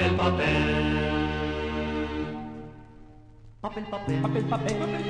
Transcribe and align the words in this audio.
papel, 0.00 0.16
papel. 0.16 0.56
Papel, 3.60 3.84
papel, 3.84 4.20
papel, 4.22 4.44
papel, 4.44 4.74
papel, 4.78 5.04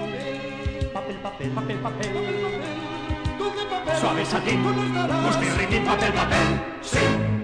papel, 0.93 1.17
papel, 1.23 1.51
papel, 1.55 1.79
papel. 1.79 2.11
Suave 4.01 4.25
satín, 4.25 4.63
postirritín, 5.23 5.85
papel, 5.85 6.13
papel, 6.13 6.47
sí. 6.83 7.40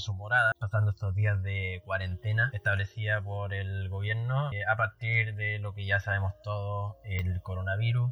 Su 0.00 0.14
morada, 0.14 0.52
pasando 0.58 0.90
estos 0.90 1.14
días 1.14 1.42
de 1.42 1.82
cuarentena 1.84 2.50
establecida 2.52 3.20
por 3.20 3.54
el 3.54 3.88
gobierno 3.88 4.50
eh, 4.52 4.64
a 4.66 4.76
partir 4.76 5.34
de 5.36 5.58
lo 5.58 5.74
que 5.74 5.84
ya 5.84 6.00
sabemos 6.00 6.32
todos, 6.42 6.96
el 7.04 7.40
coronavirus, 7.42 8.10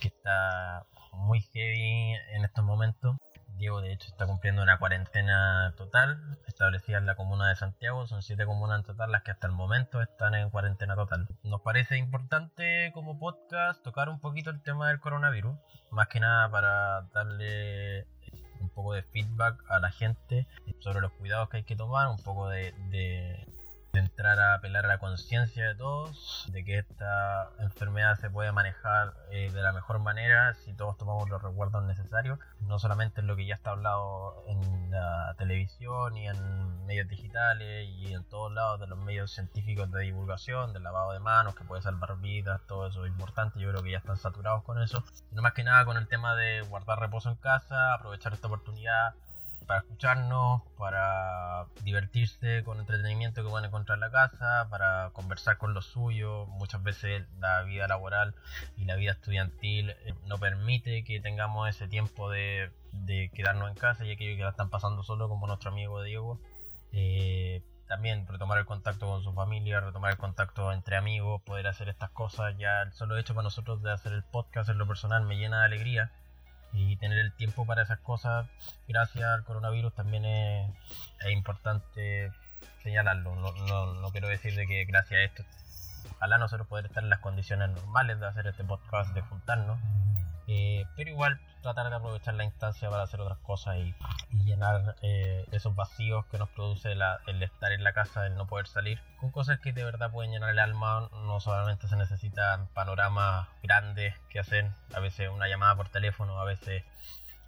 que 0.00 0.08
está 0.08 0.86
muy 1.12 1.40
heavy 1.40 2.14
en 2.32 2.44
estos 2.44 2.64
momentos. 2.64 3.16
Diego, 3.58 3.82
de 3.82 3.92
hecho, 3.92 4.08
está 4.08 4.26
cumpliendo 4.26 4.62
una 4.62 4.78
cuarentena 4.78 5.74
total 5.76 6.38
establecida 6.48 6.98
en 6.98 7.06
la 7.06 7.14
comuna 7.14 7.48
de 7.50 7.56
Santiago. 7.56 8.06
Son 8.06 8.22
siete 8.22 8.46
comunas 8.46 8.80
en 8.80 8.86
total 8.86 9.12
las 9.12 9.22
que 9.22 9.30
hasta 9.30 9.46
el 9.46 9.52
momento 9.52 10.00
están 10.00 10.34
en 10.34 10.50
cuarentena 10.50 10.96
total. 10.96 11.28
Nos 11.44 11.60
parece 11.60 11.98
importante 11.98 12.90
como 12.94 13.18
podcast 13.18 13.82
tocar 13.82 14.08
un 14.08 14.20
poquito 14.20 14.50
el 14.50 14.62
tema 14.62 14.88
del 14.88 15.00
coronavirus, 15.00 15.54
más 15.90 16.08
que 16.08 16.18
nada 16.18 16.50
para 16.50 17.02
darle 17.12 18.06
un 18.62 18.70
poco 18.70 18.94
de 18.94 19.02
feedback 19.02 19.62
a 19.68 19.78
la 19.78 19.90
gente 19.90 20.46
sobre 20.78 21.00
los 21.00 21.12
cuidados 21.12 21.48
que 21.48 21.58
hay 21.58 21.64
que 21.64 21.76
tomar, 21.76 22.08
un 22.08 22.18
poco 22.18 22.48
de, 22.48 23.46
entrar 23.98 24.40
a 24.40 24.54
apelar 24.54 24.86
a 24.86 24.88
la 24.88 24.98
conciencia 24.98 25.68
de 25.68 25.74
todos, 25.74 26.46
de 26.50 26.64
que 26.64 26.78
esta 26.78 27.50
enfermedad 27.58 28.18
se 28.18 28.30
puede 28.30 28.50
manejar 28.50 29.12
eh, 29.30 29.50
de 29.52 29.62
la 29.62 29.72
mejor 29.72 29.98
manera 29.98 30.54
si 30.54 30.72
todos 30.72 30.96
tomamos 30.96 31.28
los 31.28 31.42
resguardos 31.42 31.84
necesarios, 31.84 32.38
no 32.60 32.78
solamente 32.78 33.20
en 33.20 33.26
lo 33.26 33.36
que 33.36 33.44
ya 33.44 33.54
está 33.54 33.72
hablado 33.72 34.44
en 34.46 34.90
la 34.90 35.34
televisión 35.36 36.16
y 36.16 36.26
en 36.26 36.86
medios 36.86 37.06
digitales 37.08 37.86
y 37.86 38.14
en 38.14 38.24
todos 38.24 38.50
lados 38.52 38.80
de 38.80 38.86
los 38.86 38.98
medios 38.98 39.30
científicos 39.30 39.90
de 39.92 40.04
divulgación, 40.04 40.72
del 40.72 40.84
lavado 40.84 41.12
de 41.12 41.20
manos, 41.20 41.54
que 41.54 41.64
puede 41.64 41.82
salvar 41.82 42.16
vidas, 42.18 42.62
todo 42.66 42.86
eso 42.86 43.04
es 43.04 43.12
importante, 43.12 43.60
yo 43.60 43.70
creo 43.70 43.82
que 43.82 43.92
ya 43.92 43.98
están 43.98 44.16
saturados 44.16 44.62
con 44.62 44.80
eso, 44.82 45.04
sino 45.28 45.42
más 45.42 45.52
que 45.52 45.64
nada 45.64 45.84
con 45.84 45.98
el 45.98 46.08
tema 46.08 46.34
de 46.34 46.62
guardar 46.62 46.98
reposo 46.98 47.28
en 47.28 47.36
casa, 47.36 47.92
aprovechar 47.92 48.32
esta 48.32 48.46
oportunidad 48.46 49.14
para 49.66 49.80
escucharnos, 49.80 50.62
para 50.78 51.66
divertirse 51.82 52.62
con 52.64 52.78
entretenimiento 52.78 53.42
que 53.42 53.50
pueden 53.50 53.66
encontrar 53.66 53.96
en 53.96 54.00
la 54.00 54.10
casa, 54.10 54.68
para 54.70 55.10
conversar 55.12 55.58
con 55.58 55.74
los 55.74 55.86
suyos. 55.86 56.48
Muchas 56.48 56.82
veces 56.82 57.26
la 57.38 57.62
vida 57.62 57.86
laboral 57.88 58.34
y 58.76 58.84
la 58.84 58.96
vida 58.96 59.12
estudiantil 59.12 59.90
eh, 59.90 60.14
no 60.26 60.38
permite 60.38 61.04
que 61.04 61.20
tengamos 61.20 61.68
ese 61.68 61.88
tiempo 61.88 62.30
de, 62.30 62.70
quedarnos 63.34 63.70
en 63.70 63.76
casa 63.76 64.04
y 64.04 64.12
aquellos 64.12 64.36
que 64.36 64.44
la 64.44 64.50
están 64.50 64.70
pasando 64.70 65.02
solo, 65.02 65.28
como 65.28 65.46
nuestro 65.46 65.70
amigo 65.70 66.02
Diego. 66.02 66.40
Eh, 66.92 67.62
también 67.88 68.26
retomar 68.26 68.58
el 68.58 68.64
contacto 68.64 69.06
con 69.06 69.22
su 69.22 69.32
familia, 69.34 69.80
retomar 69.80 70.12
el 70.12 70.18
contacto 70.18 70.72
entre 70.72 70.96
amigos, 70.96 71.42
poder 71.42 71.66
hacer 71.66 71.88
estas 71.88 72.10
cosas. 72.10 72.56
Ya 72.58 72.82
el 72.82 72.92
solo 72.92 73.18
hecho 73.18 73.34
para 73.34 73.44
nosotros 73.44 73.82
de 73.82 73.92
hacer 73.92 74.12
el 74.12 74.22
podcast 74.24 74.70
en 74.70 74.78
lo 74.78 74.86
personal 74.86 75.24
me 75.24 75.36
llena 75.36 75.60
de 75.60 75.66
alegría 75.66 76.12
y 76.72 76.96
tener 76.96 77.18
el 77.18 77.32
tiempo 77.32 77.66
para 77.66 77.82
esas 77.82 77.98
cosas 78.00 78.46
gracias 78.88 79.24
al 79.24 79.44
coronavirus 79.44 79.94
también 79.94 80.24
es, 80.24 80.70
importante 81.30 82.32
señalarlo. 82.82 83.36
No, 83.36 83.52
no, 83.52 83.94
no, 83.94 84.10
quiero 84.10 84.28
decir 84.28 84.54
de 84.54 84.66
que 84.66 84.84
gracias 84.84 85.20
a 85.20 85.24
esto, 85.24 85.44
ojalá 86.10 86.38
nosotros 86.38 86.66
poder 86.66 86.86
estar 86.86 87.02
en 87.02 87.10
las 87.10 87.20
condiciones 87.20 87.70
normales 87.70 88.20
de 88.20 88.26
hacer 88.26 88.46
este 88.46 88.64
podcast, 88.64 89.14
de 89.14 89.22
juntarnos, 89.22 89.78
eh, 90.48 90.84
pero 90.96 91.10
igual 91.10 91.40
tratar 91.62 91.88
de 91.88 91.96
aprovechar 91.96 92.34
la 92.34 92.44
instancia 92.44 92.90
para 92.90 93.04
hacer 93.04 93.20
otras 93.20 93.38
cosas 93.38 93.76
y, 93.76 93.94
llenar 94.44 94.96
eh, 95.02 95.46
esos 95.52 95.76
vacíos 95.76 96.26
que 96.26 96.38
nos 96.38 96.48
produce 96.48 96.92
el 96.92 97.42
estar 97.42 97.72
en 97.72 97.84
la 97.84 97.92
casa, 97.92 98.26
el 98.26 98.34
no 98.34 98.46
poder 98.46 98.66
salir, 98.66 99.00
con 99.20 99.30
cosas 99.30 99.60
que 99.60 99.72
de 99.72 99.84
verdad 99.84 100.10
pueden 100.10 100.32
llenar 100.32 100.50
el 100.50 100.58
alma. 100.58 101.08
No 101.12 101.38
solamente 101.38 101.86
se 101.86 101.96
necesitan 101.96 102.66
panoramas 102.68 103.48
grandes 103.62 104.14
que 104.30 104.40
hacen, 104.40 104.74
a 104.94 105.00
veces 105.00 105.28
una 105.30 105.48
llamada 105.48 105.76
por 105.76 105.88
teléfono, 105.90 106.40
a 106.40 106.44
veces 106.44 106.82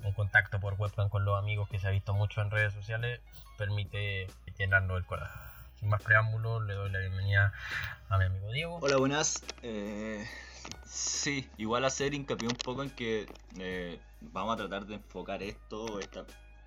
un 0.04 0.12
contacto 0.12 0.60
por 0.60 0.74
webcam 0.74 1.08
con 1.08 1.24
los 1.24 1.38
amigos 1.38 1.68
que 1.68 1.78
se 1.78 1.88
ha 1.88 1.90
visto 1.90 2.14
mucho 2.14 2.42
en 2.42 2.50
redes 2.50 2.72
sociales, 2.72 3.20
permite 3.58 4.28
llenarnos 4.56 4.98
el 4.98 5.06
corazón. 5.06 5.53
Más 5.84 6.02
preámbulos, 6.02 6.64
le 6.64 6.74
doy 6.74 6.90
la 6.90 6.98
bienvenida 6.98 7.52
a 8.08 8.18
mi 8.18 8.24
amigo 8.24 8.50
Diego. 8.52 8.78
Hola, 8.80 8.96
buenas. 8.96 9.44
Eh, 9.62 10.24
Sí, 10.86 11.50
igual 11.56 11.84
hacer 11.84 12.14
hincapié 12.14 12.48
un 12.48 12.56
poco 12.56 12.82
en 12.82 12.90
que 12.90 13.28
eh, 13.58 13.98
vamos 14.20 14.54
a 14.54 14.56
tratar 14.56 14.86
de 14.86 14.94
enfocar 14.94 15.42
esto, 15.42 15.98
esta 15.98 16.24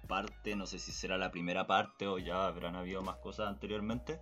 parte, 0.07 0.55
no 0.55 0.66
sé 0.66 0.79
si 0.79 0.91
será 0.91 1.17
la 1.17 1.31
primera 1.31 1.66
parte 1.66 2.07
o 2.07 2.17
ya 2.17 2.47
habrán 2.47 2.75
habido 2.75 3.01
más 3.01 3.16
cosas 3.17 3.47
anteriormente, 3.47 4.19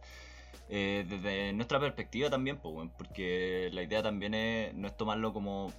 eh, 0.69 1.05
desde 1.07 1.53
nuestra 1.53 1.79
perspectiva 1.79 2.29
también, 2.29 2.57
pues, 2.57 2.89
porque 2.97 3.69
la 3.73 3.83
idea 3.83 4.03
también 4.03 4.33
es, 4.33 4.73
no 4.75 4.87
es 4.87 4.95
tomarlo 4.95 5.33
como, 5.33 5.73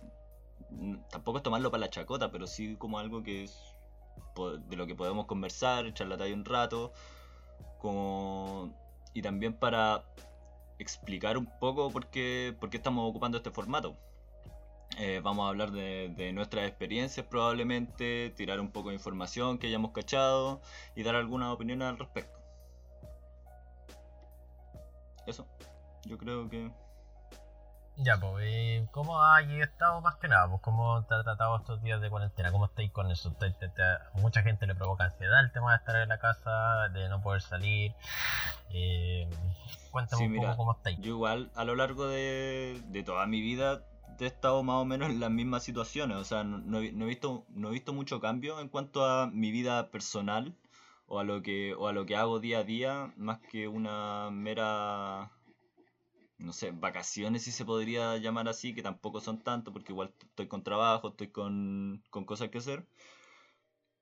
tampoco 1.11 1.39
es 1.39 1.45
tomarlo 1.45 1.71
para 1.71 1.83
la 1.83 1.91
chacota, 1.91 2.31
pero 2.31 2.47
sí 2.47 2.77
como 2.77 2.99
algo 2.99 3.23
que 3.23 3.45
es 3.45 3.57
de 4.69 4.77
lo 4.77 4.87
que 4.87 4.95
podemos 4.95 5.27
conversar, 5.27 5.87
echar 5.87 6.09
la 6.09 6.17
talla 6.17 6.35
un 6.35 6.45
rato, 6.45 6.93
como, 7.79 8.75
y 9.17 9.23
también 9.23 9.55
para 9.55 10.05
explicar 10.79 11.39
un 11.39 11.47
poco 11.59 11.91
por 11.91 12.09
qué, 12.09 12.55
por 12.61 12.69
qué 12.69 12.77
estamos 12.77 13.09
ocupando 13.09 13.39
este 13.39 13.51
formato. 13.51 13.97
Eh, 14.99 15.23
vamos 15.25 15.47
a 15.47 15.49
hablar 15.49 15.73
de, 15.73 16.33
nuestras 16.35 16.69
experiencias 16.69 17.25
probablemente, 17.25 18.35
tirar 18.37 18.61
un 18.61 18.71
poco 18.71 18.91
de 18.91 18.97
información 18.97 19.57
que 19.57 19.69
hayamos 19.69 19.93
cachado 19.93 20.61
y 20.95 21.03
dar 21.03 21.15
algunas 21.15 21.51
opiniones 21.51 21.89
al 21.89 21.99
respecto. 21.99 22.39
Eso, 25.27 25.47
yo 26.05 26.19
creo 26.19 26.51
que... 26.51 26.71
Ya, 27.99 28.19
pues, 28.21 28.89
¿cómo 28.91 29.23
has 29.23 29.49
estado 29.49 30.01
más 30.03 30.17
que 30.17 30.29
nada? 30.29 30.49
Pues, 30.49 30.61
¿Cómo 30.63 31.05
te 31.05 31.15
ha 31.15 31.23
tratado 31.23 31.57
estos 31.57 31.83
días 31.83 32.01
de 32.01 32.11
cuarentena? 32.11 32.53
¿Cómo 32.53 32.67
estáis 32.67 32.93
con 32.93 33.11
eso? 33.11 33.35
mucha 34.15 34.43
gente 34.43 34.67
le 34.67 34.75
provoca 34.75 35.05
ansiedad 35.05 35.41
el 35.41 35.51
tema 35.53 35.73
de 35.73 35.79
estar 35.79 35.97
en 35.97 36.09
la 36.09 36.19
casa, 36.19 36.89
de 36.91 37.09
no 37.09 37.23
poder 37.23 37.41
salir. 37.41 37.95
Eh, 38.71 39.29
cuéntame 39.91 40.27
un 40.27 40.37
poco 40.37 40.57
cómo 40.57 40.73
estáis. 40.73 40.99
Yo 40.99 41.13
igual, 41.13 41.51
a 41.55 41.65
lo 41.65 41.75
largo 41.75 42.07
de, 42.07 42.83
de 42.89 43.03
toda 43.03 43.27
mi 43.27 43.41
vida, 43.41 43.83
he 44.25 44.27
estado 44.27 44.63
más 44.63 44.77
o 44.77 44.85
menos 44.85 45.11
en 45.11 45.21
las 45.21 45.31
mismas 45.31 45.63
situaciones. 45.63 46.17
O 46.17 46.25
sea, 46.25 46.45
no, 46.45 46.81
he, 46.81 46.91
visto, 46.91 47.45
no 47.51 47.69
he 47.69 47.73
visto 47.73 47.93
mucho 47.93 48.21
cambio 48.21 48.61
en 48.61 48.69
cuanto 48.69 49.05
a 49.05 49.27
mi 49.27 49.51
vida 49.51 49.91
personal 49.91 50.55
o 51.07 51.21
a 51.21 51.25
lo 51.25 51.43
que, 51.43 51.75
o 51.75 51.89
a 51.89 51.93
lo 51.93 52.07
que 52.07 52.17
hago 52.17 52.41
día 52.41 52.59
a 52.59 52.65
día, 52.65 53.13
más 53.17 53.39
que 53.51 53.69
una 53.69 54.31
mera, 54.31 55.31
no 56.39 56.53
sé, 56.53 56.71
vacaciones 56.73 57.43
si 57.45 57.53
se 57.53 57.65
podría 57.65 58.17
llamar 58.19 58.49
así, 58.49 58.75
que 58.75 58.83
tampoco 58.83 59.21
son 59.21 59.43
tanto, 59.43 59.73
porque 59.73 59.93
igual 59.93 60.13
estoy 60.21 60.49
con 60.49 60.63
trabajo, 60.63 61.09
estoy 61.09 61.29
con, 61.29 62.03
con 62.11 62.25
cosas 62.25 62.51
que 62.51 62.59
hacer. 62.59 62.87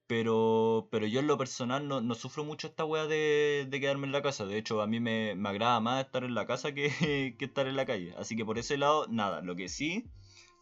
Pero, 0.07 0.89
pero 0.91 1.07
yo 1.07 1.21
en 1.21 1.27
lo 1.27 1.39
personal 1.39 1.89
no, 1.89 2.01
no 2.03 2.15
sufro 2.15 2.45
mucho 2.45 2.67
esta 2.69 2.85
weá 2.85 3.07
de, 3.07 3.67
de, 3.69 3.81
quedarme 3.81 4.07
en 4.07 4.13
la 4.13 4.23
casa. 4.23 4.45
De 4.45 4.59
hecho, 4.59 4.83
a 4.83 4.87
mí 4.87 5.01
me, 5.01 5.35
me 5.35 5.49
agrada 5.49 5.81
más 5.81 6.05
estar 6.05 6.25
en 6.25 6.35
la 6.35 6.47
casa 6.47 6.75
que, 6.75 6.91
que, 7.39 7.45
estar 7.45 7.67
en 7.67 7.77
la 7.77 7.87
calle. 7.87 8.15
Así 8.19 8.37
que 8.37 8.45
por 8.45 8.59
ese 8.59 8.77
lado, 8.77 9.07
nada. 9.09 9.41
Lo 9.41 9.57
que 9.57 9.69
sí, 9.69 10.05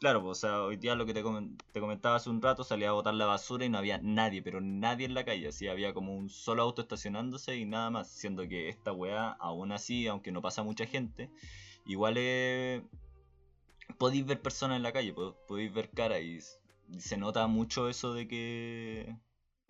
claro, 0.02 0.20
pues, 0.20 0.38
o 0.38 0.40
sea, 0.40 0.62
hoy 0.64 0.76
día 0.76 0.96
lo 0.96 1.06
que 1.06 1.14
te, 1.14 1.22
te 1.22 1.81
comentaba 1.81 2.16
hace 2.16 2.28
un 2.28 2.43
rato, 2.43 2.64
salía 2.64 2.88
a 2.88 2.93
botar 2.93 3.14
la 3.14 3.26
basura 3.26 3.64
y 3.64 3.69
no 3.69 3.78
había 3.78 3.99
nadie, 4.02 4.43
pero 4.43 4.60
nadie 4.60 5.06
en 5.06 5.14
la 5.14 5.25
calle. 5.25 5.46
Así 5.46 5.69
había 5.69 5.94
como 5.94 6.16
un 6.16 6.28
solo 6.28 6.62
auto 6.62 6.82
estacionándose 6.82 7.56
y 7.56 7.66
nada 7.66 7.88
más. 7.88 8.10
Siendo 8.10 8.49
que 8.49 8.69
esta 8.69 8.93
weá, 8.93 9.31
aún 9.31 9.70
así, 9.70 10.08
aunque 10.08 10.32
no 10.32 10.43
pasa 10.43 10.64
mucha 10.64 10.87
gente, 10.87 11.31
igual 11.87 12.16
es... 12.16 12.82
Podéis 13.96 14.26
ver 14.26 14.43
personas 14.43 14.76
en 14.78 14.82
la 14.82 14.93
calle, 14.93 15.14
podéis 15.46 15.72
ver 15.72 15.90
cara 15.90 16.19
y 16.19 16.40
se 16.99 17.16
nota 17.16 17.46
mucho 17.46 17.88
eso 17.88 18.12
de 18.12 18.26
que 18.26 19.16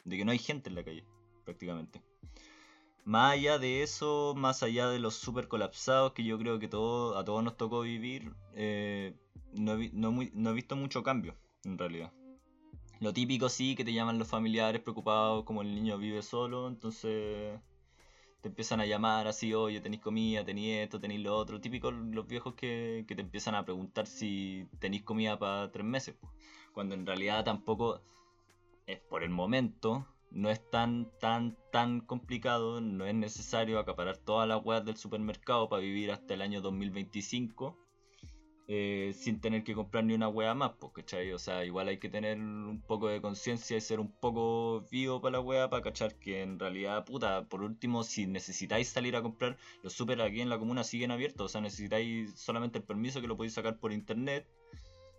de 0.05 0.17
que 0.17 0.25
no 0.25 0.33
hay 0.33 0.39
gente 0.39 0.71
en 0.71 0.77
la 0.77 0.85
calle, 0.85 1.05
prácticamente. 1.45 2.03
Más 3.05 3.33
allá 3.33 3.59
de 3.59 3.83
eso, 3.83 4.35
más 4.37 4.63
allá 4.63 4.89
de 4.89 5.01
los 5.01 5.15
super 5.15 5.49
colapsados 5.49 6.13
que 6.13 6.23
yo 6.23 6.39
creo 6.39 6.59
que 6.61 6.69
todo, 6.69 7.19
a 7.19 7.25
todos 7.25 7.43
nos 7.43 7.57
tocó 7.57 7.81
vivir, 7.81 8.33
eh, 8.55 9.15
no, 9.55 9.73
he, 9.73 10.55
visto 10.55 10.77
mucho 10.77 11.03
cambio, 11.03 11.35
en 11.65 11.79
realidad. 11.79 12.13
Lo 13.01 13.13
típico 13.13 13.49
sí, 13.49 13.75
que 13.75 13.85
te 13.85 13.93
llaman 13.93 14.19
los 14.19 14.29
familiares 14.29 14.81
preocupados 14.81 15.45
como 15.45 15.63
el 15.63 15.75
niño 15.75 15.99
vive 15.99 16.23
solo, 16.23 16.69
entonces 16.69 17.59
te 18.41 18.49
empiezan 18.49 18.81
a 18.81 18.87
llamar 18.87 19.27
así, 19.27 19.53
oye, 19.53 19.81
tenéis 19.81 20.03
comida, 20.03 20.45
tenéis 20.45 20.85
esto, 20.85 21.01
tenéis 21.01 21.23
lo 21.23 21.37
otro. 21.37 21.61
Típico 21.61 21.91
los 21.91 22.27
viejos 22.27 22.55
que, 22.55 23.05
que 23.09 23.17
te 23.17 23.23
empiezan 23.23 23.57
a 23.57 23.65
preguntar 23.65 24.07
si 24.07 24.67
tenéis 24.79 25.03
comida 25.03 25.39
para 25.39 25.73
tres 25.73 25.85
meses. 25.85 26.17
Cuando 26.73 26.95
en 26.95 27.05
realidad 27.07 27.45
tampoco 27.45 28.01
es 28.87 28.99
por 29.01 29.23
el 29.23 29.31
momento, 29.31 30.07
no 30.33 30.51
es 30.51 30.71
tan, 30.71 31.11
tan, 31.21 31.57
tan 31.71 32.01
complicado, 32.01 32.81
no 32.81 33.07
es 33.07 33.15
necesario 33.15 33.79
acaparar 33.79 34.17
todas 34.17 34.49
las 34.49 34.65
weas 34.65 34.85
del 34.85 34.97
supermercado 34.97 35.69
para 35.69 35.83
vivir 35.83 36.11
hasta 36.11 36.35
el 36.35 36.43
año 36.43 36.61
2025 36.61 37.79
eh, 38.69 39.13
sin 39.15 39.41
tener 39.41 39.65
que 39.65 39.75
comprar 39.75 40.05
ni 40.05 40.15
una 40.15 40.29
wea 40.29 40.55
más, 40.55 40.73
pues, 40.79 40.93
¿cachai? 40.95 41.33
O 41.33 41.39
sea, 41.39 41.65
igual 41.65 41.89
hay 41.89 41.99
que 41.99 42.09
tener 42.09 42.39
un 42.39 42.81
poco 42.87 43.09
de 43.09 43.21
conciencia 43.21 43.77
y 43.77 43.81
ser 43.81 43.99
un 44.01 44.13
poco 44.13 44.87
vivo 44.91 45.21
para 45.21 45.33
la 45.33 45.41
wea 45.41 45.69
para 45.69 45.83
cachar 45.83 46.15
que 46.15 46.43
en 46.43 46.59
realidad, 46.59 47.05
puta, 47.05 47.45
por 47.49 47.63
último, 47.63 48.05
si 48.05 48.27
necesitáis 48.27 48.89
salir 48.89 49.17
a 49.17 49.23
comprar, 49.23 49.59
los 49.83 49.93
super 49.93 50.23
aquí 50.23 50.41
en 50.41 50.49
la 50.49 50.59
comuna 50.59 50.85
siguen 50.85 51.11
abiertos, 51.11 51.47
o 51.47 51.49
sea, 51.49 51.61
necesitáis 51.61 52.39
solamente 52.39 52.79
el 52.79 52.85
permiso 52.85 53.21
que 53.21 53.27
lo 53.27 53.37
podéis 53.37 53.55
sacar 53.55 53.79
por 53.79 53.93
internet. 53.93 54.47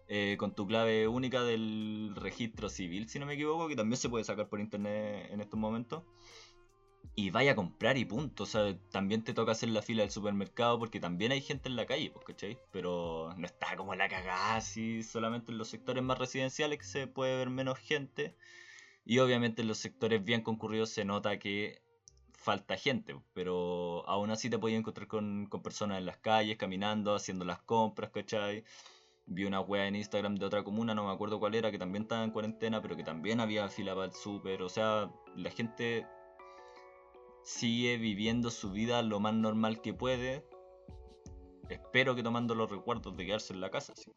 Eh, 0.08 0.36
con 0.38 0.54
tu 0.54 0.68
clave 0.68 1.08
única 1.08 1.44
del 1.44 2.14
registro 2.16 2.70
civil, 2.70 3.08
si 3.10 3.20
no 3.20 3.26
me 3.26 3.34
equivoco, 3.34 3.68
que 3.68 3.76
también 3.76 3.98
se 3.98 4.10
puede 4.10 4.24
sacar 4.24 4.50
por 4.50 4.60
internet 4.60 5.30
en 5.32 5.42
estos 5.42 5.60
momentos. 5.60 6.04
Y 7.16 7.30
vaya 7.30 7.52
a 7.52 7.56
comprar 7.56 7.98
y 7.98 8.06
punto. 8.06 8.44
O 8.44 8.46
sea, 8.46 8.76
también 8.90 9.24
te 9.24 9.34
toca 9.34 9.52
hacer 9.52 9.70
la 9.70 9.82
fila 9.82 10.02
del 10.02 10.12
supermercado 10.12 10.80
porque 10.80 11.00
también 11.00 11.32
hay 11.32 11.42
gente 11.42 11.70
en 11.70 11.76
la 11.76 11.86
calle, 11.86 12.10
pues, 12.12 12.26
¿cachai? 12.26 12.58
Pero 12.72 13.34
no 13.38 13.46
está 13.46 13.76
como 13.76 13.94
la 13.96 14.10
cagada 14.10 14.56
así, 14.56 15.04
solamente 15.04 15.52
en 15.52 15.58
los 15.60 15.70
sectores 15.70 16.04
más 16.04 16.18
residenciales 16.18 16.80
que 16.80 16.86
se 16.86 17.08
puede 17.08 17.38
ver 17.38 17.50
menos 17.50 17.78
gente. 17.80 18.36
Y 19.06 19.20
obviamente 19.20 19.62
en 19.62 19.68
los 19.68 19.78
sectores 19.80 20.24
bien 20.24 20.42
concurridos 20.42 20.90
se 20.90 21.06
nota 21.06 21.38
que 21.40 21.82
falta 22.34 22.78
gente, 22.78 23.16
pero 23.34 24.08
aún 24.08 24.30
así 24.32 24.50
te 24.50 24.60
podías 24.60 24.80
encontrar 24.80 25.08
con, 25.08 25.48
con 25.48 25.62
personas 25.64 26.00
en 26.00 26.06
las 26.06 26.18
calles, 26.18 26.58
caminando, 26.58 27.16
haciendo 27.16 27.46
las 27.46 27.62
compras, 27.62 28.12
¿cachai? 28.12 28.66
Vi 29.26 29.46
una 29.46 29.62
wea 29.62 29.88
en 29.88 29.96
Instagram 29.96 30.36
de 30.36 30.46
otra 30.46 30.64
comuna, 30.64 30.94
no 30.94 31.06
me 31.06 31.14
acuerdo 31.14 31.40
cuál 31.40 31.56
era, 31.56 31.72
que 31.72 31.80
también 31.80 32.04
estaba 32.04 32.24
en 32.24 32.32
cuarentena, 32.32 32.82
pero 32.82 32.96
que 32.98 33.04
también 33.04 33.40
había 33.40 33.70
fila 33.70 33.94
para 33.96 34.08
el 34.08 34.14
súper. 34.14 34.62
O 34.62 34.70
sea, 34.70 35.10
la 35.36 35.50
gente 35.50 36.06
sigue 37.44 37.98
viviendo 37.98 38.52
su 38.52 38.72
vida 38.72 39.02
lo 39.02 39.20
más 39.20 39.34
normal 39.34 39.82
que 39.82 39.94
puede. 39.94 40.46
Espero 41.70 42.16
que 42.16 42.24
tomando 42.24 42.56
los 42.56 42.70
recuerdos 42.70 43.16
de 43.16 43.26
quedarse 43.26 43.54
en 43.54 43.62
la 43.62 43.70
casa, 43.70 43.94
sí. 43.96 44.12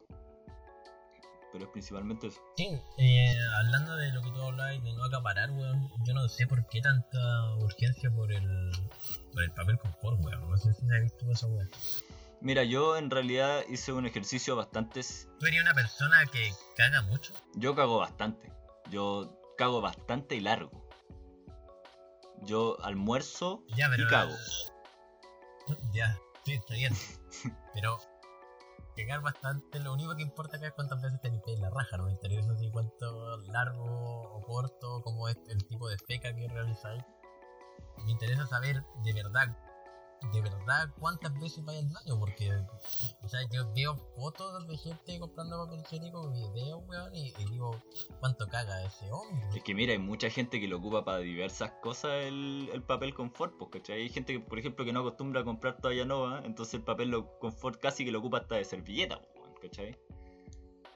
Pero 1.53 1.65
es 1.65 1.71
principalmente 1.71 2.27
eso. 2.27 2.41
Sí, 2.57 2.77
eh, 2.97 3.35
hablando 3.59 3.95
de 3.95 4.11
lo 4.11 4.21
que 4.21 4.31
tú 4.31 4.41
hablabas 4.41 4.83
de 4.83 4.93
no 4.93 5.05
acaparar, 5.05 5.49
weón, 5.51 5.89
yo 6.05 6.13
no 6.13 6.27
sé 6.27 6.45
por 6.45 6.67
qué 6.67 6.81
tanta 6.81 7.55
urgencia 7.55 8.11
por 8.11 8.31
el, 8.31 8.71
por 9.31 9.43
el 9.43 9.51
papel 9.51 9.77
confort, 9.79 10.23
weón. 10.25 10.49
No 10.49 10.57
sé 10.57 10.73
si 10.73 10.85
has 10.91 11.01
visto 11.01 11.31
esa 11.31 11.47
weón. 11.47 11.69
Mira, 12.41 12.63
yo 12.63 12.97
en 12.97 13.09
realidad 13.09 13.63
hice 13.67 13.91
un 13.93 14.05
ejercicio 14.05 14.55
bastante... 14.55 15.01
¿Tú 15.39 15.45
eres 15.47 15.61
una 15.61 15.73
persona 15.73 16.25
que 16.31 16.51
caga 16.75 17.01
mucho? 17.03 17.33
Yo 17.55 17.75
cago 17.75 17.97
bastante. 17.97 18.51
Yo 18.89 19.39
cago 19.57 19.81
bastante 19.81 20.35
y 20.35 20.41
largo. 20.41 20.87
Yo 22.43 22.77
almuerzo 22.83 23.63
Ya, 23.75 23.89
pero. 23.89 24.03
y 24.03 24.07
cago. 24.07 24.35
Ya, 25.91 26.17
sí, 26.45 26.53
está 26.53 26.75
bien. 26.75 26.93
Pero. 27.73 27.97
Cagar 28.95 29.21
bastante, 29.21 29.79
lo 29.79 29.93
único 29.93 30.15
que 30.15 30.23
importa 30.23 30.57
acá 30.57 30.67
es 30.67 30.73
cuántas 30.73 30.99
veces 31.01 31.21
te 31.21 31.29
limpias 31.29 31.59
la 31.59 31.69
raja, 31.69 31.97
no 31.97 32.05
me 32.05 32.11
interesa 32.13 32.55
si 32.55 32.71
cuánto 32.71 33.37
largo 33.41 33.83
o 33.83 34.41
corto, 34.41 35.01
cómo 35.03 35.29
es 35.29 35.37
el 35.49 35.63
tipo 35.67 35.87
de 35.87 35.97
feca 35.99 36.33
que 36.33 36.47
realizáis. 36.47 37.03
Me 38.05 38.11
interesa 38.11 38.47
saber 38.47 38.81
de 39.03 39.13
verdad, 39.13 39.55
de 40.33 40.41
verdad 40.41 40.89
cuántas 40.99 41.33
veces 41.39 41.63
vais 41.63 41.79
al 41.79 41.89
baño, 41.89 42.19
porque, 42.19 42.51
o 43.23 43.27
sea, 43.29 43.39
yo 43.51 43.71
veo 43.73 43.95
fotos 44.15 44.67
de 44.67 44.77
gente 44.77 45.19
comprando 45.19 45.63
papel 45.65 45.79
higiénico, 45.81 46.29
videos, 46.31 46.81
weón, 46.87 47.15
y, 47.15 47.29
y 47.37 47.45
digo, 47.51 47.71
¿cuánto 48.19 48.47
caga 48.47 48.83
ese 48.83 49.11
hombre? 49.11 49.47
Es 49.55 49.63
que 49.63 49.73
mira, 49.75 49.93
hay 49.93 49.99
mucha 49.99 50.29
gente 50.29 50.59
que 50.59 50.67
lo 50.67 50.77
ocupa 50.77 51.05
para 51.05 51.19
diversas 51.19 51.71
cosas 51.83 52.11
el, 52.25 52.69
el 52.73 52.81
papel 52.83 53.13
confort, 53.13 53.55
pues, 53.57 53.69
¿cachai? 53.71 54.01
Hay 54.01 54.09
gente 54.09 54.33
que, 54.33 54.39
por 54.39 54.57
ejemplo, 54.59 54.83
que 54.85 54.91
no 54.93 55.01
acostumbra 55.01 55.41
a 55.41 55.43
comprar 55.45 55.77
toalla 55.79 56.05
nueva, 56.05 56.41
entonces 56.43 56.73
el 56.75 56.83
papel 56.83 57.09
lo- 57.09 57.37
confort 57.39 57.79
casi 57.79 58.03
que 58.03 58.11
lo 58.11 58.19
ocupa 58.19 58.39
hasta 58.39 58.55
de 58.55 58.65
servilleta, 58.65 59.19
pues, 59.21 59.35
weón, 59.47 59.53
¿cachai? 59.61 59.97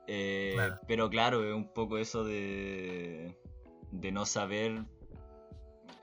Eh, 0.07 0.51
Claro. 0.55 0.79
Pero 0.87 1.09
claro, 1.09 1.43
es 1.47 1.53
un 1.55 1.71
poco 1.71 1.97
eso 1.97 2.23
de, 2.23 3.37
de 3.91 4.11
no 4.11 4.25
saber 4.25 4.83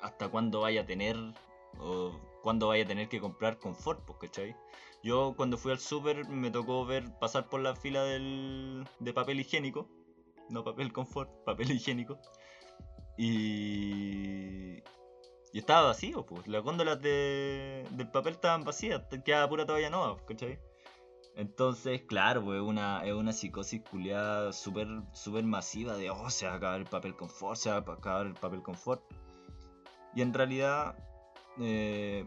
hasta 0.01 0.29
cuándo 0.29 0.61
vaya 0.61 0.83
a 0.83 0.87
tener 0.87 1.17
o 1.81 2.13
cuándo 2.43 2.69
vaya 2.69 2.85
a 2.85 2.87
tener 2.87 3.09
que 3.09 3.21
comprar 3.21 3.59
confort, 3.59 4.05
pues, 4.05 4.19
¿cachai? 4.19 4.57
Yo 5.03 5.35
cuando 5.37 5.57
fui 5.59 5.73
al 5.73 5.79
súper 5.79 6.29
me 6.29 6.51
tocó 6.51 6.85
ver 6.85 7.05
pasar 7.21 7.49
por 7.49 7.61
la 7.61 7.77
fila 7.77 8.03
del, 8.05 8.87
de 8.99 9.13
papel 9.13 9.41
higiénico, 9.41 9.89
no 10.51 10.65
papel 10.65 10.93
confort, 10.93 11.31
papel 11.45 11.71
higiénico. 11.73 12.19
Y. 13.17 14.83
Y 15.51 15.61
estaba 15.61 15.89
vacío, 15.89 16.27
pues. 16.27 16.47
Las 16.47 16.63
góndolas 16.63 17.01
de, 17.01 17.85
del 17.93 18.11
papel 18.11 18.35
estaban 18.35 18.65
vacías, 18.65 19.03
quedaba 19.25 19.49
pura 19.49 19.67
toalla 19.67 19.91
nueva, 19.91 20.17
pues, 20.17 20.27
¿cachai? 20.29 20.59
Entonces, 21.39 22.03
claro, 22.03 22.45
pues 22.45 22.61
es 22.61 22.67
una, 22.67 23.05
es 23.05 23.15
una 23.15 23.33
psicosis 23.33 23.83
culiada 23.89 24.53
súper 24.53 24.89
súper 25.13 25.45
masiva 25.45 25.97
de, 25.97 26.11
oh, 26.11 26.29
se 26.31 26.47
va 26.47 26.55
a 26.55 26.57
acabar 26.57 26.81
el 26.81 26.87
papel 26.87 27.15
confort, 27.15 27.57
se 27.57 27.71
va 27.71 27.77
a 27.77 27.79
acabar 27.79 28.27
el 28.27 28.35
papel 28.35 28.61
confort. 28.61 29.03
Y 30.17 30.23
en 30.23 30.35
realidad, 30.35 30.97
eh, 31.61 32.25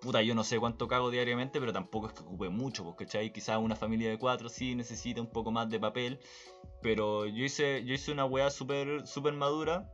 puta, 0.00 0.20
yo 0.22 0.34
no 0.34 0.44
sé 0.44 0.58
cuánto 0.58 0.88
cago 0.88 1.10
diariamente, 1.10 1.60
pero 1.60 1.72
tampoco 1.72 2.08
es 2.08 2.12
que 2.12 2.22
ocupe 2.22 2.48
mucho, 2.48 2.84
pues, 2.84 2.96
¿cachai? 2.96 3.32
Quizás 3.32 3.58
una 3.58 3.76
familia 3.76 4.10
de 4.10 4.18
cuatro 4.18 4.48
sí 4.48 4.74
necesita 4.74 5.20
un 5.20 5.30
poco 5.30 5.52
más 5.52 5.70
de 5.70 5.78
papel, 5.78 6.18
pero 6.82 7.26
yo 7.26 7.44
hice, 7.44 7.84
yo 7.84 7.94
hice 7.94 8.12
una 8.12 8.24
weá 8.24 8.50
súper 8.50 9.06
super 9.06 9.32
madura, 9.32 9.88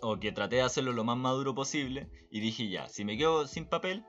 o 0.00 0.18
que 0.18 0.32
traté 0.32 0.56
de 0.56 0.62
hacerlo 0.62 0.92
lo 0.92 1.04
más 1.04 1.16
maduro 1.16 1.54
posible, 1.54 2.08
y 2.30 2.40
dije 2.40 2.68
ya, 2.68 2.88
si 2.88 3.04
me 3.04 3.16
quedo 3.16 3.46
sin 3.46 3.66
papel, 3.66 4.04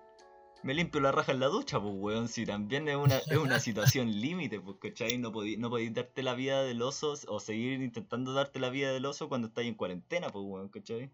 me 0.63 0.73
limpio 0.73 1.01
la 1.01 1.11
raja 1.11 1.31
en 1.33 1.41
la 1.41 1.47
ducha, 1.47 1.79
pues 1.79 1.93
weón, 1.95 2.27
si 2.27 2.45
también 2.45 2.87
es 2.87 2.95
una, 2.95 3.17
es 3.17 3.37
una 3.37 3.59
situación 3.59 4.11
límite, 4.21 4.59
pues 4.59 4.77
cachai, 4.81 5.17
no 5.19 5.31
podí, 5.31 5.57
no 5.57 5.69
podí 5.69 5.89
darte 5.89 6.23
la 6.23 6.33
vida 6.33 6.63
del 6.63 6.81
oso, 6.81 7.13
o 7.27 7.39
seguir 7.39 7.81
intentando 7.81 8.33
darte 8.33 8.59
la 8.59 8.69
vida 8.69 8.91
del 8.91 9.05
oso 9.05 9.29
cuando 9.29 9.49
estás 9.49 9.65
en 9.65 9.75
cuarentena, 9.75 10.29
pues 10.29 10.43
weón, 10.43 10.69
cachai. 10.69 11.11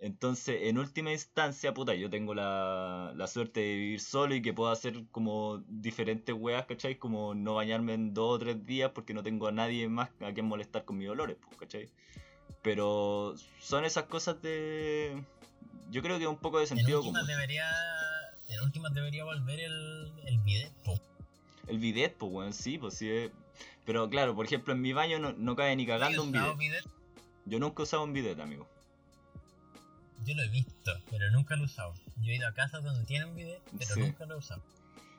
Entonces, 0.00 0.62
en 0.64 0.76
última 0.78 1.12
instancia, 1.12 1.72
puta, 1.72 1.94
yo 1.94 2.10
tengo 2.10 2.34
la, 2.34 3.12
la 3.16 3.26
suerte 3.26 3.60
de 3.60 3.74
vivir 3.74 4.00
solo 4.00 4.34
y 4.34 4.42
que 4.42 4.52
puedo 4.52 4.70
hacer 4.70 5.04
como 5.10 5.62
diferentes 5.68 6.34
weas, 6.38 6.66
¿cachai? 6.66 6.96
Como 6.98 7.34
no 7.34 7.54
bañarme 7.54 7.94
en 7.94 8.12
dos 8.12 8.36
o 8.36 8.38
tres 8.38 8.66
días 8.66 8.90
porque 8.94 9.14
no 9.14 9.22
tengo 9.22 9.46
a 9.46 9.52
nadie 9.52 9.88
más 9.88 10.10
a 10.20 10.32
quien 10.32 10.46
molestar 10.46 10.84
con 10.84 10.98
mis 10.98 11.08
olores, 11.08 11.36
pues, 11.42 11.56
¿cachai? 11.56 11.88
Pero 12.62 13.34
son 13.60 13.84
esas 13.84 14.04
cosas 14.04 14.40
de... 14.42 15.22
Yo 15.90 16.02
creo 16.02 16.18
que 16.18 16.26
un 16.26 16.38
poco 16.38 16.58
de 16.58 16.64
En 16.64 16.68
sentido 16.68 16.98
últimas 16.98 17.22
común. 17.22 17.28
debería, 17.36 17.70
en 18.48 18.60
últimas 18.60 18.92
debería 18.94 19.24
volver 19.24 19.60
el, 19.60 20.12
el 20.26 20.38
bidet, 20.40 20.72
po. 20.84 20.98
El 21.68 21.78
bidet, 21.78 22.14
pues, 22.16 22.32
weón, 22.32 22.52
sí, 22.52 22.78
pues 22.78 22.94
sí. 22.94 23.08
es- 23.08 23.30
Pero 23.86 24.08
claro, 24.10 24.34
por 24.34 24.44
ejemplo, 24.46 24.74
en 24.74 24.80
mi 24.82 24.92
baño 24.92 25.18
no, 25.18 25.32
no 25.32 25.56
cae 25.56 25.76
ni 25.76 25.86
cagando 25.86 26.22
un 26.22 26.28
¿Has 26.34 26.42
usado 26.42 26.56
bidet. 26.56 26.84
bidet? 26.84 26.94
Yo 27.46 27.58
nunca 27.58 27.82
he 27.82 27.84
usado 27.84 28.02
un 28.04 28.12
bidet, 28.12 28.38
amigo. 28.40 28.66
Yo 30.24 30.34
lo 30.34 30.42
he 30.42 30.48
visto, 30.48 30.92
pero 31.10 31.30
nunca 31.30 31.56
lo 31.56 31.62
he 31.62 31.66
usado. 31.66 31.94
Yo 32.22 32.32
he 32.32 32.36
ido 32.36 32.48
a 32.48 32.52
casas 32.54 32.82
donde 32.82 33.04
tienen 33.04 33.34
bidet, 33.34 33.62
pero 33.78 33.94
Sí. 33.94 34.00
nunca 34.00 34.24
lo 34.26 34.34
he 34.34 34.38
usado. 34.38 34.62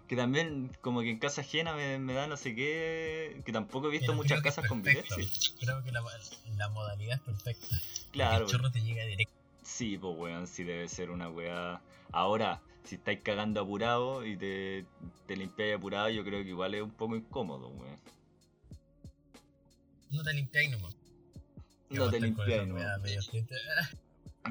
Que 0.07 0.15
también, 0.15 0.71
como 0.81 1.01
que 1.01 1.09
en 1.09 1.19
casa 1.19 1.41
ajena 1.41 1.73
me, 1.75 1.97
me 1.99 2.13
da 2.13 2.27
no 2.27 2.37
sé 2.37 2.53
qué. 2.55 3.41
Que 3.45 3.51
tampoco 3.51 3.87
he 3.87 3.91
visto 3.91 4.07
Pero 4.07 4.17
muchas 4.17 4.41
casas 4.41 4.67
con 4.67 4.81
bidet, 4.83 5.05
sí. 5.15 5.55
Creo 5.59 5.83
que 5.83 5.91
la, 5.91 6.01
la 6.57 6.69
modalidad 6.69 7.15
es 7.17 7.21
perfecta. 7.21 7.81
Claro, 8.11 8.45
El 8.45 8.51
chorro 8.51 8.71
te 8.71 8.81
llega 8.81 9.03
directo. 9.03 9.33
sí, 9.63 9.97
pues 9.97 10.15
weón, 10.17 10.47
sí 10.47 10.63
debe 10.63 10.87
ser 10.87 11.09
una 11.09 11.29
weá. 11.29 11.81
Ahora, 12.11 12.61
si 12.83 12.95
estáis 12.95 13.21
cagando 13.21 13.61
apurado 13.61 14.25
y 14.25 14.37
te, 14.37 14.85
te 15.27 15.35
limpiáis 15.35 15.75
apurado, 15.75 16.09
yo 16.09 16.23
creo 16.23 16.43
que 16.43 16.49
igual 16.49 16.75
es 16.75 16.83
un 16.83 16.91
poco 16.91 17.15
incómodo, 17.15 17.69
weón. 17.69 17.99
No 20.11 20.23
te 20.23 20.33
limpiáis 20.33 20.69
nomás. 20.71 20.95
No 21.89 22.09
te 22.09 22.19
limpiáis, 22.19 22.69
esa 23.03 23.89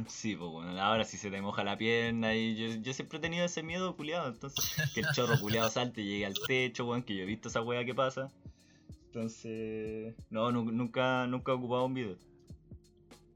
Sí, 0.08 0.34
pues 0.34 0.50
bueno, 0.50 0.80
ahora 0.82 1.04
si 1.04 1.16
se 1.16 1.30
te 1.30 1.40
moja 1.40 1.62
la 1.62 1.78
pierna 1.78 2.34
y 2.34 2.56
yo, 2.56 2.66
yo 2.82 2.92
siempre 2.92 3.18
he 3.18 3.20
tenido 3.20 3.44
ese 3.44 3.62
miedo 3.62 3.94
culiado, 3.96 4.28
entonces 4.28 4.74
que 4.92 5.00
el 5.00 5.06
chorro 5.14 5.38
culiado 5.40 5.70
salte 5.70 6.00
y 6.02 6.06
llegue 6.06 6.26
al 6.26 6.34
techo, 6.46 6.84
weón, 6.86 7.02
que 7.04 7.14
yo 7.14 7.22
he 7.22 7.26
visto 7.26 7.48
esa 7.48 7.62
weá 7.62 7.84
que 7.84 7.94
pasa. 7.94 8.28
Entonces, 9.06 10.14
no, 10.30 10.50
nu- 10.50 10.72
nunca, 10.72 11.26
nunca 11.28 11.52
he 11.52 11.54
ocupado 11.54 11.84
un 11.84 11.94
video. 11.94 12.16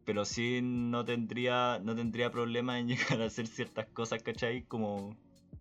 Pero 0.04 0.24
sí 0.24 0.60
no 0.60 1.04
tendría, 1.04 1.78
no 1.84 1.94
tendría 1.94 2.30
problema 2.32 2.80
en 2.80 2.88
llegar 2.88 3.22
a 3.22 3.26
hacer 3.26 3.46
ciertas 3.46 3.86
cosas, 3.90 4.22
¿cachai? 4.24 4.62
Como 4.62 5.16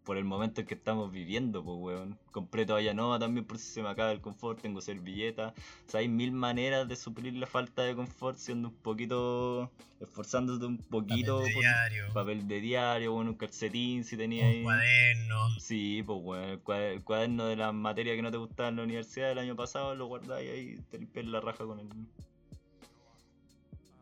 por 0.07 0.17
el 0.17 0.23
momento 0.23 0.61
en 0.61 0.67
que 0.67 0.73
estamos 0.73 1.11
viviendo, 1.11 1.65
pues, 1.65 1.77
weón. 1.77 2.17
Compré 2.31 2.65
toalla 2.65 2.93
nueva 2.93 3.19
también 3.19 3.45
por 3.45 3.57
si 3.59 3.65
se 3.65 3.83
me 3.83 3.89
acaba 3.89 4.13
el 4.13 4.21
confort, 4.21 4.61
tengo 4.61 4.79
servilleta. 4.79 5.53
O 5.85 5.91
sea, 5.91 5.99
hay 5.99 6.07
mil 6.07 6.31
maneras 6.31 6.87
de 6.87 6.95
suplir 6.95 7.33
la 7.33 7.45
falta 7.45 7.81
de 7.81 7.93
confort 7.93 8.37
siendo 8.37 8.69
un 8.69 8.73
poquito, 8.75 9.69
esforzándote 9.99 10.65
un 10.65 10.77
poquito. 10.77 11.39
Papel 11.39 11.47
de 11.49 11.53
por- 11.55 11.61
diario, 11.61 12.13
Papel 12.13 12.47
de 12.47 12.61
diario, 12.61 13.11
bueno, 13.11 13.31
un 13.31 13.37
calcetín 13.37 14.05
si 14.05 14.15
tenía 14.15 14.45
un 14.45 14.49
ahí. 14.51 14.63
cuaderno. 14.63 15.59
Sí, 15.59 16.01
pues 16.05 16.23
bueno, 16.23 16.53
el 16.53 16.63
cuader- 16.63 16.93
el 16.93 17.03
cuaderno 17.03 17.45
de 17.47 17.57
la 17.57 17.73
materia 17.73 18.15
que 18.15 18.21
no 18.21 18.31
te 18.31 18.37
gustaba 18.37 18.69
en 18.69 18.77
la 18.77 18.83
universidad 18.83 19.27
del 19.27 19.39
año 19.39 19.57
pasado 19.57 19.93
lo 19.93 20.05
guardáis 20.05 20.49
ahí, 20.49 20.79
te 20.89 20.99
limpias 20.99 21.25
la 21.25 21.41
raja 21.41 21.65
con 21.65 21.81
el... 21.81 21.89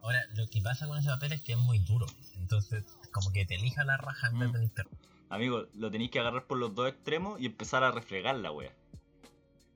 Ahora, 0.03 0.23
lo 0.35 0.47
que 0.47 0.61
pasa 0.61 0.85
con 0.85 0.99
ese 0.99 1.07
papel 1.09 1.31
es 1.31 1.41
que 1.41 1.53
es 1.53 1.57
muy 1.57 1.79
duro. 1.79 2.05
Entonces, 2.37 2.83
como 3.11 3.31
que 3.31 3.43
te 3.45 3.55
elija 3.55 3.83
la 3.83 3.97
raja 3.97 4.27
en 4.27 4.37
vez 4.37 4.49
Mm. 4.49 4.53
de 4.53 4.59
limpiar. 4.59 4.87
Amigo, 5.29 5.65
lo 5.73 5.89
tenéis 5.91 6.11
que 6.11 6.19
agarrar 6.19 6.45
por 6.45 6.57
los 6.57 6.73
dos 6.75 6.87
extremos 6.89 7.39
y 7.39 7.45
empezar 7.47 7.83
a 7.83 7.91
refregar 7.91 8.35
la 8.35 8.51
wea. 8.51 8.71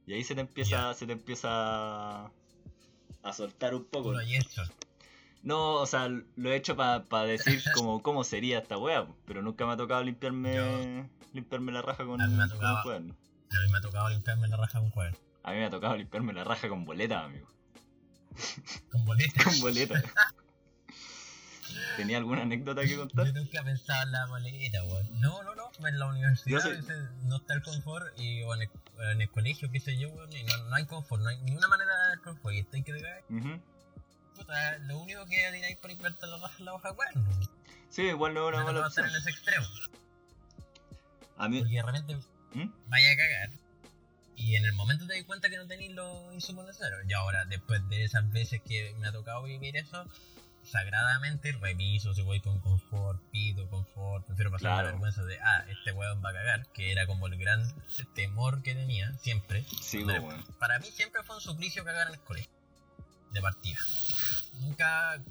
Y 0.06 0.14
ahí 0.14 0.24
se 0.24 0.36
te 0.36 0.42
empieza, 0.42 0.94
se 0.94 1.06
te 1.06 1.14
empieza 1.14 2.26
a 2.26 3.34
soltar 3.34 3.74
un 3.76 3.86
poco. 3.86 4.12
Lo 4.12 4.20
has 4.20 4.28
hecho. 4.28 4.64
No, 5.42 5.76
o 5.76 5.86
sea, 5.86 6.08
lo 6.10 6.52
he 6.52 6.56
hecho 6.56 6.76
para 6.76 7.24
decir 7.24 7.62
como 7.76 8.02
cómo 8.02 8.24
sería 8.24 8.60
esta 8.60 8.78
wea, 8.78 9.08
pero 9.26 9.42
nunca 9.42 9.66
me 9.66 9.74
ha 9.74 9.78
tocado 9.78 10.04
limpiarme 10.04 11.10
limpiarme 11.34 11.72
la 11.72 11.82
raja 11.82 12.06
con, 12.06 12.20
A 12.22 12.28
mí 12.28 12.36
me 12.36 12.44
ha 12.44 12.48
con 12.48 12.56
un 12.56 12.62
tocado. 12.62 12.84
cuaderno. 12.84 13.16
A 13.52 13.60
mí 13.62 13.72
me 13.72 13.78
ha 13.78 13.82
tocado 13.82 14.10
limpiarme 14.10 14.48
la 14.48 14.58
raja 14.58 14.80
con 14.80 14.90
cuaderno. 14.90 15.20
A 15.44 15.52
mí 15.52 15.58
me 15.58 15.66
ha 15.66 15.70
tocado 15.70 15.96
limpiarme 15.96 16.34
la 16.34 16.44
raja 16.44 16.70
con 16.70 16.86
boleta, 16.86 17.24
amigo. 17.24 17.48
Con 18.92 19.06
boletas. 19.06 19.44
Con 19.46 19.60
boleta. 19.62 20.02
¿Tenía 21.98 22.18
alguna 22.18 22.42
anécdota 22.44 22.82
que 22.84 22.96
contar? 22.96 23.28
Yo 23.28 23.34
nunca 23.34 23.64
pensaba 23.64 24.04
en 24.04 24.12
la 24.12 24.26
boleta, 24.28 24.84
weón. 24.86 25.20
No, 25.20 25.44
no, 25.44 25.56
no. 25.56 25.70
En 25.88 26.00
la 26.00 26.08
universidad 26.08 26.60
Yo 26.64 26.82
sé- 26.82 26.94
no 27.24 27.38
está 27.38 27.54
el 27.54 27.62
confort 27.64 28.06
y, 28.20 28.42
o 28.44 28.54
en 28.56 28.64
el, 28.64 28.70
en 29.12 29.22
el 29.22 29.30
colegio, 29.30 29.72
qué 29.72 29.80
sé 29.80 29.98
yo, 29.98 30.10
weón, 30.10 30.32
y 30.34 30.44
no, 30.44 30.58
no 30.70 30.76
hay 30.76 30.86
confort, 30.86 31.22
no 31.24 31.30
hay 31.30 31.38
ninguna 31.42 31.68
manera 31.68 31.92
de 31.94 32.08
dar 32.10 32.22
confort. 32.22 32.56
Y 32.56 32.60
estoy 32.60 32.84
que 32.84 32.94
te 32.94 33.02
caes, 33.02 33.24
puta, 34.36 34.78
lo 34.80 35.00
único 35.00 35.26
que 35.26 35.38
tenéis 35.52 35.78
para 35.78 35.90
limpiarte 35.94 36.28
la 36.28 36.38
es 36.48 36.60
la 36.60 36.74
hoja 36.74 36.94
cuaderno. 36.94 37.24
Sí, 37.90 38.04
igual 38.04 38.34
no 38.34 38.48
es 38.50 38.56
una 38.56 38.60
No 38.66 38.74
mala 38.74 38.88
opción. 38.88 39.08
en 39.10 39.16
ese 39.16 39.30
extremo. 39.32 39.66
A 41.38 41.48
mí... 41.50 41.60
Porque 41.60 41.76
de 41.76 41.84
repente 41.84 42.18
¿Mm? 42.54 42.70
vaya 42.88 43.12
a 43.12 43.16
cagar. 43.16 43.50
Y 44.36 44.56
en 44.56 44.66
el 44.66 44.74
momento 44.74 45.06
te 45.08 45.16
das 45.16 45.24
cuenta 45.26 45.50
que 45.50 45.58
no 45.58 45.68
tenéis 45.68 45.92
los 45.94 46.34
insumos 46.34 46.66
necesarios. 46.66 47.02
Y 47.08 47.14
ahora, 47.14 47.46
después 47.46 47.88
de 47.90 48.04
esas 48.06 48.32
veces 48.32 48.62
que 48.66 48.94
me 49.00 49.08
ha 49.08 49.12
tocado 49.12 49.44
vivir 49.44 49.76
eso, 49.76 50.06
sagradamente 50.72 51.52
reviso 51.54 52.14
si 52.14 52.22
voy 52.22 52.40
con 52.42 52.60
confort, 52.60 53.22
pido 53.32 53.70
confort, 53.70 54.26
prefiero 54.26 54.52
pasar 54.52 54.62
Claro. 54.72 54.84
la 54.88 54.92
vergüenza 54.92 55.24
de, 55.24 55.40
ah, 55.40 55.66
este 55.70 55.92
weón 55.92 56.24
va 56.24 56.30
a 56.30 56.34
cagar, 56.34 56.68
que 56.74 56.92
era 56.92 57.06
como 57.08 57.28
el 57.28 57.38
gran 57.38 57.62
temor 58.16 58.62
que 58.62 58.76
tenía 58.76 59.12
siempre. 59.18 59.66
Sí, 59.82 60.04
pues. 60.04 60.22
Para 60.60 60.80
mí 60.80 60.88
siempre 60.92 61.24
fue 61.24 61.36
un 61.36 61.42
suplicio 61.42 61.84
cagar 61.84 62.08
en 62.08 62.14
el 62.14 62.20
colegio, 62.22 62.52
de 63.32 63.42
partida. 63.42 63.80
Nunca, 64.60 65.24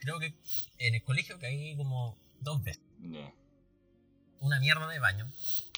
creo 0.00 0.18
que 0.18 0.34
en 0.78 0.94
el 0.94 1.02
colegio 1.02 1.38
caí 1.38 1.76
como 1.76 2.18
dos 2.40 2.62
veces. 2.62 2.82
Una 4.40 4.60
mierda 4.60 4.86
de 4.88 4.98
baño, 4.98 5.26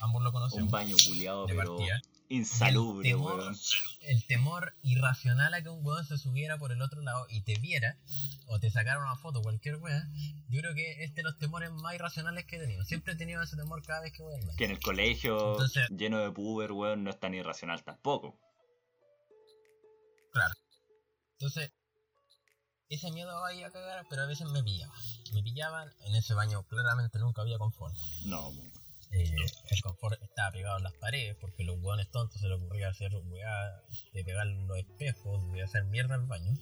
ambos 0.00 0.22
lo 0.22 0.30
Un 0.30 0.32
conocemos, 0.34 0.70
baño 0.70 0.96
culiado, 1.06 1.46
de 1.46 1.54
pero 1.54 1.76
partida. 1.76 2.02
Insalubre, 2.28 3.08
El 3.10 3.16
temor- 3.16 3.38
weón. 3.38 3.56
el 4.02 4.26
temor 4.26 4.74
irracional 4.82 5.54
a 5.54 5.62
que 5.62 5.68
un 5.68 5.84
weón 5.84 6.04
se 6.06 6.18
subiera 6.18 6.58
por 6.58 6.72
el 6.72 6.82
otro 6.82 7.00
lado 7.02 7.26
y 7.30 7.42
te 7.42 7.58
viera, 7.58 7.96
o 8.46 8.58
te 8.60 8.70
sacara 8.70 9.00
una 9.00 9.16
foto, 9.16 9.40
cualquier 9.42 9.76
weón, 9.76 10.12
yo 10.50 10.60
creo 10.60 10.74
que 10.74 11.04
es 11.04 11.14
de 11.14 11.22
los 11.22 11.38
temores 11.38 11.70
más 11.72 11.94
irracionales 11.94 12.44
que 12.46 12.56
he 12.56 12.60
tenido. 12.60 12.84
Siempre 12.84 13.14
he 13.14 13.16
tenido 13.16 13.42
ese 13.42 13.56
temor 13.56 13.82
cada 13.82 14.00
vez 14.02 14.12
que 14.12 14.22
voy 14.22 14.34
al. 14.34 14.56
Que 14.56 14.64
en 14.66 14.70
el 14.72 14.80
colegio, 14.80 15.52
Entonces- 15.52 15.88
lleno 15.90 16.18
de 16.18 16.30
puber, 16.30 16.72
weón, 16.72 17.04
no 17.04 17.10
es 17.10 17.18
tan 17.18 17.34
irracional 17.34 17.82
tampoco. 17.84 18.38
Entonces, 21.40 21.70
ese 22.88 23.10
miedo 23.12 23.44
a 23.44 23.52
ir 23.54 23.64
a 23.64 23.70
cagar, 23.70 24.04
pero 24.10 24.22
a 24.22 24.26
veces 24.26 24.48
me 24.48 24.62
pillaba. 24.62 24.92
Me 25.32 25.42
pillaban, 25.42 25.88
en 26.06 26.14
ese 26.16 26.34
baño 26.34 26.64
claramente 26.64 27.18
nunca 27.18 27.42
había 27.42 27.58
confort. 27.58 27.94
No, 28.24 28.48
weón. 28.48 28.72
Eh, 29.10 29.34
el 29.70 29.82
confort 29.82 30.20
estaba 30.22 30.52
pegado 30.52 30.76
en 30.78 30.84
las 30.84 30.94
paredes 30.94 31.36
porque 31.40 31.64
los 31.64 31.78
hueones 31.80 32.10
tontos 32.10 32.40
se 32.40 32.46
les 32.48 32.58
ocurría 32.60 32.88
hacer 32.88 33.10
weá 33.24 33.82
de 34.12 34.24
pegar 34.24 34.46
los 34.46 34.76
espejos, 34.78 35.50
de 35.52 35.62
hacer 35.62 35.84
mierda 35.84 36.14
al 36.14 36.26
baño. 36.26 36.52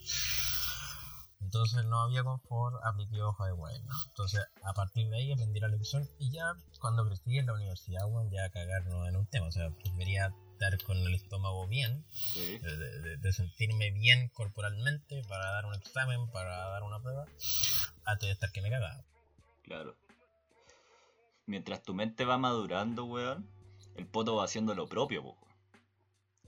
Entonces 1.41 1.85
no 1.85 2.01
había 2.03 2.25
confort, 2.25 2.77
apliqué 2.85 3.21
hoja 3.23 3.47
de 3.47 3.53
huevo. 3.53 3.85
Entonces 4.09 4.45
a 4.65 4.73
partir 4.73 5.09
de 5.09 5.17
ahí 5.17 5.33
aprendí 5.33 5.61
la 5.61 5.69
lección 5.69 6.09
y 6.19 6.31
ya 6.31 6.55
cuando 6.81 7.07
crecí 7.07 7.39
en 7.39 7.47
la 7.47 7.55
universidad, 7.55 8.07
weón, 8.09 8.31
ya 8.31 8.49
cagar 8.51 8.87
no 8.87 9.07
era 9.07 9.19
un 9.19 9.27
tema. 9.27 9.47
O 9.47 9.53
sea, 9.53 9.69
debería 9.85 10.33
estar 10.53 10.83
con 10.85 10.97
el 10.97 11.15
estómago 11.15 11.67
bien, 11.69 12.05
Sí. 12.11 12.59
de, 12.59 12.77
de- 12.77 13.17
de 13.19 13.33
sentirme 13.33 13.91
bien 13.91 14.29
corporalmente 14.31 15.23
para 15.29 15.51
dar 15.51 15.67
un 15.67 15.75
examen, 15.75 16.27
para 16.31 16.57
dar 16.71 16.83
una 16.83 17.01
prueba, 17.01 17.27
antes 18.07 18.27
de 18.29 18.33
estar 18.33 18.51
que 18.53 18.63
me 18.63 18.71
cagaba. 18.71 19.05
Claro. 19.65 19.95
Mientras 21.47 21.83
tu 21.83 21.95
mente 21.95 22.25
va 22.25 22.39
madurando, 22.39 23.05
weón, 23.05 23.49
el 23.95 24.07
poto 24.07 24.37
va 24.37 24.45
haciendo 24.45 24.75
lo 24.75 24.89
propio, 24.89 25.23
weón. 25.23 25.39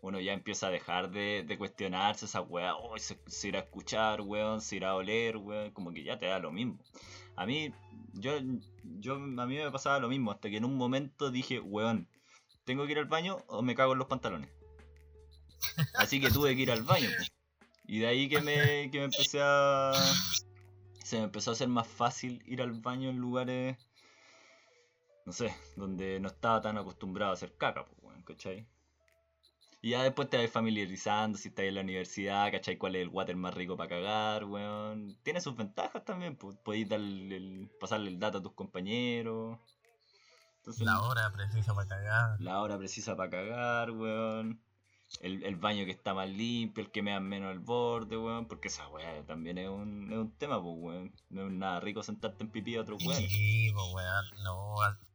Uno 0.00 0.20
ya 0.20 0.32
empieza 0.32 0.68
a 0.68 0.70
dejar 0.70 1.10
de, 1.10 1.44
de 1.46 1.58
cuestionarse 1.58 2.26
esa 2.26 2.40
weá, 2.40 2.76
oh, 2.76 2.96
se, 2.98 3.48
irá 3.48 3.60
a 3.60 3.62
escuchar, 3.62 4.20
weón, 4.20 4.60
se 4.60 4.76
irá 4.76 4.90
a 4.90 4.94
oler, 4.96 5.36
weón, 5.36 5.70
como 5.72 5.92
que 5.92 6.04
ya 6.04 6.18
te 6.18 6.26
da 6.26 6.38
lo 6.38 6.52
mismo. 6.52 6.78
A 7.36 7.46
mí, 7.46 7.72
yo, 8.12 8.32
yo, 8.82 9.14
a 9.14 9.46
mí 9.46 9.56
me 9.56 9.70
pasaba 9.70 9.98
lo 9.98 10.08
mismo, 10.08 10.30
hasta 10.30 10.50
que 10.50 10.56
en 10.56 10.64
un 10.64 10.76
momento 10.76 11.30
dije, 11.30 11.60
weón, 11.60 12.08
¿tengo 12.64 12.86
que 12.86 12.92
ir 12.92 12.98
al 12.98 13.06
baño 13.06 13.38
o 13.48 13.62
me 13.62 13.74
cago 13.74 13.92
en 13.92 13.98
los 13.98 14.08
pantalones? 14.08 14.50
Así 15.94 16.20
que 16.20 16.30
tuve 16.30 16.54
que 16.54 16.62
ir 16.62 16.70
al 16.70 16.82
baño. 16.82 17.08
Y 17.86 18.00
de 18.00 18.06
ahí 18.06 18.28
que 18.28 18.40
me, 18.40 18.90
que 18.90 18.98
me 18.98 19.04
empecé 19.04 19.40
a... 19.42 19.92
Se 21.02 21.16
me 21.16 21.24
empezó 21.24 21.50
a 21.50 21.54
hacer 21.54 21.68
más 21.68 21.88
fácil 21.88 22.42
ir 22.44 22.60
al 22.60 22.72
baño 22.72 23.08
en 23.08 23.16
lugares 23.16 23.78
no 25.28 25.32
sé, 25.34 25.54
donde 25.76 26.18
no 26.20 26.28
estaba 26.28 26.62
tan 26.62 26.78
acostumbrado 26.78 27.32
a 27.32 27.34
hacer 27.34 27.52
caca, 27.54 27.84
pues, 27.84 27.98
weón, 28.02 28.22
¿cachai? 28.22 28.66
Y 29.82 29.90
ya 29.90 30.02
después 30.02 30.30
te 30.30 30.38
vas 30.38 30.50
familiarizando 30.50 31.36
si 31.36 31.48
estás 31.48 31.66
en 31.66 31.74
la 31.74 31.82
universidad, 31.82 32.50
¿cachai? 32.50 32.78
¿Cuál 32.78 32.96
es 32.96 33.02
el 33.02 33.08
water 33.10 33.36
más 33.36 33.52
rico 33.52 33.76
para 33.76 33.90
cagar, 33.90 34.44
weón? 34.46 35.18
Tiene 35.22 35.42
sus 35.42 35.54
ventajas 35.54 36.02
también, 36.02 36.34
pues, 36.34 36.56
podéis 36.64 36.88
darle 36.88 37.36
el- 37.36 37.70
pasarle 37.78 38.08
el 38.08 38.18
dato 38.18 38.38
a 38.38 38.42
tus 38.42 38.54
compañeros. 38.54 39.58
Entonces, 40.60 40.86
La 40.86 41.02
hora 41.02 41.30
precisa 41.30 41.74
para 41.74 41.88
cagar. 41.88 42.40
la 42.40 42.62
hora 42.62 42.78
precisa 42.78 43.14
para 43.14 43.28
cagar, 43.28 43.90
weón. 43.90 44.58
El, 45.20 45.42
el 45.42 45.56
baño 45.56 45.84
que 45.84 45.90
está 45.90 46.14
más 46.14 46.28
limpio, 46.30 46.84
el 46.84 46.90
que 46.90 47.02
me 47.02 47.10
da 47.10 47.20
menos 47.20 47.52
el 47.52 47.58
borde, 47.58 48.16
weón. 48.16 48.46
Porque 48.46 48.68
esa 48.68 48.88
weá 48.88 49.22
también 49.26 49.58
es 49.58 49.68
un, 49.68 50.10
es 50.10 50.18
un 50.18 50.30
tema, 50.38 50.58
pues, 50.62 50.74
weón. 50.78 51.12
No 51.28 51.46
es 51.48 51.52
nada 51.52 51.80
rico 51.80 52.02
sentarte 52.02 52.44
en 52.44 52.50
pipí 52.50 52.76
a 52.76 52.80
otro 52.80 52.96
weón. 52.96 53.14
Sí, 53.14 53.70
pues 53.74 53.86
weón, 53.94 54.24
no. 54.42 55.07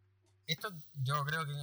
Esto 0.48 0.70
yo 0.96 1.24
creo 1.26 1.46
que 1.46 1.54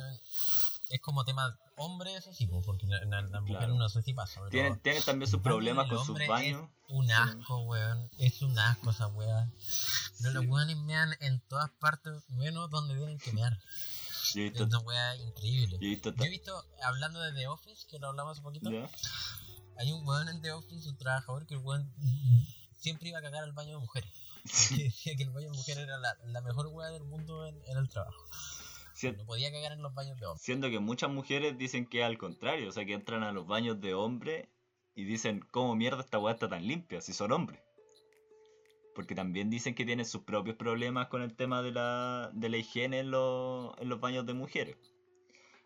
es 0.90 1.00
como 1.00 1.24
tema 1.24 1.56
hombre, 1.76 2.14
eso 2.16 2.32
sí, 2.34 2.46
porque 2.46 2.86
la, 2.86 3.04
la- 3.04 3.22
la 3.22 3.40
mujer 3.40 3.58
Claro. 3.58 3.74
no 3.74 3.88
sé 3.88 4.02
si 4.02 4.12
pasa. 4.12 4.40
Tienen, 4.50 4.78
tienen 4.80 5.02
también 5.02 5.30
sus 5.30 5.40
problemas 5.40 5.88
con 5.88 6.04
sus 6.04 6.18
baños. 6.26 6.62
Es 6.64 6.68
un 6.88 7.10
asco, 7.10 7.62
weón. 7.62 8.10
Es 8.18 8.42
un 8.42 8.58
asco 8.58 8.90
esa 8.90 9.06
weá. 9.08 9.50
Pero 10.18 10.32
los 10.32 10.42
Sí. 10.44 10.48
weones 10.50 10.76
mean 10.78 11.14
en 11.20 11.40
todas 11.48 11.70
partes, 11.80 12.12
menos 12.30 12.68
donde 12.70 12.94
tienen 12.96 13.18
que 13.18 13.32
mear. 13.32 13.58
Yo 14.34 14.42
he 14.42 14.46
Es 14.48 14.60
una 14.60 14.78
weá 14.80 15.16
increíble. 15.16 15.78
yo 15.80 15.86
he 15.86 15.90
visto 15.90 16.10
Yo 16.14 16.24
he 16.24 16.28
visto, 16.28 16.64
hablando 16.82 17.20
de 17.20 17.32
The 17.32 17.46
Office, 17.48 17.86
que 17.88 17.98
lo 17.98 18.08
hablamos 18.08 18.32
hace 18.32 18.42
poquito, 18.42 18.68
hay 19.78 19.92
un 19.92 20.06
weón 20.06 20.28
en 20.28 20.42
The 20.42 20.52
Office, 20.52 20.88
un 20.88 20.98
trabajador, 20.98 21.46
que 21.46 21.54
el 21.54 21.60
weón 21.60 21.92
siempre 22.76 23.08
iba 23.08 23.18
a 23.18 23.22
cagar 23.22 23.44
al 23.44 23.52
baño 23.52 23.70
de 23.76 23.78
mujeres. 23.78 24.10
Que 24.68 24.84
decía 24.84 25.16
que 25.16 25.22
el 25.22 25.30
baño 25.30 25.50
de 25.50 25.56
mujeres 25.56 25.84
era 25.84 25.96
la, 25.98 26.14
la 26.26 26.40
mejor 26.42 26.66
weá 26.68 26.88
del 26.88 27.04
mundo 27.04 27.46
en, 27.46 27.56
en 27.66 27.78
el 27.78 27.88
trabajo. 27.88 28.24
No 29.02 29.24
podía 29.24 29.50
cagar 29.50 29.72
en 29.72 29.82
los 29.82 29.94
baños 29.94 30.18
de 30.18 30.26
hombres. 30.26 30.42
Siendo 30.42 30.68
que 30.70 30.78
muchas 30.78 31.10
mujeres 31.10 31.56
dicen 31.56 31.86
que 31.86 32.00
es 32.00 32.04
al 32.04 32.18
contrario, 32.18 32.68
o 32.68 32.72
sea 32.72 32.84
que 32.84 32.94
entran 32.94 33.22
a 33.22 33.32
los 33.32 33.46
baños 33.46 33.80
de 33.80 33.94
hombre 33.94 34.48
y 34.94 35.04
dicen, 35.04 35.40
¿cómo 35.50 35.74
mierda 35.74 36.00
esta 36.00 36.18
weá 36.18 36.34
está 36.34 36.48
tan 36.48 36.66
limpia 36.66 37.00
si 37.00 37.12
son 37.12 37.32
hombres? 37.32 37.60
Porque 38.94 39.14
también 39.14 39.48
dicen 39.50 39.74
que 39.74 39.84
tienen 39.84 40.04
sus 40.04 40.22
propios 40.22 40.56
problemas 40.56 41.08
con 41.08 41.22
el 41.22 41.34
tema 41.34 41.62
de 41.62 41.72
la, 41.72 42.30
de 42.34 42.48
la 42.48 42.56
higiene 42.56 42.98
en 43.00 43.10
los, 43.10 43.72
en 43.78 43.88
los 43.88 44.00
baños 44.00 44.26
de 44.26 44.34
mujeres. 44.34 44.76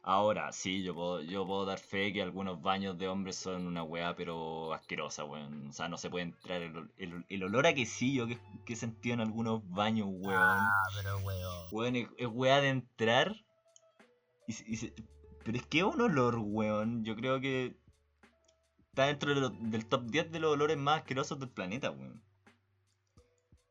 Ahora, 0.06 0.52
sí, 0.52 0.82
yo 0.82 0.94
puedo, 0.94 1.22
yo 1.22 1.46
puedo 1.46 1.64
dar 1.64 1.78
fe 1.78 2.12
que 2.12 2.20
algunos 2.20 2.60
baños 2.60 2.98
de 2.98 3.08
hombres 3.08 3.36
son 3.36 3.66
una 3.66 3.82
weá, 3.82 4.14
pero 4.14 4.74
asquerosa, 4.74 5.24
weón. 5.24 5.68
O 5.68 5.72
sea, 5.72 5.88
no 5.88 5.96
se 5.96 6.10
puede 6.10 6.24
entrar 6.26 6.60
el, 6.60 6.90
el, 6.98 7.24
el 7.26 7.42
olor 7.44 7.66
a 7.66 7.72
quesillo 7.74 8.26
que, 8.26 8.38
que 8.66 8.74
he 8.74 8.76
sentido 8.76 9.14
en 9.14 9.20
algunos 9.20 9.66
baños, 9.70 10.08
weón. 10.10 10.42
Ah, 10.42 10.82
pero 10.94 11.16
weón. 11.20 11.66
Weón, 11.72 11.96
es, 11.96 12.08
es 12.18 12.26
weá 12.30 12.60
de 12.60 12.68
entrar. 12.68 13.34
Y, 14.46 14.52
se- 14.52 14.64
y 14.70 14.76
se- 14.76 14.94
pero 15.42 15.56
es 15.56 15.64
que 15.66 15.78
es 15.78 15.84
un 15.84 16.00
olor, 16.02 16.36
weón. 16.38 17.02
Yo 17.02 17.16
creo 17.16 17.40
que 17.40 17.74
está 18.90 19.06
dentro 19.06 19.34
de 19.34 19.40
lo- 19.40 19.48
del 19.50 19.86
top 19.86 20.02
10 20.04 20.30
de 20.30 20.38
los 20.38 20.52
olores 20.52 20.76
más 20.76 20.98
asquerosos 21.00 21.38
del 21.40 21.48
planeta, 21.48 21.90
weón. 21.90 22.22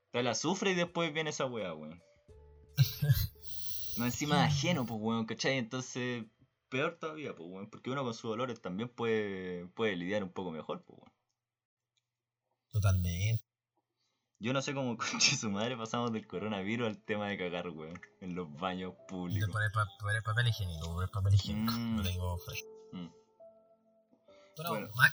Está 0.07 0.19
el 0.21 0.27
azufre 0.27 0.71
y 0.71 0.75
después 0.75 1.13
viene 1.13 1.29
esa 1.29 1.45
weá, 1.45 1.75
weón. 1.75 2.01
No 3.97 4.05
encima 4.05 4.43
ajeno, 4.45 4.85
pues, 4.85 4.99
weón, 5.01 5.25
¿cachai? 5.25 5.57
Entonces, 5.57 6.25
peor 6.69 6.97
todavía, 6.99 7.35
pues, 7.35 7.49
weón. 7.49 7.69
Porque 7.69 7.89
uno 7.91 8.03
con 8.03 8.13
sus 8.13 8.29
dolores 8.31 8.61
también 8.61 8.89
puede, 8.89 9.67
puede 9.67 9.95
lidiar 9.95 10.23
un 10.23 10.31
poco 10.31 10.51
mejor, 10.51 10.83
pues, 10.83 10.99
weón. 10.99 11.13
Totalmente. 12.71 13.43
Yo 14.39 14.51
no 14.51 14.61
sé 14.61 14.73
cómo 14.73 14.97
conche 14.97 15.35
su 15.37 15.49
madre 15.49 15.77
pasamos 15.77 16.11
del 16.11 16.27
coronavirus 16.27 16.87
al 16.87 16.97
tema 17.03 17.27
de 17.27 17.37
cagar, 17.37 17.69
weón. 17.69 17.99
En 18.21 18.35
los 18.35 18.51
baños 18.57 18.93
De 18.97 19.03
públicos. 19.07 19.49
pa- 19.73 19.87
poner 19.99 20.23
papel 20.23 20.47
higiénico, 20.47 20.93
poner 20.93 21.09
papel 21.09 21.35
higiénico. 21.35 21.71
Mm. 21.71 21.97
Lo 21.97 22.03
tengo 22.03 22.37
fresco. 22.37 22.69
Mm. 22.93 23.07
Pero 24.55 24.69
Bueno. 24.69 24.89
más 24.95 25.11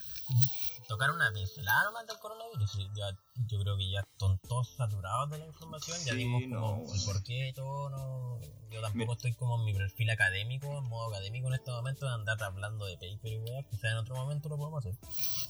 tocar 0.88 1.10
una 1.12 1.32
pincelada 1.32 1.84
nomás 1.84 2.06
del 2.06 2.18
coronavirus. 2.18 2.70
sí, 2.72 2.88
Ya, 2.94 3.10
yo 3.46 3.60
creo 3.60 3.76
que 3.76 3.90
ya 3.90 4.00
están 4.00 4.38
todos 4.48 4.68
saturados 4.76 5.30
de 5.30 5.38
la 5.38 5.46
información. 5.46 5.96
Ya 6.04 6.12
Sí, 6.12 6.16
dimos 6.18 6.42
no, 6.48 6.60
como 6.60 6.76
bueno. 6.84 6.94
el 6.94 7.04
porqué 7.04 7.48
y 7.48 7.52
todo. 7.52 7.90
No, 7.90 8.40
yo 8.70 8.80
tampoco 8.80 8.98
Mira. 8.98 9.12
estoy 9.12 9.32
como 9.34 9.58
en 9.58 9.64
mi 9.64 9.72
perfil 9.72 10.10
académico, 10.10 10.78
en 10.78 10.84
modo 10.84 11.08
académico 11.08 11.48
en 11.48 11.54
este 11.54 11.70
momento 11.70 12.06
de 12.06 12.12
andar 12.14 12.42
hablando 12.42 12.86
de 12.86 12.94
paper 12.94 13.32
y 13.32 13.38
weas. 13.38 13.66
Quizás 13.66 13.92
en 13.92 13.96
otro 13.98 14.14
momento 14.16 14.48
lo 14.48 14.56
podemos 14.56 14.84
hacer. 14.84 14.98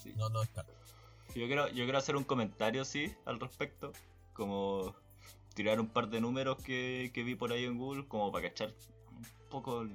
Sí. 0.02 0.12
No 0.16 0.28
lo 0.28 0.40
descarto. 0.40 0.72
Yo 1.34 1.46
quiero, 1.46 1.68
yo 1.68 1.84
quiero 1.84 1.98
hacer 1.98 2.16
un 2.16 2.24
comentario, 2.24 2.84
sí, 2.84 3.14
al 3.24 3.38
respecto. 3.40 3.92
Como 4.34 4.94
tirar 5.54 5.80
un 5.80 5.88
par 5.88 6.08
de 6.08 6.20
números 6.20 6.58
que, 6.62 7.10
que 7.14 7.22
vi 7.22 7.34
por 7.34 7.52
ahí 7.52 7.64
en 7.64 7.78
Google, 7.78 8.06
como 8.08 8.30
para 8.32 8.48
cachar 8.48 8.72
un 9.10 9.48
poco 9.50 9.86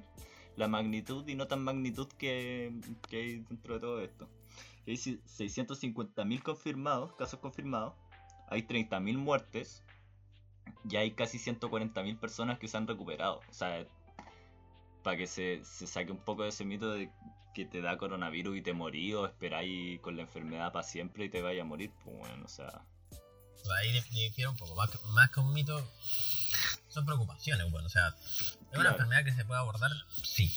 la 0.56 0.68
magnitud 0.68 1.26
y 1.28 1.34
no 1.34 1.46
tan 1.46 1.62
magnitud 1.62 2.08
que, 2.18 2.72
hay 3.12 3.38
dentro 3.48 3.74
de 3.74 3.80
todo 3.80 4.00
esto. 4.00 4.28
Hay 4.86 4.94
650.000 4.96 6.42
confirmados, 6.42 7.12
casos 7.14 7.40
confirmados, 7.40 7.94
hay 8.48 8.62
30.000 8.62 9.18
muertes 9.18 9.82
y 10.88 10.96
hay 10.96 11.12
casi 11.12 11.38
140.000 11.38 12.18
personas 12.18 12.58
que 12.58 12.68
se 12.68 12.76
han 12.76 12.86
recuperado. 12.86 13.40
O 13.48 13.52
sea, 13.52 13.86
para 15.02 15.16
que 15.16 15.26
se, 15.26 15.64
se 15.64 15.86
saque 15.86 16.12
un 16.12 16.18
poco 16.18 16.42
de 16.42 16.50
ese 16.50 16.64
mito 16.64 16.90
de 16.92 17.10
que 17.54 17.64
te 17.64 17.80
da 17.80 17.96
coronavirus 17.96 18.58
y 18.58 18.62
te 18.62 18.74
morí 18.74 19.14
o 19.14 19.26
esperáis 19.26 20.00
con 20.00 20.16
la 20.16 20.22
enfermedad 20.22 20.72
para 20.72 20.82
siempre 20.82 21.24
y 21.24 21.30
te 21.30 21.40
vaya 21.42 21.62
a 21.62 21.64
morir, 21.64 21.90
pues 22.04 22.16
bueno, 22.18 22.44
o 22.44 22.48
sea, 22.48 22.84
ahí 23.78 23.92
dif- 23.92 24.10
difiere 24.10 24.48
un 24.48 24.56
poco. 24.56 24.74
Más 25.14 25.30
que 25.30 25.40
un 25.40 25.52
mito, 25.52 25.82
son 26.96 27.04
preocupaciones. 27.04 27.70
Bueno, 27.70 27.86
o 27.86 27.90
sea, 27.90 28.14
¿es 28.72 28.78
una 28.78 28.90
enfermedad 28.90 29.22
que 29.22 29.34
se 29.34 29.44
puede 29.44 29.60
abordar? 29.60 29.90
Sí, 30.22 30.50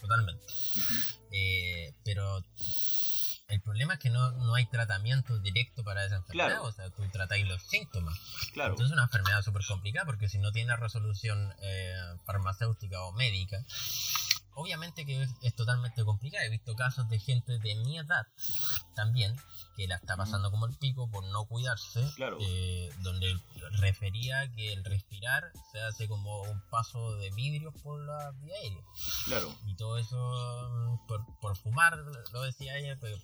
totalmente. 0.00 0.44
Eh, 1.30 1.94
pero 2.04 2.44
el 3.48 3.60
problema 3.60 3.94
es 3.94 4.00
que 4.00 4.10
no, 4.10 4.32
no 4.32 4.56
hay 4.56 4.66
tratamiento 4.66 5.38
directo 5.38 5.84
para 5.84 6.04
esa 6.04 6.16
enfermedad. 6.16 6.48
Claro. 6.48 6.64
O 6.64 6.72
sea, 6.72 6.90
tú 6.90 7.08
tratáis 7.12 7.46
los 7.46 7.62
síntomas. 7.62 8.18
claro, 8.52 8.70
Entonces 8.72 8.90
es 8.90 8.92
una 8.94 9.04
enfermedad 9.04 9.42
súper 9.42 9.64
complicada 9.64 10.06
porque 10.06 10.28
si 10.28 10.38
no 10.38 10.50
tiene 10.50 10.74
resolución 10.76 11.54
eh, 11.62 11.94
farmacéutica 12.24 13.00
o 13.02 13.12
médica, 13.12 13.64
obviamente 14.56 15.06
que 15.06 15.22
es, 15.22 15.30
es 15.42 15.54
totalmente 15.54 16.04
complicada. 16.04 16.44
He 16.44 16.50
visto 16.50 16.74
casos 16.74 17.08
de 17.08 17.18
gente 17.20 17.58
de 17.58 17.74
mi 17.76 17.98
edad 17.98 18.26
también 18.94 19.36
que 19.76 19.86
la 19.86 19.96
está 19.96 20.16
pasando 20.16 20.50
como 20.50 20.66
el 20.66 20.74
pico 20.74 21.08
por 21.10 21.22
no 21.26 21.44
cuidarse, 21.44 22.02
Claro. 22.16 22.38
eh, 22.40 22.90
donde 23.02 23.38
refería 23.72 24.50
que 24.52 24.72
el 24.72 24.82
respirar 24.84 25.52
se 25.70 25.80
hace 25.82 26.08
como 26.08 26.40
un 26.42 26.60
paso 26.70 27.14
de 27.16 27.30
vidrios 27.32 27.74
por 27.82 28.00
la 28.00 28.30
vía 28.40 28.54
aérea. 28.62 28.82
claro, 29.26 29.54
Y 29.66 29.74
todo 29.76 29.98
eso 29.98 30.16
mm, 30.70 31.06
por, 31.06 31.24
por 31.40 31.56
fumar, 31.56 31.96
lo 32.32 32.42
decía 32.42 32.76
ella, 32.78 32.96
pero 33.00 33.16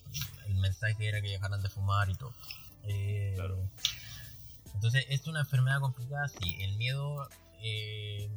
el 0.46 0.54
mensaje 0.56 1.08
era 1.08 1.22
que 1.22 1.30
dejaran 1.30 1.62
de 1.62 1.68
fumar 1.70 2.08
y 2.10 2.14
todo. 2.14 2.34
Eh, 2.84 3.32
Claro. 3.36 3.68
Entonces, 4.74 5.06
es 5.10 5.26
una 5.26 5.40
enfermedad 5.40 5.80
complicada, 5.80 6.28
sí. 6.28 6.56
El 6.60 6.76
miedo 6.76 7.28
eh, 7.62 8.28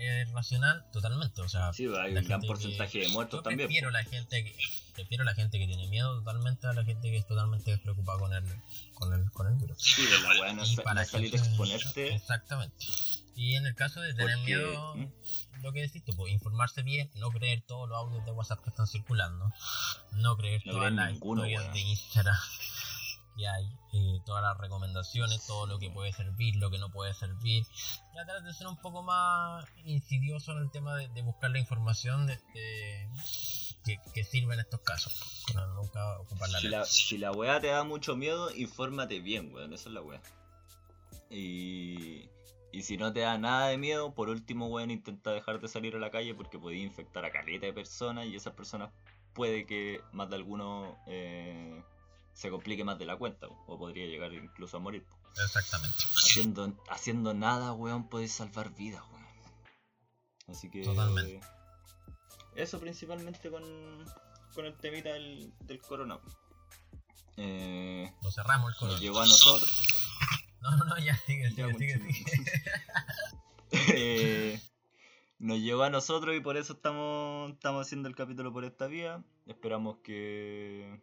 es 0.00 0.30
racional 0.32 0.84
totalmente. 0.92 1.40
O 1.42 1.48
sea, 1.48 1.72
sí, 1.72 1.84
hay 1.86 2.12
la 2.12 2.20
un 2.20 2.26
gran 2.26 2.40
porcentaje 2.42 2.92
que- 3.00 3.06
de 3.06 3.08
muertos 3.08 3.38
yo 3.38 3.42
también. 3.42 3.66
prefiero 3.68 3.90
la 3.90 4.02
gente 4.04 4.44
que 4.44 4.56
prefiero 4.94 5.24
la 5.24 5.34
gente 5.34 5.58
que 5.58 5.66
tiene 5.66 5.86
miedo 5.88 6.18
totalmente 6.18 6.66
a 6.66 6.72
la 6.72 6.84
gente 6.84 7.10
que 7.10 7.16
es 7.18 7.26
totalmente 7.26 7.70
despreocupada 7.70 8.18
con 8.18 8.32
el 8.34 8.44
con 8.94 9.12
el 9.14 9.30
con 9.30 9.46
el 9.46 9.54
virus. 9.54 9.78
Sí, 9.82 10.04
de 10.06 10.18
la 10.20 10.28
weá 10.40 10.52
no, 10.52 10.64
Y 10.66 10.76
para 10.76 11.02
no 11.02 11.06
salir 11.08 11.34
a 11.34 11.38
exponerte. 11.38 12.14
Exactamente. 12.14 12.76
Y 13.36 13.54
en 13.56 13.66
el 13.66 13.74
caso 13.74 14.00
de 14.00 14.12
tener 14.12 14.34
Porque- 14.36 14.44
miedo, 14.56 14.94
¿Mm? 14.96 15.62
lo 15.62 15.72
que 15.72 15.80
decís 15.82 16.02
pues, 16.16 16.32
informarse 16.32 16.82
bien, 16.82 17.10
no 17.14 17.30
creer 17.30 17.62
todos 17.66 17.88
los 17.88 17.96
audios 17.96 18.24
de 18.26 18.32
WhatsApp 18.32 18.62
que 18.62 18.70
están 18.70 18.86
circulando, 18.86 19.50
no 20.12 20.36
creer 20.36 20.60
No 20.66 20.72
todas 20.72 20.92
las 20.92 21.12
ninguno, 21.12 21.46
historias 21.46 21.72
de 21.72 21.80
Instagram 21.80 22.36
que 23.36 23.46
hay, 23.48 23.66
eh, 23.92 24.20
todas 24.26 24.42
las 24.42 24.56
recomendaciones, 24.58 25.46
todo 25.46 25.66
lo 25.66 25.78
que 25.78 25.90
puede 25.90 26.12
servir, 26.12 26.56
lo 26.56 26.70
que 26.70 26.78
no 26.78 26.90
puede 26.90 27.14
servir. 27.14 27.64
Tratar 28.12 28.42
de 28.42 28.52
ser 28.52 28.66
un 28.66 28.76
poco 28.76 29.02
más 29.02 29.64
insidioso 29.84 30.52
en 30.52 30.58
el 30.58 30.70
tema 30.70 30.96
de, 30.96 31.08
de 31.08 31.22
buscar 31.22 31.50
la 31.50 31.58
información 31.58 32.26
de, 32.26 32.36
de- 32.54 33.08
que, 33.84 33.98
que 34.12 34.24
sirva 34.24 34.52
en 34.54 34.60
estos 34.60 34.80
casos, 34.80 35.42
para 35.54 35.66
nunca 35.68 36.20
ocupar 36.20 36.50
la 36.50 36.58
Si 36.58 36.64
letra. 36.64 36.78
la, 36.80 36.84
si 36.84 37.18
la 37.18 37.32
weá 37.32 37.60
te 37.60 37.68
da 37.68 37.82
mucho 37.82 38.14
miedo, 38.14 38.50
infórmate 38.54 39.20
bien, 39.20 39.54
weón. 39.54 39.72
Esa 39.72 39.88
es 39.88 39.94
la 39.94 40.02
weá. 40.02 40.20
Y, 41.30 42.28
y 42.72 42.82
si 42.82 42.96
no 42.96 43.12
te 43.12 43.20
da 43.20 43.38
nada 43.38 43.68
de 43.68 43.78
miedo, 43.78 44.14
por 44.14 44.28
último, 44.28 44.66
weón, 44.66 44.90
intenta 44.90 45.30
dejar 45.30 45.60
de 45.60 45.68
salir 45.68 45.96
a 45.96 45.98
la 45.98 46.10
calle 46.10 46.34
porque 46.34 46.58
podía 46.58 46.82
infectar 46.82 47.24
a 47.24 47.30
caleta 47.30 47.66
de 47.66 47.72
personas 47.72 48.26
y 48.26 48.36
esas 48.36 48.52
personas 48.54 48.90
puede 49.32 49.64
que 49.64 50.00
más 50.12 50.28
de 50.28 50.36
alguno 50.36 50.98
eh, 51.06 51.82
se 52.34 52.50
complique 52.50 52.84
más 52.84 52.98
de 52.98 53.06
la 53.06 53.16
cuenta 53.16 53.46
o 53.48 53.78
podría 53.78 54.06
llegar 54.06 54.32
incluso 54.32 54.76
a 54.76 54.80
morir. 54.80 55.04
Exactamente. 55.44 55.96
Haciendo, 56.24 56.74
haciendo 56.90 57.34
nada, 57.34 57.72
weón, 57.72 58.08
puedes 58.08 58.32
salvar 58.32 58.74
vidas, 58.74 59.02
weón. 59.12 59.26
Así 60.48 60.70
que... 60.70 60.82
Totalmente. 60.82 61.40
Eso 62.56 62.80
principalmente 62.80 63.50
con, 63.50 63.62
con 64.54 64.66
el 64.66 64.76
temita 64.76 65.10
del, 65.12 65.52
del 65.60 65.80
corona. 65.80 66.18
Eh, 67.36 68.12
Lo 68.22 68.30
cerramos 68.30 68.68
el 68.68 68.72
nos 68.72 68.78
color. 68.78 69.00
llegó 69.00 69.20
a 69.20 69.26
nosotros. 69.26 69.70
No, 70.62 70.76
no, 70.76 70.84
no, 70.84 70.98
ya 70.98 71.16
sigue, 71.16 71.48
sigue, 71.52 71.72
sigue, 71.78 71.98
sigue. 72.12 72.24
Eh, 73.94 74.60
nos 75.38 75.58
llegó 75.58 75.84
a 75.84 75.88
nosotros 75.90 76.36
y 76.36 76.40
por 76.40 76.58
eso 76.58 76.74
estamos, 76.74 77.52
estamos 77.52 77.86
haciendo 77.86 78.10
el 78.10 78.14
capítulo 78.14 78.52
por 78.52 78.66
esta 78.66 78.86
vía. 78.86 79.24
Esperamos 79.46 79.96
que, 80.04 81.00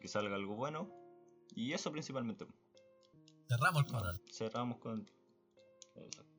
que 0.00 0.08
salga 0.08 0.34
algo 0.34 0.56
bueno. 0.56 0.90
Y 1.54 1.72
eso 1.72 1.92
principalmente. 1.92 2.46
Cerramos 3.48 3.84
el. 3.84 4.20
Cerramos 4.32 4.78
con... 4.78 5.08
Exacto. 5.96 6.29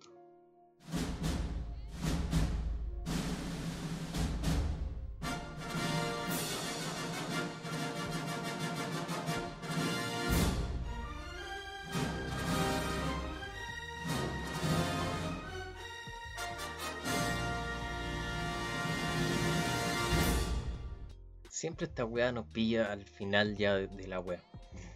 Siempre 21.62 21.86
esta 21.86 22.06
weá 22.06 22.32
nos 22.32 22.48
pilla 22.48 22.92
al 22.92 23.06
final 23.06 23.56
ya 23.56 23.76
de, 23.76 23.86
de 23.86 24.08
la 24.08 24.20
weá. 24.20 24.42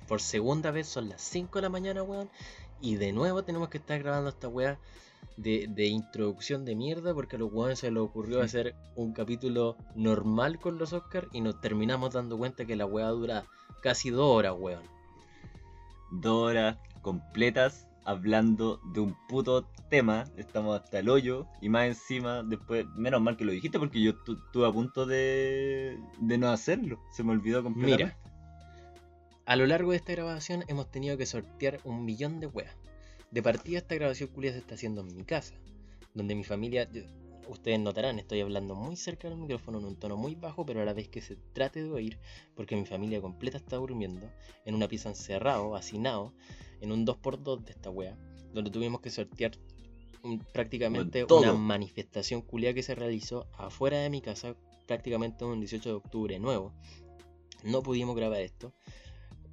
Por 0.07 0.19
segunda 0.19 0.71
vez 0.71 0.87
son 0.87 1.09
las 1.09 1.21
5 1.21 1.59
de 1.59 1.61
la 1.61 1.69
mañana, 1.69 2.01
weón. 2.01 2.27
Y 2.81 2.95
de 2.95 3.13
nuevo 3.13 3.43
tenemos 3.43 3.69
que 3.69 3.77
estar 3.77 4.01
grabando 4.01 4.31
esta 4.31 4.47
weá 4.47 4.79
de, 5.37 5.67
de 5.69 5.85
introducción 5.85 6.65
de 6.65 6.73
mierda. 6.73 7.13
Porque 7.13 7.35
a 7.35 7.39
los 7.39 7.53
weones 7.53 7.77
se 7.77 7.91
les 7.91 8.01
ocurrió 8.01 8.41
hacer 8.41 8.73
un 8.95 9.13
capítulo 9.13 9.77
normal 9.93 10.57
con 10.57 10.79
los 10.79 10.91
Oscars. 10.91 11.27
Y 11.33 11.41
nos 11.41 11.61
terminamos 11.61 12.15
dando 12.15 12.35
cuenta 12.35 12.65
que 12.65 12.75
la 12.75 12.87
weá 12.87 13.09
dura 13.09 13.45
casi 13.83 14.09
dos 14.09 14.25
horas, 14.25 14.55
weón. 14.57 14.81
Dos 16.13 16.49
horas 16.49 16.79
completas 17.03 17.87
hablando 18.05 18.79
de 18.93 19.01
un 19.01 19.15
puto 19.27 19.67
tema. 19.89 20.23
Estamos 20.37 20.79
hasta 20.79 20.99
el 20.99 21.09
hoyo. 21.09 21.47
Y 21.61 21.69
más 21.69 21.87
encima, 21.87 22.43
después, 22.43 22.85
menos 22.95 23.21
mal 23.21 23.35
que 23.37 23.45
lo 23.45 23.51
dijiste 23.51 23.77
porque 23.79 24.01
yo 24.01 24.15
tu- 24.23 24.33
estuve 24.45 24.67
a 24.67 24.71
punto 24.71 25.05
de, 25.05 25.99
de 26.19 26.37
no 26.37 26.49
hacerlo. 26.49 26.99
Se 27.11 27.23
me 27.23 27.31
olvidó 27.31 27.63
completamente. 27.63 28.15
Mira, 28.15 28.17
a 29.45 29.55
lo 29.55 29.65
largo 29.67 29.91
de 29.91 29.97
esta 29.97 30.13
grabación 30.13 30.63
hemos 30.67 30.89
tenido 30.89 31.17
que 31.17 31.25
sortear 31.25 31.79
un 31.83 32.03
millón 32.05 32.39
de 32.39 32.47
weas. 32.47 32.75
De 33.31 33.43
partida 33.43 33.79
esta 33.79 33.95
grabación 33.95 34.29
culia 34.29 34.51
se 34.53 34.59
está 34.59 34.75
haciendo 34.75 35.01
en 35.01 35.15
mi 35.15 35.23
casa, 35.23 35.53
donde 36.13 36.35
mi 36.35 36.43
familia, 36.43 36.87
ustedes 37.47 37.79
notarán, 37.79 38.19
estoy 38.19 38.41
hablando 38.41 38.75
muy 38.75 38.95
cerca 38.95 39.29
del 39.29 39.37
micrófono 39.37 39.79
en 39.79 39.85
un 39.85 39.95
tono 39.95 40.17
muy 40.17 40.35
bajo, 40.35 40.65
pero 40.65 40.81
a 40.81 40.85
la 40.85 40.93
vez 40.93 41.07
que 41.09 41.21
se 41.21 41.35
trate 41.53 41.83
de 41.83 41.91
oír, 41.91 42.19
porque 42.55 42.75
mi 42.75 42.85
familia 42.85 43.21
completa 43.21 43.57
está 43.57 43.77
durmiendo 43.77 44.29
en 44.65 44.75
una 44.75 44.87
pieza 44.87 45.09
encerrado, 45.09 45.75
hacinado, 45.75 46.33
en 46.81 46.91
un 46.91 47.05
2x2 47.05 47.63
de 47.65 47.71
esta 47.71 47.89
wea, 47.89 48.17
donde 48.53 48.71
tuvimos 48.71 49.01
que 49.01 49.09
sortear 49.09 49.51
un- 50.23 50.39
prácticamente 50.39 51.23
una 51.23 51.53
manifestación 51.53 52.41
culia 52.41 52.73
que 52.73 52.83
se 52.83 52.95
realizó 52.95 53.47
afuera 53.57 53.97
de 53.99 54.09
mi 54.09 54.21
casa, 54.21 54.55
prácticamente 54.87 55.45
un 55.45 55.59
18 55.59 55.89
de 55.89 55.95
octubre 55.95 56.39
nuevo. 56.39 56.73
No 57.63 57.81
pudimos 57.81 58.15
grabar 58.15 58.41
esto. 58.41 58.73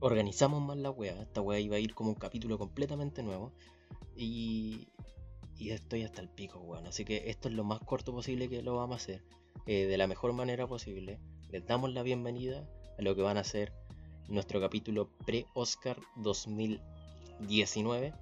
Organizamos 0.00 0.61
más 0.62 0.76
la 0.76 0.90
wea. 0.90 1.20
Esta 1.22 1.40
wea 1.40 1.61
iba 1.61 1.76
a 1.76 1.78
ir 1.78 1.94
como 1.94 2.11
un 2.11 2.16
capítulo 2.16 2.59
completamente 2.59 3.22
nuevo. 3.22 3.52
Y, 4.16 4.88
y 5.62 5.70
estoy 5.70 6.03
hasta 6.03 6.20
el 6.20 6.29
pico, 6.29 6.59
weón. 6.59 6.88
Así 6.88 7.05
que 7.05 7.31
esto 7.31 7.48
es 7.48 7.55
lo 7.55 7.62
más 7.62 7.79
corto 7.79 8.12
posible 8.12 8.48
que 8.48 8.62
lo 8.62 8.75
vamos 8.75 8.94
a 8.94 9.03
hacer. 9.03 9.22
eh, 9.66 9.87
de 9.87 9.96
la 9.96 10.09
mejor 10.09 10.33
manera 10.33 10.66
posible. 10.66 11.20
Les 11.51 11.64
damos 11.64 11.92
la 11.92 12.03
bienvenida 12.03 12.66
a 12.98 13.03
lo 13.03 13.14
que 13.14 13.22
van 13.22 13.37
a 13.37 13.44
ser 13.44 13.72
nuestro 14.29 14.61
capítulo 14.61 15.09
pre-Oscar 15.25 15.96
2019. 16.16 18.12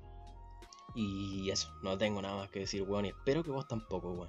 Y 0.95 1.49
eso, 1.49 1.73
no 1.83 1.97
tengo 1.97 2.21
nada 2.21 2.37
más 2.37 2.51
que 2.51 2.59
decir, 2.61 2.83
weón. 2.83 3.07
Y 3.07 3.09
espero 3.09 3.43
que 3.43 3.51
vos 3.51 3.67
tampoco, 3.67 4.13
weón. 4.13 4.29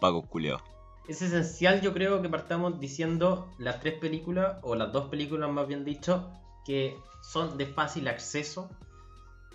Paco 0.00 0.22
culiao. 0.26 0.60
Es 1.06 1.22
esencial, 1.22 1.80
yo 1.82 1.94
creo, 1.94 2.20
que 2.20 2.28
partamos 2.28 2.80
diciendo 2.80 3.48
las 3.58 3.78
tres 3.78 3.96
películas, 4.00 4.58
o 4.62 4.74
las 4.74 4.92
dos 4.92 5.08
películas 5.08 5.52
más 5.52 5.68
bien 5.68 5.84
dicho, 5.84 6.32
que 6.64 6.96
son 7.22 7.56
de 7.56 7.66
fácil 7.66 8.08
acceso 8.08 8.70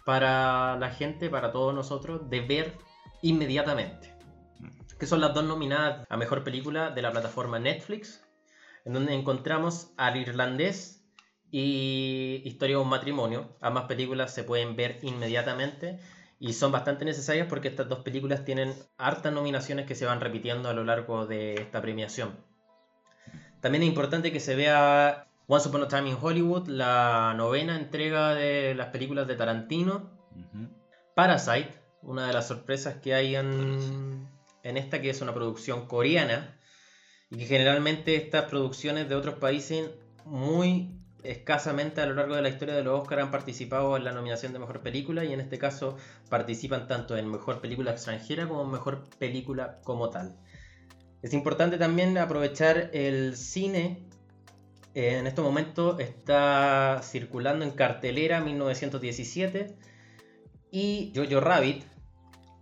para 0.05 0.77
la 0.77 0.89
gente, 0.89 1.29
para 1.29 1.51
todos 1.51 1.73
nosotros, 1.73 2.29
de 2.29 2.41
ver 2.41 2.73
inmediatamente. 3.21 4.13
Que 4.99 5.05
son 5.05 5.21
las 5.21 5.33
dos 5.33 5.43
nominadas 5.43 6.05
a 6.09 6.17
Mejor 6.17 6.43
Película 6.43 6.91
de 6.91 7.01
la 7.01 7.11
plataforma 7.11 7.59
Netflix, 7.59 8.23
en 8.85 8.93
donde 8.93 9.13
encontramos 9.13 9.91
Al 9.97 10.17
Irlandés 10.17 11.05
y 11.51 12.41
Historia 12.45 12.77
de 12.77 12.81
un 12.81 12.89
Matrimonio. 12.89 13.57
Ambas 13.61 13.85
películas 13.85 14.33
se 14.33 14.43
pueden 14.43 14.75
ver 14.75 14.99
inmediatamente 15.01 15.99
y 16.39 16.53
son 16.53 16.71
bastante 16.71 17.05
necesarias 17.05 17.47
porque 17.47 17.69
estas 17.69 17.87
dos 17.87 17.99
películas 17.99 18.43
tienen 18.43 18.73
hartas 18.97 19.31
nominaciones 19.31 19.85
que 19.85 19.95
se 19.95 20.05
van 20.05 20.19
repitiendo 20.19 20.69
a 20.69 20.73
lo 20.73 20.83
largo 20.83 21.25
de 21.25 21.53
esta 21.55 21.81
premiación. 21.81 22.35
También 23.61 23.83
es 23.83 23.89
importante 23.89 24.33
que 24.33 24.41
se 24.41 24.55
vea 24.55 25.27
Once 25.47 25.67
Upon 25.67 25.83
a 25.83 25.87
Time 25.87 26.09
in 26.09 26.17
Hollywood, 26.19 26.67
la 26.67 27.33
novena 27.35 27.75
entrega 27.75 28.33
de 28.33 28.75
las 28.75 28.87
películas 28.87 29.27
de 29.27 29.35
Tarantino. 29.35 30.09
Parasite, 31.15 31.69
una 32.01 32.27
de 32.27 32.33
las 32.33 32.47
sorpresas 32.47 32.95
que 32.95 33.13
hay 33.13 33.35
en, 33.35 34.27
en 34.63 34.77
esta, 34.77 35.01
que 35.01 35.09
es 35.09 35.21
una 35.21 35.33
producción 35.33 35.87
coreana, 35.87 36.57
y 37.29 37.37
que 37.37 37.45
generalmente 37.45 38.15
estas 38.15 38.45
producciones 38.45 39.09
de 39.09 39.15
otros 39.15 39.35
países 39.35 39.89
muy 40.25 40.99
escasamente 41.23 42.01
a 42.01 42.05
lo 42.05 42.13
largo 42.15 42.35
de 42.35 42.41
la 42.41 42.49
historia 42.49 42.75
de 42.75 42.83
los 42.83 43.01
Oscar 43.01 43.19
han 43.19 43.31
participado 43.31 43.97
en 43.97 44.03
la 44.03 44.11
nominación 44.11 44.53
de 44.53 44.59
Mejor 44.59 44.81
Película 44.81 45.23
y 45.23 45.33
en 45.33 45.39
este 45.39 45.57
caso 45.57 45.97
participan 46.29 46.87
tanto 46.87 47.17
en 47.17 47.29
Mejor 47.29 47.61
Película 47.61 47.91
Extranjera 47.91 48.47
como 48.47 48.63
en 48.63 48.71
Mejor 48.71 49.03
Película 49.19 49.79
como 49.83 50.09
tal. 50.09 50.37
Es 51.21 51.33
importante 51.33 51.77
también 51.77 52.17
aprovechar 52.17 52.89
el 52.93 53.35
cine. 53.37 54.09
En 54.95 55.25
estos 55.25 55.43
momentos 55.43 55.99
está 55.99 57.01
circulando 57.01 57.65
en 57.65 57.71
cartelera 57.71 58.41
1917 58.41 59.75
y 60.71 61.11
Jojo 61.15 61.39
Rabbit. 61.39 61.83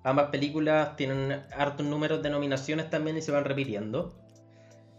Ambas 0.04 0.30
películas 0.30 0.96
tienen 0.96 1.44
hartos 1.56 1.86
números 1.86 2.24
de 2.24 2.30
nominaciones 2.30 2.90
también 2.90 3.18
y 3.18 3.22
se 3.22 3.34
van 3.34 3.44
repitiendo. 3.44 4.16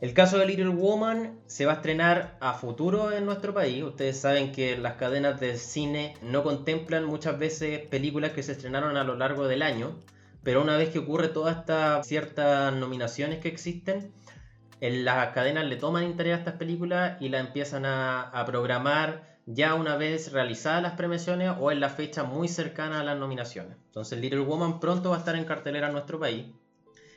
El 0.02 0.12
caso 0.12 0.36
de 0.36 0.46
Little 0.46 0.68
Woman 0.68 1.38
se 1.46 1.64
va 1.64 1.72
a 1.72 1.76
estrenar 1.76 2.36
a 2.40 2.52
futuro 2.52 3.12
en 3.12 3.24
nuestro 3.24 3.54
país. 3.54 3.82
Ustedes 3.82 4.18
saben 4.18 4.52
que 4.52 4.76
las 4.76 4.94
cadenas 4.94 5.40
de 5.40 5.56
cine 5.56 6.14
no 6.22 6.42
contemplan 6.42 7.04
muchas 7.04 7.38
veces 7.38 7.80
películas 7.86 8.32
que 8.32 8.42
se 8.42 8.52
estrenaron 8.52 8.96
a 8.98 9.04
lo 9.04 9.16
largo 9.16 9.48
del 9.48 9.62
año. 9.62 9.96
Pero 10.42 10.60
una 10.60 10.76
vez 10.76 10.90
que 10.90 10.98
ocurre 10.98 11.28
todas 11.28 11.56
estas 11.56 12.06
ciertas 12.06 12.74
nominaciones 12.74 13.38
que 13.38 13.48
existen, 13.48 13.96
en 13.96 14.12
las 14.90 15.28
cadenas 15.28 15.64
le 15.64 15.76
toman 15.76 16.04
interés 16.04 16.34
a 16.34 16.38
estas 16.38 16.54
películas 16.54 17.16
y 17.20 17.28
las 17.28 17.46
empiezan 17.46 17.86
a, 17.86 18.22
a 18.22 18.44
programar 18.44 19.32
ya 19.46 19.74
una 19.74 19.96
vez 19.96 20.32
realizadas 20.32 20.82
las 20.82 20.92
premiaciones 20.92 21.52
o 21.58 21.70
en 21.70 21.80
la 21.80 21.88
fecha 21.88 22.24
muy 22.24 22.48
cercana 22.48 23.00
a 23.00 23.04
las 23.04 23.18
nominaciones. 23.18 23.76
Entonces 23.86 24.18
Little 24.18 24.40
Woman 24.40 24.80
pronto 24.80 25.10
va 25.10 25.16
a 25.16 25.18
estar 25.18 25.36
en 25.36 25.44
cartelera 25.44 25.86
en 25.88 25.92
nuestro 25.92 26.18
país. 26.18 26.46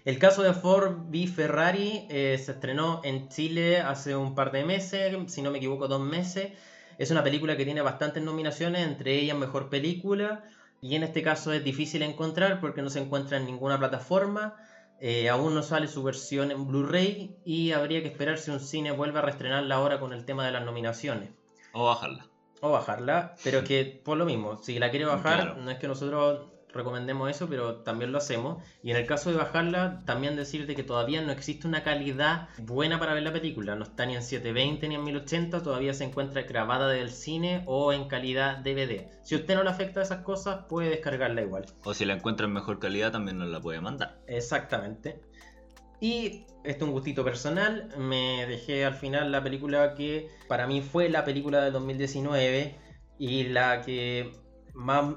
El 0.06 0.20
caso 0.20 0.44
de 0.44 0.54
Ford 0.54 1.10
v 1.10 1.28
Ferrari 1.28 2.06
eh, 2.10 2.40
se 2.44 2.52
estrenó 2.52 3.02
en 3.04 3.28
Chile 3.30 3.82
hace 3.82 4.16
un 4.16 4.36
par 4.36 4.52
de 4.52 4.64
meses, 4.64 5.16
si 5.28 5.42
no 5.42 5.50
me 5.50 5.58
equivoco 5.58 5.88
dos 5.88 6.02
meses. 6.02 6.52
Es 7.00 7.10
una 7.10 7.24
película 7.24 7.58
que 7.58 7.66
tiene 7.66 7.82
bastantes 7.82 8.22
nominaciones, 8.22 8.86
entre 8.86 9.16
ellas 9.16 9.36
Mejor 9.36 9.70
Película, 9.70 10.44
y 10.80 10.96
en 10.96 11.02
este 11.02 11.24
caso 11.24 11.52
es 11.54 11.64
difícil 11.64 12.04
encontrar 12.04 12.62
porque 12.62 12.84
no 12.84 12.92
se 12.92 13.00
encuentra 13.00 13.38
en 13.38 13.48
ninguna 13.48 13.80
plataforma. 13.80 14.56
Eh, 15.02 15.30
aún 15.30 15.54
no 15.54 15.62
sale 15.62 15.88
su 15.88 16.02
versión 16.04 16.52
en 16.52 16.68
Blu-ray 16.68 17.36
y 17.44 17.72
habría 17.74 18.02
que 18.02 18.08
esperar 18.08 18.38
si 18.38 18.52
un 18.52 18.60
cine 18.60 18.92
vuelve 18.92 19.20
a 19.20 19.22
reestrenarla 19.24 19.76
ahora 19.76 20.00
con 20.00 20.14
el 20.14 20.26
tema 20.26 20.46
de 20.46 20.52
las 20.52 20.64
nominaciones. 20.66 21.30
O 21.74 21.86
bajarla. 21.86 22.28
O 22.62 22.72
bajarla, 22.72 23.36
pero 23.44 23.64
que 23.64 24.02
por 24.04 24.18
lo 24.18 24.26
mismo, 24.26 24.58
si 24.58 24.80
la 24.80 24.90
quiere 24.90 25.06
bajar, 25.06 25.42
Claro. 25.42 25.62
no 25.62 25.70
es 25.70 25.78
que 25.78 25.88
nosotros 25.90 26.48
recomendemos 26.76 27.30
eso, 27.30 27.48
pero 27.48 27.78
también 27.78 28.12
lo 28.12 28.18
hacemos. 28.18 28.64
Y 28.84 28.92
en 28.92 28.98
el 28.98 29.06
caso 29.06 29.32
de 29.32 29.38
bajarla, 29.38 30.04
también 30.06 30.36
decirte 30.36 30.76
que 30.76 30.84
todavía 30.84 31.22
no 31.22 31.32
existe 31.32 31.68
una 31.68 31.84
calidad 31.84 32.50
buena 32.58 33.00
para 33.00 33.14
ver 33.14 33.24
la 33.24 33.34
película. 33.34 33.76
No 33.76 33.84
está 33.84 34.06
ni 34.06 34.16
en 34.16 34.22
720 34.22 34.88
ni 34.88 34.96
en 34.96 35.04
1080, 35.04 35.64
todavía 35.64 35.94
se 35.94 36.04
encuentra 36.04 36.44
grabada 36.44 36.90
del 36.90 37.10
cine 37.10 37.64
o 37.66 37.94
en 37.94 38.08
calidad 38.08 38.58
DVD. 38.58 39.08
Si 39.24 39.36
a 39.36 39.40
usted 39.40 39.56
no 39.56 39.64
le 39.64 39.70
afecta 39.70 40.02
esas 40.02 40.22
cosas, 40.22 40.66
puede 40.70 40.90
descargarla 40.90 41.42
igual. 41.42 41.66
O 41.84 41.94
si 41.94 42.06
la 42.06 42.14
encuentra 42.14 42.46
en 42.46 42.54
mejor 42.54 42.80
calidad, 42.80 43.12
también 43.12 43.38
nos 43.38 43.50
la 43.50 43.62
puede 43.62 43.82
mandar. 43.82 44.20
Exactamente. 44.28 45.22
Y 46.02 46.46
esto 46.64 46.84
es 46.86 46.90
un 46.90 46.92
gustito 46.92 47.24
personal. 47.24 47.90
Me 47.98 48.46
dejé 48.48 48.86
al 48.86 48.96
final 48.96 49.32
la 49.32 49.42
película 49.42 49.94
que 49.96 50.30
para 50.48 50.68
mí 50.68 50.82
fue 50.82 51.10
la 51.10 51.24
película 51.24 51.64
del 51.64 51.74
2019 51.74 52.76
y 53.18 53.44
la 53.46 53.82
que 53.82 54.34
más 54.74 55.16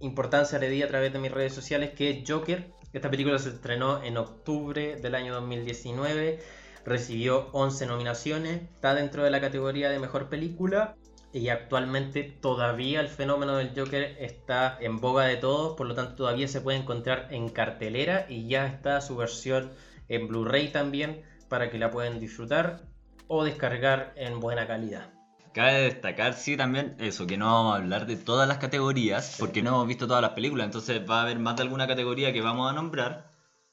importancia 0.00 0.58
le 0.58 0.68
di 0.68 0.82
a 0.82 0.88
través 0.88 1.12
de 1.12 1.18
mis 1.18 1.32
redes 1.32 1.54
sociales, 1.54 1.90
que 1.90 2.10
es 2.10 2.24
Joker. 2.26 2.70
Esta 2.92 3.10
película 3.10 3.38
se 3.38 3.50
estrenó 3.50 4.02
en 4.02 4.16
octubre 4.16 4.96
del 4.96 5.14
año 5.14 5.34
2019. 5.34 6.40
Recibió 6.84 7.48
11 7.52 7.86
nominaciones. 7.86 8.62
Está 8.62 8.94
dentro 8.94 9.24
de 9.24 9.30
la 9.30 9.40
categoría 9.40 9.90
de 9.90 9.98
mejor 9.98 10.28
película. 10.28 10.96
Y 11.32 11.48
actualmente 11.50 12.22
todavía 12.22 13.00
el 13.00 13.08
fenómeno 13.08 13.56
del 13.56 13.72
Joker 13.76 14.16
está 14.20 14.78
en 14.80 15.00
boga 15.00 15.24
de 15.24 15.36
todos, 15.36 15.76
por 15.76 15.86
lo 15.86 15.94
tanto 15.94 16.14
todavía 16.14 16.48
se 16.48 16.62
puede 16.62 16.78
encontrar 16.78 17.28
en 17.30 17.50
cartelera 17.50 18.24
y 18.28 18.48
ya 18.48 18.66
está 18.66 19.02
su 19.02 19.16
versión 19.16 19.70
en 20.08 20.28
Blu-ray 20.28 20.72
también 20.72 21.22
para 21.48 21.68
que 21.70 21.78
la 21.78 21.90
puedan 21.90 22.20
disfrutar 22.20 22.80
o 23.28 23.44
descargar 23.44 24.14
en 24.16 24.40
buena 24.40 24.66
calidad. 24.66 25.15
Cabe 25.56 25.84
destacar, 25.84 26.34
sí, 26.34 26.54
también 26.54 26.96
eso, 26.98 27.26
que 27.26 27.38
no 27.38 27.46
vamos 27.46 27.72
a 27.72 27.76
hablar 27.78 28.04
de 28.04 28.16
todas 28.16 28.46
las 28.46 28.58
categorías, 28.58 29.36
porque 29.38 29.62
no 29.62 29.70
hemos 29.70 29.88
visto 29.88 30.06
todas 30.06 30.20
las 30.20 30.32
películas, 30.32 30.66
entonces 30.66 31.00
va 31.08 31.20
a 31.20 31.22
haber 31.22 31.38
más 31.38 31.56
de 31.56 31.62
alguna 31.62 31.86
categoría 31.86 32.30
que 32.30 32.42
vamos 32.42 32.70
a 32.70 32.74
nombrar, 32.74 33.30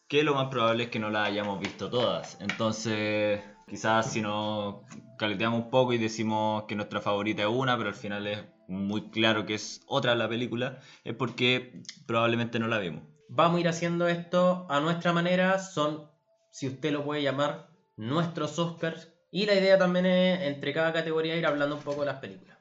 que 0.07 0.23
lo 0.23 0.33
más 0.33 0.47
probable 0.47 0.85
es 0.85 0.89
que 0.89 0.99
no 0.99 1.09
las 1.09 1.27
hayamos 1.27 1.59
visto 1.59 1.89
todas. 1.89 2.37
Entonces, 2.39 3.41
quizás 3.67 4.09
si 4.09 4.21
nos 4.21 4.75
caleteamos 5.17 5.65
un 5.65 5.69
poco 5.69 5.91
y 5.91 5.97
decimos 5.97 6.63
que 6.69 6.75
nuestra 6.77 7.01
favorita 7.01 7.41
es 7.41 7.49
una, 7.49 7.75
pero 7.75 7.89
al 7.89 7.95
final 7.95 8.27
es 8.27 8.45
muy 8.69 9.09
claro 9.09 9.45
que 9.45 9.55
es 9.55 9.81
otra 9.85 10.15
la 10.15 10.29
película, 10.29 10.79
es 11.03 11.15
porque 11.15 11.83
probablemente 12.05 12.59
no 12.59 12.69
la 12.69 12.79
vimos. 12.79 13.03
Vamos 13.27 13.57
a 13.57 13.59
ir 13.59 13.67
haciendo 13.67 14.07
esto 14.07 14.67
a 14.69 14.79
nuestra 14.79 15.11
manera, 15.11 15.59
son, 15.59 16.09
si 16.49 16.65
usted 16.65 16.93
lo 16.93 17.03
puede 17.03 17.23
llamar, 17.23 17.67
nuestros 17.97 18.57
Oscars. 18.57 19.12
Y 19.35 19.47
la 19.47 19.55
idea 19.55 19.79
también 19.79 20.05
es, 20.05 20.41
entre 20.41 20.73
cada 20.73 20.93
categoría, 20.93 21.35
ir 21.35 21.47
hablando 21.47 21.77
un 21.77 21.81
poco 21.81 22.01
de 22.01 22.05
las 22.05 22.19
películas. 22.19 22.55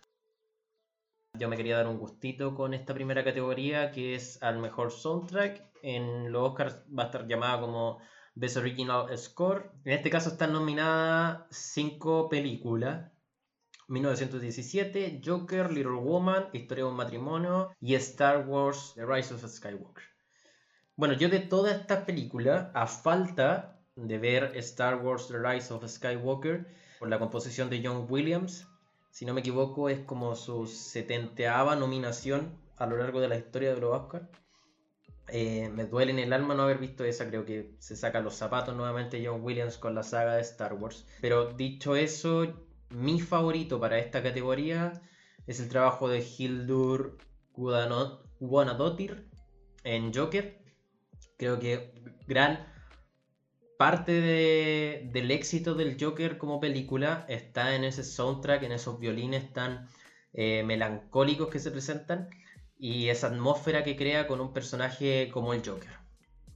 Yo 1.39 1.47
me 1.51 1.59
quería 1.59 1.77
dar 1.77 1.87
un 1.87 1.99
gustito 1.99 2.55
con 2.55 2.73
esta 2.73 2.95
primera 2.95 3.23
categoría, 3.23 3.93
que 3.93 4.15
es 4.15 4.43
al 4.43 4.59
mejor 4.59 4.91
soundtrack. 4.91 5.71
En 5.83 6.33
los 6.33 6.49
Oscars 6.49 6.79
va 6.99 7.03
a 7.03 7.07
estar 7.07 7.29
llamada 7.29 7.61
como 7.61 8.01
Best 8.35 8.57
Original 8.57 9.07
Score. 9.19 9.71
En 9.85 9.93
este 9.93 10.09
caso 10.09 10.31
están 10.31 10.55
nominadas 10.55 11.45
cinco 11.51 12.31
películas. 12.31 13.13
1917, 13.89 15.21
Joker, 15.23 15.71
Little 15.71 16.01
Woman, 16.01 16.49
Historia 16.55 16.85
de 16.85 16.91
un 16.91 16.97
matrimonio 16.97 17.77
y 17.81 17.97
Star 17.97 18.49
Wars 18.49 18.93
The 18.95 19.05
Rise 19.05 19.35
of 19.35 19.47
Skywalker. 19.47 20.05
Bueno, 20.97 21.13
yo 21.13 21.29
de 21.29 21.41
todas 21.41 21.79
estas 21.79 22.07
películas, 22.07 22.71
a 22.73 22.87
falta 22.87 23.82
de 23.97 24.19
ver 24.19 24.53
Star 24.57 24.97
Wars 24.97 25.29
The 25.29 25.39
Rise 25.39 25.73
of 25.73 25.87
Skywalker, 25.87 26.67
por 26.99 27.09
la 27.09 27.19
composición 27.19 27.69
de 27.69 27.83
John 27.85 28.07
Williams, 28.09 28.67
si 29.13 29.27
no 29.27 29.35
me 29.35 29.41
equivoco 29.41 29.91
es 29.91 30.01
como 30.01 30.35
su 30.35 30.67
70 30.67 31.75
nominación 31.77 32.57
a 32.79 32.87
lo 32.87 32.97
largo 32.97 33.21
de 33.21 33.29
la 33.29 33.37
historia 33.37 33.75
de 33.75 33.81
los 33.81 33.95
Oscars. 33.95 34.27
Eh, 35.29 35.69
me 35.69 35.85
duele 35.85 36.13
en 36.13 36.19
el 36.19 36.33
alma 36.33 36.55
no 36.55 36.63
haber 36.63 36.79
visto 36.79 37.05
esa, 37.05 37.29
creo 37.29 37.45
que 37.45 37.77
se 37.79 37.95
saca 37.95 38.21
los 38.21 38.35
zapatos 38.35 38.75
nuevamente 38.75 39.23
John 39.25 39.43
Williams 39.43 39.77
con 39.77 39.95
la 39.95 40.03
saga 40.03 40.37
de 40.37 40.41
Star 40.41 40.75
Wars. 40.75 41.07
Pero 41.21 41.53
dicho 41.53 41.95
eso, 41.95 42.47
mi 42.91 43.21
favorito 43.21 43.79
para 43.79 43.99
esta 43.99 44.23
categoría 44.23 44.93
es 45.47 45.61
el 45.61 45.69
trabajo 45.69 46.09
de 46.09 46.21
Hildur 46.21 47.19
Guðnadóttir 47.53 49.29
en 49.85 50.13
Joker. 50.13 50.59
Creo 51.37 51.59
que 51.59 51.93
gran 52.27 52.72
parte 53.83 54.13
de- 54.13 55.09
del 55.13 55.31
éxito 55.31 55.75
del 55.75 55.97
Joker 56.01 56.39
como 56.39 56.61
película 56.61 57.25
está 57.29 57.75
en 57.77 57.85
ese 57.85 58.05
soundtrack, 58.05 58.63
en 58.65 58.73
esos 58.73 58.99
violines 59.01 59.53
tan 59.53 59.89
eh, 60.35 60.63
melancólicos 60.65 61.49
que 61.51 61.59
se 61.61 61.71
presentan. 61.71 62.21
y 62.79 63.09
esa 63.11 63.29
atmósfera 63.29 63.85
que 63.85 63.97
crea 63.97 64.27
con 64.27 64.41
un 64.41 64.53
personaje 64.53 65.31
como 65.33 65.53
el 65.55 65.63
Joker. 65.67 65.91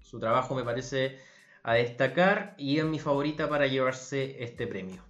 Su 0.00 0.18
trabajo 0.20 0.54
me 0.56 0.64
parece 0.64 1.18
a 1.62 1.74
destacar 1.74 2.54
y 2.58 2.78
es 2.80 2.84
mi 2.84 2.98
favorita 2.98 3.48
para 3.48 3.66
llevarse 3.68 4.42
este 4.44 4.66
premio. 4.66 5.02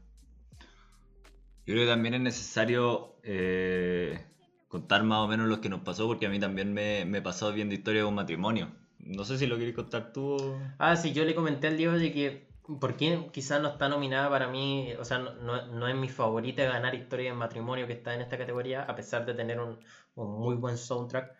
Yo 1.66 1.74
creo 1.74 1.84
que 1.84 1.90
también 1.90 2.14
es 2.14 2.20
necesario 2.20 3.16
eh, 3.22 4.24
contar 4.68 5.02
más 5.04 5.18
o 5.18 5.28
menos 5.28 5.48
lo 5.48 5.60
que 5.60 5.68
nos 5.68 5.80
pasó, 5.82 6.06
porque 6.06 6.26
a 6.26 6.30
mí 6.30 6.38
también 6.40 6.72
me, 6.72 7.04
me 7.04 7.20
pasó 7.22 7.52
viendo 7.52 7.74
historia 7.74 8.02
de 8.02 8.08
un 8.08 8.14
matrimonio. 8.14 8.72
No 9.06 9.24
sé 9.24 9.38
si 9.38 9.46
lo 9.46 9.56
quieres 9.56 9.74
contar 9.74 10.12
tú. 10.12 10.36
Ah, 10.78 10.96
sí, 10.96 11.12
yo 11.12 11.24
le 11.24 11.34
comenté 11.34 11.68
al 11.68 11.76
Diego 11.76 11.92
de 11.94 12.10
que 12.12 12.46
por 12.80 12.96
qué 12.96 13.26
quizás 13.32 13.60
no 13.60 13.68
está 13.68 13.88
nominada 13.88 14.28
para 14.28 14.48
mí, 14.48 14.92
o 14.98 15.04
sea, 15.04 15.18
no, 15.18 15.32
no- 15.66 15.88
es 15.88 15.94
mi 15.94 16.08
favorita 16.08 16.64
ganar 16.64 16.94
Historia 16.94 17.30
de 17.30 17.36
Matrimonio 17.36 17.86
que 17.86 17.92
está 17.94 18.14
en 18.14 18.20
esta 18.22 18.36
categoría, 18.38 18.82
a 18.82 18.94
pesar 18.94 19.24
de 19.24 19.34
tener 19.34 19.60
un, 19.60 19.78
un 20.16 20.30
muy 20.40 20.56
buen 20.56 20.76
soundtrack. 20.76 21.32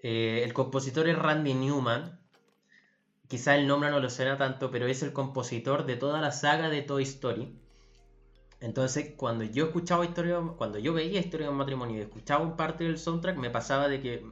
Eh, 0.00 0.42
el 0.44 0.52
compositor 0.54 1.08
es 1.08 1.18
Randy 1.18 1.54
Newman. 1.54 2.18
Quizás 3.28 3.58
el 3.58 3.66
nombre 3.66 3.90
no 3.90 4.00
lo 4.00 4.08
suena 4.08 4.38
tanto, 4.38 4.70
pero 4.70 4.86
es 4.86 5.02
el 5.02 5.12
compositor 5.12 5.84
de 5.84 5.96
toda 5.96 6.22
la 6.22 6.32
saga 6.32 6.70
de 6.70 6.80
Toy 6.80 7.02
Story. 7.02 7.54
Entonces, 8.60 9.12
cuando 9.16 9.44
yo 9.44 9.64
escuchaba 9.66 10.04
historia, 10.04 10.40
cuando 10.56 10.78
yo 10.78 10.92
veía 10.92 11.20
Historia 11.20 11.46
de 11.48 11.52
matrimonio 11.52 11.98
y 11.98 12.02
escuchaba 12.02 12.42
un 12.42 12.56
parte 12.56 12.84
del 12.84 12.98
soundtrack, 12.98 13.36
me 13.36 13.50
pasaba 13.50 13.88
de 13.88 14.00
que 14.00 14.22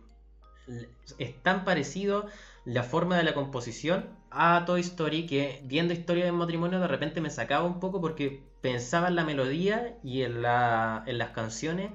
es 1.19 1.43
tan 1.43 1.65
parecido 1.65 2.27
la 2.65 2.83
forma 2.83 3.17
de 3.17 3.25
la 3.25 3.35
composición 3.35 4.07
a 4.31 4.65
Toy 4.65 4.81
Story 4.81 5.27
que 5.27 5.61
viendo 5.65 5.93
Historia 5.93 6.25
de 6.25 6.33
matrimonio 6.33 6.81
de 6.81 6.89
repente 6.89 7.21
me 7.21 7.31
sacaba 7.31 7.65
un 7.67 7.81
poco 7.81 8.01
porque 8.01 8.41
pensaba 8.61 9.09
en 9.09 9.17
la 9.17 9.25
melodía 9.25 9.97
y 10.03 10.23
en, 10.23 10.43
la- 10.43 11.03
en 11.07 11.19
las 11.19 11.31
canciones 11.31 11.91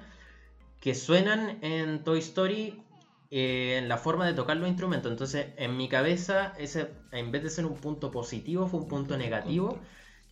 que 0.79 0.95
suenan 0.95 1.59
en 1.63 2.03
Toy 2.03 2.19
Story 2.19 2.81
eh, 3.31 3.77
en 3.79 3.89
la 3.89 3.97
forma 3.97 4.25
de 4.25 4.33
tocar 4.33 4.57
los 4.57 4.67
instrumentos. 4.69 5.11
Entonces, 5.11 5.47
en 5.57 5.75
mi 5.77 5.89
cabeza, 5.89 6.53
ese, 6.57 6.89
en 7.11 7.31
vez 7.31 7.43
de 7.43 7.49
ser 7.49 7.65
un 7.65 7.75
punto 7.75 8.11
positivo, 8.11 8.67
fue 8.67 8.81
un 8.81 8.87
punto 8.87 9.17
negativo 9.17 9.79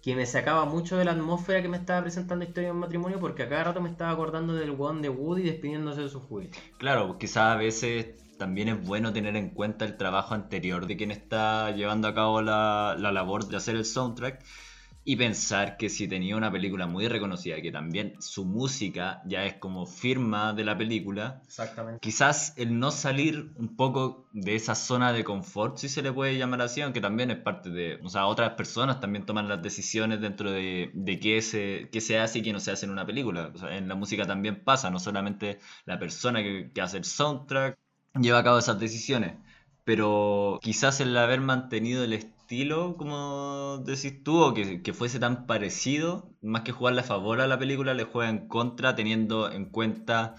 que 0.06 0.16
me 0.16 0.28
sacaba 0.28 0.66
mucho 0.66 0.98
de 0.98 1.04
la 1.04 1.14
atmósfera 1.14 1.64
que 1.64 1.68
me 1.68 1.78
estaba 1.78 2.04
presentando 2.04 2.46
Historia 2.46 2.70
de 2.70 2.74
un 2.74 2.80
matrimonio 2.80 3.20
porque 3.20 3.42
a 3.42 3.50
cada 3.50 3.64
rato 3.64 3.82
me 3.82 3.90
estaba 3.90 4.12
acordando 4.12 4.54
del 4.54 4.76
one 4.78 5.02
de 5.02 5.10
Woody 5.10 5.42
despidiéndose 5.42 6.02
de 6.02 6.10
su 6.10 6.20
juguete. 6.20 6.60
Claro, 6.78 7.18
quizás 7.18 7.56
a 7.56 7.56
veces 7.56 8.10
también 8.38 8.70
es 8.70 8.86
bueno 8.86 9.12
tener 9.14 9.36
en 9.36 9.50
cuenta 9.50 9.84
el 9.84 9.98
trabajo 9.98 10.36
anterior 10.36 10.86
de 10.86 10.96
quien 10.96 11.10
está 11.10 11.72
llevando 11.72 12.08
a 12.08 12.14
cabo 12.14 12.44
la, 12.44 12.96
la 13.00 13.12
labor 13.12 13.48
de 13.48 13.58
hacer 13.58 13.76
el 13.76 13.84
soundtrack 13.84 14.44
y 15.06 15.16
pensar 15.18 15.78
que 15.78 15.90
si 15.90 16.08
tenía 16.08 16.36
una 16.36 16.52
película 16.52 16.88
muy 16.88 17.08
reconocida, 17.08 17.62
que 17.62 17.72
también 17.72 18.16
su 18.22 18.44
música 18.46 19.22
ya 19.26 19.46
es 19.46 19.56
como 19.56 19.86
firma 19.86 20.54
de 20.54 20.66
la 20.66 20.78
película, 20.78 21.44
Exactamente. 21.46 22.00
quizás 22.02 22.54
el 22.58 22.80
no 22.80 22.92
salir 22.92 23.54
un 23.58 23.76
poco 23.76 24.28
de 24.34 24.56
esa 24.56 24.76
zona 24.76 25.14
de 25.14 25.24
confort, 25.24 25.78
si 25.78 25.90
se 25.90 26.02
le 26.02 26.12
puede 26.12 26.38
llamar 26.38 26.62
así, 26.62 26.82
aunque 26.82 27.02
también 27.02 27.32
es 27.32 27.38
parte 27.38 27.70
de, 27.70 28.00
o 28.04 28.10
sea, 28.10 28.26
otras 28.28 28.54
personas 28.54 29.00
también 29.00 29.26
toman 29.26 29.48
las 29.48 29.62
decisiones 29.62 30.22
dentro 30.22 30.52
de, 30.52 30.92
de 30.94 31.20
qué, 31.20 31.42
se, 31.42 31.90
qué 31.92 32.02
se 32.02 32.20
hace 32.20 32.40
y 32.40 32.42
qué 32.44 32.54
no 32.54 32.60
se 32.60 32.72
hace 32.72 32.86
en 32.86 32.92
una 32.92 33.06
película. 33.06 33.52
O 33.54 33.58
sea, 33.58 33.78
en 33.78 33.88
la 33.88 33.96
música 33.96 34.26
también 34.26 34.64
pasa, 34.64 34.90
no 34.90 35.00
solamente 35.00 35.60
la 35.86 36.00
persona 36.00 36.42
que, 36.44 36.72
que 36.74 36.82
hace 36.82 36.98
el 36.98 37.06
soundtrack 37.06 37.78
lleva 38.20 38.40
a 38.40 38.44
cabo 38.44 38.58
esas 38.60 38.80
decisiones, 38.80 39.36
pero 39.84 40.60
quizás 40.62 41.00
el 41.02 41.16
haber 41.18 41.42
mantenido 41.42 42.04
el 42.04 42.14
estilo, 42.14 42.35
como 42.98 43.82
decís 43.86 44.24
tú, 44.24 44.42
o 44.42 44.54
que, 44.54 44.82
que 44.82 44.94
fuese 44.94 45.20
tan 45.20 45.46
parecido, 45.46 46.30
más 46.42 46.62
que 46.64 46.72
jugarle 46.72 47.02
a 47.02 47.04
favor 47.04 47.42
a 47.42 47.48
la 47.48 47.58
película, 47.58 47.94
le 47.94 48.04
juega 48.04 48.30
en 48.30 48.48
contra 48.48 48.96
teniendo 48.96 49.52
en 49.52 49.66
cuenta 49.66 50.36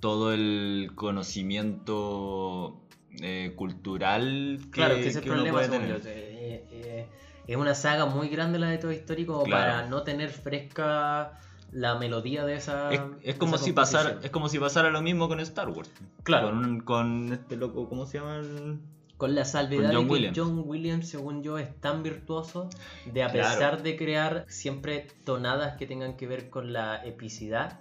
todo 0.00 0.32
el 0.32 0.92
conocimiento 0.94 2.80
eh, 3.20 3.52
cultural 3.56 4.58
que, 4.64 4.70
Claro, 4.70 4.94
que 4.96 5.08
ese 5.08 5.20
que 5.20 5.30
uno 5.30 5.42
problema, 5.44 5.58
puede 5.58 5.68
tener. 5.68 6.02
Eh, 6.06 6.66
eh, 6.70 7.08
es 7.46 7.56
una 7.56 7.74
saga 7.74 8.06
muy 8.06 8.28
grande 8.28 8.58
la 8.58 8.68
de 8.68 8.94
Story 8.94 9.26
como 9.26 9.42
Claro. 9.44 9.72
para 9.78 9.88
no 9.88 10.02
tener 10.02 10.30
fresca 10.30 11.38
la 11.72 11.96
melodía 11.98 12.44
de 12.44 12.54
esa. 12.54 12.90
Es, 12.92 13.00
es 13.22 13.34
como 13.36 13.56
esa 13.56 13.64
si 13.64 13.72
pasara, 13.72 14.18
es 14.22 14.30
como 14.30 14.48
si 14.48 14.58
pasara 14.58 14.90
lo 14.90 15.02
mismo 15.02 15.28
con 15.28 15.40
Star 15.40 15.68
Wars. 15.68 15.90
Claro. 16.22 16.50
Con, 16.50 16.80
con 16.80 17.32
este 17.32 17.56
loco, 17.56 17.88
¿cómo 17.88 18.06
se 18.06 18.18
llama? 18.18 18.36
el- 18.36 18.78
Con 19.20 19.34
la 19.34 19.44
salvedad 19.44 19.92
Con 19.92 19.94
John 19.94 20.02
de 20.04 20.08
que 20.08 20.12
Williams. 20.12 20.38
John 20.38 20.62
Williams, 20.66 21.08
según 21.08 21.42
yo, 21.42 21.58
es 21.58 21.78
tan 21.80 22.02
virtuoso 22.02 22.70
de 23.04 23.22
a 23.22 23.30
Claro. 23.30 23.48
pesar 23.50 23.82
de 23.82 23.96
crear 23.96 24.46
siempre 24.48 25.06
tonadas 25.24 25.76
que 25.76 25.86
tengan 25.86 26.16
que 26.16 26.26
ver 26.26 26.48
con 26.48 26.72
la 26.72 27.04
epicidad, 27.04 27.78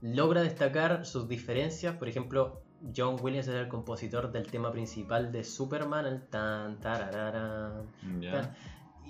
logra 0.00 0.40
destacar 0.40 1.04
sus 1.04 1.28
diferencias. 1.28 1.96
Por 1.96 2.08
ejemplo, 2.08 2.62
John 2.96 3.16
Williams 3.20 3.46
es 3.48 3.54
el 3.56 3.68
compositor 3.68 4.32
del 4.32 4.46
tema 4.50 4.72
principal 4.72 5.30
de 5.32 5.44
Superman, 5.44 6.06
el 6.06 6.22
tan 6.22 6.80
tararara. 6.80 7.82
Ya. 8.18 8.56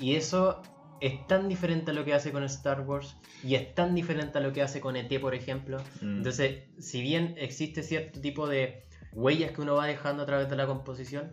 Y 0.01 0.17
eso 0.17 0.61
es 1.01 1.25
tan 1.29 1.49
diferente 1.49 1.93
a 1.93 1.95
lo 1.95 2.05
que 2.05 2.15
hace 2.15 2.33
con 2.33 2.43
Star 2.45 2.81
Wars 2.81 3.17
y 3.45 3.55
es 3.55 3.75
tan 3.75 3.95
diferente 3.95 4.39
a 4.39 4.41
lo 4.41 4.53
que 4.53 4.63
hace 4.63 4.81
con 4.81 4.97
ET, 4.97 5.21
por 5.21 5.37
ejemplo. 5.37 5.79
Mm. 6.03 6.19
Entonces, 6.19 6.65
si 6.79 7.01
bien 7.01 7.37
existe 7.39 7.85
cierto 7.85 8.21
tipo 8.21 8.49
de 8.49 8.85
huellas 9.13 9.53
que 9.53 9.61
uno 9.61 9.77
va 9.77 9.87
dejando 9.87 10.25
a 10.25 10.27
través 10.27 10.51
de 10.51 10.57
la 10.57 10.67
composición, 10.67 11.33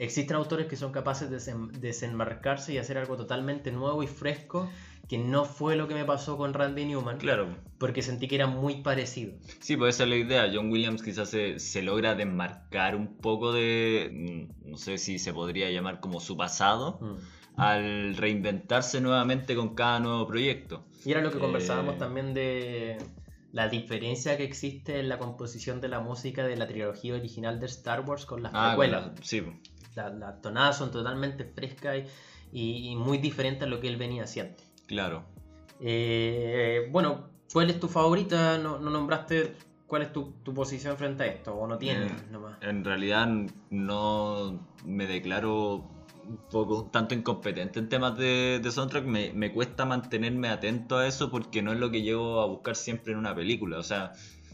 existen 0.00 0.36
autores 0.36 0.66
que 0.66 0.76
son 0.76 0.92
capaces 0.92 1.30
de 1.30 1.36
desen- 1.36 1.70
desenmarcarse 1.72 2.72
y 2.72 2.78
hacer 2.78 2.98
algo 2.98 3.16
totalmente 3.16 3.70
nuevo 3.70 4.02
y 4.02 4.06
fresco 4.06 4.68
que 5.08 5.18
no 5.18 5.44
fue 5.44 5.74
lo 5.76 5.88
que 5.88 5.94
me 5.94 6.04
pasó 6.04 6.36
con 6.36 6.54
Randy 6.54 6.84
Newman, 6.86 7.18
Claro. 7.18 7.48
porque 7.78 8.00
sentí 8.00 8.28
que 8.28 8.36
era 8.36 8.46
muy 8.46 8.80
parecido. 8.82 9.32
Sí, 9.60 9.76
pues 9.76 9.96
esa 9.96 10.04
es 10.04 10.10
la 10.10 10.16
idea. 10.16 10.50
John 10.54 10.70
Williams 10.70 11.02
quizás 11.02 11.28
se, 11.30 11.58
se 11.58 11.82
logra 11.82 12.14
desmarcar 12.14 12.94
un 12.94 13.16
poco 13.16 13.52
de, 13.52 14.08
mm, 14.64 14.70
no 14.70 14.76
sé 14.76 14.98
si 14.98 15.18
se 15.18 15.32
podría 15.32 15.68
llamar 15.70 15.98
como 16.00 16.20
su 16.20 16.36
pasado, 16.36 16.98
Mm. 17.00 17.60
al 17.60 18.16
reinventarse 18.16 19.00
nuevamente 19.00 19.54
con 19.56 19.74
cada 19.74 19.98
nuevo 20.00 20.26
proyecto. 20.26 20.86
Y 21.04 21.10
era 21.10 21.20
lo 21.20 21.30
que 21.32 21.38
Eh, 21.38 21.40
conversábamos 21.40 21.98
también 21.98 22.32
de 22.32 22.96
la 23.52 23.68
diferencia 23.68 24.36
que 24.36 24.44
existe 24.44 25.00
en 25.00 25.08
la 25.08 25.18
composición 25.18 25.80
de 25.80 25.88
la 25.88 25.98
música 25.98 26.46
de 26.46 26.56
la 26.56 26.68
trilogía 26.68 27.14
original 27.14 27.58
de 27.58 27.66
Star 27.66 28.02
Wars 28.08 28.24
con 28.26 28.44
las 28.44 28.52
Ah, 28.54 28.68
precuelas. 28.68 29.06
bueno, 29.06 29.20
sí. 29.22 29.42
La- 29.96 30.10
Las 30.10 30.40
tonadas 30.42 30.76
son 30.78 30.90
totalmente 30.90 31.44
frescas 31.44 31.98
y, 32.52 32.90
y 32.90 32.96
muy 32.96 33.18
diferentes 33.18 33.62
a 33.64 33.66
lo 33.66 33.80
que 33.80 33.88
él 33.88 33.96
venía 33.96 34.24
haciendo. 34.24 34.54
Claro. 34.86 35.24
Eh, 35.80 36.88
bueno, 36.90 37.28
¿cuál 37.52 37.70
es 37.70 37.80
tu 37.80 37.88
favorita? 37.88 38.58
No, 38.58 38.78
no 38.78 38.90
nombraste 38.90 39.54
cuál 39.86 40.02
es 40.02 40.12
tu, 40.12 40.32
tu 40.44 40.52
posición 40.54 40.96
frente 40.96 41.22
a 41.24 41.26
esto, 41.26 41.54
o 41.54 41.66
no 41.66 41.78
tienes 41.78 42.12
Mm. 42.28 42.32
nomás. 42.32 42.58
En 42.62 42.84
realidad 42.84 43.26
no 43.70 44.60
me 44.84 45.06
declaro 45.06 45.88
un 46.28 46.36
poco 46.50 46.84
tanto 46.92 47.14
incompetente 47.14 47.78
en 47.80 47.88
temas 47.88 48.16
de, 48.16 48.60
de 48.62 48.70
soundtrack. 48.70 49.04
Me, 49.04 49.32
me 49.32 49.52
cuesta 49.52 49.84
mantenerme 49.86 50.48
atento 50.48 50.98
a 50.98 51.06
eso 51.06 51.30
porque 51.30 51.62
no 51.62 51.72
es 51.72 51.78
lo 51.80 51.90
que 51.90 52.02
llego 52.02 52.40
a 52.40 52.46
buscar 52.46 52.76
siempre 52.76 53.12
en 53.12 53.18
una 53.18 53.34
película. 53.34 53.78
O 53.78 53.82
sea, 53.82 54.12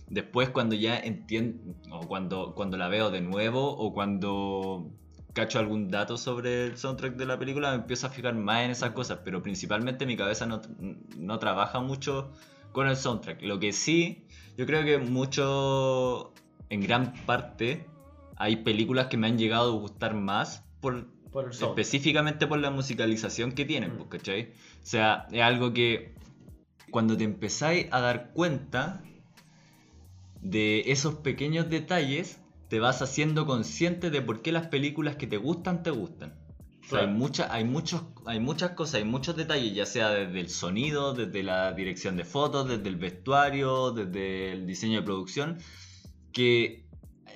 después 0.09 0.49
cuando 0.51 0.75
ya 0.77 0.99
entiendo, 0.99 1.75
o 1.91 2.01
cuando, 2.07 2.55
cuando 2.55 2.77
la 2.77 2.89
veo 2.89 3.11
de 3.11 3.21
nuevo, 3.21 3.77
o 3.77 3.93
cuando 3.93 4.91
cacho 5.37 5.59
algún 5.59 5.91
dato 5.91 6.17
sobre 6.17 6.65
el 6.65 6.79
soundtrack 6.79 7.15
de 7.15 7.27
la 7.27 7.39
película, 7.39 7.69
me 7.71 7.77
empiezo 7.77 8.07
a 8.07 8.11
fijar 8.11 8.35
más 8.35 8.65
en 8.65 8.71
esas 8.71 8.91
cosas. 8.93 9.21
Pero 9.23 9.43
principalmente 9.43 10.07
mi 10.07 10.17
cabeza 10.17 10.47
no, 10.47 10.63
no 11.19 11.39
trabaja 11.39 11.79
mucho 11.81 12.33
con 12.73 12.89
el 12.89 12.97
soundtrack. 12.97 13.43
Lo 13.43 13.61
que 13.61 13.73
sí, 13.73 14.25
yo 14.57 14.65
creo 14.65 14.83
que 14.83 14.97
mucho, 14.99 16.33
en 16.71 16.81
gran 16.81 17.13
parte, 17.27 17.87
hay 18.37 18.57
películas 18.57 19.09
que 19.09 19.19
me 19.19 19.27
han 19.27 19.37
llegado 19.39 19.73
a 19.77 19.79
gustar 19.79 20.15
más 20.15 20.65
por 20.81 21.07
específicamente 21.53 22.47
por 22.47 22.59
la 22.59 22.71
musicalización 22.71 23.53
que 23.53 23.67
tienen, 23.67 23.93
Mm. 23.93 23.97
pues, 23.99 24.09
¿cachai? 24.09 24.43
O 24.83 24.87
sea, 24.87 25.27
es 25.31 25.43
algo 25.43 25.75
que 25.75 26.15
cuando 26.91 27.15
te 27.15 27.25
empezáis 27.25 27.89
a 27.91 28.01
dar 28.01 28.31
cuenta 28.33 29.03
de 30.41 30.85
esos 30.87 31.17
pequeños 31.17 31.69
detalles, 31.69 32.41
te 32.69 32.81
vas 32.81 33.03
haciendo 33.03 33.47
consciente 33.47 34.11
de 34.11 34.23
por 34.23 34.43
qué 34.43 34.53
las 34.53 34.67
películas 34.69 35.17
que 35.17 35.27
te 35.27 35.37
gustan 35.37 35.83
te 35.83 35.91
gustan. 35.91 36.35
O 36.85 36.89
sea, 36.89 37.01
hay, 37.01 37.07
mucha- 37.09 37.53
hay, 37.53 37.65
muchos, 37.65 38.03
hay 38.27 38.39
muchas 38.41 38.71
cosas, 38.73 38.97
hay 38.97 39.05
muchos 39.05 39.37
detalles, 39.37 39.75
ya 39.75 39.87
sea 39.87 40.11
desde 40.11 40.39
el 40.41 40.49
sonido, 40.49 41.15
desde 41.15 41.43
la 41.43 41.73
dirección 41.73 42.17
de 42.17 42.25
fotos, 42.25 42.69
desde 42.69 42.89
el 42.89 42.97
vestuario, 42.97 43.91
desde 43.91 44.53
el 44.53 44.67
diseño 44.67 45.01
de 45.01 45.05
producción, 45.05 45.59
que 46.33 46.87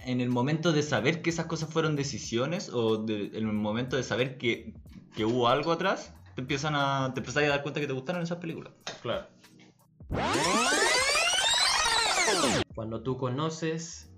en 0.07 0.21
el 0.21 0.29
momento 0.31 0.73
de 0.73 0.83
saber 0.83 1.21
que 1.21 1.31
esas 1.31 1.47
cosas 1.47 1.69
fueron 1.73 1.97
decisiones 1.97 2.71
o 2.73 2.99
de- 2.99 3.27
en 3.27 3.35
el 3.49 3.53
momento 3.53 3.97
de 3.97 4.03
saber 4.05 4.39
que, 4.39 4.73
que 5.17 5.25
hubo 5.25 5.49
algo 5.49 5.73
atrás, 5.73 6.13
te 6.37 6.43
empiezan 6.43 6.75
a, 6.77 7.11
te 7.13 7.21
empiezas 7.21 7.43
a 7.43 7.49
dar 7.49 7.63
cuenta 7.63 7.81
que 7.81 7.87
te 7.89 7.93
gustaron 7.93 8.23
esas 8.23 8.39
películas. 8.39 8.73
Claro. 9.03 9.27
Cuando 12.75 13.03
tú 13.03 13.17
conoces 13.17 14.10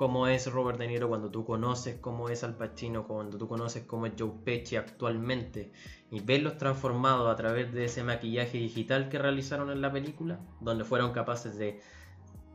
cómo 0.00 0.28
es 0.28 0.50
Robert 0.50 0.78
De 0.78 0.88
Niro, 0.88 1.10
cuando 1.10 1.30
tú 1.30 1.44
conoces 1.44 1.98
cómo 2.00 2.30
es 2.30 2.42
Al 2.42 2.56
Pacino, 2.56 3.06
cuando 3.06 3.36
tú 3.36 3.46
conoces 3.46 3.84
cómo 3.84 4.06
es 4.06 4.14
Joe 4.18 4.32
Pesci 4.46 4.76
actualmente 4.76 5.72
y 6.10 6.20
verlos 6.20 6.56
transformados 6.56 7.30
a 7.30 7.36
través 7.36 7.70
de 7.74 7.84
ese 7.84 8.02
maquillaje 8.02 8.56
digital 8.56 9.10
que 9.10 9.18
realizaron 9.18 9.70
en 9.70 9.82
la 9.82 9.92
película, 9.92 10.40
donde 10.58 10.84
fueron 10.84 11.12
capaces 11.12 11.58
de 11.58 11.82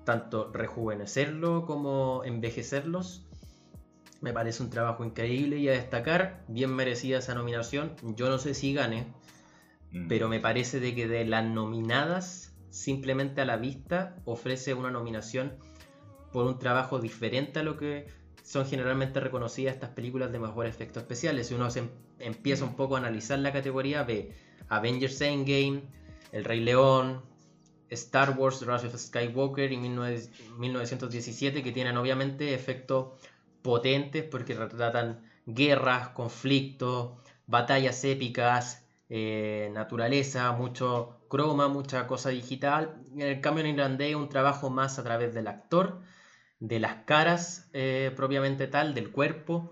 tanto 0.05 0.51
rejuvenecerlo 0.51 1.67
como 1.67 2.23
envejecerlos. 2.23 3.27
Me 4.21 4.33
parece 4.33 4.63
un 4.63 4.71
trabajo 4.71 5.05
increíble 5.05 5.59
y 5.59 5.69
a 5.69 5.73
destacar, 5.73 6.43
bien 6.47 6.73
merecida 6.73 7.19
esa 7.19 7.35
nominación. 7.35 7.91
Yo 8.15 8.27
no 8.27 8.39
sé 8.39 8.55
si 8.55 8.73
gane, 8.73 9.05
Mm. 9.91 10.07
pero 10.07 10.29
me 10.29 10.39
parece 10.39 10.79
de 10.79 10.95
que 10.95 11.07
de 11.07 11.25
las 11.25 11.45
nominadas, 11.45 12.55
simplemente 12.71 13.41
a 13.41 13.45
la 13.45 13.57
vista, 13.57 14.15
ofrece 14.25 14.73
una 14.73 14.89
nominación 14.89 15.53
por 16.35 16.47
un 16.47 16.59
trabajo 16.59 16.99
diferente 16.99 17.61
a 17.61 17.63
lo 17.63 17.77
que 17.77 18.07
son 18.43 18.65
generalmente 18.65 19.21
reconocidas 19.21 19.75
estas 19.75 19.91
películas 19.91 20.33
de 20.33 20.39
mejores 20.39 20.75
efectos 20.75 21.03
especiales. 21.03 21.47
Si 21.47 21.53
uno 21.53 21.69
em- 21.73 21.89
empieza 22.19 22.65
un 22.65 22.75
poco 22.75 22.97
a 22.97 22.99
analizar 22.99 23.39
la 23.39 23.53
categoría, 23.53 24.03
ve 24.03 24.33
Avengers 24.67 25.21
Endgame, 25.21 25.83
El 26.33 26.43
Rey 26.43 26.59
León, 26.59 27.23
Star 27.89 28.31
Wars 28.37 28.59
The 28.59 28.65
Rise 28.65 28.87
of 28.87 28.97
Skywalker 28.97 29.71
y 29.71 29.77
19- 29.77 30.29
1917, 30.57 31.63
que 31.63 31.71
tienen 31.71 31.95
obviamente 31.95 32.53
efectos 32.53 33.13
potentes 33.61 34.25
porque 34.25 34.55
retratan 34.55 35.23
guerras, 35.45 36.09
conflictos, 36.09 37.13
batallas 37.47 38.03
épicas, 38.03 38.85
eh, 39.07 39.69
naturaleza, 39.73 40.51
mucho 40.51 41.21
croma, 41.29 41.69
mucha 41.69 42.07
cosa 42.07 42.27
digital. 42.27 43.01
En 43.13 43.21
el 43.21 43.39
cambio 43.39 43.63
en 43.63 43.69
irlandés 43.69 44.15
un 44.15 44.27
trabajo 44.27 44.69
más 44.69 44.99
a 44.99 45.03
través 45.05 45.33
del 45.33 45.47
actor, 45.47 46.01
de 46.67 46.79
las 46.79 47.03
caras 47.05 47.69
eh, 47.73 48.11
propiamente 48.15 48.67
tal, 48.67 48.95
del 48.95 49.11
cuerpo. 49.11 49.71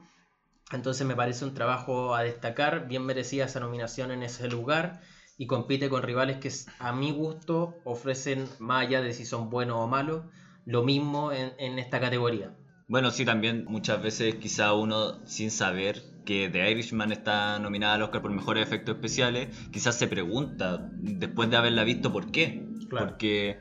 Entonces 0.71 1.05
me 1.07 1.15
parece 1.15 1.43
un 1.43 1.53
trabajo 1.53 2.15
a 2.15 2.23
destacar, 2.23 2.87
bien 2.87 3.05
merecida 3.05 3.45
esa 3.45 3.59
nominación 3.59 4.11
en 4.11 4.23
ese 4.23 4.47
lugar 4.47 5.01
y 5.37 5.47
compite 5.47 5.89
con 5.89 6.03
rivales 6.03 6.37
que 6.37 6.51
a 6.79 6.93
mi 6.93 7.11
gusto 7.11 7.75
ofrecen, 7.83 8.47
más 8.59 8.85
allá 8.85 9.01
de 9.01 9.13
si 9.13 9.25
son 9.25 9.49
buenos 9.49 9.77
o 9.77 9.87
malos, 9.87 10.23
lo 10.65 10.83
mismo 10.83 11.31
en, 11.31 11.53
en 11.57 11.79
esta 11.79 11.99
categoría. 11.99 12.53
Bueno, 12.87 13.09
sí, 13.09 13.25
también 13.25 13.65
muchas 13.65 14.01
veces 14.01 14.35
quizá 14.35 14.73
uno 14.73 15.25
sin 15.25 15.49
saber 15.49 16.03
que 16.25 16.49
The 16.49 16.69
Irishman 16.69 17.11
está 17.11 17.57
nominada 17.57 17.95
al 17.95 18.03
Oscar 18.03 18.21
por 18.21 18.31
mejores 18.31 18.65
efectos 18.65 18.95
especiales, 18.95 19.49
quizás 19.71 19.97
se 19.97 20.07
pregunta 20.07 20.89
después 20.91 21.49
de 21.49 21.57
haberla 21.57 21.83
visto 21.83 22.11
por 22.11 22.31
qué. 22.31 22.67
Claro. 22.89 23.07
Porque 23.07 23.59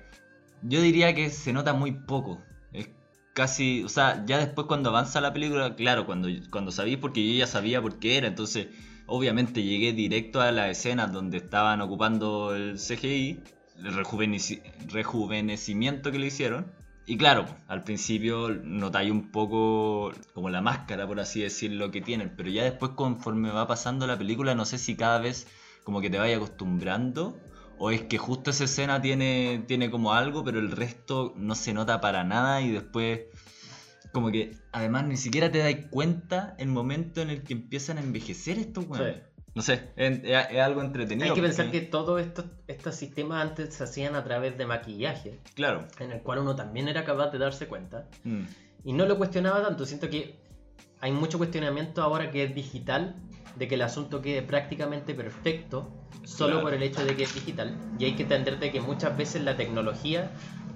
yo 0.62 0.82
diría 0.82 1.14
que 1.14 1.30
se 1.30 1.52
nota 1.52 1.72
muy 1.72 1.92
poco. 1.92 2.42
Casi, 3.34 3.82
o 3.82 3.88
sea, 3.88 4.24
ya 4.26 4.38
después 4.38 4.66
cuando 4.66 4.90
avanza 4.90 5.20
la 5.22 5.32
película, 5.32 5.74
claro, 5.74 6.04
cuando, 6.04 6.28
cuando 6.50 6.70
porque 7.00 7.26
yo 7.26 7.38
ya 7.38 7.46
sabía 7.46 7.80
por 7.80 7.98
qué 7.98 8.18
era, 8.18 8.28
entonces 8.28 8.68
obviamente 9.06 9.62
llegué 9.62 9.92
directo 9.94 10.42
a 10.42 10.52
las 10.52 10.70
escenas 10.70 11.12
donde 11.12 11.38
estaban 11.38 11.80
ocupando 11.80 12.54
el 12.54 12.78
CGI, 12.78 13.44
el 13.76 13.94
rejuveneci- 13.94 14.62
rejuvenecimiento 14.92 16.12
que 16.12 16.18
le 16.18 16.26
hicieron. 16.26 16.72
Y 17.06 17.16
claro, 17.16 17.46
al 17.68 17.82
principio 17.84 18.50
notáis 18.50 19.10
un 19.10 19.30
poco 19.32 20.12
como 20.34 20.50
la 20.50 20.60
máscara, 20.60 21.06
por 21.06 21.18
así 21.18 21.40
decirlo, 21.40 21.90
que 21.90 22.02
tienen, 22.02 22.34
pero 22.36 22.50
ya 22.50 22.64
después 22.64 22.92
conforme 22.92 23.50
va 23.50 23.66
pasando 23.66 24.06
la 24.06 24.18
película, 24.18 24.54
no 24.54 24.66
sé 24.66 24.76
si 24.78 24.94
cada 24.94 25.18
vez 25.18 25.46
como 25.84 26.00
que 26.02 26.10
te 26.10 26.18
vaya 26.18 26.36
acostumbrando 26.36 27.40
o 27.84 27.90
es 27.90 28.02
que 28.02 28.16
justo 28.16 28.50
esa 28.50 28.62
escena 28.64 29.02
tiene, 29.02 29.64
tiene 29.66 29.90
como 29.90 30.12
algo, 30.14 30.44
pero 30.44 30.60
el 30.60 30.70
resto 30.70 31.34
no 31.36 31.56
se 31.56 31.72
nota 31.74 32.00
para 32.00 32.22
nada 32.22 32.60
y 32.60 32.70
después 32.70 33.22
como 34.12 34.30
que 34.30 34.52
además 34.70 35.04
ni 35.06 35.16
siquiera 35.16 35.50
te 35.50 35.58
das 35.58 35.86
cuenta 35.90 36.54
el 36.58 36.68
momento 36.68 37.20
en 37.22 37.30
el 37.30 37.42
que 37.42 37.54
empiezan 37.54 37.98
a 37.98 38.02
envejecer 38.02 38.58
estos 38.58 38.86
weones. 38.86 39.16
Sí. 39.16 39.22
No 39.54 39.62
sé, 39.62 39.90
es, 39.96 40.20
es- 40.22 40.46
es 40.50 40.60
algo 40.60 40.80
entretenido. 40.80 41.28
Hay 41.28 41.34
que 41.34 41.42
pensar 41.42 41.66
porque- 41.66 41.80
que 41.80 41.86
todos 41.88 42.20
estos, 42.20 42.44
estos 42.68 42.94
sistemas 42.94 43.42
antes 43.42 43.74
se 43.74 43.82
hacían 43.84 44.14
a 44.14 44.22
través 44.22 44.56
de 44.56 44.64
maquillaje, 44.64 45.40
Claro. 45.54 45.88
en 45.98 46.12
el 46.12 46.22
cual 46.22 46.38
uno 46.38 46.54
también 46.54 46.86
era 46.88 47.04
capaz 47.04 47.30
de 47.32 47.38
darse 47.38 47.66
cuenta. 47.66 48.06
Mm. 48.22 48.42
Y 48.84 48.92
no 48.92 49.06
lo 49.06 49.18
cuestionaba 49.18 49.60
tanto, 49.62 49.86
siento 49.86 50.08
que 50.08 50.38
hay 51.00 51.10
mucho 51.10 51.36
cuestionamiento 51.36 52.00
ahora 52.00 52.30
que 52.30 52.44
es 52.44 52.54
digital, 52.54 53.16
de 53.56 53.68
que 53.68 53.74
el 53.74 53.82
asunto 53.82 54.22
quede 54.22 54.42
prácticamente 54.42 55.14
perfecto, 55.14 55.90
solo 56.24 56.54
Claro. 56.54 56.62
por 56.62 56.74
el 56.74 56.82
hecho 56.82 57.04
de 57.04 57.16
que 57.16 57.24
es 57.24 57.34
digital. 57.34 57.76
Y 57.98 58.04
hay 58.06 58.14
que 58.14 58.22
entender 58.22 58.58
de 58.58 58.70
que 58.70 58.80
muchas 58.80 59.16
veces 59.16 59.42
la 59.42 59.56
tecnología 59.56 60.30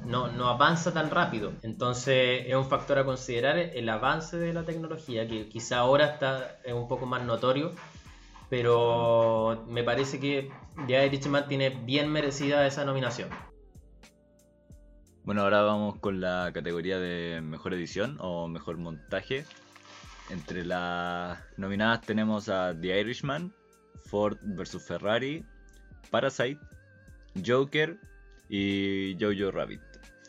no, 0.05 0.29
no 0.29 0.49
avanza 0.49 0.93
tan 0.93 1.11
rápido. 1.11 1.53
Entonces 1.63 2.45
es 2.47 2.55
un 2.55 2.67
factor 2.67 2.99
a 2.99 3.05
considerar 3.05 3.59
el 3.59 3.89
avance 3.89 4.37
de 4.37 4.53
la 4.53 4.63
tecnología, 4.65 5.27
que 5.27 5.49
quizá 5.49 5.79
ahora 5.79 6.07
está 6.07 6.59
eh, 6.65 6.73
un 6.73 6.89
poco 6.89 7.07
más 7.07 7.25
notorio, 7.25 7.73
pero 8.49 9.65
me 9.69 9.83
parece 9.83 10.21
que 10.21 10.51
The 10.87 11.07
Irishman 11.07 11.49
tiene 11.49 11.71
bien 11.71 12.11
merecida 12.11 12.67
esa 12.67 12.85
nominación. 12.85 13.29
Bueno, 15.25 15.43
ahora 15.43 15.63
vamos 15.63 15.97
con 15.99 16.21
la 16.21 16.53
categoría 16.55 17.01
de 17.01 17.41
mejor 17.41 17.75
edición 17.75 18.17
o 18.21 18.47
mejor 18.47 18.77
montaje. 18.79 19.45
Entre 20.31 20.65
las 20.65 21.39
nominadas 21.57 22.03
tenemos 22.03 22.49
a 22.49 22.75
The 22.79 23.01
Irishman, 23.01 23.53
Ford 24.07 24.39
vs 24.43 24.83
Ferrari, 24.83 25.45
Parasite, 26.11 26.59
Joker 27.45 27.99
y 28.49 29.17
Jojo 29.21 29.51
Rabbit. 29.53 29.81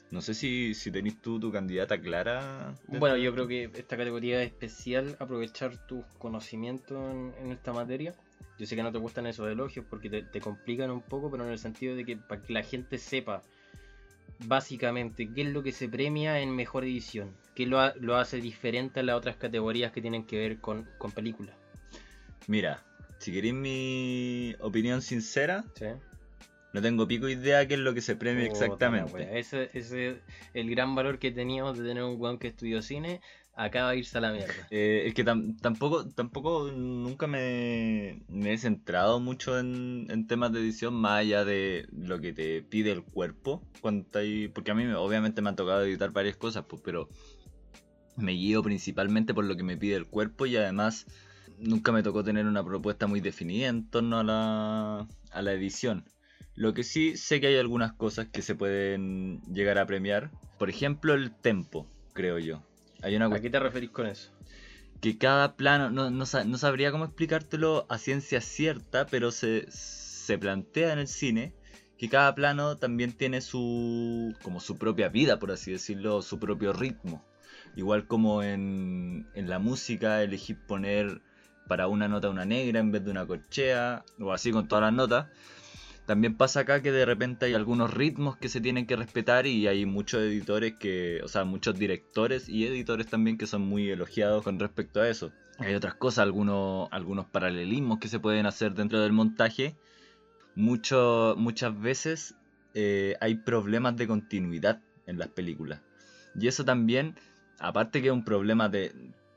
No 0.10 0.22
sé 0.22 0.34
si, 0.34 0.74
si 0.74 0.92
tenés 0.92 1.22
tú 1.22 1.40
tu 1.40 1.52
candidata 1.52 2.00
clara. 2.00 2.74
Bueno, 2.88 3.18
yo 3.18 3.34
creo 3.34 3.48
que 3.48 3.64
esta 3.66 3.98
categoría 3.98 4.42
es 4.42 4.52
especial, 4.52 5.18
aprovechar 5.20 5.86
tus 5.86 6.06
conocimientos 6.18 7.12
en, 7.12 7.34
en 7.42 7.52
esta 7.52 7.74
materia. 7.74 8.14
Yo 8.58 8.66
sé 8.66 8.76
que 8.76 8.84
no 8.84 8.92
te 8.92 9.00
gustan 9.00 9.28
esos 9.28 9.48
elogios 9.50 9.86
porque 9.90 10.10
te, 10.10 10.22
te 10.24 10.40
complican 10.40 10.92
un 10.92 11.02
poco, 11.02 11.30
pero 11.30 11.44
en 11.44 11.52
el 11.52 11.60
sentido 11.60 11.96
de 11.96 12.06
que 12.06 12.18
para 12.18 12.42
que 12.42 12.54
la 12.54 12.64
gente 12.64 12.98
sepa 12.98 13.42
básicamente 14.46 15.30
qué 15.34 15.42
es 15.42 15.50
lo 15.50 15.62
que 15.62 15.72
se 15.72 15.90
premia 15.90 16.40
en 16.40 16.56
mejor 16.56 16.84
edición, 16.86 17.36
qué 17.58 17.66
lo, 17.66 17.80
ha- 17.80 17.96
lo 18.00 18.16
hace 18.18 18.40
diferente 18.40 19.00
a 19.00 19.04
las 19.04 19.16
otras 19.16 19.36
categorías 19.36 19.92
que 19.92 20.00
tienen 20.00 20.24
que 20.26 20.38
ver 20.38 20.60
con, 20.60 20.86
con 21.00 21.12
películas. 21.12 21.56
Mira, 22.46 22.84
si 23.18 23.32
queréis 23.34 23.56
mi 23.56 24.56
opinión 24.60 25.02
sincera, 25.02 25.66
¿sí? 25.74 25.86
no 26.74 26.82
tengo 26.84 27.08
pico 27.08 27.28
idea 27.28 27.68
qué 27.68 27.74
es 27.74 27.80
lo 27.80 27.96
que 27.96 28.02
se 28.02 28.16
premia 28.16 28.46
exactamente. 28.46 29.40
Ese 29.40 29.72
ese 29.74 30.10
es 30.10 30.18
el 30.54 30.70
gran 30.70 30.94
valor 30.94 31.18
que 31.18 31.32
teníamos 31.32 31.80
de 31.80 31.84
tener 31.84 32.04
un 32.04 32.22
weón 32.22 32.38
que 32.38 32.48
estudió 32.50 32.84
cine, 32.84 33.22
acaba 33.56 33.90
de 33.92 33.98
irse 33.98 34.20
a 34.20 34.22
la 34.22 34.32
mierda. 34.32 34.68
Eh, 34.70 35.06
es 35.08 35.14
que 35.16 35.26
tam- 35.26 35.60
tampoco, 35.60 36.08
tampoco 36.10 36.70
nunca 36.72 37.26
me, 37.26 38.22
me 38.28 38.54
he 38.54 38.58
centrado 38.60 39.20
mucho 39.20 39.58
en, 39.58 40.06
en 40.10 40.28
temas 40.28 40.52
de 40.52 40.60
edición 40.60 40.94
más 40.94 41.22
allá 41.22 41.44
de 41.44 41.88
lo 41.92 42.20
que 42.22 42.34
te 42.34 42.62
pide 42.62 42.92
el 42.92 43.02
cuerpo. 43.04 43.64
Cuando 43.82 44.06
ahí- 44.20 44.48
porque 44.50 44.72
a 44.72 44.76
mí 44.76 44.84
me- 44.86 44.94
obviamente 44.96 45.42
me 45.42 45.50
han 45.50 45.56
tocado 45.56 45.84
editar 45.84 46.12
varias 46.12 46.36
cosas, 46.38 46.66
pues, 46.70 46.82
pero 46.86 47.10
me 48.18 48.34
guío 48.34 48.62
principalmente 48.64 49.34
por 49.34 49.46
lo 49.46 49.56
que 49.56 49.64
me 49.64 49.78
pide 49.78 49.96
el 49.96 50.08
cuerpo 50.08 50.46
y 50.46 50.58
además 50.58 51.06
nunca 51.60 51.92
me 51.92 52.04
tocó 52.04 52.24
tener 52.24 52.46
una 52.46 52.64
propuesta 52.64 53.08
muy 53.08 53.22
definida 53.22 53.68
en 53.68 53.90
torno 53.90 54.20
a 54.20 54.24
la, 54.24 55.08
a 55.32 55.42
la 55.42 55.54
edición. 55.54 56.06
Lo 56.56 56.74
que 56.74 56.84
sí 56.84 57.16
sé 57.18 57.40
que 57.40 57.48
hay 57.48 57.58
algunas 57.58 57.94
cosas 57.94 58.28
que 58.28 58.42
se 58.42 58.56
pueden 58.56 59.42
llegar 59.44 59.78
a 59.78 59.86
premiar. 59.86 60.32
Por 60.58 60.70
ejemplo, 60.70 61.14
el 61.14 61.32
tempo, 61.32 61.88
creo 62.14 62.40
yo. 62.40 62.64
Hay 63.04 63.16
una 63.16 63.28
¿A 63.28 63.40
qué 63.40 63.50
te 63.50 63.60
referís 63.60 63.92
con 63.92 64.08
eso? 64.08 64.32
que 65.02 65.18
cada 65.18 65.56
plano, 65.56 65.90
no, 65.92 66.10
no, 66.10 66.26
no 66.26 66.58
sabría 66.58 66.92
cómo 66.92 67.06
explicártelo 67.06 67.86
a 67.90 67.98
ciencia 67.98 68.42
cierta, 68.42 69.06
pero 69.06 69.32
se, 69.32 69.68
se 69.70 70.38
plantea 70.38 70.94
en 70.94 71.00
el 71.00 71.08
cine 71.08 71.54
que 71.98 72.10
cada 72.10 72.34
plano 72.36 72.78
también 72.78 73.12
tiene 73.14 73.42
su 73.42 74.36
como 74.44 74.60
su 74.60 74.78
propia 74.78 75.10
vida, 75.10 75.40
por 75.40 75.52
así 75.52 75.72
decirlo, 75.72 76.22
su 76.22 76.40
propio 76.40 76.74
ritmo. 76.74 77.24
Igual 77.78 78.08
como 78.08 78.42
en, 78.42 79.28
en 79.36 79.48
la 79.48 79.60
música 79.60 80.24
elegí 80.24 80.56
poner 80.56 81.22
para 81.68 81.88
una 81.88 82.08
nota 82.08 82.30
una 82.30 82.44
negra 82.44 82.80
en 82.80 82.92
vez 82.92 83.06
de 83.06 83.12
una 83.12 83.28
corchea, 83.28 84.04
o 84.20 84.34
así 84.34 84.52
con 84.52 84.68
todas 84.68 84.82
las 84.82 84.94
notas. 84.94 85.28
También 86.08 86.36
pasa 86.38 86.62
acá 86.62 86.82
que 86.82 86.92
de 86.92 87.06
repente 87.06 87.46
hay 87.46 87.54
algunos 87.54 87.94
ritmos 87.94 88.36
que 88.36 88.50
se 88.50 88.62
tienen 88.62 88.88
que 88.88 88.96
respetar 88.96 89.46
y 89.46 89.68
hay 89.68 89.86
muchos 89.86 90.22
editores 90.22 90.74
que, 90.80 91.22
o 91.24 91.28
sea, 91.28 91.44
muchos 91.44 91.78
directores 91.78 92.50
y 92.50 92.66
editores 92.66 93.06
también 93.06 93.38
que 93.38 93.46
son 93.46 93.62
muy 93.62 93.92
elogiados 93.92 94.44
con 94.44 94.58
respecto 94.58 95.00
a 95.00 95.08
eso. 95.08 95.32
Hay 95.60 95.76
otras 95.76 95.94
cosas, 95.94 96.24
algunos, 96.24 96.88
algunos 96.92 97.28
paralelismos 97.28 98.00
que 98.00 98.08
se 98.08 98.20
pueden 98.20 98.48
hacer 98.48 98.74
dentro 98.74 99.02
del 99.02 99.12
montaje. 99.12 99.76
Mucho, 100.56 101.36
muchas 101.38 101.80
veces 101.80 102.34
eh, 102.74 103.16
hay 103.22 103.36
problemas 103.36 103.96
de 103.98 104.08
continuidad 104.08 104.82
en 105.06 105.20
las 105.20 105.28
películas. 105.28 105.82
Y 106.40 106.48
eso 106.48 106.64
también, 106.66 107.16
aparte 107.60 108.02
que 108.02 108.08
es 108.08 108.14
un 108.14 108.24
problema 108.26 108.70
de 108.70 108.92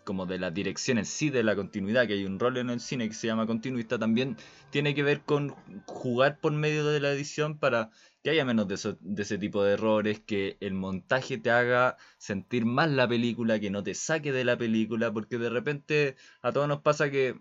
como 0.05 0.27
de 0.27 0.39
la 0.39 0.51
dirección 0.51 0.99
en 0.99 1.05
sí, 1.05 1.31
de 1.31 1.45
la 1.45 1.55
continuidad, 1.55 2.07
que 2.07 2.15
hay 2.15 2.25
un 2.25 2.41
rol 2.41 2.57
en 2.57 2.71
el 2.71 2.81
cine 2.81 3.07
que 3.09 3.15
se 3.15 3.29
llama 3.29 3.47
continuista, 3.47 3.99
también 3.99 4.37
tiene 4.71 4.95
que 4.95 5.03
ver 5.05 5.21
con 5.23 5.55
jugar 5.87 6.41
por 6.41 6.53
medio 6.53 6.85
de 6.87 6.99
la 7.01 7.13
edición 7.13 7.59
para 7.59 7.91
que 8.25 8.31
haya 8.31 8.45
menos 8.45 8.67
de, 8.67 8.75
eso- 8.75 8.97
de 9.01 9.23
ese 9.23 9.39
tipo 9.39 9.63
de 9.63 9.75
errores, 9.75 10.19
que 10.21 10.57
el 10.61 10.75
montaje 10.75 11.39
te 11.39 11.51
haga 11.51 11.97
sentir 12.19 12.65
más 12.65 12.91
la 12.91 13.07
película, 13.07 13.61
que 13.61 13.71
no 13.71 13.83
te 13.85 13.95
saque 13.95 14.33
de 14.33 14.45
la 14.45 14.57
película, 14.59 15.13
porque 15.13 15.39
de 15.39 15.51
repente 15.51 16.17
a 16.43 16.51
todos 16.51 16.67
nos 16.67 16.81
pasa 16.81 17.11
que 17.11 17.37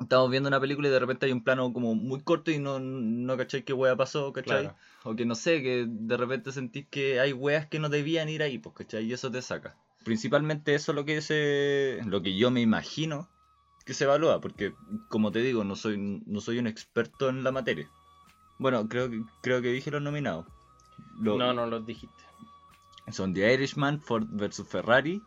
estamos 0.00 0.30
viendo 0.30 0.48
una 0.48 0.60
película 0.60 0.88
y 0.88 0.92
de 0.92 1.00
repente 1.00 1.26
hay 1.26 1.32
un 1.32 1.44
plano 1.44 1.72
como 1.72 1.94
muy 1.94 2.20
corto 2.22 2.50
y 2.50 2.58
no, 2.58 2.78
no 2.78 3.36
cachai 3.36 3.64
qué 3.64 3.72
wea 3.72 3.96
pasó, 3.96 4.32
¿cachai? 4.32 4.62
Claro. 4.62 4.76
O 5.04 5.14
que 5.14 5.26
no 5.26 5.34
sé, 5.34 5.62
que 5.62 5.84
de 5.88 6.16
repente 6.16 6.52
sentís 6.52 6.86
que 6.88 7.20
hay 7.20 7.32
weas 7.32 7.66
que 7.66 7.80
no 7.80 7.88
debían 7.88 8.28
ir 8.28 8.42
ahí, 8.42 8.58
pues, 8.58 8.74
¿cachai? 8.76 9.04
Y 9.04 9.12
eso 9.12 9.30
te 9.30 9.42
saca. 9.42 9.76
Principalmente 10.08 10.74
eso 10.74 10.92
es 10.92 10.96
lo 10.96 11.04
que 11.04 11.20
se, 11.20 12.00
lo 12.06 12.22
que 12.22 12.34
yo 12.34 12.50
me 12.50 12.62
imagino 12.62 13.28
que 13.84 13.92
se 13.92 14.04
evalúa, 14.04 14.40
porque 14.40 14.74
como 15.08 15.32
te 15.32 15.40
digo, 15.40 15.64
no 15.64 15.76
soy, 15.76 15.98
no 16.24 16.40
soy 16.40 16.58
un 16.58 16.66
experto 16.66 17.28
en 17.28 17.44
la 17.44 17.52
materia. 17.52 17.90
Bueno, 18.58 18.88
creo 18.88 19.10
que, 19.10 19.22
creo 19.42 19.60
que 19.60 19.70
dije 19.70 19.90
los 19.90 20.00
nominados. 20.00 20.46
Lo- 21.20 21.36
No, 21.36 21.52
no 21.52 21.66
los 21.66 21.84
dijiste. 21.84 22.22
Son 23.10 23.34
The 23.34 23.52
Irishman, 23.52 24.00
Ford 24.00 24.24
vs 24.30 24.66
Ferrari, 24.66 25.22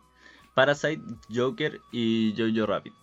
Parasite, 0.52 1.00
Joker 1.32 1.80
y 1.92 2.34
Jojo 2.36 2.66
Rabbit. 2.66 2.94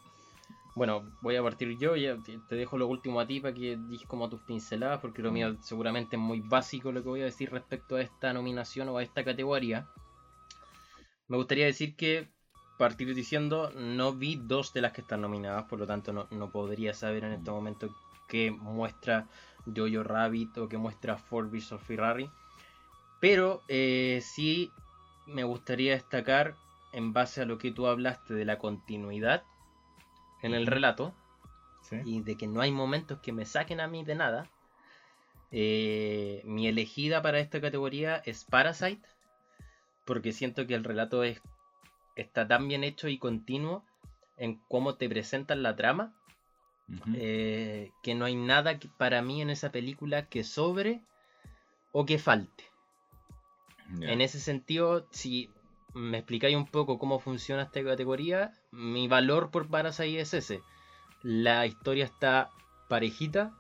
Bueno, 0.76 1.06
voy 1.22 1.38
a 1.38 1.44
partir 1.44 1.78
yo, 1.78 1.96
ya 1.96 2.18
te 2.50 2.56
dejo 2.56 2.78
lo 2.78 2.88
último 2.88 3.22
a 3.22 3.26
ti 3.26 3.40
para 3.40 3.54
que 3.54 3.78
digas 3.88 4.06
como 4.06 4.30
tus 4.30 4.42
pinceladas, 4.42 5.00
porque 5.00 5.22
lo 5.22 5.32
mío 5.32 5.56
seguramente 5.62 6.18
es 6.18 6.22
muy 6.22 6.42
básico 6.42 6.92
lo 6.92 7.02
que 7.04 7.08
voy 7.08 7.22
a 7.22 7.26
decir 7.32 7.50
respecto 7.52 7.96
a 7.96 8.02
esta 8.02 8.34
nominación 8.34 8.90
o 8.90 8.98
a 8.98 9.04
esta 9.04 9.24
categoría. 9.24 9.88
Me 11.30 11.38
gustaría 11.38 11.66
decir 11.66 11.96
que 11.96 12.28
partir 12.80 13.14
diciendo 13.14 13.72
no 13.76 14.14
vi 14.14 14.38
dos 14.38 14.74
de 14.74 14.82
las 14.82 14.94
que 14.94 15.02
están 15.02 15.22
nominadas, 15.22 15.66
por 15.66 15.80
lo 15.80 15.86
tanto 15.86 16.14
no, 16.14 16.28
no 16.32 16.50
podría 16.50 16.94
saber 16.94 17.26
en 17.26 17.34
este 17.34 17.52
momento 17.52 17.94
qué 18.28 18.52
muestra 18.52 19.28
Jojo 19.66 20.04
Rabbit 20.04 20.58
o 20.58 20.70
qué 20.70 20.78
muestra 20.78 21.18
Ford 21.18 21.50
vs 21.52 21.76
Ferrari. 21.82 22.30
Pero 23.20 23.62
eh, 23.68 24.22
sí 24.24 24.72
me 25.28 25.44
gustaría 25.44 25.94
destacar 25.94 26.56
en 26.94 27.12
base 27.12 27.42
a 27.42 27.46
lo 27.46 27.58
que 27.58 27.72
tú 27.72 27.88
hablaste 27.88 28.34
de 28.34 28.46
la 28.46 28.58
continuidad 28.58 29.44
en 30.42 30.54
el 30.54 30.66
relato 30.66 31.14
y 32.06 32.22
de 32.22 32.38
que 32.38 32.48
no 32.48 32.62
hay 32.62 32.72
momentos 32.72 33.20
que 33.20 33.34
me 33.34 33.46
saquen 33.46 33.82
a 33.82 33.88
mí 33.88 34.04
de 34.04 34.16
nada. 34.16 34.50
eh, 35.52 36.42
mi 36.46 36.68
elegida 36.68 37.22
para 37.22 37.40
esta 37.40 37.60
categoría 37.60 38.18
es 38.26 38.46
Parasite, 38.46 39.02
porque 40.10 40.34
siento 40.34 40.66
que 40.66 40.74
el 40.74 40.84
relato 40.84 41.24
es, 41.24 41.40
está 42.16 42.48
tan 42.48 42.68
bien 42.68 42.84
hecho 42.84 43.08
y 43.10 43.20
continuo 43.20 43.86
en 44.38 44.60
cómo 44.68 44.96
te 44.96 45.08
presentan 45.08 45.62
la 45.62 45.76
trama, 45.76 46.16
eh, 47.14 47.92
que 48.02 48.16
no 48.16 48.26
hay 48.26 48.34
nada 48.34 48.80
que- 48.80 48.90
para 48.98 49.22
mí 49.22 49.40
en 49.44 49.52
esa 49.52 49.72
película 49.72 50.26
que 50.26 50.44
sobre 50.44 51.02
o 51.92 52.08
que 52.08 52.18
falte. 52.18 52.64
En 54.02 54.22
ese 54.22 54.40
sentido, 54.40 55.06
si 55.12 55.52
me 55.94 56.18
explicáis 56.18 56.56
un 56.56 56.66
poco 56.66 56.98
cómo 56.98 57.20
funciona 57.20 57.64
esta 57.64 57.84
categoría, 57.84 58.52
mi 58.72 59.08
valor 59.08 59.52
por 59.52 59.68
Parasite 59.68 60.22
es 60.22 60.34
ese. 60.34 60.64
La 61.22 61.68
historia 61.68 62.06
está 62.06 62.50
parejita, 62.88 63.54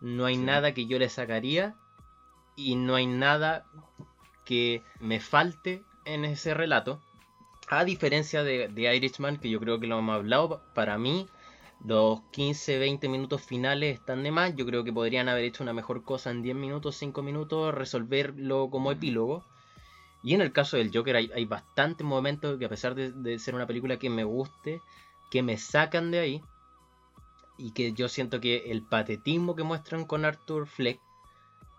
no 0.00 0.26
hay 0.26 0.36
Sí. 0.36 0.42
nada 0.42 0.74
que 0.74 0.86
yo 0.86 1.00
le 1.00 1.08
sacaría 1.08 1.74
y 2.54 2.76
no 2.76 2.94
hay 2.94 3.06
nada 3.06 3.64
que 4.44 4.82
me 5.00 5.20
falte 5.20 5.82
en 6.04 6.24
ese 6.24 6.54
relato. 6.54 7.00
A 7.68 7.84
diferencia 7.84 8.42
de, 8.42 8.68
de 8.68 8.96
Irishman, 8.96 9.38
que 9.38 9.48
yo 9.48 9.60
creo 9.60 9.80
que 9.80 9.86
lo 9.86 9.98
hemos 9.98 10.14
hablado, 10.14 10.62
para 10.74 10.98
mí 10.98 11.28
los 11.84 12.20
15-20 12.32 13.08
minutos 13.08 13.42
finales 13.42 13.94
están 13.94 14.22
de 14.22 14.30
más. 14.30 14.54
Yo 14.54 14.66
creo 14.66 14.84
que 14.84 14.92
podrían 14.92 15.28
haber 15.28 15.44
hecho 15.44 15.62
una 15.62 15.72
mejor 15.72 16.04
cosa 16.04 16.30
en 16.30 16.42
10 16.42 16.56
minutos, 16.56 16.96
5 16.96 17.22
minutos, 17.22 17.74
resolverlo 17.74 18.68
como 18.70 18.92
epílogo. 18.92 19.44
Y 20.22 20.34
en 20.34 20.40
el 20.40 20.52
caso 20.52 20.76
del 20.76 20.92
Joker 20.94 21.16
hay, 21.16 21.30
hay 21.34 21.44
bastantes 21.44 22.06
momentos 22.06 22.58
que 22.58 22.66
a 22.66 22.68
pesar 22.68 22.94
de, 22.94 23.10
de 23.10 23.38
ser 23.38 23.54
una 23.54 23.66
película 23.66 23.98
que 23.98 24.10
me 24.10 24.22
guste, 24.22 24.80
que 25.30 25.42
me 25.42 25.56
sacan 25.56 26.10
de 26.10 26.20
ahí. 26.20 26.42
Y 27.58 27.72
que 27.72 27.92
yo 27.92 28.08
siento 28.08 28.40
que 28.40 28.70
el 28.70 28.82
patetismo 28.82 29.56
que 29.56 29.62
muestran 29.62 30.04
con 30.04 30.24
Arthur 30.24 30.66
Fleck 30.66 31.00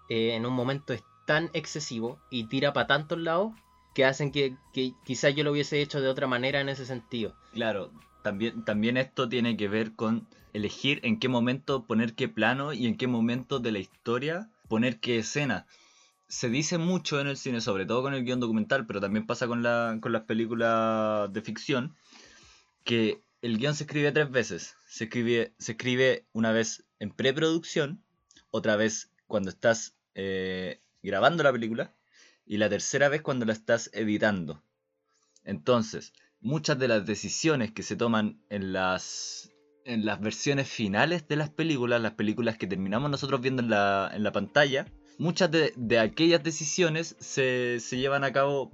eh, 0.09 0.35
en 0.35 0.45
un 0.45 0.53
momento 0.53 0.93
es 0.93 1.03
tan 1.25 1.49
excesivo 1.53 2.19
y 2.29 2.45
tira 2.45 2.73
para 2.73 2.87
tantos 2.87 3.19
lados 3.19 3.53
que 3.93 4.05
hacen 4.05 4.31
que, 4.31 4.57
que 4.73 4.93
quizás 5.05 5.35
yo 5.35 5.43
lo 5.43 5.51
hubiese 5.51 5.81
hecho 5.81 6.01
de 6.01 6.07
otra 6.07 6.27
manera 6.27 6.61
en 6.61 6.69
ese 6.69 6.85
sentido. 6.85 7.35
Claro, 7.51 7.91
también, 8.23 8.65
también 8.65 8.97
esto 8.97 9.29
tiene 9.29 9.55
que 9.55 9.67
ver 9.67 9.93
con 9.93 10.27
elegir 10.53 10.99
en 11.03 11.19
qué 11.19 11.27
momento 11.27 11.85
poner 11.85 12.13
qué 12.13 12.27
plano 12.27 12.73
y 12.73 12.87
en 12.87 12.97
qué 12.97 13.07
momento 13.07 13.59
de 13.59 13.71
la 13.71 13.79
historia 13.79 14.49
poner 14.67 14.99
qué 14.99 15.19
escena. 15.19 15.67
Se 16.27 16.49
dice 16.49 16.77
mucho 16.79 17.19
en 17.19 17.27
el 17.27 17.37
cine, 17.37 17.61
sobre 17.61 17.85
todo 17.85 18.01
con 18.01 18.13
el 18.13 18.23
guion 18.23 18.39
documental, 18.39 18.87
pero 18.87 18.99
también 18.99 19.27
pasa 19.27 19.47
con, 19.47 19.61
la, 19.61 19.97
con 20.01 20.11
las 20.11 20.23
películas 20.23 21.31
de 21.31 21.41
ficción, 21.41 21.95
que 22.83 23.21
el 23.41 23.57
guion 23.59 23.75
se 23.75 23.83
escribe 23.83 24.11
tres 24.11 24.31
veces. 24.31 24.75
Se 24.87 25.03
escribe, 25.03 25.53
se 25.59 25.73
escribe 25.73 26.25
una 26.33 26.51
vez 26.51 26.85
en 26.99 27.11
preproducción, 27.11 28.03
otra 28.49 28.75
vez 28.75 29.11
cuando 29.27 29.49
estás 29.49 29.95
eh, 30.15 30.79
grabando 31.03 31.43
la 31.43 31.51
película 31.51 31.93
y 32.45 32.57
la 32.57 32.69
tercera 32.69 33.09
vez 33.09 33.21
cuando 33.21 33.45
la 33.45 33.53
estás 33.53 33.89
editando. 33.93 34.61
Entonces, 35.43 36.13
muchas 36.41 36.79
de 36.79 36.87
las 36.87 37.05
decisiones 37.05 37.71
que 37.71 37.83
se 37.83 37.95
toman 37.95 38.39
en 38.49 38.73
las 38.73 39.49
en 39.85 40.05
las 40.05 40.21
versiones 40.21 40.69
finales 40.69 41.27
de 41.27 41.35
las 41.35 41.49
películas, 41.49 42.01
las 42.01 42.13
películas 42.13 42.57
que 42.57 42.67
terminamos 42.67 43.11
nosotros 43.11 43.41
viendo 43.41 43.61
en 43.61 43.69
la, 43.69 44.09
en 44.13 44.23
la 44.23 44.31
pantalla, 44.31 44.85
muchas 45.17 45.51
de, 45.51 45.73
de 45.75 45.99
aquellas 45.99 46.41
decisiones 46.41 47.17
se, 47.19 47.81
se 47.81 47.97
llevan 47.97 48.23
a 48.23 48.31
cabo 48.31 48.71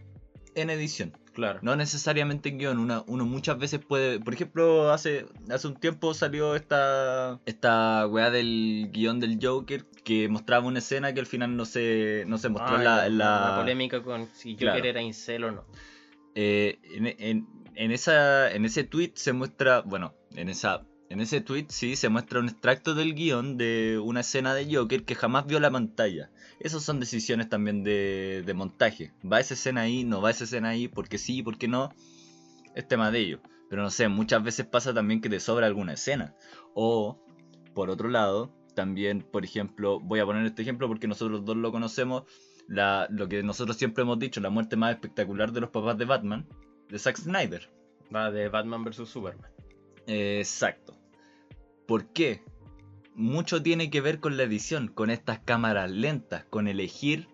en 0.53 0.69
edición. 0.69 1.17
Claro. 1.34 1.59
No 1.63 1.75
necesariamente 1.75 2.49
en 2.49 2.59
guion, 2.59 2.77
una- 2.77 3.03
uno 3.07 3.25
muchas 3.25 3.57
veces 3.57 3.80
puede. 3.80 4.19
Por 4.19 4.36
ejemplo, 4.36 4.91
hace, 4.91 5.25
hace 5.49 5.67
un 5.67 5.75
tiempo 5.80 6.13
salió 6.13 6.55
esta. 6.55 7.39
esta 7.47 8.05
weá 8.05 8.30
del 8.30 8.89
guion 8.93 9.19
del 9.19 9.39
Joker 9.41 9.86
que 10.04 10.28
mostraba 10.30 10.66
una 10.66 10.80
escena 10.80 11.14
que 11.14 11.20
al 11.20 11.26
final 11.26 11.56
no 11.56 11.66
se, 11.66 12.24
no 12.28 12.38
se 12.38 12.50
mostró 12.50 12.78
en 12.78 12.84
la, 12.84 13.10
la- 13.10 13.56
polémica 13.58 14.02
con 14.04 14.28
si 14.34 14.54
Joker 14.54 14.68
Claro. 14.72 14.86
era 14.86 15.02
incel 15.02 15.43
o 15.45 15.52
no. 15.52 15.66
Eh, 16.36 16.80
en, 16.84 17.08
en- 17.08 17.47
en 17.76 17.91
esa, 17.91 18.52
en 18.52 18.66
ese 18.66 18.84
tweet 18.84 19.12
se 19.16 19.34
muestra. 19.34 19.82
Bueno, 19.82 20.14
en 20.36 20.50
esa. 20.50 20.86
En 21.10 21.22
ese 21.22 21.41
tweet 21.41 21.66
sí 21.70 21.95
se 21.95 22.08
muestra 22.10 22.39
un 22.39 22.50
extracto 22.50 22.93
del 22.93 23.16
guion 23.16 23.58
de 23.58 24.00
una 24.04 24.20
escena 24.20 24.54
de 24.54 24.72
Joker 24.72 25.06
que 25.06 25.16
jamás 25.16 25.47
vio 25.47 25.60
la 25.60 25.72
pantalla. 25.72 26.30
Esas 26.60 26.84
son 26.84 27.00
decisiones 27.00 27.50
también 27.50 27.84
de, 27.84 28.43
de 28.45 28.54
montaje. 28.54 29.12
¿Va 29.26 29.39
esa 29.39 29.56
escena 29.56 29.82
ahí? 29.82 30.04
¿No 30.04 30.22
va 30.22 30.30
esa 30.30 30.43
escena 30.43 30.70
ahí? 30.70 30.88
¿Por 30.88 31.10
qué 31.10 31.18
sí? 31.18 31.41
¿Por 31.41 31.58
qué 31.58 31.68
no? 31.68 31.89
Es 32.76 32.88
tema 32.88 33.10
de 33.10 33.20
ello. 33.22 33.41
Pero 33.72 33.82
no 33.82 33.89
sé, 33.89 34.08
muchas 34.08 34.43
veces 34.43 34.68
pasa 34.68 34.93
también 34.93 35.20
que 35.20 35.30
te 35.30 35.39
sobra 35.39 35.66
alguna 35.66 35.93
escena. 35.93 36.36
O, 36.76 37.18
por 37.74 37.89
otro 37.89 38.08
lado, 38.10 38.54
también, 38.74 39.22
por 39.22 39.43
ejemplo, 39.43 39.99
voy 39.99 40.20
a 40.20 40.26
poner 40.26 40.45
este 40.45 40.61
ejemplo 40.61 40.88
porque 40.88 41.07
nosotros 41.07 41.45
dos 41.45 41.57
lo 41.57 41.72
conocemos. 41.72 42.24
La, 42.67 43.07
lo 43.09 43.28
que 43.28 43.41
nosotros 43.41 43.78
siempre 43.78 44.03
hemos 44.03 44.20
dicho, 44.20 44.41
la 44.41 44.49
muerte 44.51 44.76
más 44.76 44.91
espectacular 44.91 45.51
de 45.51 45.61
los 45.61 45.72
papás 45.72 45.97
de 45.97 46.05
Batman, 46.05 46.47
de 46.88 46.99
Zack 46.99 47.17
Snyder. 47.17 47.70
Va 48.13 48.32
de 48.32 48.49
Batman 48.49 48.84
vs 48.84 49.07
Superman. 49.07 49.51
Exacto. 50.07 50.97
¿Por 51.88 52.07
qué? 52.13 52.43
Mucho 53.15 53.61
tiene 53.61 53.89
que 53.89 54.01
ver 54.01 54.20
con 54.20 54.38
la 54.38 54.43
edición, 54.43 54.88
con 54.88 55.09
estas 55.09 55.39
cámaras 55.39 55.89
lentas, 55.91 56.45
con 56.45 56.67
elegir 56.67 57.28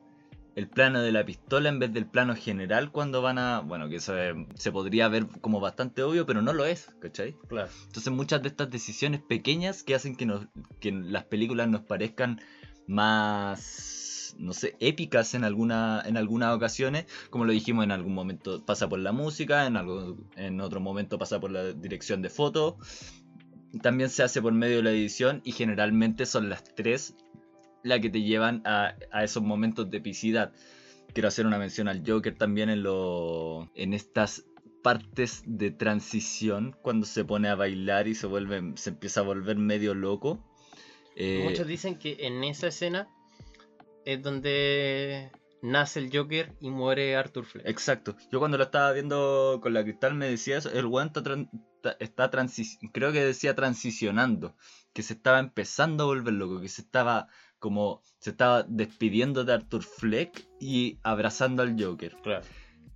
el 0.55 0.69
plano 0.69 1.01
de 1.01 1.11
la 1.11 1.25
pistola 1.25 1.69
en 1.69 1.79
vez 1.79 1.93
del 1.93 2.05
plano 2.05 2.35
general 2.35 2.91
cuando 2.91 3.21
van 3.21 3.37
a... 3.37 3.59
Bueno, 3.59 3.89
que 3.89 3.97
eso 3.97 4.13
se 4.55 4.71
podría 4.71 5.07
ver 5.09 5.27
como 5.41 5.59
bastante 5.59 6.01
obvio, 6.01 6.25
pero 6.25 6.41
no 6.41 6.53
lo 6.53 6.65
es, 6.65 6.89
¿cachai? 6.99 7.35
Claro. 7.47 7.69
Entonces 7.87 8.11
muchas 8.11 8.41
de 8.41 8.47
estas 8.47 8.69
decisiones 8.69 9.21
pequeñas 9.21 9.83
que 9.83 9.95
hacen 9.95 10.15
que, 10.15 10.25
nos, 10.25 10.47
que 10.79 10.91
las 10.91 11.25
películas 11.25 11.67
nos 11.67 11.81
parezcan 11.81 12.39
más, 12.87 14.35
no 14.39 14.53
sé, 14.53 14.77
épicas 14.79 15.33
en, 15.33 15.43
alguna, 15.43 16.01
en 16.05 16.15
algunas 16.15 16.55
ocasiones, 16.55 17.05
como 17.29 17.43
lo 17.43 17.51
dijimos 17.51 17.83
en 17.83 17.91
algún 17.91 18.13
momento 18.13 18.65
pasa 18.65 18.87
por 18.87 18.99
la 18.99 19.11
música, 19.11 19.65
en, 19.65 19.75
algo, 19.75 20.17
en 20.37 20.61
otro 20.61 20.79
momento 20.79 21.19
pasa 21.19 21.39
por 21.39 21.51
la 21.51 21.73
dirección 21.73 22.21
de 22.21 22.29
foto, 22.29 22.77
también 23.81 24.09
se 24.09 24.23
hace 24.23 24.41
por 24.41 24.53
medio 24.53 24.77
de 24.77 24.83
la 24.83 24.91
edición 24.91 25.41
y 25.43 25.51
generalmente 25.51 26.25
son 26.25 26.49
las 26.49 26.63
tres 26.63 27.15
las 27.85 27.99
que 27.99 28.09
te 28.09 28.21
llevan 28.21 28.61
a, 28.65 28.95
a 29.11 29.23
esos 29.23 29.43
momentos 29.43 29.89
de 29.89 29.97
epicidad. 29.97 30.51
Quiero 31.13 31.27
hacer 31.29 31.45
una 31.45 31.57
mención 31.59 31.87
al 31.87 32.03
Joker 32.05 32.35
también 32.37 32.69
en, 32.69 32.83
lo, 32.83 33.71
en 33.75 33.93
estas 33.93 34.43
partes 34.83 35.43
de 35.45 35.71
transición 35.71 36.75
cuando 36.81 37.05
se 37.05 37.23
pone 37.23 37.47
a 37.47 37.55
bailar 37.55 38.07
y 38.07 38.15
se 38.15 38.27
vuelve 38.27 38.73
se 38.75 38.89
empieza 38.89 39.21
a 39.21 39.23
volver 39.23 39.57
medio 39.57 39.93
loco. 39.93 40.43
Eh, 41.15 41.41
Muchos 41.43 41.65
dicen 41.67 41.97
que 41.97 42.17
en 42.19 42.43
esa 42.43 42.67
escena 42.67 43.07
es 44.03 44.21
donde 44.21 45.31
nace 45.61 45.99
el 45.99 46.15
Joker 46.15 46.53
y 46.59 46.69
muere 46.69 47.15
Arthur 47.15 47.45
Fleck. 47.45 47.67
Exacto. 47.67 48.15
Yo 48.31 48.39
cuando 48.39 48.57
lo 48.57 48.65
estaba 48.65 48.91
viendo 48.91 49.59
con 49.61 49.73
la 49.73 49.83
cristal 49.83 50.13
me 50.15 50.29
decía 50.29 50.57
eso. 50.57 50.69
El 50.71 50.85
weón 50.85 51.07
está, 51.15 51.95
está 51.99 52.29
transi- 52.29 52.77
creo 52.91 53.11
que 53.11 53.23
decía 53.23 53.55
transicionando. 53.55 54.55
Que 54.93 55.01
se 55.01 55.13
estaba 55.13 55.39
empezando 55.39 56.03
a 56.03 56.07
volver 56.07 56.33
loco. 56.33 56.61
Que 56.61 56.69
se 56.69 56.81
estaba 56.81 57.27
como 57.65 58.03
se 58.19 58.29
estaba 58.29 58.61
despidiendo 58.61 59.43
de 59.43 59.53
Arthur 59.53 59.81
Fleck 59.83 60.45
y 60.59 60.99
abrazando 61.01 61.63
al 61.63 61.75
Joker. 61.81 62.15
Claro. 62.21 62.45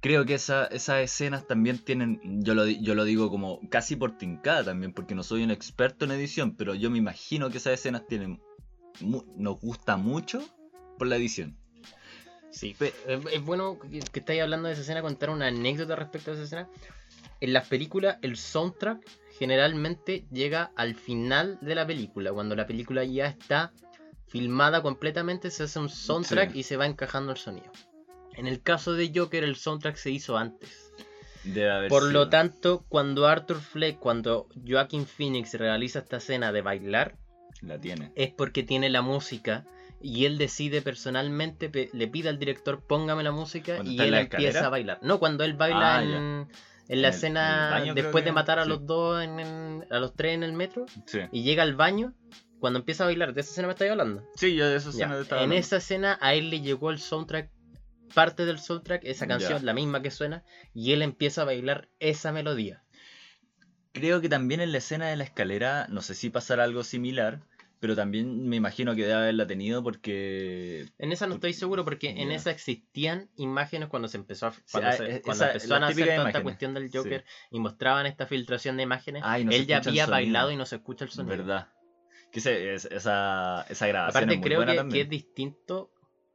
creo 0.02 0.26
que 0.26 0.36
esa- 0.36 0.68
esas 0.68 1.02
escenas 1.02 1.48
también 1.48 1.80
tienen, 1.80 2.22
yo 2.44 2.54
lo, 2.54 2.64
di- 2.66 2.80
yo 2.82 2.94
lo 2.96 3.04
digo 3.04 3.30
como 3.32 3.60
casi 3.70 3.96
por 3.98 4.18
tincada 4.18 4.64
también, 4.64 4.94
porque 4.94 5.14
no 5.16 5.24
soy 5.24 5.44
un 5.44 5.52
experto 5.52 6.06
en 6.06 6.12
edición, 6.12 6.56
pero 6.56 6.74
yo 6.76 6.90
me 6.92 7.00
imagino 7.00 7.50
que 7.50 7.58
esas 7.58 7.74
escenas 7.74 8.06
tienen, 8.08 8.40
mu- 9.02 9.26
nos 9.36 9.60
gusta 9.60 9.98
mucho 9.98 10.40
por 10.98 11.08
la 11.08 11.16
edición. 11.18 11.58
Sí, 12.52 12.76
es 12.80 13.44
bueno 13.44 13.78
que, 13.80 14.00
que 14.00 14.20
estáis 14.20 14.42
hablando 14.42 14.68
de 14.68 14.74
esa 14.74 14.84
escena, 14.84 15.02
contar 15.02 15.32
una 15.32 15.48
anécdota 15.48 15.96
respecto 15.98 16.32
a 16.32 16.34
esa 16.36 16.44
escena. 16.44 16.70
En 17.42 17.52
las 17.54 17.68
películas, 17.68 18.18
el 18.22 18.38
soundtrack 18.38 19.06
generalmente 19.38 20.26
llega 20.32 20.72
al 20.76 20.96
final 20.96 21.58
de 21.62 21.76
la 21.76 21.86
película. 21.86 22.32
Cuando 22.32 22.56
la 22.56 22.66
película 22.68 23.04
ya 23.04 23.28
está 23.28 23.72
filmada 24.30 24.82
completamente, 24.82 25.52
se 25.52 25.64
hace 25.64 25.80
un 25.80 25.90
soundtrack 25.90 26.52
Sí. 26.54 26.60
y 26.60 26.64
se 26.64 26.78
va 26.78 26.86
encajando 26.86 27.32
el 27.32 27.38
sonido. 27.38 27.72
En 28.36 28.48
el 28.48 28.62
caso 28.62 28.94
de 28.94 29.12
Joker, 29.14 29.44
el 29.44 29.56
soundtrack 29.56 29.96
se 29.98 30.12
hizo 30.12 30.38
antes. 30.38 30.94
Debe 31.44 31.72
haber 31.72 31.90
Por 31.90 32.04
lo 32.04 32.30
tanto, 32.30 32.86
cuando 32.90 33.28
Arthur 33.28 33.60
Fleck, 33.60 33.98
cuando 34.00 34.48
Joaquin 34.68 35.06
Phoenix 35.06 35.54
realiza 35.56 36.00
esta 36.00 36.18
escena 36.18 36.52
de 36.52 36.62
bailar, 36.62 37.16
La 37.62 37.80
tiene. 37.80 38.12
es 38.16 38.30
porque 38.32 38.64
tiene 38.64 38.90
la 38.90 39.02
música 39.02 39.66
y 40.02 40.26
él 40.26 40.38
decide 40.38 40.82
personalmente, 40.82 41.70
pe- 41.70 41.90
le 41.94 42.08
pide 42.08 42.30
al 42.30 42.40
director 42.40 42.82
póngame 42.86 43.24
la 43.24 43.32
música 43.32 43.76
¿Cuando 43.76 43.92
y 43.92 44.00
él 44.00 44.14
empieza 44.14 44.68
a 44.68 44.70
bailar. 44.70 45.00
No, 45.02 45.20
cuando 45.20 45.44
él 45.44 45.54
baila 45.56 45.98
Ah, 45.98 46.04
en, 46.04 46.12
la 46.12 46.42
En 46.88 47.00
el- 47.00 47.06
escena 47.06 47.50
en 47.50 47.64
el 47.66 47.72
baño 47.82 47.94
creo 47.94 48.04
después 48.06 48.26
de 48.26 48.32
matar 48.32 48.60
a 48.60 48.64
sí. 48.64 48.70
los 48.70 48.86
dos, 48.86 49.18
a 49.18 50.00
los 50.00 50.14
tres 50.16 50.36
en 50.36 50.44
el 50.44 50.54
metro 50.54 50.86
Sí. 51.06 51.20
y 51.32 51.44
llega 51.44 51.64
al 51.64 51.76
baño. 51.76 52.14
Cuando 52.60 52.80
empieza 52.80 53.04
a 53.04 53.08
bailar, 53.08 53.34
¿de 53.34 53.42
esa 53.42 53.52
escena 53.52 53.68
me 53.68 53.74
estáis 53.74 53.92
hablando? 53.92 54.24
Sí, 54.36 54.56
yo 54.56 54.68
de 54.68 54.76
esa 54.78 54.90
escena 54.90 55.16
te 55.16 55.22
estaba 55.22 55.42
En 55.42 55.46
hablando. 55.50 55.60
esa 55.66 55.78
escena 55.78 56.18
a 56.22 56.34
él 56.34 56.50
le 56.50 56.62
llegó 56.62 56.90
el 56.92 57.00
soundtrack, 57.00 57.50
parte 58.14 58.46
del 58.46 58.60
soundtrack, 58.60 59.04
esa 59.06 59.28
canción, 59.28 59.60
Ya. 59.60 59.66
la 59.66 59.74
misma 59.74 60.02
que 60.02 60.12
suena, 60.12 60.44
y 60.74 60.92
él 60.92 61.02
empieza 61.02 61.44
a 61.44 61.46
bailar 61.46 61.88
esa 62.00 62.32
melodía. 62.32 62.84
Creo 63.92 64.22
que 64.22 64.30
también 64.30 64.62
en 64.62 64.72
la 64.72 64.78
escena 64.80 65.08
de 65.08 65.16
la 65.16 65.24
escalera, 65.24 65.88
no 65.90 66.02
sé 66.02 66.14
si 66.16 66.30
pasará 66.30 66.64
algo 66.64 66.84
similar, 66.84 67.40
pero 67.80 67.96
también 67.96 68.48
me 68.48 68.58
imagino 68.58 68.94
que 68.94 69.02
debe 69.04 69.14
haberla 69.14 69.48
tenido 69.48 69.82
porque... 69.82 70.86
En 70.98 71.12
esa 71.12 71.28
no 71.28 71.36
estoy 71.36 71.54
seguro 71.54 71.86
porque 71.86 72.10
en 72.10 72.30
Ya. 72.30 72.36
esa 72.36 72.52
existían 72.52 73.30
imágenes 73.38 73.88
cuando 73.90 74.08
se 74.10 74.18
empezó 74.18 74.48
a, 74.48 74.54
cuando 74.72 74.90
ah, 74.90 74.92
se- 74.94 75.22
cuando 75.22 75.44
esa- 75.46 75.48
empezaron 75.54 75.82
las 75.82 75.82
a 75.82 75.86
hacer 75.86 75.96
típicas 75.96 76.16
toda 76.18 76.28
esta 76.30 76.40
imágenes. 76.40 76.44
cuestión 76.44 76.74
del 76.74 76.92
Joker 76.92 77.26
y 77.52 77.60
mostraban 77.60 78.06
esta 78.06 78.28
filtración 78.28 78.76
de 78.78 78.84
imágenes. 78.84 79.24
Ay, 79.26 79.46
no 79.46 79.52
se 79.52 79.58
él 79.60 79.66
ya 79.68 79.78
escucha 79.78 79.90
el 79.90 79.94
había 79.94 80.06
sonido. 80.06 80.16
bailado 80.18 80.52
y 80.52 80.56
no 80.58 80.66
se 80.66 80.76
escucha 80.76 81.06
el 81.06 81.12
sonido. 81.12 81.38
¿Verdad? 81.38 81.68
Que 82.32 82.40
es- 82.40 82.86
esa, 82.86 83.66
esa 83.70 83.88
grabación 83.88 84.24
Aparte 84.24 84.34
es 84.36 84.40
muy 84.40 84.48
creo 84.48 84.60
buena 84.60 84.84
que, 84.84 84.90
que 84.90 85.02
es 85.02 85.10
distinto 85.10 85.92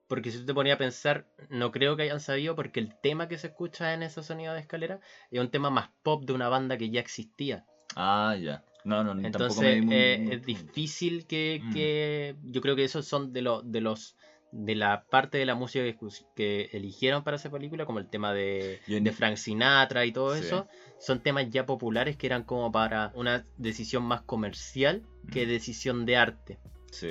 porque 0.07 0.30
si 0.30 0.38
tú 0.40 0.47
te 0.47 0.55
ponías 0.55 0.74
a 0.74 0.78
pensar, 0.78 1.26
no 1.49 1.70
creo 1.72 1.97
que 1.97 2.03
hayan 2.03 2.20
sabido 2.20 2.55
porque 2.55 2.78
el 2.80 2.95
tema 3.01 3.26
que 3.28 3.38
se 3.38 3.49
escucha 3.49 3.95
en 3.95 4.03
ese 4.03 4.22
sonido 4.22 4.53
de 4.53 4.61
escalera 4.61 5.01
es 5.30 5.40
un 5.40 5.51
tema 5.51 5.70
más 5.70 5.90
pop 6.03 6.24
de 6.24 6.32
una 6.34 6.49
banda 6.49 6.76
que 6.76 6.90
ya 6.90 7.01
existía. 7.01 7.64
Ah, 7.97 8.36
ya. 8.38 8.64
No, 8.84 9.03
no, 9.03 9.12
tampoco 9.12 9.26
Entonces 9.26 9.61
me 9.62 9.74
di 9.76 9.80
muy- 9.80 9.95
eh, 9.97 10.18
muy- 10.20 10.34
es 10.34 10.42
difícil 10.45 11.26
que, 11.26 11.61
Mm. 11.62 11.72
que- 11.72 12.36
yo 12.42 12.61
creo 12.61 12.76
que 12.76 12.84
esos 12.84 13.07
son 13.07 13.32
de 13.32 13.42
los 13.42 13.70
de 13.70 13.80
los 13.80 14.16
de 14.53 14.76
la 14.76 15.05
parte 15.11 15.36
de 15.38 15.47
la 15.47 15.57
música 15.57 15.82
que, 15.84 15.97
que 16.36 16.68
eligieron 16.76 17.24
para 17.24 17.36
esa 17.38 17.51
película 17.51 17.86
como 17.86 17.99
el 17.99 18.09
tema 18.09 18.32
de, 18.32 18.80
de 18.86 19.12
Frank 19.12 19.34
Sinatra 19.36 20.05
y 20.05 20.12
todo 20.12 20.36
Sí. 20.36 20.45
eso 20.45 20.68
son 21.01 21.20
temas 21.24 21.51
ya 21.51 21.66
populares 21.66 22.16
que 22.16 22.26
eran 22.28 22.45
como 22.45 22.70
para 22.70 23.11
una 23.14 23.45
decisión 23.57 24.05
más 24.05 24.22
comercial 24.22 25.03
que 25.33 25.47
decisión 25.47 26.07
de 26.07 26.16
arte 26.16 26.59
Sí. 26.91 27.11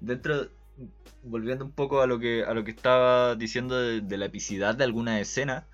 Dentro, 0.00 0.48
volviendo 1.22 1.64
un 1.64 1.72
poco 1.72 2.00
a 2.00 2.06
lo 2.06 2.18
que, 2.18 2.42
a 2.44 2.54
lo 2.54 2.64
que 2.64 2.70
estaba 2.70 3.34
diciendo 3.34 3.78
de, 3.78 4.00
de 4.00 4.16
la 4.16 4.26
epicidad 4.26 4.74
de 4.74 4.84
alguna 4.84 5.20
escena, 5.20 5.66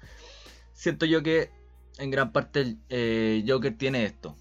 siento 0.72 1.06
yo 1.06 1.22
que 1.22 1.50
en 1.98 2.10
gran 2.10 2.32
parte 2.32 2.76
eh, 2.88 3.44
Joker 3.46 3.76
tiene 3.78 4.04
esto. 4.04 4.36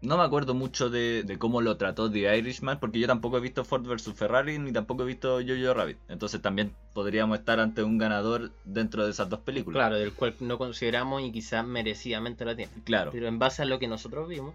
No 0.00 0.16
me 0.16 0.22
acuerdo 0.22 0.54
mucho 0.54 0.90
de, 0.90 1.24
de 1.24 1.38
cómo 1.38 1.60
lo 1.60 1.76
trató 1.76 2.08
The 2.10 2.38
Irishman, 2.38 2.78
porque 2.78 3.00
yo 3.00 3.08
tampoco 3.08 3.36
he 3.36 3.40
visto 3.40 3.64
Ford 3.64 3.82
vs 3.84 4.12
Ferrari 4.14 4.56
ni 4.58 4.72
tampoco 4.72 5.02
he 5.02 5.06
visto 5.06 5.40
Jojo 5.46 5.74
Rabbit. 5.74 5.98
Entonces 6.08 6.40
también 6.40 6.72
podríamos 6.94 7.38
estar 7.40 7.58
ante 7.60 7.82
un 7.82 7.98
ganador 7.98 8.52
dentro 8.64 9.04
de 9.04 9.10
esas 9.10 9.28
dos 9.28 9.40
películas. 9.40 9.76
claro 9.76 9.96
del 9.96 10.12
cual 10.12 10.36
no 10.40 10.56
consideramos 10.56 11.20
y 11.22 11.32
quizás 11.32 11.66
merecidamente 11.66 12.44
la 12.44 12.54
tiene 12.54 12.70
Claro. 12.84 13.10
pero 13.12 13.26
en 13.26 13.40
base 13.40 13.62
a 13.62 13.64
lo 13.64 13.80
que 13.80 13.88
nosotros 13.88 14.28
vimos 14.28 14.54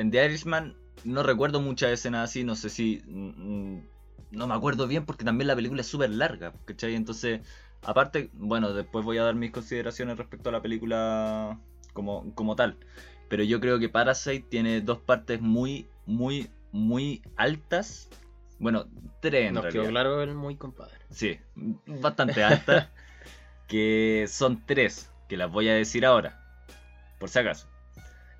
En 0.00 0.10
The 0.10 0.24
Irishman 0.24 0.76
no 1.04 1.22
recuerdo 1.22 1.60
muchas 1.60 1.90
escenas 1.90 2.30
así, 2.30 2.42
no 2.42 2.54
sé 2.54 2.70
si... 2.70 3.02
mm, 3.06 3.74
mm, 3.74 3.82
no 4.30 4.46
me 4.46 4.54
acuerdo 4.54 4.86
bien 4.86 5.04
porque 5.04 5.24
también 5.24 5.48
la 5.48 5.56
película 5.56 5.80
es 5.82 5.88
súper 5.88 6.10
larga, 6.10 6.54
¿cachai? 6.64 6.94
Entonces, 6.94 7.40
aparte, 7.82 8.30
bueno, 8.32 8.72
después 8.72 9.04
voy 9.04 9.18
a 9.18 9.24
dar 9.24 9.34
mis 9.34 9.50
consideraciones 9.50 10.16
respecto 10.16 10.48
a 10.48 10.52
la 10.52 10.62
película 10.62 11.58
como, 11.92 12.34
como 12.34 12.56
tal. 12.56 12.76
Pero 13.28 13.42
yo 13.42 13.60
creo 13.60 13.78
que 13.78 13.88
Parasite 13.88 14.46
tiene 14.48 14.80
dos 14.80 14.98
partes 15.00 15.40
muy, 15.40 15.86
muy, 16.06 16.48
muy 16.72 17.22
altas. 17.36 18.08
Bueno, 18.58 18.86
tres 19.20 19.48
en 19.48 19.54
nos 19.54 19.64
realidad. 19.64 19.82
quedó 19.82 19.92
claro 19.92 20.22
el 20.22 20.34
muy 20.34 20.56
compadre 20.56 20.96
Sí, 21.10 21.38
bastante 21.86 22.42
altas. 22.42 22.88
que 23.68 24.26
son 24.28 24.64
tres, 24.64 25.10
que 25.28 25.36
las 25.36 25.50
voy 25.50 25.68
a 25.68 25.74
decir 25.74 26.06
ahora. 26.06 26.40
Por 27.18 27.28
si 27.28 27.38
acaso. 27.38 27.68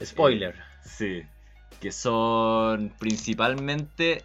spoiler 0.03 0.55
Sí, 0.85 1.23
que 1.81 1.93
son 1.93 2.93
principalmente 2.99 4.23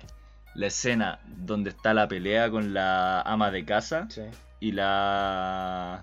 la 0.53 0.67
escena 0.67 1.19
donde 1.25 1.69
está 1.71 1.93
la 1.93 2.07
pelea 2.07 2.49
con 2.49 2.73
la 2.73 3.21
ama 3.21 3.51
de 3.51 3.65
casa 3.65 4.07
Sí. 4.09 4.21
y 4.59 4.71
la 4.71 6.01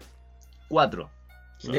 4. 0.68 1.10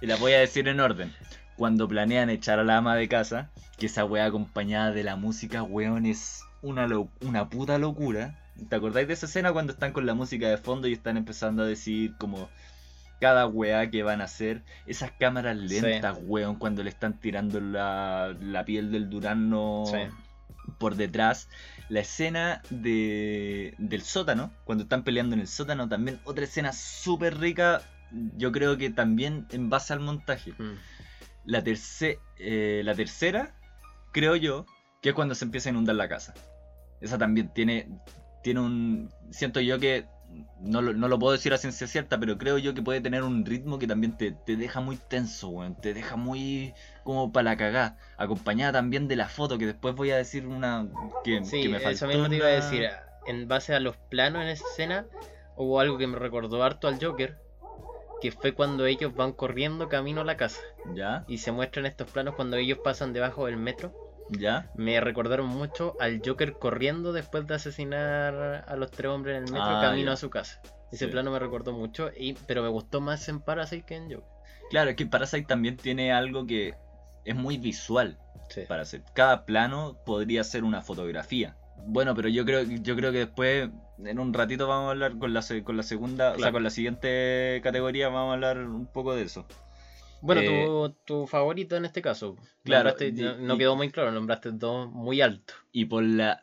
Y 0.00 0.06
las 0.06 0.18
voy 0.20 0.32
a 0.32 0.40
decir 0.40 0.66
en 0.68 0.80
orden. 0.80 1.12
Cuando 1.56 1.86
planean 1.88 2.30
echar 2.30 2.58
a 2.58 2.64
la 2.64 2.78
ama 2.78 2.96
de 2.96 3.08
casa, 3.08 3.50
que 3.78 3.86
esa 3.86 4.04
wea 4.04 4.24
acompañada 4.26 4.90
de 4.92 5.04
la 5.04 5.16
música, 5.16 5.62
weón, 5.62 6.04
es 6.06 6.42
una, 6.62 6.86
una 7.20 7.48
puta 7.48 7.78
locura. 7.78 8.38
¿Te 8.68 8.76
acordáis 8.76 9.06
de 9.08 9.14
esa 9.14 9.26
escena 9.26 9.52
cuando 9.52 9.72
están 9.72 9.92
con 9.92 10.04
la 10.06 10.14
música 10.14 10.48
de 10.48 10.56
fondo 10.58 10.88
y 10.88 10.92
están 10.92 11.16
empezando 11.16 11.62
a 11.62 11.66
decir 11.66 12.14
como 12.18 12.48
cada 13.24 13.46
weá 13.46 13.88
que 13.90 14.02
van 14.02 14.20
a 14.20 14.24
hacer? 14.24 14.62
Esas 14.86 15.12
cámaras 15.12 15.56
Sí. 15.66 15.80
lentas, 15.80 16.18
weón, 16.24 16.56
cuando 16.56 16.82
le 16.82 16.90
están 16.90 17.18
tirando 17.18 17.58
la, 17.58 18.36
la 18.38 18.64
piel 18.66 18.92
del 18.92 19.08
durazno 19.08 19.84
Sí. 19.86 19.98
por 20.78 20.94
detrás. 20.96 21.48
La 21.88 22.00
escena 22.00 22.60
de, 22.68 23.74
del 23.78 24.02
sótano, 24.02 24.52
cuando 24.64 24.84
están 24.84 25.04
peleando 25.04 25.34
en 25.34 25.40
el 25.40 25.48
sótano, 25.48 25.88
también 25.88 26.20
otra 26.24 26.44
escena 26.44 26.72
súper 26.74 27.38
rica. 27.38 27.80
Yo 28.36 28.52
creo 28.52 28.76
que 28.76 28.90
también 28.90 29.46
en 29.52 29.70
base 29.70 29.94
al 29.94 30.00
montaje. 30.00 30.52
Mm. 30.58 30.74
La, 31.46 31.62
terce- 31.64 32.18
eh, 32.38 32.82
la 32.84 32.94
tercera, 32.94 33.54
creo 34.12 34.36
yo, 34.36 34.66
que 35.00 35.08
es 35.10 35.14
cuando 35.14 35.34
se 35.34 35.46
empieza 35.46 35.70
a 35.70 35.72
inundar 35.72 35.96
la 35.96 36.08
casa. 36.08 36.34
Esa 37.00 37.16
también 37.16 37.48
tiene, 37.54 37.88
tiene 38.42 38.60
un... 38.60 39.10
Siento 39.30 39.60
yo 39.60 39.78
que... 39.78 40.04
No 40.60 40.80
lo, 40.82 40.92
no 40.94 41.08
lo 41.08 41.18
puedo 41.18 41.32
decir 41.32 41.52
a 41.52 41.58
ciencia 41.58 41.86
cierta, 41.86 42.18
pero 42.18 42.38
creo 42.38 42.58
yo 42.58 42.74
que 42.74 42.82
puede 42.82 43.00
tener 43.00 43.22
un 43.22 43.44
ritmo 43.44 43.78
que 43.78 43.86
también 43.86 44.16
te, 44.16 44.32
te 44.32 44.56
deja 44.56 44.80
muy 44.80 44.96
tenso, 44.96 45.48
weón. 45.48 45.74
Te 45.74 45.94
deja 45.94 46.16
muy 46.16 46.74
como 47.02 47.32
para 47.32 47.44
la 47.50 47.56
cagá. 47.56 47.96
Acompañada 48.16 48.72
también 48.72 49.08
de 49.08 49.16
la 49.16 49.28
foto, 49.28 49.58
que 49.58 49.66
después 49.66 49.94
voy 49.94 50.10
a 50.10 50.16
decir 50.16 50.46
una 50.46 50.86
que, 51.22 51.44
Sí, 51.44 51.62
que 51.62 51.68
me 51.68 51.80
faltó. 51.80 51.96
eso 51.96 52.06
mismo 52.06 52.28
te 52.28 52.36
iba 52.36 52.46
a 52.46 52.50
decir. 52.50 52.88
En 53.26 53.48
base 53.48 53.74
a 53.74 53.80
los 53.80 53.96
planos 53.96 54.42
en 54.42 54.48
esa 54.48 54.64
escena, 54.70 55.06
hubo 55.56 55.80
algo 55.80 55.98
que 55.98 56.06
me 56.06 56.18
recordó 56.18 56.62
harto 56.62 56.88
al 56.88 57.02
Joker, 57.02 57.38
que 58.20 58.32
fue 58.32 58.52
cuando 58.52 58.86
ellos 58.86 59.14
van 59.14 59.32
corriendo 59.32 59.88
camino 59.88 60.20
a 60.22 60.24
la 60.24 60.36
casa. 60.36 60.60
¿Ya? 60.94 61.24
Y 61.28 61.38
se 61.38 61.52
muestran 61.52 61.86
estos 61.86 62.10
planos 62.10 62.34
cuando 62.34 62.56
ellos 62.56 62.78
pasan 62.82 63.12
debajo 63.12 63.46
del 63.46 63.56
metro. 63.56 63.92
¿Ya? 64.28 64.70
Me 64.74 65.00
recordaron 65.00 65.46
mucho 65.46 65.94
al 66.00 66.22
Joker 66.24 66.54
corriendo 66.58 67.12
después 67.12 67.46
de 67.46 67.54
asesinar 67.54 68.64
a 68.66 68.76
los 68.76 68.90
tres 68.90 69.10
hombres 69.10 69.36
en 69.38 69.44
el 69.44 69.52
metro 69.52 69.76
Ah, 69.78 69.80
camino 69.82 70.06
ya. 70.06 70.12
a 70.14 70.16
su 70.16 70.30
casa. 70.30 70.60
Ese 70.90 71.06
Sí. 71.06 71.10
plano 71.10 71.30
me 71.30 71.38
recordó 71.38 71.72
mucho, 71.72 72.10
y, 72.16 72.34
pero 72.46 72.62
me 72.62 72.68
gustó 72.68 73.00
más 73.00 73.28
en 73.28 73.40
Parasite 73.40 73.84
que 73.84 73.96
en 73.96 74.04
Joker. 74.04 74.28
Claro, 74.70 74.90
es 74.90 74.96
que 74.96 75.06
Parasite 75.06 75.46
también 75.46 75.76
tiene 75.76 76.12
algo 76.12 76.46
que 76.46 76.74
es 77.24 77.34
muy 77.34 77.58
visual. 77.58 78.18
Sí. 78.48 78.62
Parasite. 78.68 79.04
Cada 79.14 79.44
plano 79.44 79.98
podría 80.04 80.44
ser 80.44 80.64
una 80.64 80.82
fotografía. 80.82 81.56
Bueno, 81.86 82.14
pero 82.14 82.28
yo 82.28 82.44
creo, 82.44 82.62
yo 82.62 82.96
creo 82.96 83.12
que 83.12 83.18
después, 83.18 83.68
en 83.98 84.18
un 84.18 84.32
ratito 84.32 84.66
vamos 84.68 84.88
a 84.88 84.90
hablar 84.92 85.18
con 85.18 85.34
la, 85.34 85.42
con 85.64 85.76
la 85.76 85.82
segunda, 85.82 86.32
o 86.32 86.38
sea, 86.38 86.52
con 86.52 86.62
la 86.62 86.70
siguiente 86.70 87.60
categoría 87.62 88.08
vamos 88.08 88.30
a 88.30 88.34
hablar 88.34 88.58
un 88.58 88.86
poco 88.86 89.14
de 89.14 89.22
eso. 89.22 89.46
Bueno, 90.26 90.40
Eh, 90.42 90.66
tu, 90.66 90.94
tu 91.06 91.26
favorito 91.26 91.76
en 91.76 91.84
este 91.84 92.02
caso. 92.02 92.36
claro, 92.64 92.90
Nombraste- 92.90 93.08
y- 93.08 93.46
no, 93.46 93.58
quedó 93.58 93.76
muy 93.76 93.90
claro, 93.90 94.10
nombraste 94.12 94.50
dos 94.52 94.90
muy 94.90 95.20
altos. 95.20 95.56
Y 95.72 95.84
por 95.84 96.02
la, 96.02 96.42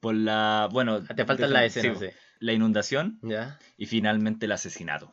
por 0.00 0.14
la, 0.14 0.68
bueno, 0.72 1.00
Ah, 1.08 1.14
Te 1.14 1.24
faltan 1.24 1.52
las 1.52 1.64
escenas, 1.64 1.98
sí, 1.98 2.06
la 2.40 2.52
inundación 2.52 3.18
Ya, 3.22 3.58
y 3.76 3.86
finalmente 3.86 4.46
el 4.46 4.52
asesinato. 4.52 5.12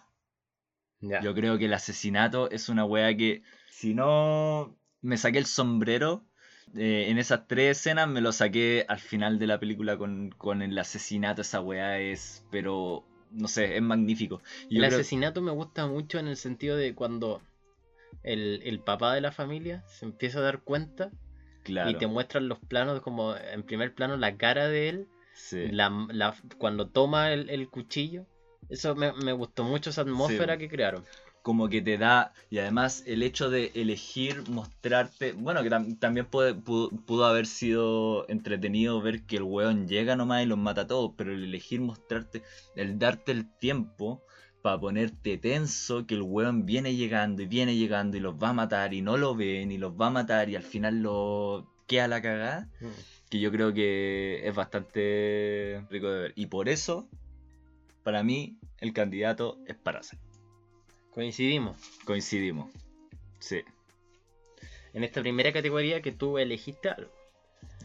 ya. 1.02 1.22
Yo 1.22 1.34
creo 1.34 1.58
que 1.58 1.66
el 1.66 1.74
asesinato 1.74 2.50
es 2.52 2.70
una 2.70 2.86
weá 2.86 3.16
que, 3.16 3.42
si 3.70 3.94
no 3.94 4.76
me 5.02 5.18
saqué 5.18 5.38
el 5.40 5.46
sombrero 5.46 6.26
eh, 6.76 7.06
en 7.10 7.18
esas 7.18 7.48
tres 7.48 7.78
escenas, 7.78 8.08
me 8.08 8.22
lo 8.22 8.32
saqué 8.32 8.86
al 8.88 9.00
final 9.00 9.40
de 9.40 9.48
la 9.48 9.60
película 9.60 9.98
con, 9.98 10.30
con 10.38 10.62
el 10.62 10.78
asesinato. 10.78 11.42
Esa 11.42 11.62
weá 11.62 12.00
es, 12.00 12.46
pero 12.52 13.04
no 13.32 13.48
sé, 13.48 13.76
es 13.78 13.82
magnífico. 13.82 14.42
El 14.70 14.78
creo- 14.78 14.86
asesinato 14.86 15.42
me 15.42 15.52
gusta 15.52 15.88
mucho 15.88 16.20
en 16.20 16.28
el 16.28 16.38
sentido 16.38 16.78
de 16.78 16.94
cuando 16.94 17.42
el, 18.24 18.62
el 18.64 18.80
papá 18.80 19.14
de 19.14 19.22
la 19.22 19.32
familia 19.32 19.84
se 19.88 20.06
empieza 20.06 20.40
a 20.40 20.44
dar 20.44 20.62
cuenta 20.62 21.12
claro, 21.64 21.92
y 21.92 21.96
te 21.96 22.08
muestran 22.08 22.48
los 22.48 22.60
planos, 22.60 23.02
como 23.02 23.36
en 23.36 23.64
primer 23.64 23.94
plano 23.94 24.18
la 24.18 24.38
cara 24.38 24.68
de 24.68 24.90
él, 24.90 25.08
sí. 25.34 25.68
la, 25.72 25.90
la- 26.12 26.36
cuando 26.58 26.88
toma 26.90 27.32
el, 27.34 27.50
el 27.50 27.70
cuchillo. 27.70 28.26
Eso 28.70 28.96
me, 28.96 29.14
me 29.14 29.32
gustó 29.32 29.64
mucho 29.64 29.90
esa 29.92 30.02
atmósfera 30.02 30.54
Sí. 30.56 30.60
que 30.60 30.70
crearon. 30.70 31.04
como 31.42 31.70
que 31.70 31.82
te 31.82 31.98
da 31.98 32.34
y 32.50 32.58
además 32.58 33.04
el 33.08 33.24
hecho 33.24 33.50
de 33.50 33.72
elegir 33.74 34.44
mostrarte 34.50 35.32
bueno 35.32 35.64
que 35.64 35.70
tam- 35.70 35.98
también 35.98 36.26
puede, 36.26 36.54
pudo, 36.54 36.90
pudo 36.90 37.24
haber 37.26 37.46
sido 37.46 38.28
entretenido 38.28 39.02
ver 39.02 39.26
que 39.26 39.38
el 39.38 39.44
weón 39.44 39.88
llega 39.88 40.18
nomás 40.18 40.44
y 40.44 40.46
los 40.46 40.58
mata 40.58 40.82
a 40.82 40.88
todos 40.88 41.14
pero 41.16 41.32
el 41.34 41.46
elegir 41.46 41.80
mostrarte 41.80 42.42
el 42.76 43.00
darte 43.00 43.32
el 43.32 43.46
tiempo 43.60 44.22
para 44.68 44.82
ponerte 44.82 45.38
tenso 45.38 46.06
que 46.06 46.16
el 46.16 46.24
weón 46.24 46.66
viene 46.66 46.94
llegando 46.94 47.42
y 47.42 47.46
viene 47.46 47.78
llegando 47.78 48.18
y 48.18 48.20
los 48.20 48.36
va 48.36 48.50
a 48.50 48.54
matar 48.54 48.94
y 48.94 49.02
no 49.02 49.16
lo 49.16 49.34
ven 49.34 49.72
y 49.72 49.78
los 49.78 49.94
va 49.94 50.08
a 50.08 50.10
matar 50.10 50.50
y 50.50 50.58
al 50.58 50.64
final 50.64 51.02
lo 51.02 51.72
queda 51.88 52.10
la 52.10 52.22
cagada 52.22 52.68
que 53.30 53.40
yo 53.40 53.50
creo 53.50 53.74
que 53.74 54.42
es 54.46 54.54
bastante 54.54 55.86
rico 55.90 56.10
de 56.10 56.22
ver 56.24 56.34
y 56.36 56.48
por 56.48 56.68
eso 56.68 57.08
para 58.04 58.24
mí 58.24 58.58
el 58.80 58.92
candidato 58.92 59.58
es 59.68 59.76
Parasite 59.78 60.22
Coincidimos 61.14 61.78
Coincidimos. 62.04 62.70
Sí. 63.40 63.62
en 64.94 65.06
esta 65.06 65.22
primera 65.22 65.54
categoría 65.54 66.02
que 66.02 66.12
tú 66.12 66.38
elegiste 66.40 66.90
algo. 66.90 67.10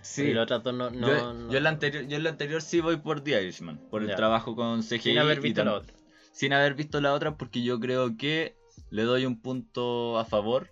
Sí. 0.03 0.23
Y 0.23 0.33
los 0.35 0.43
otros 0.51 0.65
dos 0.65 0.75
no. 0.75 0.91
no- 0.91 1.07
yo, 1.09 1.33
no- 1.33 1.51
yo 1.53 1.59
en 1.59 1.63
la 1.63 1.71
anterior, 1.71 2.05
yo 2.09 2.17
en 2.17 2.25
la 2.25 2.31
anterior 2.31 2.61
sí 2.61 2.81
voy 2.81 2.97
por 2.97 3.21
The 3.23 3.41
Irishman. 3.41 3.79
Por 3.89 4.03
Ya. 4.05 4.11
el 4.11 4.17
trabajo 4.17 4.57
con 4.57 4.83
CGI. 4.83 4.99
sin 4.99 5.19
haber 5.19 5.41
visto 5.41 5.63
la 5.65 5.75
otra. 5.75 5.95
Sin 6.33 6.53
haber 6.53 6.75
visto 6.75 7.01
la 7.01 7.13
otra 7.13 7.37
porque 7.37 7.63
yo 7.63 7.79
creo 7.79 8.17
que 8.17 8.57
le 8.91 9.03
doy 9.03 9.27
un 9.27 9.41
punto 9.41 10.19
a 10.19 10.25
favor 10.25 10.71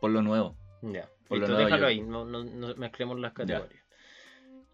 por 0.00 0.10
lo 0.10 0.22
nuevo. 0.22 0.56
Ya. 0.82 1.08
Por 1.28 1.38
lo 1.38 1.46
nuevo 1.48 1.62
déjalo 1.64 1.82
yo- 1.82 1.86
ahí, 1.88 2.00
no, 2.00 2.24
no, 2.24 2.44
no 2.44 2.74
mezclemos 2.76 3.18
las 3.18 3.32
categorías. 3.32 3.82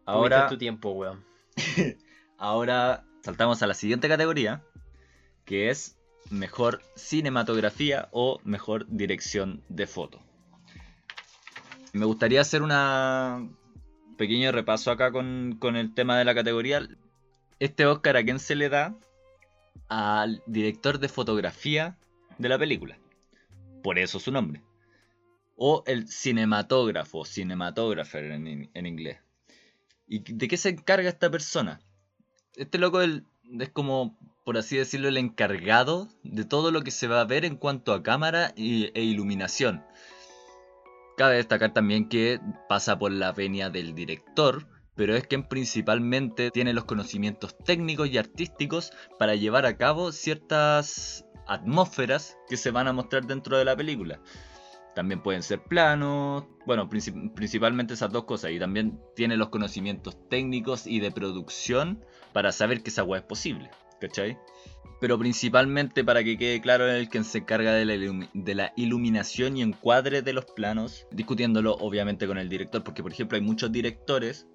Ahora, 0.05 0.39
Tuviste 0.39 0.55
tu 0.55 0.59
tiempo, 0.59 0.91
weón. 0.91 1.25
ahora 2.39 3.05
saltamos 3.23 3.63
a 3.63 3.67
la 3.67 3.75
siguiente 3.75 4.09
categoría. 4.09 4.63
Que 5.45 5.71
es 5.71 5.97
mejor 6.31 6.81
cinematografía 6.95 8.09
o 8.13 8.41
mejor 8.45 8.87
dirección 8.89 9.63
de 9.69 9.87
foto. 9.87 10.21
Me 11.93 12.05
gustaría 12.07 12.41
hacer 12.41 12.63
una 12.63 13.49
pequeño 14.17 14.53
repaso 14.53 14.91
acá 14.93 15.11
con, 15.11 15.57
con 15.59 15.77
el 15.77 15.93
tema 15.95 16.17
de 16.19 16.25
la 16.25 16.35
categoría. 16.35 16.87
Este 17.59 17.85
Oscar 17.87 18.17
a 18.17 18.23
quién 18.23 18.39
se 18.39 18.55
le 18.55 18.69
da 18.69 18.95
al 19.89 20.43
director 20.47 20.99
de 20.99 21.09
fotografía 21.09 21.99
de 22.39 22.49
la 22.49 22.59
película. 22.59 22.99
Por 23.83 23.99
eso 23.99 24.21
su 24.21 24.31
nombre. 24.33 24.63
O 25.57 25.83
el 25.87 26.09
cinematógrafo, 26.09 27.25
cinematographer 27.25 28.25
en, 28.31 28.47
in- 28.47 28.71
en 28.75 28.87
inglés. 28.87 29.19
¿Y 30.07 30.21
de 30.33 30.49
qué 30.49 30.57
se 30.57 30.71
encarga 30.71 31.09
esta 31.09 31.31
persona? 31.31 31.81
Este 32.57 32.79
loco 32.79 33.01
es 33.03 33.23
como, 33.73 34.19
por 34.45 34.57
así 34.59 34.77
decirlo, 34.77 35.09
el 35.09 35.17
encargado 35.17 36.09
de 36.25 36.45
todo 36.45 36.71
lo 36.71 36.83
que 36.83 36.91
se 36.91 37.07
va 37.09 37.21
a 37.21 37.25
ver 37.27 37.45
en 37.45 37.57
cuanto 37.57 37.93
a 37.93 38.03
cámara 38.03 38.53
y- 38.57 38.91
e 38.95 39.03
iluminación. 39.03 39.85
Cabe 41.17 41.37
destacar 41.37 41.73
también 41.75 42.09
que 42.09 42.41
pasa 42.69 42.99
por 42.99 43.13
la 43.13 43.33
venia 43.33 43.69
del 43.71 43.95
director, 43.95 44.67
pero 44.95 45.17
es 45.17 45.27
quien 45.27 45.49
principalmente 45.49 46.51
tiene 46.51 46.73
los 46.73 46.85
conocimientos 46.85 47.57
técnicos 47.65 48.09
y 48.09 48.19
artísticos 48.19 48.93
para 49.19 49.35
llevar 49.35 49.67
a 49.67 49.77
cabo 49.77 50.13
ciertas 50.13 51.25
atmósferas 51.47 52.37
que 52.49 52.57
se 52.57 52.71
van 52.71 52.87
a 52.89 52.93
mostrar 52.93 53.27
dentro 53.27 53.57
de 53.59 53.65
la 53.65 53.77
película. 53.77 54.21
También 54.95 55.23
pueden 55.23 55.43
ser 55.43 55.63
planos, 55.63 56.45
bueno, 56.67 56.91
princip- 56.91 57.33
principalmente 57.35 57.95
esas 57.95 58.13
dos 58.13 58.25
cosas. 58.25 58.51
Y 58.51 58.59
también 58.59 59.01
tiene 59.15 59.37
los 59.37 59.49
conocimientos 59.49 60.17
técnicos 60.29 60.87
y 60.87 61.01
de 61.01 61.13
producción 61.13 62.05
para 62.33 62.53
saber 62.53 62.83
que 62.83 62.91
esa 62.91 63.05
weá 63.05 63.21
es 63.21 63.27
posible, 63.27 63.71
¿cachai? 64.01 64.37
Pero 65.01 65.19
principalmente 65.19 66.05
para 66.05 66.23
que 66.23 66.37
quede 66.37 66.61
claro 66.61 66.87
el 66.87 67.09
que 67.09 67.25
se 67.25 67.39
encarga 67.39 67.73
de 67.73 68.55
la 68.55 68.73
iluminación 68.77 69.57
y 69.57 69.63
encuadre 69.63 70.23
de 70.23 70.33
los 70.35 70.45
planos, 70.45 71.07
discutiéndolo 71.11 71.75
obviamente 71.77 72.27
con 72.27 72.37
el 72.37 72.49
director, 72.51 72.85
porque 72.85 73.03
por 73.03 73.13
ejemplo 73.13 73.37
hay 73.37 73.43
muchos 73.43 73.73
directores 73.73 74.47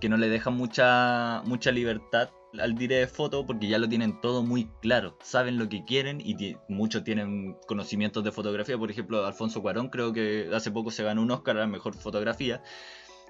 que 0.00 0.08
no 0.08 0.16
le 0.16 0.28
dejan 0.28 0.54
mucha, 0.54 1.42
mucha 1.44 1.70
libertad 1.72 2.30
al 2.58 2.76
dire 2.76 2.96
de 2.96 3.06
foto 3.06 3.44
porque 3.46 3.68
ya 3.68 3.78
lo 3.78 3.88
tienen 3.88 4.20
todo 4.22 4.42
muy 4.42 4.70
claro, 4.80 5.18
saben 5.22 5.58
lo 5.58 5.68
que 5.68 5.84
quieren 5.84 6.20
y 6.20 6.56
muchos 6.68 7.04
tienen 7.04 7.56
conocimientos 7.66 8.24
de 8.24 8.32
fotografía, 8.32 8.78
por 8.78 8.90
ejemplo 8.90 9.26
Alfonso 9.26 9.60
Cuarón 9.60 9.90
creo 9.90 10.12
que 10.14 10.48
hace 10.54 10.70
poco 10.70 10.90
se 10.90 11.02
ganó 11.02 11.20
un 11.22 11.30
Oscar 11.30 11.58
a 11.58 11.60
la 11.60 11.66
mejor 11.66 11.94
fotografía 11.94 12.62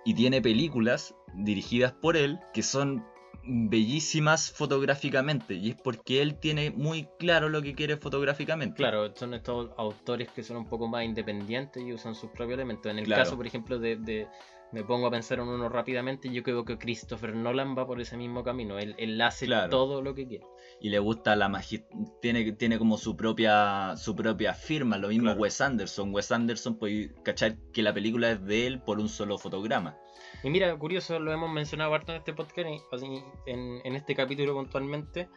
y 0.04 0.14
tiene 0.14 0.40
películas 0.40 1.14
dirigidas 1.34 1.92
por 1.92 2.16
él 2.16 2.38
que 2.54 2.62
son 2.62 3.04
bellísimas 3.44 4.50
fotográficamente 4.52 5.54
y 5.54 5.70
es 5.70 5.76
porque 5.76 6.22
él 6.22 6.38
tiene 6.38 6.70
muy 6.70 7.08
claro 7.18 7.48
lo 7.48 7.62
que 7.62 7.74
quiere 7.74 7.96
fotográficamente. 7.96 8.76
Claro, 8.76 9.14
son 9.16 9.34
estos 9.34 9.70
autores 9.78 10.28
que 10.28 10.42
son 10.42 10.58
un 10.58 10.68
poco 10.68 10.86
más 10.86 11.04
independientes 11.04 11.82
y 11.82 11.92
usan 11.92 12.14
sus 12.14 12.30
propios 12.30 12.58
elementos. 12.58 12.90
En 12.90 12.98
el 12.98 13.04
Claro. 13.04 13.24
caso, 13.24 13.36
por 13.36 13.46
ejemplo, 13.46 13.78
de, 13.78 13.96
de- 13.96 14.28
Me 14.72 14.84
pongo 14.84 15.06
a 15.06 15.10
pensar 15.10 15.38
en 15.38 15.48
uno 15.48 15.68
rápidamente. 15.68 16.28
Yo 16.30 16.42
creo 16.42 16.64
que 16.64 16.76
Christopher 16.78 17.34
Nolan 17.34 17.76
va 17.76 17.86
por 17.86 18.00
ese 18.00 18.16
mismo 18.18 18.44
camino. 18.44 18.78
Él, 18.78 18.94
él 18.98 19.20
hace 19.22 19.46
Claro. 19.46 19.70
todo 19.70 20.02
lo 20.02 20.14
que 20.14 20.26
quiere. 20.26 20.44
y 20.80 20.90
le 20.90 20.98
gusta 20.98 21.34
la 21.36 21.48
magia 21.48 21.82
tiene 22.22 22.52
tiene 22.52 22.78
como 22.78 22.98
su 22.98 23.16
propia 23.16 23.96
su 23.96 24.14
propia 24.14 24.54
firma 24.54 24.96
lo 24.98 25.08
mismo 25.08 25.24
Claro. 25.24 25.40
Wes 25.40 25.60
Anderson 25.60 26.14
Wes 26.14 26.30
Anderson 26.30 26.78
puede 26.78 27.12
cachar 27.24 27.56
que 27.72 27.82
la 27.82 27.92
película 27.92 28.30
es 28.30 28.44
de 28.44 28.66
él 28.68 28.80
por 28.80 29.00
un 29.00 29.08
solo 29.08 29.38
fotograma 29.38 29.96
Y 30.44 30.50
mira, 30.50 30.76
curioso, 30.78 31.18
lo 31.18 31.32
hemos 31.32 31.50
mencionado 31.50 31.92
harto 31.94 32.12
en 32.12 32.18
este 32.18 32.32
podcast, 32.34 32.68
así, 32.92 33.06
en, 33.46 33.80
en 33.84 33.96
este 33.96 34.14
capítulo 34.14 34.52
puntualmente. 34.54 35.28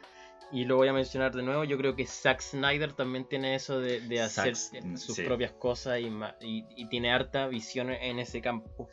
Y 0.51 0.65
lo 0.65 0.75
voy 0.75 0.89
a 0.89 0.93
mencionar 0.93 1.33
de 1.33 1.41
nuevo. 1.43 1.63
Yo 1.63 1.77
creo 1.77 1.95
que 1.95 2.05
Zack 2.05 2.41
Snyder 2.41 2.91
también 2.91 3.23
tiene 3.25 3.55
eso 3.55 3.79
de, 3.79 4.01
de 4.01 4.21
hacer 4.21 4.55
Zack, 4.57 4.97
sus 4.97 5.15
sí. 5.15 5.23
propias 5.23 5.53
cosas 5.53 6.01
y, 6.01 6.07
y, 6.45 6.65
y 6.75 6.89
tiene 6.89 7.13
harta 7.13 7.47
visión 7.47 7.89
en 7.89 8.19
ese 8.19 8.41
campo. 8.41 8.89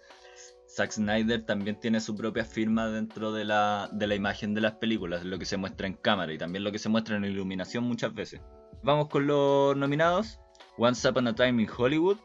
Zack 0.79 0.93
Snyder 0.93 1.45
también 1.45 1.81
tiene 1.81 1.99
su 1.99 2.15
propia 2.15 2.45
firma 2.45 2.87
dentro 2.87 3.33
de 3.33 3.45
la, 3.45 3.91
de 3.93 4.07
la 4.07 4.15
imagen 4.15 4.55
de 4.55 4.61
las 4.61 4.75
películas, 4.75 5.25
lo 5.25 5.37
que 5.37 5.45
se 5.45 5.57
muestra 5.57 5.89
en 5.89 5.95
cámara 5.95 6.33
y 6.33 6.39
también 6.39 6.63
lo 6.63 6.71
que 6.71 6.79
se 6.79 6.89
muestra 6.89 7.17
en 7.17 7.25
iluminación 7.25 7.83
muchas 7.83 8.15
veces. 8.15 8.41
Vamos 8.85 9.09
con 9.09 9.27
los 9.27 9.77
nominados. 9.77 10.39
Once 10.77 11.09
Upon 11.09 11.27
a 11.27 11.35
Time 11.35 11.61
in 11.61 11.69
Hollywood, 11.77 12.19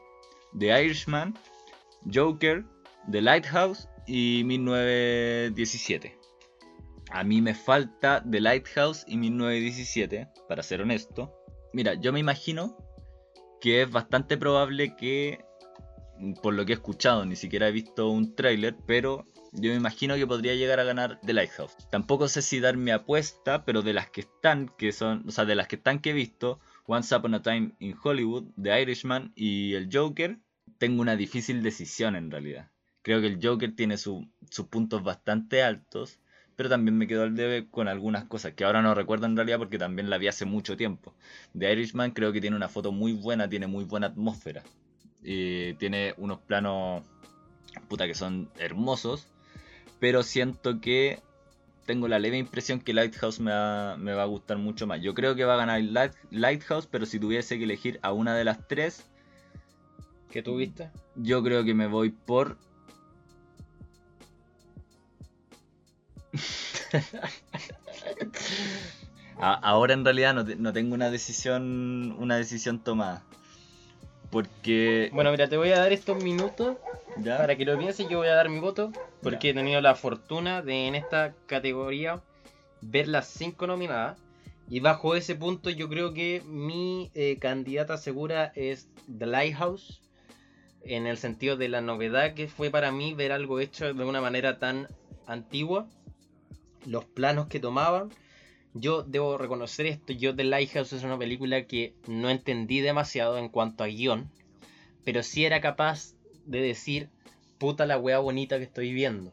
The 0.60 0.68
Irishman, 0.86 1.34
Joker, 2.14 2.64
The 3.10 3.24
Lighthouse 3.24 3.90
y 4.06 4.44
1917. 4.44 6.16
A 7.10 7.24
mí 7.24 7.42
me 7.42 7.56
falta 7.56 8.24
The 8.30 8.40
Lighthouse 8.40 9.04
y 9.08 9.18
1917, 9.18 10.30
para 10.48 10.62
ser 10.62 10.82
honesto. 10.82 11.34
Mira, 11.74 11.96
yo 11.96 12.14
me 12.14 12.20
imagino 12.20 12.78
que 13.60 13.82
es 13.82 13.90
bastante 13.90 14.38
probable 14.38 14.96
que 14.96 15.44
por 16.42 16.54
lo 16.54 16.66
que 16.66 16.74
he 16.74 16.76
escuchado, 16.76 17.26
ni 17.26 17.36
siquiera 17.36 17.68
he 17.68 17.72
visto 17.72 18.10
un 18.10 18.36
tráiler, 18.36 18.76
pero 18.86 19.26
yo 19.52 19.70
me 19.72 19.76
imagino 19.78 20.16
que 20.16 20.26
podría 20.28 20.56
llegar 20.56 20.80
a 20.80 20.84
ganar 20.84 21.20
The 21.26 21.34
Lighthouse. 21.34 21.76
Tampoco 21.92 22.28
sé 22.28 22.42
si 22.42 22.60
dar 22.60 22.78
mi 22.78 22.92
apuesta, 22.92 23.66
pero 23.66 23.82
de 23.82 23.94
las 23.94 24.10
que 24.10 24.22
están, 24.22 24.70
que 24.78 24.92
son, 24.92 25.24
o 25.28 25.32
sea, 25.32 25.46
de 25.46 25.56
las 25.56 25.68
que 25.68 25.76
están 25.76 26.00
que 26.00 26.12
he 26.12 26.14
visto, 26.14 26.60
Once 26.86 27.16
Upon 27.16 27.36
a 27.36 27.42
Time 27.42 27.72
in 27.80 27.96
Hollywood, 28.02 28.46
The 28.62 28.82
Irishman 28.82 29.32
y 29.36 29.74
el 29.76 29.90
Joker, 29.92 30.40
tengo 30.78 31.02
una 31.02 31.16
difícil 31.16 31.62
decisión 31.64 32.16
en 32.16 32.32
realidad. 32.32 32.72
Creo 33.04 33.20
que 33.22 33.28
el 33.28 33.40
Joker 33.42 33.76
tiene 33.76 33.98
su- 33.98 34.28
sus 34.50 34.68
puntos 34.68 35.04
bastante 35.04 35.62
altos, 35.62 36.20
pero 36.56 36.70
también 36.70 36.98
me 36.98 37.08
quedo 37.08 37.24
al 37.24 37.36
debe 37.36 37.68
con 37.70 37.88
algunas 37.88 38.26
cosas 38.26 38.54
que 38.54 38.64
ahora 38.64 38.82
no 38.82 38.94
recuerdo 38.96 39.26
en 39.26 39.36
realidad 39.36 39.58
porque 39.58 39.78
también 39.78 40.10
la 40.10 40.18
vi 40.18 40.28
hace 40.28 40.46
mucho 40.46 40.78
tiempo. 40.78 41.14
The 41.58 41.72
Irishman 41.72 42.12
creo 42.12 42.32
que 42.32 42.42
tiene 42.42 42.56
una 42.56 42.70
foto 42.70 42.92
muy 42.92 43.12
buena, 43.14 43.50
tiene 43.50 43.68
muy 43.68 43.84
buena 43.84 44.08
atmósfera. 44.08 44.64
Y 45.24 45.74
tiene 45.76 46.14
unos 46.18 46.40
planos 46.40 47.04
puta 47.88 48.08
que 48.08 48.16
son 48.16 48.50
hermosos, 48.58 49.28
pero 50.00 50.24
siento 50.24 50.80
que 50.82 51.20
tengo 51.86 52.08
la 52.08 52.20
leve 52.20 52.38
impresión 52.38 52.80
que 52.80 52.94
Lighthouse 52.94 53.40
me 53.40 53.52
va, 53.52 53.98
me 53.98 54.14
va 54.14 54.24
a 54.24 54.28
gustar 54.28 54.58
mucho 54.58 54.88
más. 54.88 55.02
Yo 55.02 55.14
creo 55.14 55.36
que 55.36 55.46
va 55.46 55.56
a 55.56 55.58
ganar 55.58 55.82
Light- 55.82 56.16
Lighthouse, 56.32 56.88
pero 56.88 57.06
si 57.06 57.20
tuviese 57.20 57.58
que 57.58 57.64
elegir 57.66 58.00
a 58.04 58.14
una 58.14 58.36
de 58.36 58.44
las 58.46 58.68
tres, 58.68 59.04
¿Qué 60.32 60.42
tú 60.42 60.58
viste? 60.58 60.90
yo 61.16 61.44
creo 61.44 61.64
que 61.64 61.74
me 61.74 61.88
voy 61.88 62.10
por... 62.10 62.58
Ahora 69.40 69.94
en 69.94 70.06
realidad 70.06 70.34
no, 70.34 70.44
no 70.44 70.74
tengo 70.74 70.94
una 70.96 71.10
decisión 71.10 72.16
una 72.20 72.38
decisión 72.38 72.80
tomada. 72.80 73.24
Porque... 74.34 75.12
Bueno, 75.14 75.30
mira, 75.30 75.48
te 75.48 75.58
voy 75.58 75.70
a 75.70 75.78
dar 75.78 75.94
estos 75.94 76.22
minutos 76.24 76.78
¿ya? 77.18 77.38
para 77.38 77.56
que 77.56 77.66
lo 77.66 77.78
pienses. 77.78 78.10
Yo 78.10 78.18
voy 78.18 78.30
a 78.30 78.34
dar 78.34 78.50
mi 78.50 78.60
voto 78.60 78.92
porque 79.22 79.52
he 79.52 79.54
tenido 79.54 79.80
la 79.80 79.94
fortuna 79.94 80.64
de 80.64 80.88
en 80.88 80.96
esta 80.96 81.36
categoría 81.46 82.20
ver 82.82 83.08
las 83.08 83.28
cinco 83.28 83.68
nominadas. 83.68 84.18
Y 84.68 84.80
bajo 84.80 85.16
ese 85.16 85.36
punto 85.36 85.70
yo 85.70 85.88
creo 85.88 86.16
que 86.16 86.42
mi 86.48 87.12
eh, 87.14 87.38
candidata 87.40 87.96
segura 87.98 88.52
es 88.56 88.90
The 89.20 89.28
Lighthouse, 89.28 90.02
en 90.84 91.06
el 91.06 91.18
sentido 91.18 91.56
de 91.56 91.70
la 91.70 91.82
novedad 91.82 92.34
que 92.34 92.48
fue 92.48 92.72
para 92.72 92.92
mí 92.92 93.14
ver 93.14 93.34
algo 93.34 93.60
hecho 93.60 93.94
de 93.94 94.04
una 94.04 94.20
manera 94.20 94.58
tan 94.58 94.88
antigua, 95.28 95.86
los 96.88 97.06
planos 97.06 97.46
que 97.50 97.60
tomaban. 97.60 98.10
Yo 98.74 99.04
debo 99.04 99.38
reconocer 99.38 99.86
esto, 99.86 100.14
yo 100.14 100.36
The 100.36 100.44
Lighthouse 100.44 100.94
es 100.94 101.04
una 101.04 101.18
película 101.18 101.66
que 101.68 101.94
no 102.08 102.30
entendí 102.30 102.82
demasiado 102.82 103.38
en 103.38 103.50
cuanto 103.50 103.84
a 103.84 103.88
guion, 103.88 104.32
pero 105.04 105.22
sí 105.22 105.46
era 105.46 105.62
capaz 105.62 106.14
de 106.46 106.62
decir, 106.62 107.10
puta 107.60 107.86
la 107.86 108.00
wea 108.00 108.20
bonita 108.20 108.58
que 108.58 108.64
estoy 108.64 108.92
viendo. 108.94 109.32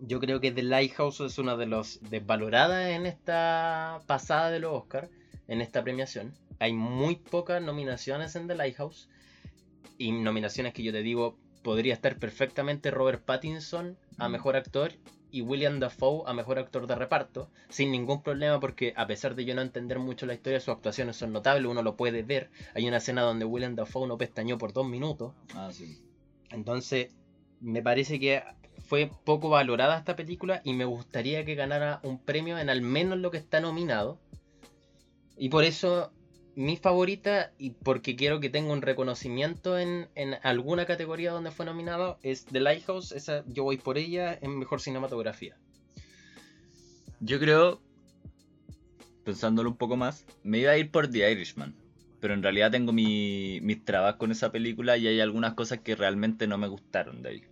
Yo 0.00 0.20
creo 0.20 0.40
que 0.40 0.52
The 0.52 0.62
Lighthouse 0.62 1.20
es 1.20 1.38
una 1.38 1.56
de 1.56 1.66
los 1.66 2.00
desvaloradas 2.08 2.90
en 2.90 3.04
esta 3.04 4.00
pasada 4.06 4.50
de 4.50 4.60
los 4.60 4.72
Oscars, 4.72 5.10
en 5.48 5.60
esta 5.60 5.82
premiación. 5.82 6.32
Hay 6.58 6.72
muy 6.72 7.16
pocas 7.16 7.60
nominaciones 7.60 8.36
en 8.36 8.46
The 8.46 8.54
Lighthouse. 8.54 9.08
Y 9.98 10.12
nominaciones 10.12 10.72
que 10.72 10.82
yo 10.82 10.92
te 10.92 11.02
digo, 11.02 11.36
podría 11.62 11.92
estar 11.92 12.18
perfectamente 12.18 12.90
Robert 12.90 13.22
Pattinson 13.22 13.98
a 14.16 14.28
Mm. 14.28 14.32
mejor 14.32 14.56
actor 14.56 14.92
y 15.32 15.42
William 15.42 15.80
Dafoe 15.80 16.22
a 16.26 16.32
mejor 16.32 16.58
actor 16.58 16.86
de 16.86 16.94
reparto, 16.94 17.50
sin 17.68 17.90
ningún 17.90 18.22
problema 18.22 18.60
porque 18.60 18.92
a 18.96 19.06
pesar 19.06 19.34
de 19.34 19.44
yo 19.44 19.54
no 19.54 19.62
entender 19.62 19.98
mucho 19.98 20.26
la 20.26 20.34
historia, 20.34 20.60
sus 20.60 20.74
actuaciones 20.74 21.16
son 21.16 21.32
notables, 21.32 21.70
uno 21.70 21.82
lo 21.82 21.96
puede 21.96 22.22
ver. 22.22 22.50
Hay 22.74 22.86
una 22.86 22.98
escena 22.98 23.22
donde 23.22 23.44
William 23.44 23.74
Dafoe 23.74 24.06
no 24.06 24.18
pestañó 24.18 24.58
por 24.58 24.72
dos 24.72 24.86
minutos. 24.86 25.32
Ah, 25.54 25.70
sí. 25.72 25.98
Entonces, 26.50 27.12
me 27.60 27.82
parece 27.82 28.18
que 28.18 28.42
fue 28.86 29.10
poco 29.24 29.48
valorada 29.48 29.98
esta 29.98 30.16
película 30.16 30.62
y 30.64 30.72
me 30.72 30.84
gustaría 30.84 31.44
que 31.44 31.54
ganara 31.54 32.00
un 32.02 32.18
premio 32.18 32.58
en 32.58 32.70
al 32.70 32.82
menos 32.82 33.18
lo 33.18 33.30
que 33.30 33.38
está 33.38 33.60
nominado. 33.60 34.18
Y 35.36 35.48
por 35.48 35.64
eso 35.64 36.12
mi 36.60 36.76
favorita, 36.76 37.52
y 37.58 37.70
porque 37.70 38.16
quiero 38.16 38.38
que 38.38 38.50
tenga 38.50 38.74
un 38.74 38.82
reconocimiento 38.82 39.78
en, 39.78 40.08
alguna 40.42 40.84
categoría 40.84 41.32
donde 41.32 41.50
fue 41.50 41.64
nominado, 41.64 42.18
es 42.22 42.44
The 42.44 42.60
Lighthouse. 42.60 43.12
Esa 43.12 43.44
yo 43.46 43.64
voy 43.64 43.78
por 43.78 43.96
ella 43.96 44.38
en 44.42 44.58
mejor 44.58 44.82
cinematografía. 44.82 45.56
Yo 47.20 47.40
creo, 47.40 47.80
pensándolo 49.24 49.70
un 49.70 49.76
poco 49.76 49.96
más, 49.96 50.26
me 50.42 50.58
iba 50.58 50.72
a 50.72 50.76
ir 50.76 50.90
por 50.90 51.08
The 51.08 51.32
Irishman. 51.32 51.74
Pero 52.20 52.34
en 52.34 52.42
realidad 52.42 52.70
tengo 52.70 52.92
mi- 52.92 53.60
mis 53.62 53.82
trabas 53.82 54.16
con 54.16 54.30
esa 54.30 54.52
película 54.52 54.98
y 54.98 55.06
hay 55.06 55.20
algunas 55.20 55.54
cosas 55.54 55.78
que 55.78 55.96
realmente 55.96 56.46
no 56.46 56.58
me 56.58 56.68
gustaron 56.68 57.22
de 57.22 57.28
ahí. 57.30 57.42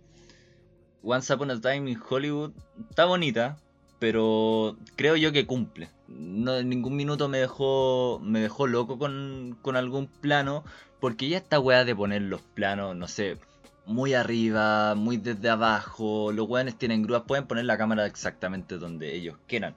Once 1.01 1.33
Upon 1.33 1.49
a 1.49 1.59
Time 1.59 1.89
in 1.89 1.99
Hollywood 2.07 2.51
está 2.91 3.05
bonita, 3.05 3.57
pero 3.97 4.77
creo 4.95 5.15
yo 5.15 5.31
que 5.31 5.47
cumple. 5.47 5.89
No, 6.09 6.57
en 6.57 6.69
ningún 6.69 6.95
minuto 6.95 7.29
me 7.29 7.37
dejó, 7.39 8.19
me 8.23 8.39
dejó 8.39 8.67
loco 8.67 8.97
con, 8.97 9.57
con 9.61 9.75
algún 9.75 10.07
plano, 10.07 10.63
porque 10.99 11.29
ya 11.29 11.37
esta 11.37 11.59
weá 11.59 11.85
de 11.85 11.95
poner 11.95 12.23
los 12.23 12.41
planos, 12.41 12.95
no 12.95 13.07
sé, 13.07 13.37
muy 13.85 14.13
arriba, 14.13 14.95
muy 14.95 15.17
desde 15.17 15.49
abajo, 15.49 16.31
los 16.31 16.47
weones 16.47 16.77
tienen 16.77 17.03
grúas, 17.03 17.23
pueden 17.27 17.47
poner 17.47 17.65
la 17.65 17.77
cámara 17.77 18.05
exactamente 18.05 18.77
donde 18.77 19.15
ellos 19.15 19.37
quieran. 19.47 19.75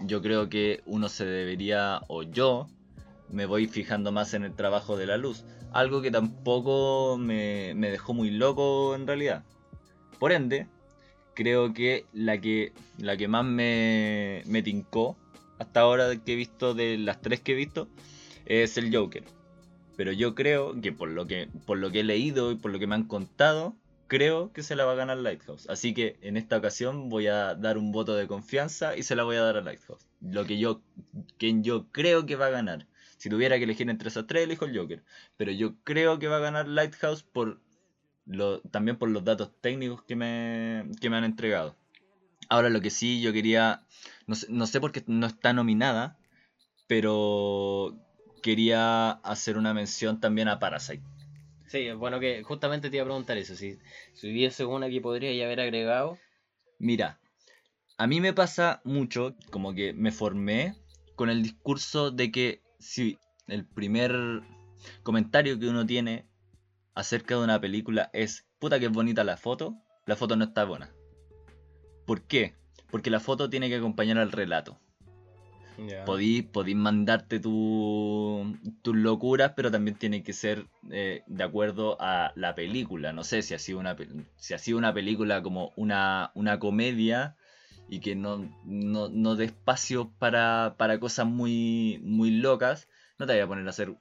Yo 0.00 0.22
creo 0.22 0.48
que 0.48 0.82
uno 0.86 1.08
se 1.08 1.24
debería, 1.24 2.02
o 2.08 2.22
yo, 2.22 2.68
me 3.30 3.46
voy 3.46 3.66
fijando 3.66 4.12
más 4.12 4.34
en 4.34 4.44
el 4.44 4.54
trabajo 4.54 4.96
de 4.96 5.06
la 5.06 5.16
luz. 5.16 5.44
Algo 5.72 6.02
que 6.02 6.10
tampoco 6.10 7.16
me, 7.18 7.72
me 7.74 7.90
dejó 7.90 8.14
muy 8.14 8.30
loco 8.30 8.94
en 8.94 9.06
realidad. 9.06 9.44
Por 10.18 10.32
ende, 10.32 10.68
creo 11.34 11.72
que 11.72 12.06
la 12.12 12.40
que, 12.40 12.72
la 12.98 13.16
que 13.16 13.26
más 13.26 13.44
me, 13.44 14.42
me 14.46 14.62
tincó 14.62 15.16
hasta 15.62 15.80
ahora 15.80 16.16
que 16.16 16.32
he 16.32 16.36
visto, 16.36 16.74
de 16.74 16.98
las 16.98 17.20
tres 17.20 17.40
que 17.40 17.52
he 17.52 17.54
visto, 17.54 17.88
es 18.46 18.76
el 18.76 18.94
Joker. 18.94 19.24
Pero 19.96 20.12
yo 20.12 20.34
creo 20.34 20.80
que 20.80 20.92
por 20.92 21.08
lo 21.08 21.26
que, 21.26 21.48
por 21.66 21.78
lo 21.78 21.90
que 21.90 22.00
he 22.00 22.04
leído 22.04 22.52
y 22.52 22.56
por 22.56 22.70
lo 22.70 22.78
que 22.78 22.86
me 22.86 22.94
han 22.94 23.04
contado, 23.04 23.76
creo 24.08 24.52
que 24.52 24.62
se 24.62 24.76
la 24.76 24.84
va 24.84 24.92
a 24.92 24.96
ganar 24.96 25.18
Lighthouse. 25.18 25.68
Así 25.68 25.94
que 25.94 26.18
en 26.20 26.36
esta 26.36 26.56
ocasión 26.58 27.08
voy 27.08 27.28
a 27.28 27.54
dar 27.54 27.78
un 27.78 27.92
voto 27.92 28.14
de 28.14 28.26
confianza 28.26 28.96
y 28.96 29.02
se 29.02 29.16
la 29.16 29.24
voy 29.24 29.36
a 29.36 29.42
dar 29.42 29.56
a 29.56 29.62
Lighthouse. 29.62 30.06
Lo 30.20 30.44
que 30.44 30.58
yo, 30.58 30.82
quien 31.38 31.62
yo 31.64 31.86
creo 31.92 32.26
que 32.26 32.36
va 32.36 32.46
a 32.46 32.50
ganar. 32.50 32.86
Si 33.16 33.30
tuviera 33.30 33.56
que 33.56 33.64
elegir 33.64 33.88
entre 33.88 34.08
esas 34.08 34.26
tres, 34.26 34.44
elijo 34.44 34.64
el 34.64 34.76
Joker. 34.76 35.04
Pero 35.36 35.52
yo 35.52 35.76
creo 35.84 36.18
que 36.18 36.28
va 36.28 36.38
a 36.38 36.40
ganar 36.40 36.66
Lighthouse 36.68 37.22
por 37.22 37.60
lo, 38.26 38.60
también 38.62 38.98
por 38.98 39.08
los 39.08 39.24
datos 39.24 39.52
técnicos 39.60 40.02
que 40.02 40.16
me, 40.16 40.90
que 41.00 41.08
me 41.08 41.16
han 41.16 41.24
entregado. 41.24 41.76
Ahora 42.48 42.68
lo 42.68 42.80
que 42.80 42.90
sí 42.90 43.20
yo 43.20 43.32
quería, 43.32 43.86
no 44.26 44.34
sé, 44.34 44.46
no 44.50 44.66
sé 44.66 44.80
por 44.80 44.92
qué 44.92 45.02
no 45.06 45.26
está 45.26 45.52
nominada, 45.52 46.18
pero 46.86 47.96
quería 48.42 49.10
hacer 49.10 49.56
una 49.56 49.72
mención 49.74 50.20
también 50.20 50.48
a 50.48 50.58
Parasite. 50.58 51.02
Sí, 51.66 51.86
es 51.86 51.96
bueno 51.96 52.20
que 52.20 52.42
justamente 52.42 52.90
te 52.90 52.96
iba 52.96 53.04
a 53.04 53.06
preguntar 53.06 53.38
eso. 53.38 53.54
Si, 53.54 53.78
si 54.12 54.30
hubiese 54.30 54.64
una 54.66 54.90
que 54.90 55.00
podría 55.00 55.32
ya 55.32 55.46
haber 55.46 55.60
agregado. 55.60 56.18
Mira, 56.78 57.18
a 57.96 58.06
mí 58.06 58.20
me 58.20 58.34
pasa 58.34 58.82
mucho 58.84 59.34
como 59.50 59.72
que 59.74 59.94
me 59.94 60.12
formé 60.12 60.74
con 61.16 61.30
el 61.30 61.42
discurso 61.42 62.10
de 62.10 62.30
que 62.30 62.62
si 62.78 63.18
el 63.46 63.64
primer 63.64 64.42
comentario 65.02 65.58
que 65.58 65.68
uno 65.68 65.86
tiene 65.86 66.26
acerca 66.94 67.36
de 67.36 67.44
una 67.44 67.60
película 67.60 68.10
es 68.12 68.44
puta 68.58 68.78
que 68.78 68.86
es 68.86 68.92
bonita 68.92 69.24
la 69.24 69.36
foto, 69.36 69.76
la 70.04 70.16
foto 70.16 70.36
no 70.36 70.44
está 70.44 70.64
buena. 70.64 70.92
¿Por 72.06 72.22
qué? 72.22 72.54
Porque 72.92 73.10
la 73.10 73.18
foto 73.18 73.50
tiene 73.50 73.68
que 73.68 73.76
acompañar 73.76 74.18
al 74.18 74.30
relato. 74.30 74.78
Ya. 75.78 76.04
Podí, 76.04 76.42
podí 76.42 76.74
mandarte 76.74 77.40
tu- 77.40 78.54
tus 78.82 78.94
locuras, 78.94 79.52
pero 79.56 79.70
también 79.70 79.96
tiene 79.96 80.22
que 80.22 80.34
ser 80.34 80.66
eh, 80.90 81.22
de 81.26 81.42
acuerdo 81.42 81.96
a 82.00 82.32
la 82.36 82.54
película. 82.54 83.12
No 83.12 83.24
sé 83.24 83.40
si 83.42 83.54
ha 83.54 83.58
sido 83.58 83.78
una, 83.80 83.96
si 84.36 84.52
ha 84.54 84.58
sido 84.58 84.76
una 84.78 84.92
película 84.92 85.42
como 85.42 85.72
una, 85.76 86.30
una 86.34 86.58
comedia 86.58 87.34
y 87.88 88.00
que 88.00 88.14
no, 88.14 88.46
no, 88.64 89.08
no 89.08 89.34
dé 89.34 89.46
espacio 89.46 90.12
para, 90.18 90.74
para 90.76 91.00
cosas 91.00 91.26
muy, 91.26 91.98
muy 92.04 92.30
locas, 92.30 92.88
no 93.18 93.26
te 93.26 93.32
voy 93.32 93.40
a 93.42 93.46
poner 93.46 93.66
a 93.66 93.70
hacer 93.70 93.94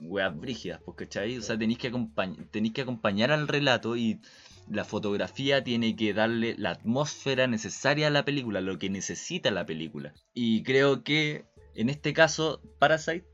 weas 0.00 0.36
brígidas, 0.36 0.80
pues, 0.84 0.96
¿cachai? 0.96 1.38
O 1.38 1.42
sea, 1.42 1.56
tenéis 1.56 1.78
que, 1.78 1.92
acompañ- 1.92 2.48
tenéis 2.50 2.74
que 2.74 2.82
acompañar 2.82 3.30
al 3.30 3.46
relato 3.46 3.96
y 3.96 4.20
la 4.68 4.84
fotografía 4.84 5.64
tiene 5.64 5.96
que 5.96 6.14
darle 6.14 6.54
la 6.58 6.70
atmósfera 6.70 7.46
necesaria 7.46 8.06
a 8.06 8.10
la 8.10 8.24
película, 8.24 8.60
lo 8.60 8.78
que 8.78 8.90
necesita 8.90 9.50
la 9.50 9.66
película. 9.66 10.14
Y 10.34 10.62
creo 10.62 11.02
que 11.02 11.44
en 11.74 11.88
este 11.88 12.12
caso 12.12 12.60
Parasite 12.78 13.26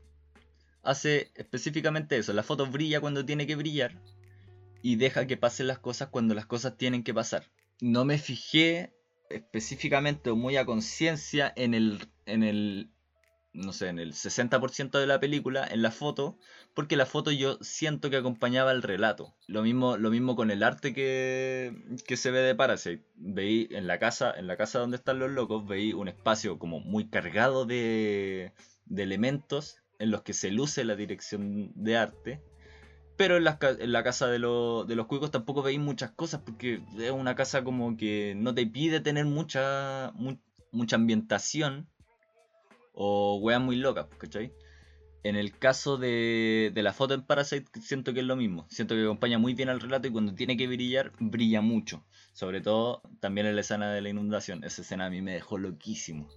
hace 0.83 1.31
específicamente 1.35 2.17
eso. 2.17 2.33
La 2.33 2.43
foto 2.43 2.65
brilla 2.65 3.01
cuando 3.01 3.25
tiene 3.25 3.47
que 3.47 3.55
brillar 3.55 4.01
y 4.81 4.95
deja 4.95 5.27
que 5.27 5.37
pasen 5.37 5.67
las 5.67 5.79
cosas 5.79 6.09
cuando 6.09 6.33
las 6.33 6.45
cosas 6.45 6.77
tienen 6.77 7.03
que 7.03 7.13
pasar. 7.13 7.45
No 7.81 8.05
me 8.05 8.17
fijé 8.17 8.93
específicamente 9.29 10.29
o 10.29 10.35
muy 10.35 10.57
a 10.57 10.65
conciencia 10.65 11.53
en 11.55 11.73
el, 11.73 12.07
en 12.25 12.43
el, 12.43 12.89
no 13.53 13.73
sé, 13.73 13.87
en 13.89 13.99
el 13.99 14.13
60% 14.13 14.99
de 14.99 15.07
la 15.07 15.19
película, 15.19 15.67
en 15.69 15.81
la 15.81 15.91
foto, 15.91 16.37
porque 16.75 16.95
la 16.95 17.05
foto 17.05 17.31
yo 17.31 17.57
siento 17.61 18.09
que 18.09 18.17
acompañaba 18.17 18.71
el 18.71 18.81
relato. 18.83 19.35
Lo 19.47 19.63
mismo, 19.63 19.97
lo 19.97 20.11
mismo 20.11 20.35
con 20.35 20.51
el 20.51 20.63
arte 20.63 20.93
que, 20.93 21.75
que 22.07 22.17
se 22.17 22.31
ve 22.31 22.39
de 22.39 22.55
Parasite. 22.55 23.03
Veí 23.15 23.67
en 23.71 23.87
la 23.87 23.99
casa, 23.99 24.31
en 24.37 24.47
la 24.47 24.55
casa 24.57 24.79
donde 24.79 24.97
están 24.97 25.19
los 25.19 25.31
locos, 25.31 25.67
veí 25.67 25.93
un 25.93 26.07
espacio 26.07 26.59
como 26.59 26.79
muy 26.79 27.09
cargado 27.09 27.65
de, 27.65 28.53
de 28.85 29.03
elementos 29.03 29.77
en 29.97 30.11
los 30.11 30.21
que 30.21 30.33
se 30.33 30.51
luce 30.51 30.83
la 30.85 30.95
dirección 30.95 31.71
de 31.75 31.97
arte. 31.97 32.41
Pero 33.17 33.35
en, 33.37 33.43
ca- 33.59 33.71
en 33.77 33.91
la 33.91 34.03
casa 34.03 34.27
de, 34.27 34.39
lo- 34.39 34.85
de 34.85 34.95
los 34.95 35.07
cuicos 35.07 35.31
tampoco 35.31 35.61
veí 35.61 35.77
muchas 35.77 36.11
cosas 36.11 36.41
porque 36.45 36.81
es 36.97 37.11
una 37.11 37.35
casa 37.35 37.63
como 37.63 37.97
que 37.97 38.33
no 38.37 38.53
te 38.55 38.65
pide 38.65 39.01
tener 39.01 39.25
mucha, 39.25 40.11
mu- 40.15 40.37
mucha 40.71 40.95
ambientación 40.95 41.89
o 43.01 43.37
weas 43.37 43.61
muy 43.61 43.77
locas, 43.77 44.07
¿cachai? 44.17 44.51
En 45.23 45.37
el 45.37 45.57
caso 45.57 45.97
de, 45.97 46.69
de 46.73 46.83
la 46.83 46.91
foto 46.91 47.13
en 47.13 47.23
Parasite 47.23 47.79
siento 47.81 48.13
que 48.13 48.19
es 48.19 48.25
lo 48.25 48.35
mismo. 48.35 48.67
Siento 48.69 48.93
que 48.93 49.03
acompaña 49.03 49.37
muy 49.37 49.53
bien 49.53 49.69
al 49.69 49.79
relato 49.79 50.09
y 50.09 50.11
cuando 50.11 50.35
tiene 50.35 50.57
que 50.57 50.67
brillar, 50.67 51.13
brilla 51.19 51.61
mucho. 51.61 52.03
Sobre 52.33 52.59
todo 52.59 53.01
también 53.21 53.47
en 53.47 53.55
la 53.55 53.61
escena 53.61 53.91
de 53.93 54.01
la 54.01 54.09
inundación. 54.09 54.65
Esa 54.65 54.81
escena 54.81 55.05
a 55.05 55.09
mí 55.09 55.21
me 55.21 55.33
dejó 55.33 55.57
loquísimo. 55.57 56.27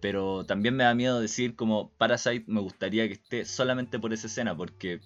Pero 0.00 0.44
también 0.44 0.76
me 0.76 0.84
da 0.84 0.94
miedo 0.94 1.20
decir 1.20 1.56
como 1.56 1.90
Parasite 1.98 2.44
me 2.46 2.60
gustaría 2.60 3.08
que 3.08 3.14
esté 3.14 3.44
solamente 3.44 3.98
por 3.98 4.12
esa 4.12 4.28
escena 4.28 4.56
porque 4.56 5.00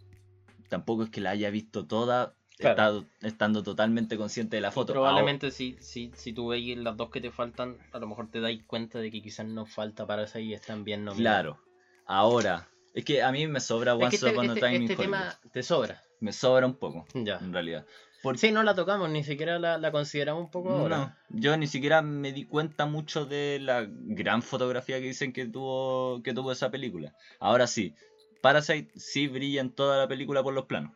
tampoco 0.69 1.05
es 1.05 1.11
que 1.11 1.23
la 1.23 1.31
haya 1.31 1.49
visto 1.51 1.87
toda 1.87 2.37
Claro. 2.61 3.05
estando 3.23 3.63
totalmente 3.63 4.17
consciente 4.17 4.57
de 4.57 4.63
la 4.63 4.71
foto. 4.71 4.93
Probablemente 4.93 5.51
si, 5.51 5.77
si, 5.81 6.11
si 6.15 6.33
tú 6.33 6.49
veis 6.49 6.77
las 6.79 6.97
dos 6.97 7.11
que 7.11 7.21
te 7.21 7.31
faltan, 7.31 7.77
a 7.93 7.99
lo 7.99 8.07
mejor 8.07 8.31
te 8.31 8.41
dais 8.41 8.63
cuenta 8.67 8.99
de 8.99 9.11
que 9.11 9.23
quizás 9.23 9.47
no 9.47 9.67
falta 9.67 10.07
para 10.07 10.25
esa 10.25 10.41
y 10.41 10.53
están 10.55 10.85
bien 10.85 11.01
Ahora- 11.01 11.13
nominadas. 11.13 11.43
claro. 11.43 11.59
Ahora, 12.07 12.69
es 12.95 13.05
que 13.05 13.23
a 13.23 13.31
mí 13.33 13.47
me 13.47 13.61
sobra 13.61 13.93
Es 13.93 13.99
Once 14.03 14.11
que 14.11 14.27
este, 14.31 14.47
este- 14.47 14.61
Time 14.61 14.85
este 14.85 14.97
tema 14.97 15.39
te 15.53 15.63
sobra. 15.63 16.03
Me 16.21 16.33
sobra 16.33 16.67
un 16.67 16.75
poco, 16.75 17.07
Ya. 17.15 17.39
en 17.39 17.53
realidad. 17.53 17.87
Por- 18.23 18.37
Sí, 18.37 18.53
no 18.53 18.63
la 18.63 18.75
tocamos, 18.75 19.09
ni 19.09 19.25
siquiera 19.25 19.59
la, 19.59 19.79
la 19.79 19.91
consideramos 19.93 20.45
un 20.45 20.51
poco 20.51 20.71
ahora. 20.71 21.17
No, 21.31 21.39
yo 21.41 21.57
ni 21.57 21.67
siquiera 21.67 22.03
me 22.03 22.33
di 22.33 22.45
cuenta 22.45 22.85
mucho 22.85 23.25
de 23.25 23.59
la 23.63 23.87
gran 23.89 24.43
fotografía 24.43 24.99
que 25.01 25.07
dicen 25.07 25.33
que 25.33 25.47
tuvo, 25.47 26.21
que 26.23 26.35
tuvo 26.35 26.53
esa 26.53 26.71
película. 26.71 27.15
Ahora 27.39 27.67
sí, 27.67 27.95
Parasite 28.43 28.91
sí 28.99 29.29
brilla 29.29 29.61
en 29.63 29.71
toda 29.71 29.97
la 29.99 30.09
película 30.09 30.43
por 30.43 30.53
los 30.53 30.67
planos. 30.67 30.93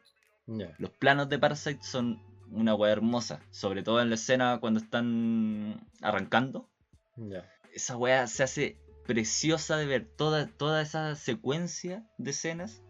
Los 0.79 0.91
planos 0.91 1.29
de 1.29 1.39
Parasite 1.39 1.83
son 1.83 2.21
una 2.51 2.75
weá 2.75 2.93
hermosa, 2.93 3.41
sobre 3.51 3.83
todo 3.83 4.01
en 4.03 4.09
la 4.11 4.15
escena 4.17 4.59
cuando 4.61 4.79
están 4.81 5.89
arrancando. 6.03 6.69
Ya. 7.17 7.49
Esa 7.73 7.97
weá 7.97 8.27
se 8.27 8.43
hace 8.43 8.79
preciosa 9.07 9.77
de 9.77 9.87
ver. 9.87 10.07
Toda, 10.17 10.47
toda 10.47 10.83
esa 10.83 11.15
secuencia 11.17 12.07
de 12.19 12.31
escenas 12.31 12.83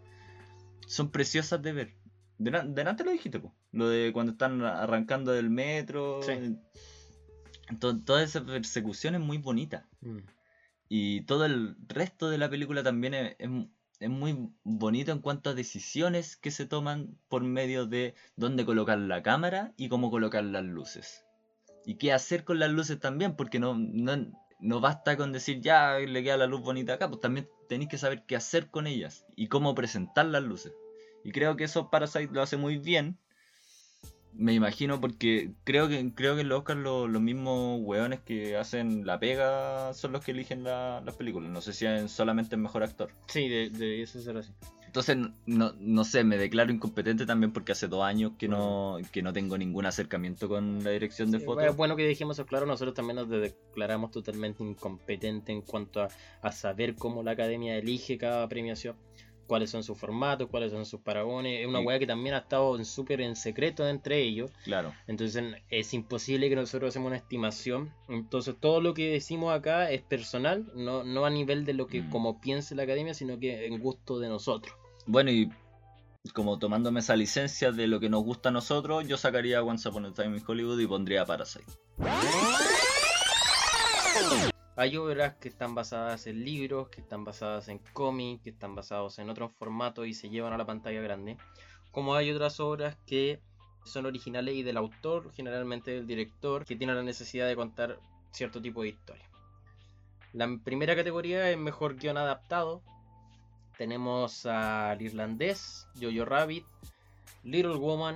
son 0.87 1.11
preciosas 1.11 1.61
de 1.61 1.73
ver. 1.73 1.93
Delan- 2.37 2.73
Delante 2.73 3.03
lo 3.03 3.11
dijiste, 3.11 3.39
po. 3.39 3.55
Lo 3.71 3.87
de 3.89 4.11
cuando 4.13 4.33
están 4.33 4.61
arrancando 4.63 5.31
del 5.31 5.49
metro. 5.49 6.21
Sí. 6.23 6.57
To- 7.79 7.99
toda 8.03 8.21
esa 8.23 8.45
persecución 8.45 9.15
es 9.15 9.21
muy 9.21 9.37
bonita. 9.37 9.87
Mm. 10.01 10.19
Y 10.89 11.21
todo 11.21 11.45
el 11.45 11.75
resto 11.87 12.29
de 12.29 12.37
la 12.37 12.49
película 12.49 12.83
también 12.83 13.13
es, 13.15 13.35
es- 13.39 13.49
es 13.99 14.09
muy 14.09 14.49
bonito 14.63 15.11
en 15.11 15.19
cuanto 15.19 15.49
a 15.49 15.53
decisiones 15.53 16.35
que 16.35 16.51
se 16.51 16.65
toman 16.65 17.17
por 17.29 17.43
medio 17.43 17.85
de 17.85 18.15
dónde 18.35 18.65
colocar 18.65 18.97
la 18.97 19.23
cámara 19.23 19.73
y 19.77 19.89
cómo 19.89 20.11
colocar 20.11 20.43
las 20.43 20.63
luces. 20.63 21.25
Y 21.85 21.95
qué 21.95 22.13
hacer 22.13 22.43
con 22.43 22.59
las 22.59 22.71
luces 22.71 22.99
también, 22.99 23.35
porque 23.35 23.59
no, 23.59 23.75
no, 23.77 24.31
no 24.59 24.79
basta 24.79 25.15
con 25.17 25.31
decir 25.31 25.61
ya 25.61 25.97
le 25.99 26.23
queda 26.23 26.37
la 26.37 26.47
luz 26.47 26.61
bonita 26.61 26.93
acá, 26.93 27.07
pues 27.07 27.21
también 27.21 27.47
tenéis 27.69 27.89
que 27.89 27.97
saber 27.97 28.25
qué 28.25 28.35
hacer 28.35 28.69
con 28.69 28.87
ellas 28.87 29.25
y 29.35 29.47
cómo 29.47 29.75
presentar 29.75 30.25
las 30.25 30.43
luces. 30.43 30.73
Y 31.23 31.31
creo 31.31 31.55
que 31.55 31.63
eso 31.63 31.89
Parasite 31.89 32.33
lo 32.33 32.41
hace 32.41 32.57
muy 32.57 32.77
bien. 32.77 33.17
Me 34.37 34.53
imagino 34.53 34.99
porque 34.99 35.51
creo 35.63 35.87
que 35.87 36.11
creo 36.13 36.35
que 36.35 36.41
en 36.41 36.49
los 36.49 36.59
Oscars 36.59 36.79
lo- 36.79 37.07
los 37.07 37.21
mismos 37.21 37.79
weones 37.81 38.19
que 38.19 38.57
hacen 38.57 39.05
la 39.05 39.17
pega 39.19 39.93
son 39.93 40.11
los 40.11 40.23
que 40.23 40.31
eligen 40.31 40.63
la- 40.63 41.01
las 41.05 41.15
películas. 41.15 41.49
No 41.51 41.61
sé 41.61 41.71
si 41.73 41.85
es 41.85 42.11
solamente 42.11 42.55
el 42.55 42.61
mejor 42.61 42.83
actor. 42.83 43.09
Sí, 43.27 43.47
de, 43.47 43.69
de 43.69 44.01
eso 44.01 44.19
será 44.21 44.41
así. 44.41 44.51
Entonces, 44.85 45.17
no, 45.45 45.73
no 45.77 46.03
sé, 46.05 46.23
me 46.23 46.37
declaro 46.37 46.71
incompetente 46.71 47.25
también 47.25 47.51
porque 47.51 47.73
hace 47.73 47.87
dos 47.89 48.03
años 48.03 48.31
que 48.37 48.47
no, 48.47 48.97
que 49.11 49.21
no 49.21 49.33
tengo 49.33 49.57
ningún 49.57 49.85
acercamiento 49.85 50.47
con 50.47 50.83
la 50.85 50.91
dirección 50.91 51.31
de 51.31 51.39
Sí, 51.39 51.45
fotos. 51.45 51.65
Es 51.65 51.75
bueno 51.75 51.97
que 51.97 52.07
dijimos 52.07 52.37
eso 52.39 52.45
claro, 52.45 52.65
nosotros 52.65 52.93
también 52.93 53.17
nos 53.17 53.29
declaramos 53.29 54.11
totalmente 54.11 54.63
incompetentes 54.63 55.53
en 55.53 55.61
cuanto 55.63 56.01
a, 56.01 56.07
a 56.41 56.51
saber 56.53 56.95
cómo 56.95 57.23
la 57.23 57.31
academia 57.31 57.75
elige 57.77 58.17
cada 58.17 58.47
premiación, 58.47 58.95
cuáles 59.47 59.69
son 59.69 59.83
sus 59.83 59.97
formatos, 59.97 60.47
cuáles 60.49 60.71
son 60.71 60.85
sus 60.85 60.99
paragones. 61.01 61.61
Es 61.61 61.67
una 61.67 61.79
Sí. 61.79 61.85
weá 61.85 61.99
que 61.99 62.07
también 62.07 62.35
ha 62.35 62.39
estado 62.39 62.75
en 62.77 62.85
súper 62.85 63.21
en 63.21 63.35
secreto 63.35 63.87
entre 63.87 64.21
ellos, 64.21 64.51
Claro, 64.63 64.93
entonces 65.07 65.43
es 65.69 65.93
imposible 65.93 66.49
que 66.49 66.55
nosotros 66.55 66.89
hacemos 66.89 67.07
una 67.07 67.17
estimación. 67.17 67.91
Entonces 68.09 68.55
todo 68.59 68.81
lo 68.81 68.93
que 68.93 69.11
decimos 69.11 69.53
acá 69.53 69.91
es 69.91 70.01
personal, 70.01 70.65
no, 70.75 71.03
no 71.03 71.25
a 71.25 71.29
nivel 71.29 71.65
de 71.65 71.73
lo 71.73 71.87
que 71.87 72.01
Mm. 72.01 72.09
como 72.09 72.41
piense 72.41 72.75
la 72.75 72.83
academia, 72.83 73.13
sino 73.13 73.39
que 73.39 73.65
en 73.65 73.79
gusto 73.79 74.19
de 74.19 74.27
nosotros. 74.29 74.75
Bueno, 75.05 75.31
y 75.31 75.49
como 76.33 76.57
tomándome 76.57 77.01
esa 77.01 77.15
licencia 77.15 77.71
de 77.71 77.85
lo 77.87 77.99
que 77.99 78.09
nos 78.09 78.23
gusta 78.23 78.49
a 78.49 78.51
nosotros, 78.51 79.07
yo 79.07 79.15
sacaría 79.15 79.61
Once 79.63 79.87
Upon 79.87 80.05
a 80.05 80.13
Time 80.13 80.37
in 80.37 80.43
Hollywood 80.45 80.79
y 80.79 80.87
pondría 80.87 81.23
Parasite. 81.25 81.65
Hay 84.77 84.97
obras 84.97 85.35
que 85.35 85.47
están 85.47 85.73
basadas 85.73 86.27
en 86.27 86.43
libros, 86.43 86.89
que 86.89 86.99
están 86.99 87.23
basadas 87.23 87.69
en 87.69 87.79
cómics, 87.93 88.43
que 88.43 88.49
están 88.49 88.75
basados 88.75 89.19
en 89.19 89.29
otros 89.29 89.53
formatos 89.53 90.05
y 90.05 90.13
se 90.13 90.29
llevan 90.29 90.51
a 90.51 90.57
la 90.57 90.65
pantalla 90.65 91.01
grande. 91.01 91.37
Como 91.91 92.13
hay 92.13 92.29
otras 92.29 92.59
obras 92.59 92.97
que 93.05 93.39
son 93.85 94.05
originales 94.05 94.55
y 94.55 94.63
del 94.63 94.75
autor, 94.75 95.31
generalmente 95.33 95.91
del 95.91 96.07
director, 96.07 96.65
que 96.65 96.75
tiene 96.75 96.93
la 96.93 97.03
necesidad 97.03 97.47
de 97.47 97.55
contar 97.55 97.99
cierto 98.31 98.61
tipo 98.61 98.81
de 98.81 98.89
historia. 98.89 99.29
La 100.33 100.59
primera 100.61 100.93
categoría 100.93 101.49
es 101.49 101.57
mejor 101.57 101.95
guion 101.95 102.17
adaptado. 102.17 102.81
Tenemos 103.77 104.45
al 104.45 105.01
irlandés, 105.01 105.87
Jojo 106.01 106.25
Rabbit, 106.25 106.65
Little 107.43 107.75
Woman, 107.75 108.15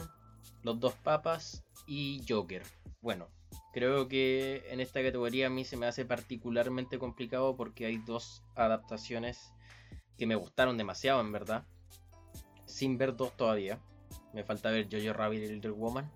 Los 0.64 0.78
Dos 0.82 0.96
Papas 0.96 1.64
y 1.88 2.22
Joker. 2.28 2.64
Bueno, 3.00 3.30
Creo 3.72 4.08
que 4.08 4.64
en 4.70 4.80
esta 4.80 5.02
categoría 5.04 5.48
a 5.48 5.50
mí 5.50 5.64
se 5.64 5.78
me 5.78 5.86
hace 5.86 6.06
particularmente 6.06 6.98
complicado 6.98 7.56
porque 7.56 7.86
hay 7.86 7.98
dos 7.98 8.44
adaptaciones 8.56 9.54
que 10.18 10.26
me 10.26 10.36
gustaron 10.36 10.78
demasiado, 10.78 11.22
en 11.22 11.32
verdad. 11.32 11.66
Sin 12.66 12.98
ver 12.98 13.16
dos 13.16 13.36
todavía. 13.38 13.80
Me 14.34 14.44
falta 14.44 14.72
ver 14.72 14.88
Jojo 14.92 15.14
Rabbit 15.14 15.44
y 15.44 15.48
Little 15.48 15.72
Woman. 15.72 16.10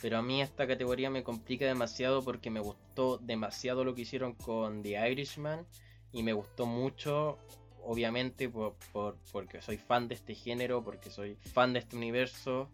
Pero 0.00 0.18
a 0.18 0.22
mí 0.22 0.42
esta 0.42 0.66
categoría 0.66 1.10
me 1.10 1.22
complica 1.22 1.64
demasiado 1.64 2.22
porque 2.22 2.50
me 2.50 2.60
gustó 2.60 3.18
demasiado 3.18 3.84
lo 3.84 3.94
que 3.94 4.02
hicieron 4.02 4.34
con 4.34 4.82
The 4.82 5.10
Irishman. 5.10 5.66
Y 6.12 6.22
me 6.22 6.32
gustó 6.34 6.66
mucho, 6.66 7.38
obviamente, 7.82 8.48
por, 8.48 8.76
por- 8.92 9.16
porque 9.32 9.62
soy 9.62 9.78
fan 9.78 10.08
de 10.08 10.14
este 10.14 10.34
género, 10.34 10.84
porque 10.84 11.10
soy 11.10 11.36
fan 11.36 11.72
de 11.72 11.78
este 11.80 11.96
universo. 11.96 12.70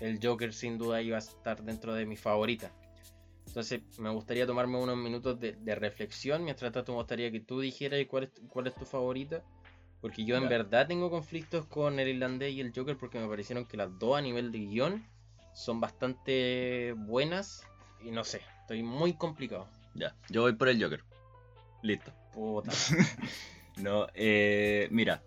El 0.00 0.18
Joker 0.22 0.52
sin 0.52 0.76
duda 0.76 1.00
iba 1.00 1.16
a 1.16 1.20
estar 1.20 1.62
dentro 1.62 1.94
de 1.94 2.06
mis 2.06 2.20
favoritas. 2.20 2.72
Entonces 3.54 3.82
me 4.00 4.10
gustaría 4.10 4.46
tomarme 4.46 4.78
unos 4.78 4.96
minutos 4.96 5.38
de, 5.38 5.52
de 5.52 5.76
reflexión. 5.76 6.42
Mientras 6.42 6.72
tanto 6.72 6.90
me 6.90 6.98
gustaría 6.98 7.30
que 7.30 7.38
tú 7.38 7.60
dijeras 7.60 8.04
cuál 8.08 8.24
es, 8.24 8.30
cuál 8.48 8.66
es 8.66 8.74
tu 8.74 8.84
favorita. 8.84 9.44
Porque 10.00 10.24
yo 10.24 10.36
en 10.36 10.48
verdad 10.48 10.88
tengo 10.88 11.08
conflictos 11.08 11.64
con 11.66 12.00
el 12.00 12.08
irlandés 12.08 12.52
y 12.52 12.60
el 12.60 12.72
Joker 12.74 12.96
porque 12.96 13.20
me 13.20 13.28
parecieron 13.28 13.64
que 13.64 13.76
las 13.76 13.96
dos 13.96 14.18
a 14.18 14.22
nivel 14.22 14.50
de 14.50 14.58
guion 14.58 15.06
son 15.54 15.80
bastante 15.80 16.94
buenas. 16.96 17.64
Y 18.02 18.10
no 18.10 18.24
sé, 18.24 18.40
estoy 18.62 18.82
muy 18.82 19.12
complicado. 19.12 19.68
Ya, 19.94 20.16
yo 20.30 20.42
voy 20.42 20.54
por 20.54 20.68
el 20.68 20.82
Joker. 20.82 21.04
Listo. 21.80 22.12
Puta. 22.32 22.72
No, 23.76 24.06
eh, 24.14 24.86
mira, 24.92 25.20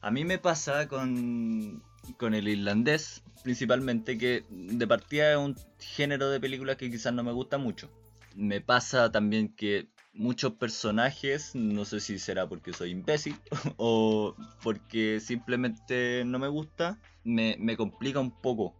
a 0.00 0.10
mí 0.10 0.24
me 0.24 0.38
pasa 0.38 0.88
con, 0.88 1.82
con 2.16 2.34
el 2.34 2.48
irlandés, 2.48 3.22
principalmente, 3.42 4.18
que 4.18 4.44
de 4.50 4.86
partida 4.86 5.32
es 5.32 5.38
un 5.38 5.56
género 5.78 6.30
de 6.30 6.40
películas 6.40 6.76
que 6.76 6.90
quizás 6.90 7.12
no 7.12 7.22
me 7.22 7.32
gusta 7.32 7.58
mucho. 7.58 7.90
Me 8.34 8.60
pasa 8.60 9.10
también 9.10 9.54
que 9.54 9.88
muchos 10.12 10.52
personajes, 10.54 11.54
no 11.54 11.84
sé 11.84 12.00
si 12.00 12.18
será 12.18 12.48
porque 12.48 12.72
soy 12.72 12.90
imbécil 12.90 13.36
o 13.76 14.34
porque 14.62 15.20
simplemente 15.20 16.24
no 16.24 16.38
me 16.38 16.48
gusta, 16.48 16.98
me, 17.24 17.56
me 17.58 17.76
complica 17.76 18.20
un 18.20 18.30
poco 18.30 18.74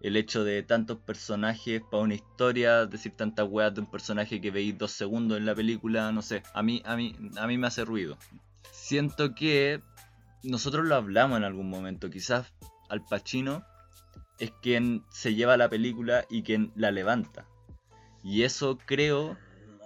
el 0.00 0.16
hecho 0.16 0.44
de 0.44 0.62
tantos 0.62 0.98
personajes 0.98 1.82
para 1.90 2.02
una 2.02 2.14
historia, 2.14 2.86
decir 2.86 3.12
tantas 3.16 3.48
weas 3.48 3.74
de 3.74 3.80
un 3.80 3.90
personaje 3.90 4.40
que 4.40 4.50
veis 4.50 4.78
dos 4.78 4.92
segundos 4.92 5.38
en 5.38 5.46
la 5.46 5.54
película, 5.54 6.12
no 6.12 6.22
sé, 6.22 6.42
a 6.54 6.62
mí, 6.62 6.82
a 6.84 6.96
mí, 6.96 7.16
a 7.36 7.46
mí 7.46 7.58
me 7.58 7.66
hace 7.66 7.84
ruido. 7.84 8.16
Siento 8.70 9.34
que 9.34 9.80
nosotros 10.42 10.86
lo 10.86 10.94
hablamos 10.94 11.38
en 11.38 11.44
algún 11.44 11.68
momento, 11.70 12.10
quizás 12.10 12.52
Al 12.88 13.04
Pacino 13.04 13.64
es 14.38 14.50
quien 14.62 15.02
se 15.10 15.34
lleva 15.34 15.56
la 15.56 15.68
película 15.68 16.24
y 16.30 16.42
quien 16.42 16.72
la 16.76 16.90
levanta. 16.90 17.46
Y 18.22 18.42
eso 18.44 18.78
creo, 18.86 19.36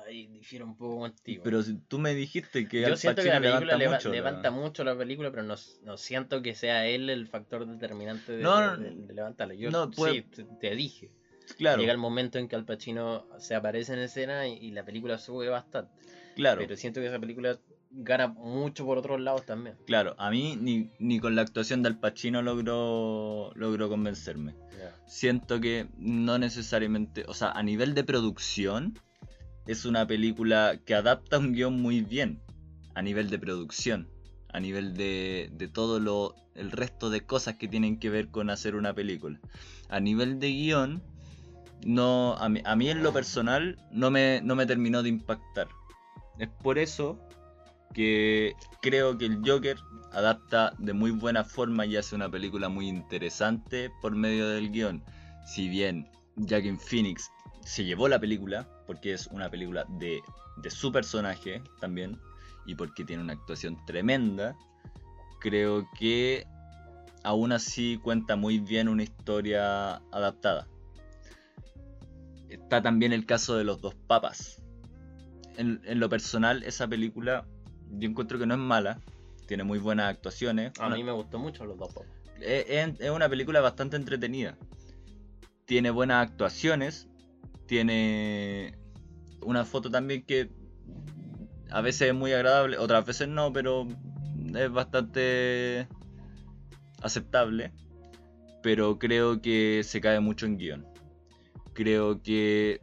Ahí 0.07 0.27
difiero 0.27 0.67
un 0.67 0.77
poco 0.77 0.99
contigo. 0.99 1.43
pero 1.45 1.61
tú 1.89 1.99
me 1.99 2.15
dijiste 2.15 2.69
que 2.69 2.83
Yo 2.83 2.89
Al 2.89 2.97
siento 2.99 3.23
que 3.23 3.29
Pacino 3.31 3.35
la 3.47 3.57
película 3.57 3.77
levanta 3.77 3.79
leva- 3.79 3.97
mucho. 3.97 4.09
la- 4.09 4.15
levanta 4.15 4.51
mucho 4.51 4.85
la 4.85 4.97
película, 4.99 5.31
pero 5.31 5.43
no, 5.45 5.55
no 5.85 5.97
siento 5.97 6.43
que 6.43 6.55
sea 6.55 6.87
él 6.87 7.09
el 7.09 7.29
factor 7.29 7.67
determinante 7.67 8.33
de, 8.33 8.43
No, 8.43 8.59
de- 8.61 8.67
no, 8.67 8.77
de- 8.79 9.07
de 9.07 9.15
levantarla. 9.15 9.55
Yo 9.55 9.71
no, 9.71 9.91
sí, 9.93 10.23
te, 10.23 10.45
te 10.61 10.75
dije. 10.77 11.11
Claro, 11.57 11.81
Llega 11.81 11.93
el 11.93 11.99
momento 11.99 12.39
en 12.39 12.49
que 12.49 12.57
Al 12.57 12.65
Pacino 12.65 13.27
se 13.39 13.55
aparece 13.55 13.93
en 13.95 14.01
escena 14.01 14.47
y, 14.49 14.55
y 14.59 14.71
la 14.73 14.85
película 14.85 15.19
sube 15.19 15.49
bastante. 15.49 15.93
claro. 16.35 16.61
Pero 16.61 16.77
siento 16.77 17.01
que 17.01 17.07
esa 17.07 17.19
película 17.21 17.59
gana 17.93 18.29
mucho 18.29 18.85
por 18.85 18.99
otros 18.99 19.21
lados 19.21 19.45
también. 19.47 19.77
Claro, 19.87 20.15
a 20.19 20.31
mí 20.31 20.57
ni, 20.61 20.91
ni 20.99 21.21
con 21.21 21.35
la 21.35 21.43
actuación 21.43 21.83
de 21.83 21.89
Al 21.89 22.01
Pacino 22.01 22.43
logró, 22.43 23.53
logró 23.55 23.89
convencerme. 23.89 24.55
Siento 25.07 25.61
que 25.61 25.87
no 25.99 26.39
necesariamente, 26.39 27.25
o 27.29 27.35
sea, 27.35 27.53
a 27.53 27.63
nivel 27.63 27.95
de 27.95 28.03
producción, 28.03 28.99
es 29.67 29.85
una 29.85 30.07
película 30.07 30.81
que 30.85 30.95
adapta 30.95 31.39
un 31.39 31.53
guion 31.53 31.81
muy 31.81 32.01
bien. 32.01 32.41
A 32.95 33.01
nivel 33.03 33.31
de 33.31 33.39
producción, 33.39 34.09
a 34.49 34.61
nivel 34.61 34.95
de, 34.95 35.51
de 35.53 35.69
todo 35.69 35.99
lo, 35.99 36.35
el 36.55 36.71
resto 36.71 37.09
de 37.09 37.23
cosas 37.23 37.57
que 37.57 37.69
tienen 37.69 37.99
que 37.99 38.11
ver 38.11 38.29
con 38.29 38.51
hacer 38.51 38.75
una 38.75 38.93
película. 38.93 39.41
A 39.89 40.01
nivel 40.01 40.39
de 40.39 40.49
guion, 40.49 41.03
no, 41.87 42.35
a, 42.35 42.49
mí, 42.49 42.61
a 42.65 42.77
mí 42.77 42.91
en 42.91 43.03
lo 43.03 43.13
personal 43.13 43.79
no 43.91 44.11
me, 44.11 44.41
no 44.43 44.55
me 44.57 44.67
terminó 44.67 45.03
de 45.03 45.09
impactar. 45.09 45.69
Es 46.39 46.49
por 46.49 46.79
eso 46.79 47.19
que 47.93 48.55
creo 48.81 49.19
que 49.19 49.27
el 49.27 49.41
Joker 49.45 49.79
adapta 50.13 50.75
de 50.79 50.93
muy 50.93 51.11
buena 51.11 51.45
forma 51.45 51.87
y 51.87 51.97
hace 51.97 52.15
una 52.15 52.31
película 52.31 52.69
muy 52.69 52.89
interesante 52.89 53.91
por 54.01 54.15
medio 54.15 54.49
del 54.49 54.71
guion. 54.71 55.03
Si 55.47 55.69
bien 55.69 56.09
Joaquin 56.37 56.79
Phoenix 56.79 57.31
se 57.65 57.85
llevó 57.85 58.09
la 58.09 58.21
película, 58.21 58.69
porque 58.87 59.13
es 59.13 59.27
una 59.29 59.51
película 59.51 59.85
de, 59.99 60.21
de 60.57 60.71
su 60.71 60.93
personaje 60.93 61.63
también, 61.81 62.19
y 62.67 62.75
porque 62.75 63.05
tiene 63.05 63.23
una 63.23 63.33
actuación 63.33 63.85
tremenda, 63.87 64.57
creo 65.41 65.89
que 65.99 66.47
aún 67.25 67.53
así 67.53 67.99
cuenta 68.03 68.37
muy 68.37 68.59
bien 68.59 68.89
una 68.89 69.03
historia 69.03 69.97
adaptada. 70.13 70.69
Está 72.49 72.83
también 72.83 73.13
el 73.13 73.27
caso 73.27 73.57
de 73.57 73.65
los 73.65 73.81
dos 73.81 73.95
papas. 73.95 74.63
En, 75.57 75.81
en 75.85 76.01
lo 76.01 76.09
personal, 76.09 76.63
esa 76.63 76.87
película 76.87 77.47
yo 77.93 78.09
encuentro 78.09 78.39
que 78.39 78.47
no 78.47 78.55
es 78.55 78.61
mala, 78.61 79.01
tiene 79.47 79.65
muy 79.65 79.79
buenas 79.79 80.11
actuaciones. 80.11 80.73
A 80.79 80.87
Una- 80.87 80.97
mí 80.97 81.05
me 81.05 81.13
gustó 81.13 81.39
mucho 81.39 81.65
los 81.65 81.79
dos 81.79 81.95
es, 82.41 82.65
es- 82.69 83.01
es 83.01 83.11
una 83.11 83.29
película 83.29 83.61
bastante 83.61 83.97
entretenida. 83.97 84.57
Tiene 85.65 85.91
buenas 85.91 86.27
actuaciones. 86.29 87.09
Tiene 87.67 88.75
una 89.43 89.65
foto 89.65 89.91
también 89.91 90.25
que 90.25 90.51
a 91.71 91.81
veces 91.81 92.09
es 92.09 92.15
muy 92.15 92.33
agradable, 92.33 92.79
otras 92.79 93.07
veces 93.07 93.29
no, 93.29 93.53
pero 93.53 93.87
es 94.55 94.71
bastante 94.73 95.87
aceptable. 97.01 97.73
Pero 98.63 98.99
creo 98.99 99.41
que 99.41 99.83
se 99.85 100.01
cae 100.01 100.21
mucho 100.21 100.47
en 100.47 100.59
guion. 100.59 100.87
Creo 101.73 102.23
que 102.23 102.81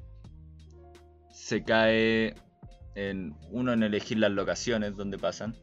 se 1.32 1.64
cae 1.64 2.36
en 2.96 3.36
uno 3.52 3.74
en 3.74 3.84
elegir 3.84 4.18
las 4.18 4.32
locaciones 4.32 4.96
donde 4.96 5.18
pasan. 5.18 5.56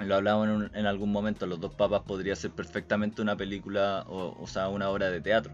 Lo 0.00 0.16
hablamos 0.16 0.48
en, 0.48 0.54
un- 0.54 0.70
en 0.74 0.86
algún 0.86 1.12
momento, 1.12 1.46
Los 1.46 1.60
dos 1.60 1.74
papas 1.74 2.02
podría 2.02 2.34
ser 2.34 2.50
perfectamente 2.50 3.22
una 3.22 3.36
película, 3.36 4.04
o, 4.08 4.36
o 4.42 4.46
sea, 4.46 4.68
una 4.68 4.88
obra 4.90 5.10
de 5.10 5.20
teatro. 5.20 5.52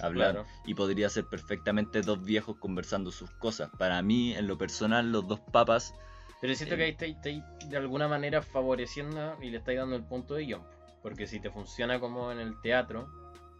Hablar. 0.00 0.32
Claro. 0.32 0.46
Y 0.64 0.74
podría 0.74 1.08
ser 1.08 1.24
perfectamente 1.26 2.02
dos 2.02 2.22
viejos 2.22 2.56
conversando 2.58 3.10
sus 3.10 3.30
cosas. 3.32 3.68
Para 3.78 4.00
mí, 4.02 4.32
en 4.34 4.46
lo 4.46 4.56
personal, 4.56 5.10
los 5.10 5.26
dos 5.26 5.40
papas, 5.40 5.92
Pero 6.40 6.54
siento 6.54 6.76
Eh. 6.76 6.78
que 6.78 6.84
ahí 6.84 6.90
estáis, 6.92 7.16
estáis 7.16 7.42
de 7.68 7.76
alguna 7.76 8.06
manera 8.06 8.42
favoreciendo 8.42 9.36
y 9.42 9.50
le 9.50 9.58
estáis 9.58 9.78
dando 9.80 9.96
el 9.96 10.04
punto 10.04 10.34
de 10.34 10.44
guion. 10.44 10.62
Porque 11.02 11.26
si 11.26 11.40
te 11.40 11.50
funciona 11.50 11.98
como 11.98 12.30
en 12.30 12.38
el 12.38 12.60
teatro, 12.60 13.08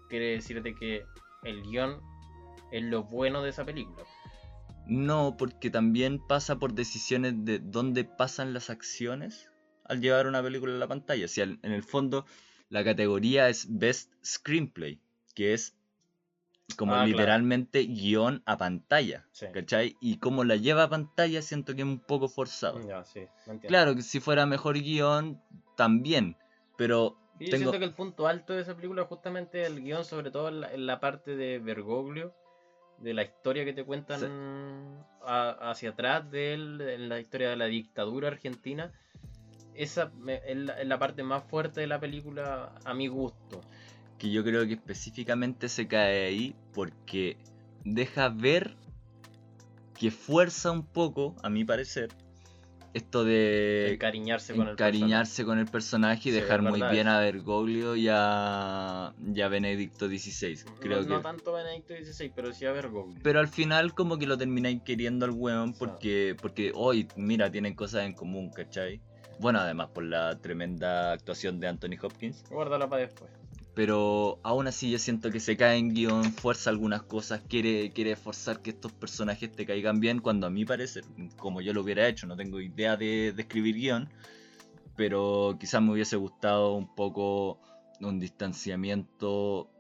quiere 0.08 0.26
decirte 0.26 0.76
que 0.76 1.04
el 1.42 1.62
guion 1.62 2.00
es 2.70 2.84
lo 2.84 3.02
bueno 3.02 3.42
de 3.42 3.50
esa 3.50 3.64
película. 3.64 4.04
No, 4.88 5.36
porque 5.36 5.70
también 5.70 6.18
pasa 6.26 6.58
por 6.58 6.72
decisiones 6.74 7.34
de 7.44 7.58
dónde 7.58 8.04
pasan 8.04 8.52
las 8.54 8.70
acciones 8.70 9.50
al 9.84 10.00
llevar 10.00 10.26
una 10.26 10.42
película 10.42 10.74
a 10.74 10.78
la 10.78 10.88
pantalla. 10.88 11.28
Si 11.28 11.40
al- 11.40 11.58
en 11.62 11.72
el 11.72 11.82
fondo 11.82 12.24
la 12.68 12.84
categoría 12.84 13.48
es 13.48 13.66
Best 13.70 14.12
Screenplay, 14.24 15.00
que 15.34 15.54
es 15.54 15.74
como 16.76 16.92
Ah, 16.94 16.96
claro. 16.98 17.08
literalmente 17.08 17.84
guion 17.84 18.42
a 18.44 18.58
pantalla. 18.58 19.26
Sí. 19.32 19.46
¿Cachai? 19.52 19.96
Y 20.00 20.18
como 20.18 20.44
la 20.44 20.56
lleva 20.56 20.84
a 20.84 20.90
pantalla 20.90 21.40
siento 21.40 21.74
que 21.74 21.80
es 21.82 21.86
un 21.88 22.00
poco 22.00 22.28
forzado. 22.28 22.86
Ya, 22.86 23.04
sí. 23.04 23.26
Claro 23.66 23.94
que 23.94 24.02
si 24.02 24.20
fuera 24.20 24.44
mejor 24.44 24.78
guion, 24.78 25.40
también. 25.76 26.36
Pero 26.76 27.16
Y 27.38 27.46
yo 27.46 27.50
tengo... 27.52 27.70
siento 27.70 27.78
que 27.78 27.84
el 27.86 27.94
punto 27.94 28.26
alto 28.26 28.52
de 28.52 28.62
esa 28.62 28.74
película 28.76 29.02
es 29.02 29.08
justamente 29.08 29.64
el 29.64 29.82
guion, 29.82 30.04
sobre 30.04 30.30
todo 30.30 30.48
en 30.48 30.60
la, 30.60 30.72
en 30.74 30.86
la 30.86 31.00
parte 31.00 31.36
de 31.36 31.58
Bergoglio, 31.58 32.34
de 32.98 33.14
la 33.14 33.22
historia 33.22 33.64
que 33.64 33.72
te 33.72 33.84
cuentan 33.84 34.20
Sí. 34.20 34.26
a- 35.22 35.70
hacia 35.70 35.90
atrás 35.90 36.30
de 36.30 36.54
él, 36.54 36.80
en 36.80 37.08
la 37.08 37.20
historia 37.20 37.50
de 37.50 37.56
la 37.56 37.66
dictadura 37.66 38.28
argentina. 38.28 38.92
Esa 39.74 40.10
me- 40.16 40.40
es 40.46 40.56
la, 40.56 40.72
es 40.80 40.86
la 40.88 40.98
parte 40.98 41.22
más 41.22 41.44
fuerte 41.44 41.80
de 41.80 41.86
la 41.86 42.00
película 42.00 42.72
a 42.84 42.94
mi 42.94 43.06
gusto. 43.08 43.60
que 44.18 44.32
yo 44.32 44.42
creo 44.42 44.66
que 44.66 44.72
específicamente 44.72 45.68
se 45.68 45.86
cae 45.86 46.26
ahí 46.26 46.56
porque 46.72 47.36
deja 47.84 48.28
ver 48.28 48.74
que 49.94 50.10
fuerza 50.10 50.72
un 50.72 50.84
poco, 50.84 51.36
a 51.42 51.48
mi 51.48 51.64
parecer, 51.64 52.08
esto 52.94 53.24
de 53.24 53.92
encariñarse 53.92 54.54
con 54.54 54.66
el 54.66 54.72
encariñarse 54.72 55.44
con 55.44 55.58
el 55.58 55.66
personaje 55.66 56.30
y 56.30 56.32
dejar 56.32 56.62
muy 56.62 56.82
bien 56.90 57.08
a 57.08 57.20
Bergoglio 57.20 57.96
y 57.96 58.08
a, 58.10 59.14
y 59.34 59.40
a 59.40 59.48
Benedicto 59.48 60.08
XVI. 60.08 60.58
Creo 60.80 61.00
no, 61.00 61.06
que... 61.06 61.12
no 61.14 61.20
tanto 61.20 61.52
Benedicto 61.52 61.94
XVI, 61.94 62.32
pero 62.34 62.52
sí 62.52 62.66
a 62.66 62.72
Bergoglio. 62.72 63.18
Pero 63.22 63.40
al 63.40 63.48
final 63.48 63.94
como 63.94 64.18
que 64.18 64.26
lo 64.26 64.38
termináis 64.38 64.82
queriendo 64.82 65.26
al 65.26 65.32
weón 65.32 65.74
porque, 65.74 66.36
porque 66.40 66.72
hoy, 66.74 67.08
mira, 67.16 67.50
tienen 67.50 67.74
cosas 67.74 68.04
en 68.04 68.14
común, 68.14 68.50
¿cachai? 68.50 69.00
Bueno, 69.38 69.60
además 69.60 69.88
por 69.94 70.04
la 70.04 70.36
tremenda 70.38 71.12
actuación 71.12 71.60
de 71.60 71.68
Anthony 71.68 71.96
Hopkins. 72.02 72.44
Guárdala 72.50 72.88
para 72.88 73.02
después. 73.02 73.30
Pero 73.78 74.40
aún 74.42 74.66
así 74.66 74.90
yo 74.90 74.98
siento 74.98 75.30
que 75.30 75.38
se 75.38 75.56
cae 75.56 75.78
en 75.78 75.94
guion, 75.94 76.24
fuerza 76.32 76.68
algunas 76.68 77.02
cosas, 77.02 77.42
quiere, 77.48 77.92
quiere 77.92 78.16
forzar 78.16 78.60
que 78.60 78.70
estos 78.70 78.90
personajes 78.90 79.52
te 79.52 79.64
caigan 79.66 80.00
bien, 80.00 80.18
cuando 80.18 80.48
a 80.48 80.50
mi 80.50 80.64
parecer, 80.64 81.04
como 81.36 81.60
yo 81.60 81.72
lo 81.72 81.82
hubiera 81.82 82.08
hecho, 82.08 82.26
no 82.26 82.36
tengo 82.36 82.60
idea 82.60 82.96
de, 82.96 83.32
de 83.32 83.42
escribir 83.42 83.76
guion, 83.76 84.08
pero 84.96 85.56
quizás 85.60 85.80
me 85.80 85.92
hubiese 85.92 86.16
gustado 86.16 86.74
un 86.74 86.92
poco 86.96 87.60
un 88.00 88.18
distanciamiento 88.18 89.70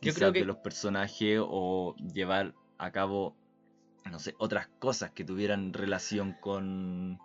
creo 0.00 0.32
que- 0.32 0.40
de 0.40 0.46
los 0.46 0.56
personajes 0.56 1.38
o 1.42 1.94
llevar 2.14 2.54
a 2.78 2.90
cabo, 2.90 3.36
no 4.10 4.18
sé, 4.18 4.34
otras 4.38 4.68
cosas 4.78 5.10
que 5.10 5.24
tuvieran 5.24 5.74
relación 5.74 6.34
con, 6.40 7.18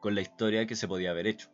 con 0.00 0.16
la 0.16 0.22
historia 0.22 0.66
que 0.66 0.74
se 0.74 0.88
podía 0.88 1.12
haber 1.12 1.28
hecho. 1.28 1.46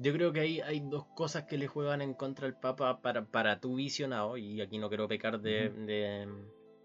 Yo 0.00 0.12
creo 0.12 0.32
que 0.32 0.40
ahí 0.40 0.60
hay 0.60 0.80
dos 0.80 1.06
cosas 1.16 1.44
que 1.44 1.58
le 1.58 1.66
juegan 1.66 2.02
en 2.02 2.14
contra 2.14 2.46
al 2.46 2.58
Papa 2.58 3.00
para, 3.00 3.26
para 3.26 3.58
tu 3.58 3.74
visionado, 3.74 4.36
y 4.36 4.60
aquí 4.60 4.78
no 4.78 4.88
quiero 4.88 5.08
pecar 5.08 5.40
de, 5.40 5.70
de, 5.70 6.28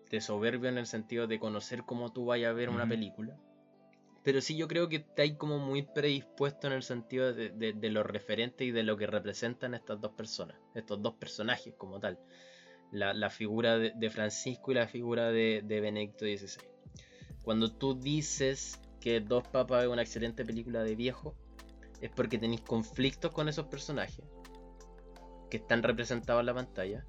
de 0.09 0.22
soberbio 0.22 0.70
en 0.70 0.80
el 0.80 0.88
sentido 0.88 1.28
de 1.28 1.39
conocer 1.39 1.84
cómo 1.86 2.11
tú 2.11 2.26
vayas 2.26 2.49
a 2.49 2.53
ver 2.53 2.70
una 2.70 2.88
película. 2.88 3.38
Pero 4.24 4.41
sí 4.41 4.55
yo 4.55 4.68
creo 4.68 4.89
que 4.89 4.95
está 4.97 5.24
ahí 5.24 5.36
como 5.36 5.59
muy 5.59 5.84
predispuesto 5.84 6.68
en 6.68 6.74
el 6.74 6.82
sentido 6.82 7.34
de, 7.34 7.49
de, 7.49 7.74
de 7.74 7.89
lo 7.89 8.03
referente 8.03 8.64
y 8.64 8.72
de 8.72 8.84
lo 8.84 8.97
que 8.97 9.05
representan 9.05 9.74
estas 9.74 9.99
dos 9.99 10.14
personas, 10.14 10.57
estos 10.74 11.01
dos 11.01 11.14
personajes 11.16 11.74
como 11.78 11.99
tal. 11.99 12.18
La, 12.91 13.14
la 13.14 13.30
figura 13.30 13.78
de, 13.78 13.91
de 13.95 14.09
Francisco 14.09 14.72
y 14.72 14.76
la 14.76 14.88
figura 14.88 15.32
de, 15.32 15.61
de 15.64 15.82
Benedicto 15.82 16.26
XVI. 16.26 16.64
Cuando 17.43 17.70
tú 17.70 17.95
dices 17.95 18.80
que 19.01 19.20
Dos 19.20 19.45
Papas 19.49 19.84
es 19.84 19.89
una 19.89 20.01
excelente 20.01 20.45
película 20.45 20.84
de 20.84 20.95
viejo, 20.95 21.36
es 22.03 22.11
porque 22.11 22.37
tenéis 22.37 22.59
conflictos 22.59 23.31
con 23.31 23.47
esos 23.47 23.67
personajes 23.67 24.25
que 25.49 25.55
están 25.55 25.83
representados 25.83 26.41
en 26.41 26.47
la 26.47 26.53
pantalla. 26.53 27.05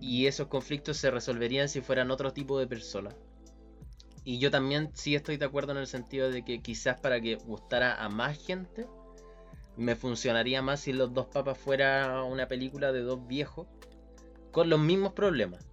Y 0.00 0.26
esos 0.26 0.48
conflictos 0.48 0.96
se 0.96 1.12
resolverían 1.12 1.68
si 1.68 1.80
fueran 1.80 2.10
otro 2.10 2.32
tipo 2.32 2.58
de 2.58 2.66
personas. 2.66 3.14
Y 4.24 4.40
yo 4.40 4.50
también 4.50 4.90
sí 4.94 5.14
estoy 5.14 5.36
de 5.36 5.44
acuerdo 5.44 5.70
en 5.72 5.78
el 5.78 5.86
sentido 5.86 6.28
de 6.28 6.44
que 6.44 6.60
quizás 6.60 7.00
para 7.00 7.20
que 7.20 7.36
gustara 7.36 8.02
a 8.04 8.08
más 8.08 8.36
gente, 8.44 8.88
me 9.76 9.94
funcionaría 9.94 10.60
más 10.60 10.80
si 10.80 10.92
Los 10.92 11.14
Dos 11.14 11.26
Papas 11.26 11.56
fuera 11.56 12.24
una 12.24 12.48
película 12.48 12.90
de 12.90 13.02
dos 13.02 13.24
viejos 13.28 13.68
con 14.50 14.68
los 14.68 14.80
mismos 14.80 15.12
problemas. 15.12 15.68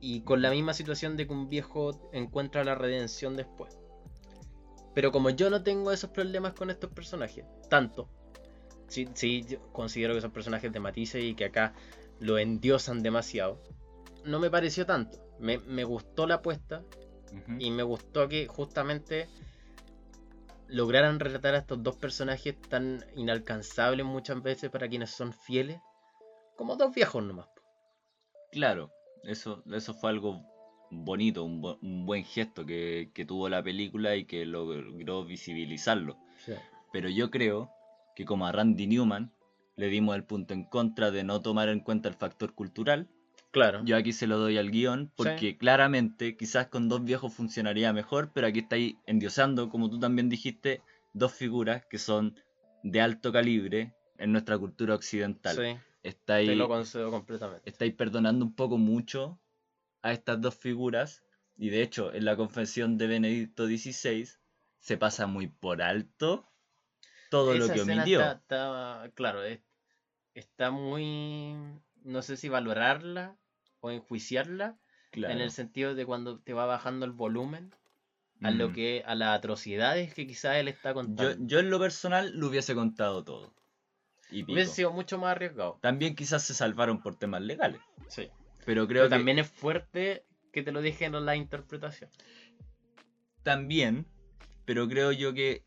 Y 0.00 0.22
con 0.22 0.40
la 0.40 0.50
misma 0.50 0.72
situación 0.72 1.18
de 1.18 1.26
que 1.26 1.34
un 1.34 1.50
viejo 1.50 2.10
encuentra 2.12 2.64
la 2.64 2.76
redención 2.76 3.36
después. 3.36 3.76
Pero 4.96 5.12
como 5.12 5.28
yo 5.28 5.50
no 5.50 5.62
tengo 5.62 5.92
esos 5.92 6.08
problemas 6.08 6.54
con 6.54 6.70
estos 6.70 6.90
personajes, 6.90 7.44
tanto, 7.68 8.08
sí, 8.88 9.06
sí 9.12 9.44
yo 9.46 9.70
considero 9.70 10.14
que 10.14 10.22
son 10.22 10.30
personajes 10.30 10.72
de 10.72 10.80
matices 10.80 11.22
y 11.22 11.34
que 11.34 11.44
acá 11.44 11.74
lo 12.18 12.38
endiosan 12.38 13.02
demasiado, 13.02 13.60
no 14.24 14.40
me 14.40 14.48
pareció 14.48 14.86
tanto. 14.86 15.18
Me, 15.38 15.58
me 15.58 15.84
gustó 15.84 16.26
la 16.26 16.36
apuesta 16.36 16.82
y 17.58 17.70
me 17.72 17.82
gustó 17.82 18.26
que 18.26 18.46
justamente 18.46 19.28
lograran 20.66 21.20
relatar 21.20 21.54
a 21.56 21.58
estos 21.58 21.82
dos 21.82 21.96
personajes 21.96 22.58
tan 22.70 23.04
inalcanzables 23.16 24.06
muchas 24.06 24.42
veces 24.42 24.70
para 24.70 24.88
quienes 24.88 25.10
son 25.10 25.34
fieles, 25.34 25.78
como 26.56 26.74
dos 26.74 26.94
viejos 26.94 27.22
nomás. 27.22 27.48
Claro, 28.50 28.90
eso, 29.24 29.62
eso 29.70 29.92
fue 29.92 30.08
algo 30.08 30.55
bonito, 30.90 31.44
un, 31.44 31.62
bu- 31.62 31.78
un 31.82 32.06
buen 32.06 32.24
gesto 32.24 32.64
que, 32.66 33.10
que 33.14 33.24
tuvo 33.24 33.48
la 33.48 33.62
película 33.62 34.16
y 34.16 34.24
que 34.24 34.44
logró 34.46 35.24
visibilizarlo. 35.24 36.16
Pero 36.92 37.08
yo 37.08 37.30
creo 37.30 37.70
que 38.14 38.24
como 38.24 38.46
a 38.46 38.52
Randy 38.52 38.86
Newman 38.86 39.32
le 39.76 39.88
dimos 39.88 40.16
el 40.16 40.24
punto 40.24 40.54
en 40.54 40.64
contra 40.64 41.10
de 41.10 41.22
no 41.24 41.42
tomar 41.42 41.68
en 41.68 41.80
cuenta 41.80 42.08
el 42.08 42.14
factor 42.14 42.54
cultural, 42.54 43.08
Claro. 43.50 43.82
yo 43.84 43.96
aquí 43.96 44.12
se 44.12 44.26
lo 44.26 44.38
doy 44.38 44.58
al 44.58 44.70
guion 44.70 45.10
porque 45.16 45.56
claramente 45.56 46.36
quizás 46.36 46.66
con 46.68 46.88
dos 46.88 47.04
viejos 47.04 47.32
funcionaría 47.32 47.92
mejor, 47.92 48.30
pero 48.34 48.46
aquí 48.46 48.60
está 48.60 48.76
ahí 48.76 48.96
endiosando, 49.06 49.68
como 49.70 49.88
tú 49.90 49.98
también 49.98 50.28
dijiste, 50.28 50.82
dos 51.14 51.32
figuras 51.32 51.84
que 51.86 51.98
son 51.98 52.34
de 52.82 53.00
alto 53.00 53.32
calibre 53.32 53.92
en 54.18 54.32
nuestra 54.32 54.58
cultura 54.58 54.94
occidental. 54.94 55.56
Sí, 55.56 55.76
Está 56.02 56.34
ahí 56.36 56.46
te 56.46 56.54
lo 56.56 56.68
concedo 56.68 57.10
completamente. 57.10 57.68
estáis 57.68 57.94
perdonando 57.94 58.44
un 58.44 58.54
poco 58.54 58.78
mucho 58.78 59.38
a 60.08 60.12
estas 60.12 60.40
dos 60.40 60.54
figuras. 60.54 61.22
Y 61.56 61.70
de 61.70 61.82
hecho, 61.82 62.12
en 62.12 62.24
la 62.24 62.36
confesión 62.36 62.98
de 62.98 63.06
Benedicto 63.06 63.66
XVI 63.66 64.28
se 64.78 64.96
pasa 64.98 65.26
muy 65.26 65.46
por 65.48 65.82
alto 65.82 66.46
todo 67.30 67.54
lo 67.54 67.68
que 67.72 67.80
omitió. 67.80 68.20
Está, 68.20 68.32
está- 68.32 69.10
claro, 69.14 69.42
es- 69.42 69.60
está 70.34 70.70
muy. 70.70 71.54
No 72.04 72.22
sé 72.22 72.36
si 72.36 72.48
valorarla 72.48 73.36
o 73.80 73.90
enjuiciarla, 73.90 74.76
Claro. 75.10 75.32
en 75.34 75.40
el 75.40 75.50
sentido 75.50 75.94
de 75.94 76.04
cuando 76.06 76.38
te 76.40 76.52
va 76.52 76.66
bajando 76.66 77.06
el 77.06 77.12
volumen 77.12 77.72
a 78.42 78.50
lo 78.50 78.68
Mm. 78.68 78.72
que 78.74 79.02
a 79.06 79.14
las 79.14 79.36
atrocidades 79.36 80.12
que 80.12 80.26
quizás 80.26 80.56
él 80.56 80.68
está 80.68 80.90
yo, 80.90 80.94
contando. 80.96 81.46
yo 81.46 81.58
en 81.58 81.70
lo 81.70 81.78
personal 81.80 82.32
lo 82.38 82.48
hubiese 82.48 82.74
contado 82.74 83.24
todo. 83.24 83.54
Y. 84.30 84.42
Hubiese 84.44 84.72
sido 84.74 84.92
mucho 84.92 85.16
más 85.18 85.30
arriesgado. 85.32 85.78
También 85.80 86.14
quizás 86.14 86.42
se 86.44 86.52
salvaron 86.52 87.00
por 87.02 87.16
temas 87.16 87.40
legales. 87.42 87.80
Sí. 88.08 88.28
Pero 88.66 88.86
creo 88.86 89.04
Pero 89.04 89.10
que 89.10 89.16
también 89.16 89.38
es 89.38 89.48
fuerte 89.48 90.24
que 90.52 90.62
te 90.62 90.72
lo 90.72 90.82
dejen 90.82 91.14
en 91.14 91.24
la 91.24 91.36
interpretación. 91.36 92.10
también, 93.42 94.06
pero 94.64 94.88
creo 94.88 95.12
yo 95.12 95.32
que, 95.32 95.62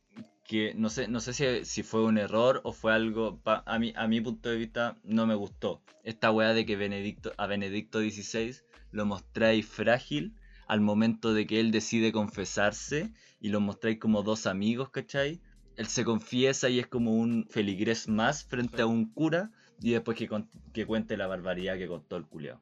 que 0.45 0.73
no 0.75 0.89
sé, 0.89 1.07
no 1.07 1.19
sé 1.19 1.33
si, 1.33 1.65
si 1.65 1.83
fue 1.83 2.03
un 2.03 2.17
error 2.17 2.61
o 2.63 2.73
fue 2.73 2.93
algo, 2.93 3.39
pa- 3.39 3.63
a, 3.65 3.79
mi, 3.79 3.93
a 3.95 4.07
mi 4.07 4.19
punto 4.21 4.49
de 4.49 4.57
vista 4.57 4.95
no 5.03 5.25
me 5.25 5.35
gustó. 5.35 5.81
Esta 6.03 6.31
weá 6.31 6.53
de 6.53 6.65
que 6.65 6.75
Benedicto, 6.75 7.33
a 7.37 7.47
Benedicto 7.47 7.99
XVI 7.99 8.63
lo 8.91 9.05
mostráis 9.05 9.65
frágil 9.65 10.35
al 10.67 10.81
momento 10.81 11.33
de 11.33 11.47
que 11.47 11.59
él 11.59 11.71
decide 11.71 12.11
confesarse 12.11 13.11
y 13.39 13.49
lo 13.49 13.59
mostráis 13.61 13.99
como 13.99 14.23
dos 14.23 14.45
amigos, 14.45 14.89
¿cachai? 14.89 15.41
Él 15.77 15.87
se 15.87 16.03
confiesa 16.03 16.69
y 16.69 16.79
es 16.79 16.87
como 16.87 17.13
un 17.15 17.47
feligrés 17.49 18.07
más 18.09 18.43
frente 18.43 18.81
a 18.81 18.85
un 18.85 19.05
cura 19.13 19.51
y 19.81 19.91
después 19.91 20.17
que, 20.17 20.29
que 20.73 20.85
cuente 20.85 21.15
la 21.17 21.27
barbaridad 21.27 21.77
que 21.77 21.87
contó 21.87 22.17
el 22.17 22.25
culiao. 22.27 22.59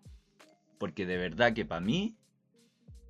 Porque 0.77 1.05
de 1.05 1.17
verdad 1.17 1.53
que 1.53 1.65
para 1.65 1.81
mí 1.81 2.15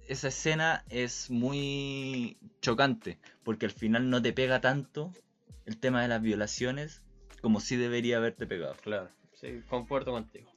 esa 0.08 0.30
escena 0.30 0.84
es 0.90 1.30
muy 1.30 2.38
chocante, 2.62 3.20
porque 3.44 3.66
al 3.66 3.72
final 3.72 4.10
no 4.10 4.22
te 4.22 4.34
pega 4.34 4.62
tanto 4.62 5.12
el 5.66 5.78
tema 5.78 6.02
de 6.02 6.08
las 6.08 6.22
violaciones 6.22 7.02
como 7.42 7.60
sí 7.60 7.76
debería 7.76 8.18
haberte 8.18 8.48
pegado. 8.48 8.76
Claro. 8.82 9.10
Sí, 9.34 9.62
concuerdo 9.70 10.12
contigo. 10.12 10.50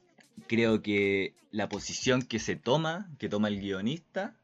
Creo 0.47 0.81
que 0.81 1.35
la 1.51 1.69
posición 1.69 2.21
que 2.21 2.39
se 2.39 2.55
toma, 2.55 3.09
que 3.19 3.29
toma 3.29 3.49
el 3.49 3.59
guionista, 3.59 4.35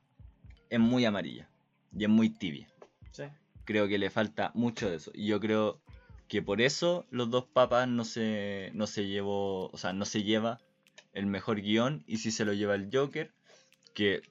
es 0.69 0.79
muy 0.79 1.05
amarilla 1.05 1.49
y 1.97 2.03
es 2.03 2.09
muy 2.09 2.29
tibia. 2.29 2.67
Sí. 3.11 3.23
Creo 3.65 3.87
que 3.87 3.97
le 3.97 4.09
falta 4.09 4.51
mucho 4.53 4.89
de 4.89 4.97
eso. 4.97 5.11
Y 5.13 5.25
yo 5.27 5.39
creo 5.39 5.81
que 6.27 6.41
por 6.41 6.61
eso 6.61 7.05
los 7.09 7.29
dos 7.29 7.45
papas 7.45 7.87
no 7.87 8.03
se, 8.05 8.71
no 8.73 8.85
se 8.85 9.07
llevó, 9.07 9.69
o 9.69 9.77
sea, 9.77 9.93
no 9.93 10.05
se 10.05 10.23
lleva 10.23 10.59
el 11.17 11.25
mejor 11.25 11.61
guion 11.61 12.03
y 12.07 12.17
sí 12.17 12.31
se 12.31 12.45
lo 12.45 12.53
lleva 12.53 12.75
el 12.75 12.89
Joker, 12.91 13.31
que... 13.93 14.21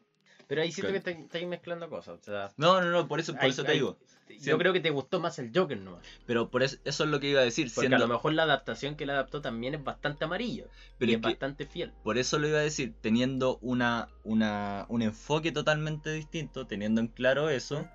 Pero 0.49 0.63
ahí 0.63 0.71
siento 0.71 0.93
que 0.93 1.01
te- 1.01 1.11
estáis 1.23 1.47
mezclando 1.49 1.91
cosas. 1.91 2.21
O 2.21 2.23
sea, 2.23 2.53
No, 2.57 2.81
no, 2.81 2.91
no, 2.91 3.09
por 3.09 3.19
eso, 3.19 3.33
por 3.33 3.43
Hay- 3.43 3.51
eso 3.51 3.65
te 3.65 3.73
hay- 3.73 3.79
digo. 3.79 3.99
yo 4.29 4.39
Siempre- 4.39 4.59
creo 4.65 4.73
que 4.73 4.79
te 4.81 4.91
gustó 4.91 5.19
más 5.19 5.41
el 5.41 5.51
Joker 5.53 5.77
nomás. 5.77 6.05
Pero 6.25 6.51
por 6.51 6.63
eso, 6.63 6.77
eso 6.85 7.03
es 7.03 7.11
lo 7.11 7.19
que 7.19 7.29
iba 7.31 7.41
a 7.41 7.45
decir. 7.45 7.67
Porque 7.67 7.89
siendo- 7.89 7.97
a 7.97 7.99
lo 7.99 8.07
mejor 8.07 8.33
la 8.33 8.45
adaptación 8.45 8.95
que 8.95 9.03
él 9.05 9.11
adaptó 9.11 9.41
también 9.41 9.75
es 9.75 9.83
bastante 9.83 10.25
amarilla. 10.25 10.67
pero 10.99 11.11
y 11.11 11.15
es 11.15 11.19
es 11.19 11.23
que 11.23 11.29
bastante 11.31 11.67
fiel. 11.67 11.93
por 12.05 12.17
eso 12.17 12.39
lo 12.39 12.47
iba 12.47 12.59
a 12.59 12.63
decir, 12.63 12.95
teniendo 13.01 13.59
una, 13.61 14.09
una, 14.23 14.87
un 14.89 15.03
enfoque 15.03 15.51
totalmente 15.51 16.13
distinto, 16.13 16.69
teniendo 16.69 17.01
en 17.01 17.09
claro 17.09 17.49
eso, 17.51 17.89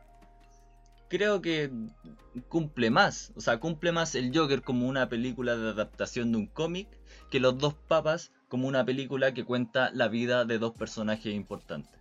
creo 1.08 1.42
que 1.42 1.72
cumple 2.50 2.90
más. 2.90 3.32
O 3.36 3.42
sea, 3.42 3.60
cumple 3.62 3.92
más 3.94 4.16
el 4.16 4.38
Joker 4.38 4.62
como 4.62 4.88
una 4.88 5.08
película 5.10 5.56
de 5.56 5.70
adaptación 5.70 6.32
de 6.32 6.38
un 6.40 6.48
cómic 6.48 6.88
que 7.30 7.40
los 7.40 7.58
dos 7.58 7.74
papas 7.76 8.32
como 8.52 8.68
una 8.68 8.84
película 8.84 9.34
que 9.34 9.46
cuenta 9.46 9.92
la 9.94 10.10
vida 10.10 10.44
de 10.44 10.60
dos 10.60 10.74
personajes 10.74 11.34
importantes. 11.34 11.98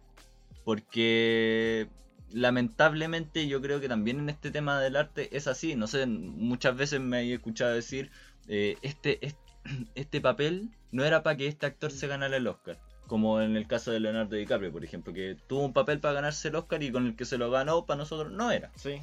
Porque 0.64 1.86
lamentablemente 2.32 3.46
yo 3.46 3.62
creo 3.62 3.80
que 3.80 3.88
también 3.88 4.18
en 4.18 4.30
este 4.30 4.50
tema 4.50 4.80
del 4.80 4.96
arte 4.96 5.28
es 5.36 5.46
así. 5.46 5.76
No 5.76 5.86
sé, 5.86 6.06
muchas 6.06 6.74
veces 6.76 7.00
me 7.00 7.20
he 7.20 7.34
escuchado 7.34 7.72
decir, 7.72 8.10
eh, 8.48 8.76
este, 8.82 9.24
este, 9.24 9.40
este 9.94 10.20
papel 10.20 10.70
no 10.90 11.04
era 11.04 11.22
para 11.22 11.36
que 11.36 11.46
este 11.46 11.66
actor 11.66 11.92
se 11.92 12.08
ganara 12.08 12.36
el 12.36 12.48
Oscar. 12.48 12.80
Como 13.06 13.40
en 13.40 13.56
el 13.56 13.68
caso 13.68 13.92
de 13.92 14.00
Leonardo 14.00 14.34
DiCaprio, 14.34 14.72
por 14.72 14.84
ejemplo, 14.84 15.12
que 15.12 15.36
tuvo 15.46 15.64
un 15.64 15.72
papel 15.72 16.00
para 16.00 16.14
ganarse 16.14 16.48
el 16.48 16.56
Oscar 16.56 16.82
y 16.82 16.90
con 16.90 17.06
el 17.06 17.14
que 17.14 17.26
se 17.26 17.38
lo 17.38 17.48
ganó, 17.52 17.86
para 17.86 17.98
nosotros 17.98 18.32
no 18.32 18.50
era. 18.50 18.72
Sí. 18.74 18.98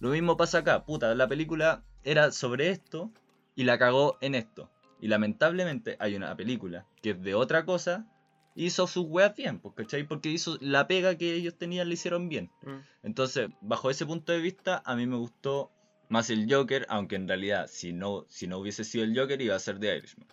Lo 0.00 0.08
mismo 0.08 0.38
pasa 0.38 0.58
acá, 0.60 0.86
puta, 0.86 1.14
la 1.14 1.28
película 1.28 1.82
era 2.02 2.32
sobre 2.32 2.70
esto 2.70 3.10
y 3.54 3.64
la 3.64 3.78
cagó 3.78 4.16
en 4.22 4.34
esto. 4.34 4.70
Y 5.00 5.08
lamentablemente 5.08 5.96
hay 6.00 6.16
una 6.16 6.36
película 6.36 6.86
que 7.02 7.10
es 7.10 7.22
de 7.22 7.34
otra 7.34 7.64
cosa, 7.64 8.06
hizo 8.54 8.86
sus 8.86 9.06
weas 9.06 9.36
bien, 9.36 9.60
pues, 9.60 9.74
¿cachai? 9.74 10.04
Porque 10.04 10.30
hizo 10.30 10.58
la 10.60 10.88
pega 10.88 11.16
que 11.16 11.34
ellos 11.34 11.56
tenían, 11.56 11.88
le 11.88 11.94
hicieron 11.94 12.28
bien. 12.28 12.50
Mm. 12.62 12.78
Entonces, 13.04 13.48
bajo 13.60 13.90
ese 13.90 14.04
punto 14.04 14.32
de 14.32 14.40
vista, 14.40 14.82
a 14.84 14.96
mí 14.96 15.06
me 15.06 15.16
gustó 15.16 15.70
más 16.08 16.30
el 16.30 16.52
Joker, 16.52 16.86
aunque 16.88 17.16
en 17.16 17.28
realidad, 17.28 17.68
si 17.68 17.92
no, 17.92 18.24
si 18.28 18.46
no 18.46 18.58
hubiese 18.58 18.82
sido 18.82 19.04
el 19.04 19.16
Joker, 19.16 19.40
iba 19.40 19.54
a 19.54 19.60
ser 19.60 19.78
The 19.78 19.96
Irishman. 19.96 20.28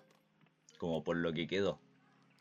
Como 0.80 1.04
por 1.04 1.18
lo 1.18 1.34
que 1.34 1.48
quedó. 1.48 1.80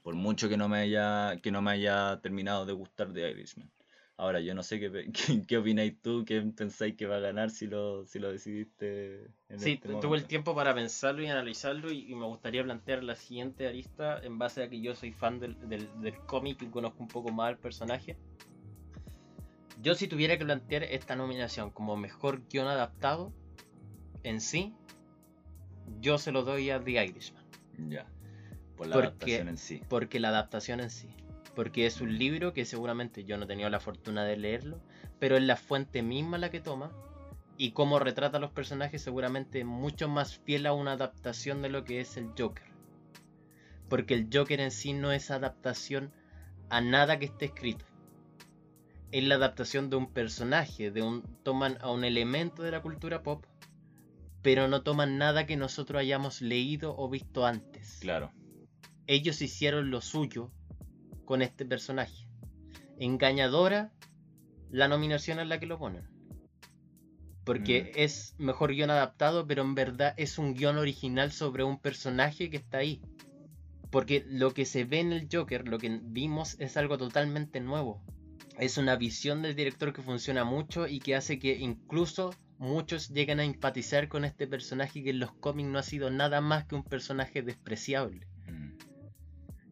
Por 0.02 0.14
mucho 0.14 0.48
que 0.48 0.56
no 0.56 0.68
me 0.68 0.78
haya, 0.78 1.36
que 1.42 1.50
no 1.50 1.60
me 1.60 1.72
haya 1.72 2.20
terminado 2.22 2.64
de 2.64 2.72
gustar 2.72 3.12
The 3.12 3.30
Irishman. 3.30 3.70
Ahora, 4.16 4.38
yo 4.40 4.54
no 4.54 4.62
sé 4.62 4.78
qué, 4.78 4.90
qué, 5.12 5.42
qué 5.46 5.58
opináis 5.58 6.00
tú, 6.00 6.24
qué 6.24 6.40
pensáis 6.40 6.94
que 6.96 7.06
va 7.06 7.16
a 7.16 7.20
ganar 7.20 7.50
si 7.50 7.66
lo, 7.66 8.06
si 8.06 8.18
lo 8.20 8.30
decidiste 8.30 9.24
en 9.48 9.58
Sí, 9.58 9.72
este 9.72 9.88
tu- 9.88 9.98
tuve 10.00 10.16
el 10.18 10.24
tiempo 10.26 10.54
para 10.54 10.72
pensarlo 10.74 11.22
y 11.22 11.26
analizarlo 11.26 11.90
y, 11.90 12.10
y 12.10 12.14
me 12.14 12.24
gustaría 12.26 12.62
plantear 12.62 13.02
la 13.02 13.16
siguiente 13.16 13.66
arista 13.66 14.20
en 14.22 14.38
base 14.38 14.62
a 14.62 14.68
que 14.70 14.80
yo 14.80 14.94
soy 14.94 15.10
fan 15.12 15.40
del, 15.40 15.56
del, 15.68 15.88
del 16.00 16.16
cómic 16.26 16.62
y 16.62 16.66
conozco 16.66 17.02
un 17.02 17.08
poco 17.08 17.32
más 17.32 17.48
al 17.48 17.58
personaje. 17.58 18.16
Yo 19.82 19.94
si 19.96 20.06
tuviera 20.06 20.38
que 20.38 20.44
plantear 20.44 20.84
esta 20.84 21.16
nominación 21.16 21.70
como 21.70 21.96
mejor 21.96 22.42
guion 22.48 22.68
adaptado 22.68 23.32
en 24.22 24.40
sí, 24.40 24.72
yo 26.00 26.18
se 26.18 26.30
lo 26.32 26.44
doy 26.44 26.70
a 26.70 26.82
The 26.82 27.04
Irishman. 27.04 27.44
Ya. 27.88 28.06
Por 28.76 28.86
la 28.86 28.94
Porque- 28.94 29.08
adaptación 29.08 29.48
en 29.48 29.58
sí. 29.58 29.82
Porque 29.88 30.20
la 30.20 30.28
adaptación 30.28 30.80
en 30.80 30.90
sí. 30.90 31.08
Porque 31.54 31.86
es 31.86 32.00
un 32.00 32.18
libro 32.18 32.52
que 32.52 32.64
seguramente 32.64 33.24
yo 33.24 33.36
no 33.36 33.44
he 33.44 33.48
tenido 33.48 33.70
la 33.70 33.80
fortuna 33.80 34.24
de 34.24 34.36
leerlo, 34.36 34.80
pero 35.18 35.36
es 35.36 35.42
la 35.42 35.56
fuente 35.56 36.02
misma 36.02 36.38
la 36.38 36.50
que 36.50 36.60
toma. 36.60 36.90
Y 37.56 37.70
cómo 37.70 38.00
retrata 38.00 38.38
a 38.38 38.40
los 38.40 38.50
personajes 38.50 39.02
seguramente 39.02 39.64
mucho 39.64 40.08
más 40.08 40.38
fiel 40.38 40.66
a 40.66 40.72
una 40.72 40.92
adaptación 40.92 41.62
de 41.62 41.68
lo 41.68 41.84
que 41.84 42.00
es 42.00 42.16
el 42.16 42.30
Joker. 42.36 42.66
Porque 43.88 44.14
el 44.14 44.28
Joker 44.32 44.60
en 44.60 44.72
sí 44.72 44.92
no 44.92 45.12
es 45.12 45.30
adaptación 45.30 46.12
a 46.68 46.80
nada 46.80 47.18
que 47.18 47.26
esté 47.26 47.44
escrito. 47.44 47.84
Es 49.12 49.22
la 49.22 49.36
adaptación 49.36 49.90
de 49.90 49.96
un 49.96 50.12
personaje, 50.12 50.90
de 50.90 51.02
un 51.02 51.22
toman 51.44 51.78
a 51.80 51.92
un 51.92 52.02
elemento 52.02 52.64
de 52.64 52.72
la 52.72 52.82
cultura 52.82 53.22
pop, 53.22 53.46
pero 54.42 54.66
no 54.66 54.82
toman 54.82 55.16
nada 55.16 55.46
que 55.46 55.56
nosotros 55.56 56.00
hayamos 56.00 56.42
leído 56.42 56.94
o 56.98 57.08
visto 57.08 57.46
antes 57.46 57.98
Claro. 58.00 58.32
ellos 59.06 59.40
hicieron 59.40 59.90
lo 59.90 60.00
suyo 60.00 60.50
con 61.24 61.42
este 61.42 61.64
personaje. 61.64 62.28
Engañadora, 62.98 63.92
la 64.70 64.88
nominación 64.88 65.40
es 65.40 65.46
la 65.46 65.58
que 65.58 65.66
lo 65.66 65.78
ponen. 65.78 66.08
Porque 67.44 67.92
Mm. 67.94 67.98
es 68.00 68.34
mejor 68.38 68.72
guion 68.72 68.90
adaptado, 68.90 69.46
pero 69.46 69.62
en 69.62 69.74
verdad 69.74 70.14
es 70.16 70.38
un 70.38 70.54
guion 70.54 70.78
original 70.78 71.30
sobre 71.30 71.62
un 71.62 71.78
personaje 71.78 72.48
que 72.48 72.56
está 72.56 72.78
ahí. 72.78 73.02
Porque 73.90 74.24
lo 74.26 74.54
que 74.54 74.64
se 74.64 74.84
ve 74.84 75.00
en 75.00 75.12
el 75.12 75.28
Joker, 75.30 75.68
lo 75.68 75.78
que 75.78 76.00
vimos, 76.02 76.56
es 76.58 76.76
algo 76.76 76.96
totalmente 76.98 77.60
nuevo. 77.60 78.02
Es 78.58 78.78
una 78.78 78.96
visión 78.96 79.42
del 79.42 79.54
director 79.54 79.92
que 79.92 80.02
funciona 80.02 80.44
mucho 80.44 80.86
y 80.86 81.00
que 81.00 81.14
hace 81.14 81.38
que 81.38 81.58
incluso 81.58 82.34
muchos 82.58 83.10
lleguen 83.10 83.40
a 83.40 83.44
empatizar 83.44 84.08
con 84.08 84.24
este 84.24 84.46
personaje 84.46 85.02
que 85.02 85.10
en 85.10 85.18
los 85.18 85.32
cómics 85.32 85.68
no 85.68 85.78
ha 85.78 85.82
sido 85.82 86.10
nada 86.10 86.40
más 86.40 86.64
que 86.64 86.76
un 86.76 86.84
personaje 86.84 87.42
despreciable. 87.42 88.26
Mm. 88.48 88.78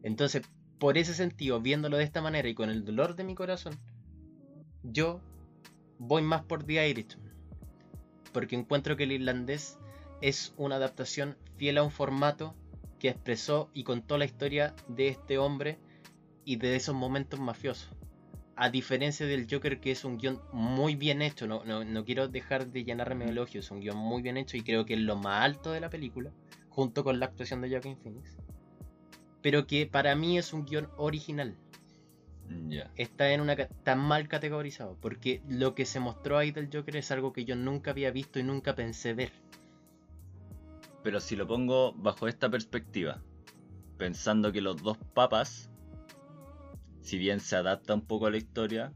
Entonces, 0.03 0.43
por 0.79 0.97
ese 0.97 1.13
sentido, 1.13 1.61
viéndolo 1.61 1.97
de 1.97 2.03
esta 2.03 2.21
manera 2.21 2.47
y 2.47 2.55
con 2.55 2.69
el 2.69 2.83
dolor 2.83 3.15
de 3.15 3.23
mi 3.23 3.35
corazón, 3.35 3.79
yo 4.83 5.21
voy 5.97 6.21
más 6.21 6.43
por 6.43 6.63
The 6.63 6.89
Irishman. 6.89 7.31
Porque 8.31 8.55
encuentro 8.55 8.97
que 8.97 9.03
el 9.03 9.11
irlandés 9.11 9.77
es 10.21 10.53
una 10.57 10.75
adaptación 10.75 11.37
fiel 11.57 11.77
a 11.77 11.83
un 11.83 11.91
formato 11.91 12.55
que 12.99 13.09
expresó 13.09 13.69
y 13.73 13.83
contó 13.83 14.17
la 14.17 14.25
historia 14.25 14.75
de 14.87 15.09
este 15.09 15.37
hombre 15.37 15.77
y 16.45 16.57
de 16.57 16.75
esos 16.75 16.95
momentos 16.95 17.39
mafiosos. 17.39 17.89
A 18.55 18.69
diferencia 18.69 19.25
del 19.25 19.47
Joker, 19.49 19.79
que 19.79 19.91
es 19.91 20.05
un 20.05 20.17
guion 20.17 20.39
muy 20.51 20.95
bien 20.95 21.21
hecho, 21.21 21.47
no, 21.47 21.63
no, 21.63 22.05
quiero 22.05 22.27
dejar 22.27 22.67
de 22.67 22.83
llenarme 22.83 23.25
de 23.25 23.31
elogios, 23.31 23.65
es 23.65 23.71
un 23.71 23.79
guion 23.79 23.97
muy 23.97 24.21
bien 24.21 24.37
hecho 24.37 24.57
y 24.57 24.61
creo 24.61 24.85
que 24.85 24.93
es 24.93 24.99
lo 24.99 25.15
más 25.15 25.43
alto 25.43 25.71
de 25.71 25.79
la 25.79 25.89
película, 25.89 26.31
junto 26.69 27.03
con 27.03 27.19
la 27.19 27.25
actuación 27.25 27.61
de 27.61 27.69
Joaquin 27.69 27.97
Phoenix 27.97 28.37
pero 29.43 29.67
que 29.67 29.85
para 29.85 30.15
mí 30.15 30.37
es 30.39 30.53
un 30.53 30.65
guion 30.65 30.89
original. 30.97 31.55
Está 32.95 33.31
en 33.31 33.41
una 33.41 33.55
tan 33.55 33.99
mal 33.99 34.27
categorizado, 34.27 34.97
porque 35.01 35.41
lo 35.47 35.75
que 35.75 35.85
se 35.85 35.99
mostró 35.99 36.37
ahí 36.37 36.51
del 36.51 36.69
Joker 36.71 36.95
es 36.95 37.11
algo 37.11 37.33
que 37.33 37.45
yo 37.45 37.55
nunca 37.55 37.91
había 37.91 38.11
visto 38.11 38.39
y 38.39 38.43
nunca 38.43 38.73
pensé 38.73 39.13
ver. 39.13 39.31
Pero 41.03 41.19
si 41.19 41.35
lo 41.35 41.45
pongo 41.45 41.93
bajo 41.93 42.27
esta 42.27 42.49
perspectiva, 42.49 43.21
pensando 43.97 44.51
que 44.51 44.61
los 44.61 44.81
dos 44.81 44.97
papas, 45.13 45.69
si 47.01 47.17
bien 47.17 47.39
se 47.39 47.55
adapta 47.55 47.93
un 47.93 48.05
poco 48.05 48.27
a 48.27 48.31
la 48.31 48.37
historia, 48.37 48.93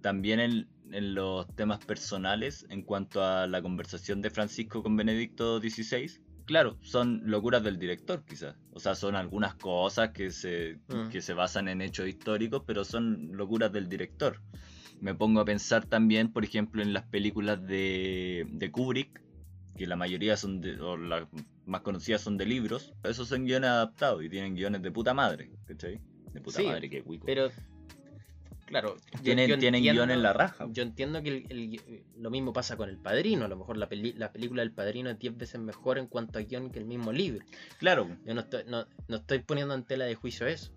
también 0.00 0.40
en, 0.40 0.68
en 0.90 1.14
los 1.14 1.46
temas 1.54 1.84
personales, 1.84 2.66
en 2.70 2.82
cuanto 2.82 3.22
a 3.22 3.46
la 3.46 3.62
conversación 3.62 4.22
de 4.22 4.30
Francisco 4.30 4.82
con 4.82 4.96
Benedicto 4.96 5.60
XVI, 5.60 6.20
claro, 6.44 6.76
son 6.82 7.22
locuras 7.24 7.62
del 7.62 7.78
director 7.78 8.24
quizás. 8.24 8.56
O 8.72 8.80
sea, 8.80 8.94
son 8.94 9.14
algunas 9.16 9.54
cosas 9.54 10.10
que 10.10 10.30
se, 10.30 10.78
Mm. 10.88 11.08
que 11.10 11.20
se 11.20 11.34
basan 11.34 11.68
en 11.68 11.80
hechos 11.82 12.06
históricos, 12.08 12.62
pero 12.66 12.84
son 12.84 13.30
locuras 13.36 13.72
del 13.72 13.88
director. 13.88 14.40
Me 15.00 15.14
pongo 15.14 15.40
a 15.40 15.44
pensar 15.44 15.84
también, 15.86 16.32
por 16.32 16.44
ejemplo, 16.44 16.82
en 16.82 16.92
las 16.92 17.04
películas 17.04 17.64
de, 17.66 18.46
de 18.50 18.70
Kubrick, 18.70 19.20
que 19.76 19.86
la 19.86 19.96
mayoría 19.96 20.36
son 20.36 20.60
de, 20.60 20.80
o 20.80 20.96
las 20.96 21.26
más 21.66 21.80
conocidas 21.80 22.20
son 22.20 22.36
de 22.36 22.46
libros, 22.46 22.94
esos 23.02 23.28
son 23.28 23.44
guiones 23.44 23.70
adaptados 23.70 24.22
y 24.22 24.28
tienen 24.28 24.54
guiones 24.54 24.82
de 24.82 24.90
puta 24.92 25.12
madre, 25.14 25.50
¿cachai? 25.66 26.00
De 26.32 26.40
puta 26.40 26.58
Sí, 26.58 26.66
madre, 26.66 26.88
que 26.88 27.02
cuico. 27.02 27.26
Pero, 27.26 27.50
claro, 28.80 28.96
yo- 28.96 29.22
tienen 29.22 29.48
yo 29.48 29.58
tienen 29.58 29.78
entiendo- 29.78 30.02
guion 30.02 30.10
en 30.10 30.22
la 30.22 30.32
raja. 30.32 30.66
Yo 30.70 30.82
entiendo 30.82 31.22
que 31.22 31.28
el- 31.28 31.46
el- 31.48 32.02
lo 32.18 32.30
mismo 32.30 32.52
pasa 32.52 32.76
con 32.76 32.88
El 32.88 32.98
Padrino. 32.98 33.44
A 33.44 33.48
lo 33.48 33.56
mejor 33.56 33.76
la, 33.76 33.88
peli- 33.88 34.14
la 34.14 34.32
película 34.32 34.62
del 34.62 34.72
Padrino 34.72 35.10
es 35.10 35.18
10 35.18 35.36
veces 35.36 35.60
mejor 35.60 35.98
en 35.98 36.06
cuanto 36.08 36.38
a 36.38 36.42
guion 36.42 36.70
que 36.70 36.78
el 36.80 36.84
mismo 36.84 37.12
libro. 37.12 37.44
Claro, 37.78 38.08
Yo 38.24 38.34
no 38.34 38.40
estoy, 38.40 38.64
no, 38.66 38.86
no 39.08 39.16
estoy 39.16 39.38
poniendo 39.40 39.74
en 39.74 39.84
tela 39.84 40.04
de 40.06 40.14
juicio 40.16 40.46
eso. 40.46 40.72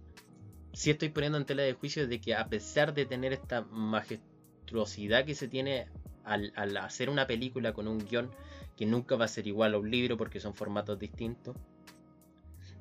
Sí 0.73 0.91
estoy 0.91 1.09
poniendo 1.09 1.37
en 1.39 1.45
tela 1.45 1.63
de 1.63 1.73
juicio 1.73 2.07
de 2.07 2.21
que 2.21 2.35
a 2.35 2.47
pesar 2.47 2.93
de 2.93 3.05
tener 3.05 3.33
esta 3.33 3.61
majestuosidad 3.63 5.25
que 5.25 5.33
se 5.35 5.47
tiene 5.47 5.87
al, 6.23 6.51
al 6.55 6.77
hacer 6.77 7.09
una 7.09 7.25
película 7.25 7.73
con 7.73 7.87
un 7.87 7.97
guion 8.05 8.29
que 8.77 8.85
nunca 8.85 9.15
va 9.15 9.25
a 9.25 9.27
ser 9.27 9.47
igual 9.47 9.73
a 9.73 9.79
un 9.79 9.89
libro 9.89 10.17
porque 10.17 10.39
son 10.39 10.53
formatos 10.53 10.99
distintos, 10.99 11.55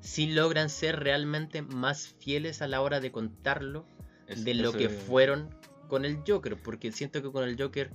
sí 0.00 0.26
logran 0.32 0.68
ser 0.68 1.00
realmente 1.00 1.62
más 1.62 2.08
fieles 2.18 2.60
a 2.60 2.68
la 2.68 2.80
hora 2.82 3.00
de 3.00 3.10
contarlo 3.10 3.86
es- 4.28 4.44
de 4.44 4.54
lo 4.54 4.72
que 4.72 4.88
fueron 4.88 5.50
con 5.88 6.04
el 6.04 6.22
Joker, 6.26 6.56
porque 6.56 6.92
siento 6.92 7.22
que 7.22 7.30
con 7.30 7.44
el 7.48 7.60
Joker 7.60 7.90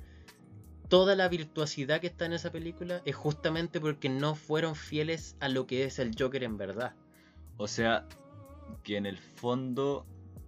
toda 0.87 1.15
la 1.15 1.29
virtuosidad 1.29 2.01
que 2.01 2.07
está 2.07 2.25
en 2.25 2.33
esa 2.33 2.51
película 2.51 3.01
es 3.05 3.15
justamente 3.15 3.79
porque 3.79 4.09
no 4.09 4.35
fueron 4.35 4.75
fieles 4.75 5.37
a 5.39 5.47
lo 5.47 5.65
que 5.65 5.85
es 5.85 5.99
el 5.99 6.11
Joker 6.17 6.43
en 6.43 6.57
verdad. 6.57 6.95
O 7.57 7.67
sea, 7.67 8.07
que 8.83 8.97
en 8.97 9.05
el 9.05 9.17
fondo 9.17 10.05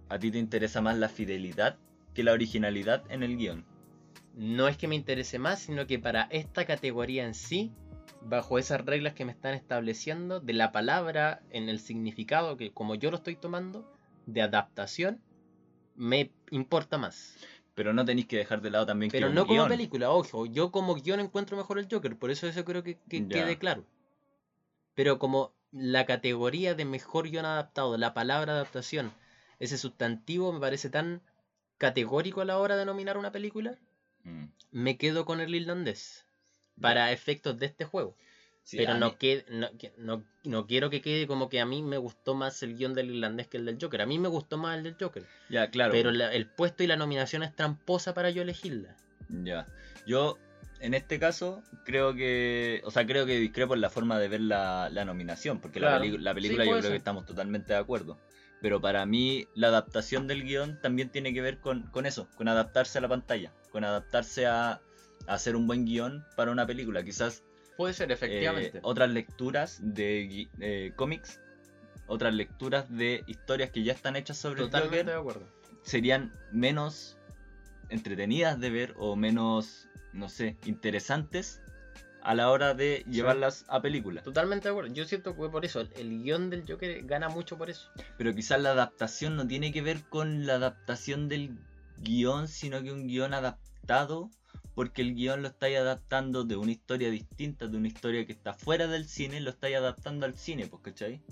a 0.08 0.18
ti 0.18 0.30
te 0.30 0.38
interesa 0.38 0.80
más 0.80 0.98
la 0.98 1.08
fidelidad 1.08 1.78
que 2.12 2.22
la 2.22 2.32
originalidad 2.32 3.04
en 3.10 3.22
el 3.22 3.36
guion. 3.36 3.64
No 4.34 4.68
es 4.68 4.76
que 4.76 4.88
me 4.88 4.96
interese 4.96 5.38
más, 5.38 5.60
sino 5.60 5.86
que 5.86 5.98
para 5.98 6.24
esta 6.24 6.64
categoría 6.66 7.24
en 7.24 7.34
sí, 7.34 7.72
bajo 8.20 8.58
esas 8.58 8.84
reglas 8.84 9.14
que 9.14 9.24
me 9.24 9.32
están 9.32 9.54
estableciendo, 9.54 10.40
de 10.40 10.52
la 10.52 10.72
palabra 10.72 11.42
en 11.50 11.68
el 11.68 11.78
significado 11.78 12.56
que 12.56 12.72
como 12.72 12.94
yo 12.94 13.10
lo 13.10 13.16
estoy 13.16 13.36
tomando, 13.36 13.90
de 14.26 14.42
adaptación, 14.42 15.20
me 15.94 16.30
importa 16.50 16.98
más. 16.98 17.36
Pero 17.74 17.92
no 17.92 18.04
tenéis 18.04 18.26
que 18.28 18.36
dejar 18.36 18.60
de 18.60 18.70
lado 18.70 18.86
también 18.86 19.10
Pero 19.10 19.28
que 19.28 19.34
no 19.34 19.46
como 19.46 19.54
guion. 19.54 19.68
película, 19.68 20.10
ojo, 20.10 20.46
yo 20.46 20.70
como 20.70 20.94
guion 20.94 21.20
encuentro 21.20 21.56
mejor 21.56 21.78
el 21.78 21.88
Joker, 21.90 22.16
por 22.16 22.30
eso 22.30 22.46
eso 22.46 22.64
creo 22.64 22.82
que, 22.82 22.98
quede 23.08 23.58
claro. 23.58 23.84
Pero 24.94 25.18
como 25.18 25.52
la 25.72 26.06
categoría 26.06 26.74
de 26.74 26.84
mejor 26.84 27.28
guion 27.28 27.44
adaptado, 27.44 27.96
la 27.96 28.14
palabra 28.14 28.52
adaptación, 28.52 29.12
ese 29.58 29.76
sustantivo 29.76 30.52
me 30.52 30.60
parece 30.60 30.88
tan 30.88 31.20
categórico 31.78 32.40
a 32.40 32.44
la 32.44 32.58
hora 32.58 32.76
de 32.76 32.84
nominar 32.84 33.18
una 33.18 33.32
película, 33.32 33.76
Mm. 34.22 34.44
me 34.70 34.96
quedo 34.96 35.26
con 35.26 35.40
el 35.40 35.54
irlandés 35.54 36.24
para 36.80 37.12
efectos 37.12 37.58
de 37.58 37.66
este 37.66 37.84
juego. 37.84 38.16
Sí, 38.64 38.78
pero 38.78 38.94
no, 38.94 39.10
mí- 39.10 39.16
que, 39.18 39.44
no, 39.50 39.68
que- 39.78 39.92
no, 39.98 40.24
no 40.44 40.66
quiero 40.66 40.88
que 40.90 41.00
quede 41.02 41.26
como 41.26 41.48
que 41.50 41.60
a 41.60 41.66
mí 41.66 41.82
me 41.82 41.98
gustó 41.98 42.34
más 42.34 42.62
el 42.62 42.76
guion 42.76 42.94
del 42.94 43.10
irlandés 43.10 43.46
que 43.46 43.58
el 43.58 43.66
del 43.66 43.78
Joker. 43.80 44.00
A 44.00 44.06
mí 44.06 44.18
me 44.18 44.28
gustó 44.28 44.56
más 44.56 44.76
el 44.78 44.84
del 44.84 44.96
Joker. 44.98 45.24
Ya, 45.50 45.68
claro. 45.70 45.92
Pero 45.92 46.10
la- 46.10 46.32
el 46.32 46.46
puesto 46.46 46.82
y 46.82 46.86
la 46.86 46.96
nominación 46.96 47.42
es 47.42 47.54
tramposa 47.54 48.14
para 48.14 48.30
yo 48.30 48.40
elegirla. 48.42 48.96
Ya. 49.28 49.66
Yo, 50.06 50.38
en 50.80 50.94
este 50.94 51.18
caso, 51.18 51.62
creo 51.84 52.14
que. 52.14 52.80
O 52.84 52.90
sea, 52.90 53.06
creo 53.06 53.26
que 53.26 53.38
discrepo 53.38 53.74
en 53.74 53.80
la 53.82 53.90
forma 53.90 54.18
de 54.18 54.28
ver 54.28 54.40
la, 54.40 54.88
la 54.90 55.04
nominación. 55.04 55.60
Porque 55.60 55.78
la, 55.78 55.88
Claro. 55.98 56.02
peli- 56.04 56.18
la 56.18 56.30
Sí, 56.32 56.34
película 56.36 56.64
yo 56.64 56.78
creo 56.78 56.90
que 56.90 56.96
estamos 56.96 57.26
totalmente 57.26 57.72
de 57.74 57.78
acuerdo. 57.78 58.18
Pero 58.62 58.80
para 58.80 59.04
mí, 59.04 59.46
la 59.54 59.68
adaptación 59.68 60.26
del 60.26 60.42
guion 60.42 60.80
también 60.80 61.10
tiene 61.10 61.34
que 61.34 61.42
ver 61.42 61.58
con, 61.58 61.82
con 61.88 62.06
eso, 62.06 62.28
con 62.34 62.48
adaptarse 62.48 62.96
a 62.96 63.02
la 63.02 63.08
pantalla, 63.08 63.52
con 63.70 63.84
adaptarse 63.84 64.46
a, 64.46 64.72
a 64.72 64.80
hacer 65.26 65.54
un 65.54 65.66
buen 65.66 65.84
guion 65.84 66.24
para 66.34 66.50
una 66.50 66.66
película. 66.66 67.04
Quizás 67.04 67.44
Puede 67.76 67.94
ser, 67.94 68.16
eh, 68.20 68.72
otras 68.82 69.10
lecturas 69.10 69.78
de 69.82 70.48
eh, 70.60 70.92
cómics, 70.94 71.40
otras 72.06 72.34
lecturas 72.34 72.88
de 72.94 73.24
historias 73.26 73.70
que 73.70 73.82
ya 73.82 73.92
están 73.92 74.16
hechas 74.16 74.36
sobre 74.36 74.62
Totalmente 74.62 75.00
el 75.00 75.06
de 75.06 75.14
acuerdo. 75.14 75.46
serían 75.82 76.32
menos 76.52 77.16
entretenidas 77.88 78.60
de 78.60 78.70
ver 78.70 78.94
o 78.96 79.16
menos, 79.16 79.88
no 80.12 80.28
sé, 80.28 80.56
interesantes 80.64 81.60
a 82.22 82.34
la 82.34 82.50
hora 82.50 82.74
de 82.74 83.04
llevarlas 83.08 83.66
a 83.68 83.82
película. 83.82 84.22
Totalmente 84.22 84.68
de 84.68 84.70
acuerdo. 84.70 84.94
Yo 84.94 85.04
siento 85.04 85.36
que 85.36 85.48
por 85.48 85.64
eso 85.64 85.80
el, 85.80 85.90
el 85.96 86.22
guion 86.22 86.48
del 86.50 86.64
Joker 86.66 87.04
gana 87.04 87.28
mucho 87.28 87.58
por 87.58 87.68
eso. 87.68 87.90
Pero 88.16 88.34
quizás 88.34 88.60
la 88.62 88.70
adaptación 88.70 89.36
no 89.36 89.46
tiene 89.46 89.72
que 89.72 89.82
ver 89.82 90.02
con 90.08 90.46
la 90.46 90.54
adaptación 90.54 91.28
del 91.28 91.58
guion, 91.98 92.48
sino 92.48 92.82
que 92.82 92.92
un 92.92 93.06
guion 93.08 93.34
adaptado, 93.34 94.30
porque 94.74 95.02
el 95.02 95.14
guion 95.14 95.42
lo 95.42 95.48
estáis 95.48 95.78
adaptando 95.78 96.44
de 96.44 96.56
una 96.56 96.72
historia 96.72 97.10
distinta, 97.10 97.66
de 97.66 97.76
una 97.76 97.88
historia 97.88 98.26
que 98.26 98.32
está 98.32 98.54
fuera 98.54 98.86
del 98.86 99.06
cine, 99.06 99.40
lo 99.40 99.50
estáis 99.50 99.76
adaptando 99.76 100.26
al 100.26 100.34
cine, 100.34 100.66
pues, 100.66 100.82
¿cachai? 100.82 101.22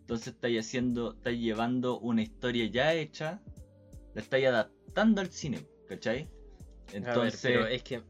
Entonces 0.00 0.34
estáis 0.34 0.60
haciendo, 0.60 1.14
estáis 1.14 1.40
llevando 1.40 1.98
una 2.00 2.22
historia 2.22 2.66
ya 2.66 2.92
hecha, 2.94 3.40
la 4.14 4.20
estáis 4.20 4.46
adaptando 4.46 5.20
al 5.20 5.30
cine, 5.30 5.66
¿cachai? 5.88 6.28
A 6.88 6.92
ver, 6.92 6.96
Entonces 6.96 7.40
pero 7.42 7.66
es 7.66 7.82
que 7.82 8.02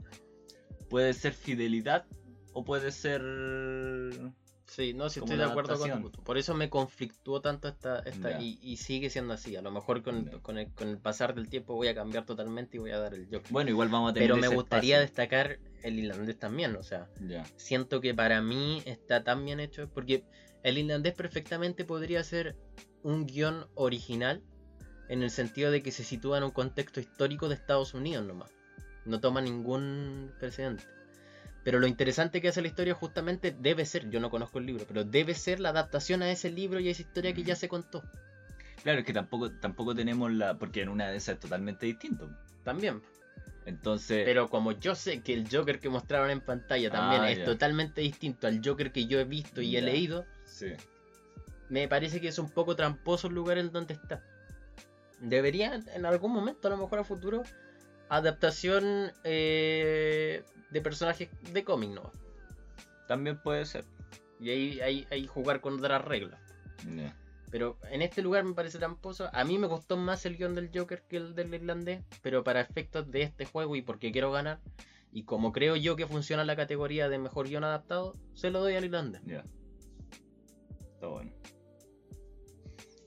puede 0.89 1.12
ser 1.12 1.35
fidelidad 1.35 2.07
o 2.53 2.65
puede 2.65 2.91
ser... 2.91 3.23
Sí, 4.71 4.95
no, 4.95 5.11
sí 5.11 5.19
estoy 5.19 5.37
de 5.37 5.43
acuerdo 5.43 5.77
con 5.77 6.13
tu. 6.13 6.23
Por 6.23 6.39
eso 6.39 6.55
me 6.55 6.71
conflictuó 6.71 7.41
tanto 7.41 7.67
esta, 7.67 7.99
esta 8.01 8.41
y, 8.41 8.61
y 8.63 8.77
sigue 8.77 9.11
siendo 9.11 9.35
así. 9.35 9.57
A 9.57 9.63
lo 9.63 9.73
mejor 9.73 10.01
con, 10.05 10.27
con, 10.43 10.59
el, 10.59 10.73
con 10.73 10.87
el 10.87 10.97
pasar 10.99 11.35
del 11.35 11.49
tiempo 11.49 11.75
voy 11.75 11.89
a 11.89 11.95
cambiar 11.97 12.25
totalmente 12.25 12.77
y 12.77 12.81
voy 12.81 12.93
a 12.93 13.01
dar 13.01 13.15
el 13.15 13.25
Joker. 13.25 13.51
Bueno, 13.51 13.71
igual 13.71 13.89
vamos 13.89 14.13
a 14.13 14.15
tener 14.15 14.29
Pero 14.29 14.41
me 14.41 14.47
gustaría 14.47 15.03
espacio. 15.03 15.09
destacar 15.09 15.59
el 15.83 15.99
irlandés 15.99 16.39
también, 16.39 16.77
o 16.77 16.85
sea, 16.85 17.11
siento 17.57 18.01
que 18.01 18.15
para 18.15 18.41
mí 18.43 18.81
está 18.85 19.25
tan 19.25 19.45
bien 19.45 19.59
hecho 19.59 19.91
porque 19.93 20.23
el 20.63 20.79
irlandés 20.79 21.15
perfectamente 21.15 21.85
podría 21.85 22.23
ser 22.23 22.57
un 23.03 23.27
guion 23.27 23.67
original 23.75 24.41
en 25.09 25.25
el 25.25 25.31
sentido 25.33 25.73
de 25.73 25.83
que 25.83 25.91
se 25.91 26.05
sitúa 26.05 26.39
en 26.39 26.45
un 26.45 26.53
contexto 26.53 27.01
histórico 27.01 27.49
de 27.49 27.57
Estados 27.57 27.93
Unidos 27.93 28.25
nomás. 28.25 28.53
No 29.05 29.19
toma 29.19 29.41
ningún 29.41 30.33
precedente. 30.39 30.85
Pero 31.62 31.78
lo 31.78 31.87
interesante 31.87 32.41
que 32.41 32.49
hace 32.49 32.62
la 32.62 32.69
historia 32.69 32.95
justamente 32.95 33.55
debe 33.59 33.85
ser, 33.85 34.09
yo 34.09 34.19
no 34.20 34.31
conozco 34.31 34.59
el 34.59 34.66
libro, 34.66 34.85
pero 34.89 35.05
debe 35.05 35.35
ser 35.35 35.61
la 35.61 35.69
adaptación 35.70 36.23
a 36.23 36.31
ese 36.31 36.51
libro 36.51 36.81
y 36.81 36.89
a 36.89 36.91
esa 36.91 37.03
historia 37.03 37.35
que 37.35 37.43
ya 37.43 37.55
se 37.55 37.69
contó. 37.69 38.03
Claro, 38.82 39.01
es 39.01 39.05
que 39.05 39.12
tampoco, 39.12 39.51
tampoco 39.51 39.95
tenemos 39.95 40.32
la. 40.32 40.57
Porque 40.59 40.81
en 40.81 40.89
una 40.89 41.11
de 41.11 41.19
esas 41.19 41.35
es 41.35 41.41
totalmente 41.41 41.85
distinto. 41.85 42.31
También. 42.65 43.03
Entonces. 43.66 44.23
Pero 44.24 44.49
como 44.49 44.73
yo 44.73 44.95
sé 44.95 45.20
que 45.23 45.35
el 45.35 45.47
Joker 45.55 45.78
que 45.81 45.91
mostraron 45.91 46.31
en 46.31 46.41
pantalla 46.41 46.91
también 46.91 47.23
Ah, 47.23 47.31
es 47.31 47.39
ya. 47.39 47.45
totalmente 47.45 48.01
distinto 48.01 48.47
al 48.47 48.62
Joker 48.65 48.91
que 48.91 49.07
yo 49.07 49.20
he 49.20 49.24
visto 49.24 49.61
y 49.61 49.77
he 49.77 49.82
leído, 49.82 50.24
Sí. 50.45 50.73
me 51.69 51.87
parece 51.89 52.23
que 52.23 52.28
es 52.28 52.39
un 52.39 52.49
poco 52.51 52.74
tramposo 52.74 53.28
el 53.28 53.35
lugar 53.35 53.59
en 53.59 53.70
donde 53.70 53.93
está. 53.95 54.24
Debería 55.20 55.78
en 55.95 56.07
algún 56.07 56.32
momento, 56.32 56.69
a 56.69 56.70
lo 56.70 56.78
mejor 56.78 57.01
a 57.01 57.05
futuro, 57.05 57.43
adaptación 58.09 59.12
eh, 59.24 60.43
de 60.71 60.81
personajes 60.81 61.29
de 61.53 61.65
cómic, 61.65 61.91
¿no? 61.91 62.11
También 63.09 63.41
puede 63.43 63.65
ser. 63.67 63.85
Y 64.39 64.51
ahí, 64.51 64.81
ahí, 64.81 65.07
ahí 65.11 65.27
jugar 65.27 65.61
con 65.61 65.79
otras 65.79 66.05
reglas. 66.05 66.41
Pero 67.51 67.77
en 67.91 68.03
este 68.03 68.23
lugar 68.23 68.45
me 68.45 68.55
parece 68.55 68.79
tramposo. 68.79 69.29
A 69.33 69.45
mí 69.45 69.59
me 69.59 69.67
gustó 69.67 69.97
más 69.97 70.25
el 70.25 70.37
guion 70.37 70.55
del 70.55 70.71
Joker 70.73 71.03
que 71.09 71.17
el 71.17 71.35
del 71.35 71.53
irlandés. 71.53 72.05
Pero 72.23 72.45
para 72.45 72.61
efectos 72.61 73.11
de 73.11 73.23
este 73.23 73.45
juego 73.45 73.77
y 73.77 73.83
porque 73.83 74.13
quiero 74.13 74.31
ganar. 74.31 74.61
Y 75.13 75.25
como 75.25 75.53
creo 75.53 75.75
yo 75.75 75.97
que 75.97 76.07
funciona 76.07 76.45
la 76.45 76.57
categoría 76.57 77.09
de 77.09 77.19
mejor 77.19 77.49
guion 77.49 77.65
adaptado, 77.65 78.15
se 78.35 78.51
lo 78.51 78.61
doy 78.61 78.77
al 78.77 78.85
irlandés. 78.85 79.21
Ya. 79.27 79.43
Está 80.95 81.09
bueno. 81.09 81.33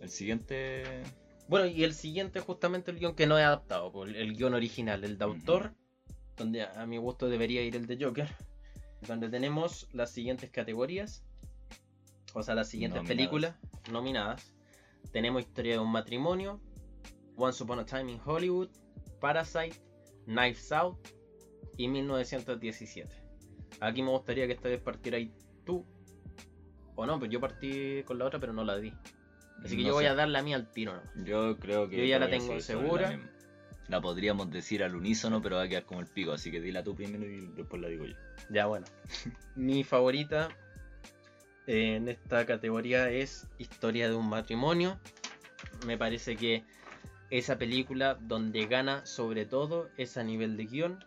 El 0.01 0.09
siguiente. 0.09 1.03
Bueno, 1.47 1.65
y 1.65 1.83
el 1.85 1.93
siguiente 1.93 2.39
es 2.39 2.45
justamente 2.45 2.91
el 2.91 2.99
guion 2.99 3.15
que 3.15 3.27
no 3.27 3.39
he 3.39 3.43
adaptado, 3.43 3.91
el 4.05 4.35
guion 4.35 4.53
original, 4.53 5.03
el 5.03 5.17
de 5.17 5.23
autor, 5.23 5.73
donde 6.37 6.63
a 6.63 6.85
mi 6.85 6.97
gusto 6.97 7.29
debería 7.29 7.61
ir 7.61 7.75
el 7.75 7.85
de 7.85 8.03
Joker, 8.03 8.27
donde 9.07 9.29
tenemos 9.29 9.87
las 9.93 10.11
siguientes 10.11 10.49
categorías, 10.49 11.23
o 12.33 12.41
sea, 12.41 12.55
las 12.55 12.69
siguientes 12.69 12.97
Nominadas. 12.97 13.17
películas 13.17 13.55
nominadas. 13.91 14.53
Tenemos 15.11 15.41
Historia 15.43 15.73
de 15.73 15.79
un 15.79 15.91
matrimonio, 15.91 16.59
Once 17.35 17.63
Upon 17.63 17.79
a 17.79 17.85
Time 17.85 18.11
in 18.13 18.21
Hollywood, 18.25 18.69
Parasite, 19.19 19.75
Knives 20.25 20.71
Out 20.71 20.97
y 21.77 21.87
1917. 21.87 23.09
Aquí 23.79 24.01
me 24.01 24.09
gustaría 24.09 24.47
que 24.47 24.53
esta 24.53 24.69
vez 24.69 24.81
partierais 24.81 25.29
tú, 25.65 25.85
o 26.95 27.05
no, 27.05 27.19
pero 27.19 27.31
yo 27.31 27.39
partí 27.39 28.03
con 28.03 28.17
la 28.17 28.25
otra, 28.25 28.39
pero 28.39 28.53
no 28.53 28.63
la 28.63 28.77
di. 28.77 28.93
Así 29.63 29.75
que 29.77 29.83
No 29.83 29.89
yo 29.89 29.93
voy 29.93 30.05
a 30.05 30.15
dar 30.15 30.27
la 30.27 30.41
mía 30.41 30.55
al 30.55 30.71
tiro, 30.71 30.95
¿no? 30.95 31.25
Yo 31.25 31.57
creo 31.57 31.87
que. 31.87 31.97
Yo 31.97 32.03
ya 32.05 32.19
la 32.19 32.29
tengo 32.29 32.59
segura. 32.59 33.19
La, 33.89 34.01
podríamos 34.01 34.49
decir 34.49 34.83
al 34.83 34.95
unísono, 34.95 35.41
pero 35.41 35.57
va 35.57 35.63
a 35.63 35.67
quedar 35.67 35.85
como 35.85 35.99
el 35.99 36.07
pico. 36.07 36.31
Así 36.31 36.51
que 36.51 36.61
dila 36.61 36.83
tú 36.83 36.95
primero 36.95 37.25
y 37.25 37.47
después 37.47 37.81
la 37.81 37.89
digo 37.89 38.05
yo. 38.05 38.15
Ya, 38.49 38.65
bueno. 38.65 38.85
Mi 39.55 39.83
favorita 39.83 40.49
en 41.67 42.09
esta 42.09 42.45
categoría 42.45 43.09
es 43.09 43.47
Historia 43.57 44.09
de 44.09 44.15
un 44.15 44.29
matrimonio. 44.29 44.99
Me 45.85 45.97
parece 45.97 46.35
que 46.35 46.63
esa 47.29 47.57
película 47.57 48.15
donde 48.15 48.67
gana 48.67 49.05
sobre 49.05 49.45
todo 49.45 49.89
es 49.97 50.17
a 50.17 50.23
nivel 50.23 50.55
de 50.55 50.65
guion. 50.65 51.05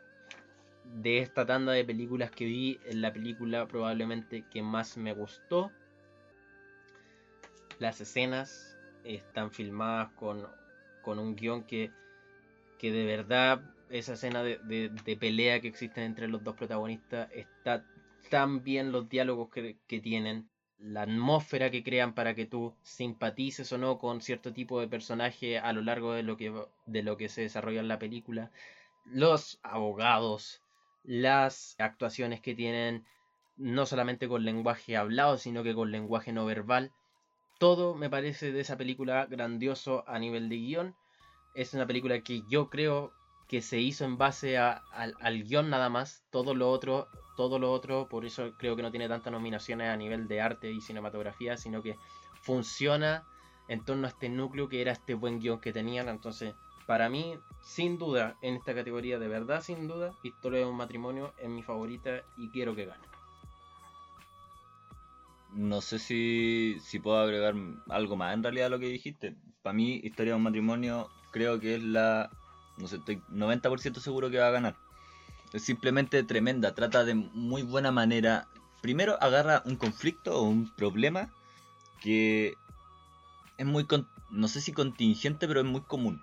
de 0.84 1.18
esta 1.18 1.44
tanda 1.46 1.72
de 1.72 1.84
películas 1.84 2.30
que 2.30 2.44
vi, 2.44 2.80
es 2.84 2.94
la 2.94 3.12
película 3.12 3.66
probablemente 3.66 4.44
que 4.50 4.62
más 4.62 4.96
me 4.96 5.12
gustó. 5.12 5.72
Las 7.78 8.00
escenas 8.00 8.78
están 9.04 9.50
filmadas 9.50 10.10
con, 10.12 10.46
con 11.02 11.18
un 11.18 11.36
guion 11.36 11.64
que, 11.64 11.90
que 12.78 12.92
de 12.92 13.04
verdad 13.06 13.62
esa 13.88 14.14
escena 14.14 14.42
de, 14.42 14.58
de- 14.58 15.16
pelea 15.16 15.60
que 15.60 15.68
existen 15.68 16.04
entre 16.04 16.28
los 16.28 16.42
dos 16.42 16.56
protagonistas 16.56 17.28
está 17.32 17.84
tan 18.30 18.62
bien 18.64 18.92
los 18.92 19.08
diálogos 19.08 19.50
que, 19.50 19.78
que 19.86 20.00
tienen, 20.00 20.48
la 20.78 21.02
atmósfera 21.02 21.70
que 21.70 21.82
crean 21.84 22.14
para 22.14 22.34
que 22.34 22.46
tú 22.46 22.74
simpatices 22.82 23.72
o 23.72 23.78
no 23.78 23.98
con 23.98 24.20
cierto 24.20 24.52
tipo 24.52 24.80
de 24.80 24.88
personaje 24.88 25.58
a 25.58 25.72
lo 25.72 25.82
largo 25.82 26.12
de 26.12 26.22
lo 26.22 26.36
que, 26.36 26.52
de 26.86 27.02
lo 27.02 27.16
que 27.16 27.28
se 27.28 27.42
desarrolla 27.42 27.80
en 27.80 27.88
la 27.88 27.98
película, 27.98 28.50
los 29.04 29.58
abogados, 29.62 30.62
las 31.04 31.76
actuaciones 31.78 32.40
que 32.40 32.54
tienen 32.54 33.04
no 33.56 33.86
solamente 33.86 34.28
con 34.28 34.44
lenguaje 34.44 34.96
hablado, 34.96 35.38
sino 35.38 35.62
que 35.62 35.74
con 35.74 35.90
lenguaje 35.92 36.32
no 36.32 36.44
verbal. 36.44 36.92
Todo 37.58 37.94
me 37.94 38.08
parece 38.10 38.52
de 38.52 38.60
esa 38.60 38.76
película 38.78 39.26
grandioso 39.26 40.04
a 40.08 40.18
nivel 40.18 40.48
de 40.48 40.56
guion. 40.56 40.96
Es 41.56 41.72
una 41.72 41.86
película 41.86 42.20
que 42.20 42.42
yo 42.42 42.68
creo 42.68 43.12
que 43.48 43.62
se 43.62 43.80
hizo 43.80 44.04
en 44.04 44.18
base 44.18 44.58
a- 44.58 44.84
al, 44.90 45.16
al 45.20 45.42
guion 45.44 45.70
nada 45.70 45.88
más. 45.88 46.22
Todo 46.30 46.54
lo 46.54 46.70
otro, 46.70 47.08
todo 47.34 47.58
lo 47.58 47.72
otro, 47.72 48.08
por 48.08 48.26
eso 48.26 48.52
creo 48.58 48.76
que 48.76 48.82
no 48.82 48.90
tiene 48.90 49.08
tantas 49.08 49.32
nominaciones 49.32 49.88
a 49.88 49.96
nivel 49.96 50.28
de 50.28 50.42
arte 50.42 50.70
y 50.70 50.82
cinematografía, 50.82 51.56
sino 51.56 51.82
que 51.82 51.98
funciona 52.42 53.24
en 53.68 53.82
torno 53.86 54.06
a 54.06 54.10
este 54.10 54.28
núcleo 54.28 54.68
que 54.68 54.82
era 54.82 54.92
este 54.92 55.14
buen 55.14 55.40
guion 55.40 55.58
que 55.60 55.72
tenían. 55.72 56.10
Entonces, 56.10 56.54
para 56.86 57.08
mí, 57.08 57.38
sin 57.62 57.98
duda, 57.98 58.36
en 58.42 58.54
esta 58.56 58.74
categoría, 58.74 59.18
de 59.18 59.28
verdad, 59.28 59.62
sin 59.62 59.88
duda, 59.88 60.12
Historia 60.22 60.60
de 60.60 60.66
un 60.66 60.76
matrimonio 60.76 61.32
es 61.38 61.48
mi 61.48 61.62
favorita 61.62 62.22
y 62.36 62.50
quiero 62.50 62.76
que 62.76 62.84
gane. 62.84 63.08
No 65.54 65.80
sé 65.80 65.98
si, 65.98 66.76
si 66.80 66.98
puedo 66.98 67.18
agregar 67.18 67.54
algo 67.88 68.16
más 68.16 68.34
en 68.34 68.42
realidad 68.42 68.66
a 68.66 68.70
lo 68.70 68.78
que 68.78 68.88
dijiste. 68.88 69.34
Para 69.62 69.74
mí, 69.74 70.00
Historia 70.04 70.32
de 70.32 70.36
un 70.36 70.42
matrimonio 70.42 71.10
creo 71.30 71.60
que 71.60 71.76
es 71.76 71.82
la... 71.82 72.30
No 72.76 72.88
sé, 72.88 72.96
estoy 72.96 73.22
90% 73.28 74.00
seguro 74.00 74.30
que 74.30 74.38
va 74.38 74.48
a 74.48 74.52
ganar. 74.52 74.76
Es 75.52 75.62
simplemente 75.64 76.22
tremenda, 76.24 76.74
trata 76.74 77.04
de 77.04 77.14
muy 77.14 77.62
buena 77.62 77.90
manera. 77.90 78.48
Primero 78.82 79.16
agarra 79.22 79.62
un 79.64 79.76
conflicto 79.76 80.38
o 80.38 80.42
un 80.42 80.70
problema 80.74 81.30
que 82.02 82.54
es 83.56 83.66
muy, 83.66 83.84
con- 83.84 84.08
no 84.30 84.48
sé 84.48 84.60
si 84.60 84.72
contingente, 84.72 85.48
pero 85.48 85.60
es 85.60 85.66
muy 85.66 85.80
común. 85.80 86.20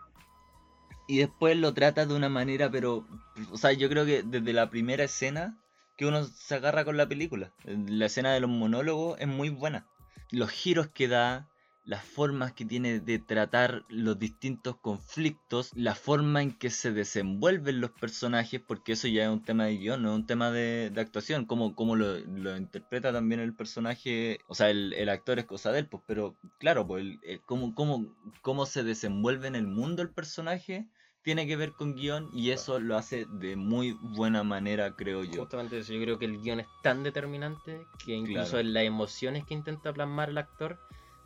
Y 1.07 1.17
después 1.17 1.57
lo 1.57 1.73
trata 1.73 2.05
de 2.05 2.13
una 2.13 2.29
manera, 2.29 2.69
pero, 2.69 3.05
o 3.51 3.57
sea, 3.57 3.73
yo 3.73 3.89
creo 3.89 4.05
que 4.05 4.23
desde 4.23 4.53
la 4.53 4.69
primera 4.69 5.03
escena 5.03 5.57
que 5.97 6.05
uno 6.05 6.23
se 6.23 6.55
agarra 6.55 6.85
con 6.85 6.97
la 6.97 7.07
película. 7.07 7.51
La 7.65 8.05
escena 8.05 8.33
de 8.33 8.39
los 8.39 8.49
monólogos 8.49 9.19
es 9.19 9.27
muy 9.27 9.49
buena. 9.49 9.85
Los 10.31 10.49
giros 10.49 10.87
que 10.87 11.07
da, 11.07 11.47
las 11.85 12.03
formas 12.03 12.53
que 12.53 12.63
tiene 12.65 12.99
de 12.99 13.19
tratar 13.19 13.83
los 13.89 14.17
distintos 14.17 14.77
conflictos, 14.77 15.71
la 15.75 15.95
forma 15.95 16.41
en 16.41 16.51
que 16.51 16.69
se 16.69 16.91
desenvuelven 16.93 17.81
los 17.81 17.91
personajes, 17.91 18.61
porque 18.65 18.93
eso 18.93 19.07
ya 19.07 19.23
es 19.25 19.29
un 19.29 19.43
tema 19.43 19.65
de 19.65 19.77
guion, 19.77 20.01
no 20.01 20.11
es 20.13 20.15
un 20.15 20.25
tema 20.25 20.49
de, 20.51 20.89
de 20.89 21.01
actuación, 21.01 21.45
cómo, 21.45 21.75
cómo 21.75 21.95
lo, 21.95 22.19
lo 22.19 22.55
interpreta 22.55 23.11
también 23.11 23.41
el 23.41 23.53
personaje, 23.53 24.39
o 24.47 24.55
sea, 24.55 24.69
el, 24.69 24.93
el 24.93 25.09
actor 25.09 25.39
es 25.39 25.45
cosa 25.45 25.71
de 25.71 25.79
él, 25.79 25.87
pues, 25.87 26.03
pero 26.07 26.35
claro, 26.57 26.87
pues, 26.87 27.03
el- 27.03 27.19
el 27.23 27.41
cómo, 27.41 27.75
cómo, 27.75 28.05
cómo 28.41 28.65
se 28.65 28.83
desenvuelve 28.83 29.47
en 29.47 29.55
el 29.55 29.67
mundo 29.67 30.01
el 30.01 30.09
personaje 30.09 30.85
tiene 31.21 31.47
que 31.47 31.55
ver 31.55 31.71
con 31.71 31.95
guion 31.95 32.29
y 32.33 32.51
eso 32.51 32.79
lo 32.79 32.97
hace 32.97 33.25
de 33.39 33.55
muy 33.55 33.97
buena 34.01 34.43
manera, 34.43 34.93
creo 34.95 35.23
yo. 35.23 35.41
Justamente 35.41 35.79
eso, 35.79 35.93
yo 35.93 36.01
creo 36.01 36.19
que 36.19 36.25
el 36.25 36.41
guion 36.41 36.59
es 36.59 36.67
tan 36.81 37.03
determinante 37.03 37.85
que 38.05 38.13
incluso 38.13 38.51
Claro. 38.51 38.59
en 38.59 38.73
las 38.73 38.83
emociones 38.83 39.45
que 39.45 39.53
intenta 39.53 39.93
plasmar 39.93 40.29
el 40.29 40.37
actor 40.37 40.77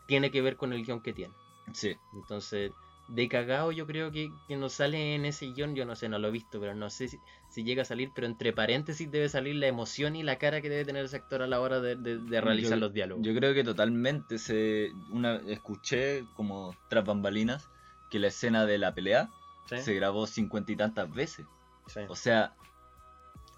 tiene 0.07 0.31
que 0.31 0.41
ver 0.41 0.55
con 0.57 0.73
el 0.73 0.83
guion 0.83 1.01
que 1.01 1.13
tiene. 1.13 1.33
Sí. 1.73 1.95
Entonces, 2.13 2.71
de 3.09 3.29
cagao 3.29 3.71
yo 3.71 3.85
creo 3.87 4.11
que, 4.11 4.31
que 4.47 4.55
no 4.57 4.69
sale 4.69 5.15
en 5.15 5.25
ese 5.25 5.45
guion, 5.53 5.75
yo 5.75 5.85
no 5.85 5.95
sé, 5.95 6.09
no 6.09 6.17
lo 6.19 6.27
he 6.29 6.31
visto, 6.31 6.59
pero 6.59 6.73
no 6.75 6.89
sé 6.89 7.07
si, 7.07 7.19
si 7.49 7.63
llega 7.63 7.83
a 7.83 7.85
salir, 7.85 8.11
pero 8.13 8.27
entre 8.27 8.51
paréntesis 8.53 9.09
debe 9.11 9.29
salir 9.29 9.55
la 9.55 9.67
emoción 9.67 10.15
y 10.15 10.23
la 10.23 10.37
cara 10.37 10.61
que 10.61 10.69
debe 10.69 10.85
tener 10.85 11.05
ese 11.05 11.15
actor 11.17 11.41
a 11.41 11.47
la 11.47 11.61
hora 11.61 11.79
de, 11.79 11.95
de- 11.95 12.17
de 12.17 12.41
realizar 12.41 12.73
Yo- 12.77 12.79
los 12.81 12.93
diálogos. 12.93 13.25
Yo 13.25 13.33
creo 13.35 13.53
que 13.53 13.63
totalmente 13.63 14.37
se 14.39 14.91
una 15.09 15.35
escuché 15.47 16.25
como 16.35 16.75
tras 16.89 17.05
bambalinas 17.05 17.69
que 18.09 18.19
la 18.19 18.27
escena 18.27 18.65
de 18.65 18.77
la 18.77 18.93
pelea 18.95 19.29
¿Sí? 19.69 19.77
se 19.79 19.93
grabó 19.93 20.27
cincuenta 20.27 20.71
y 20.71 20.75
tantas 20.77 21.13
veces. 21.13 21.45
Sí. 21.87 22.01
O 22.09 22.15
sea, 22.15 22.53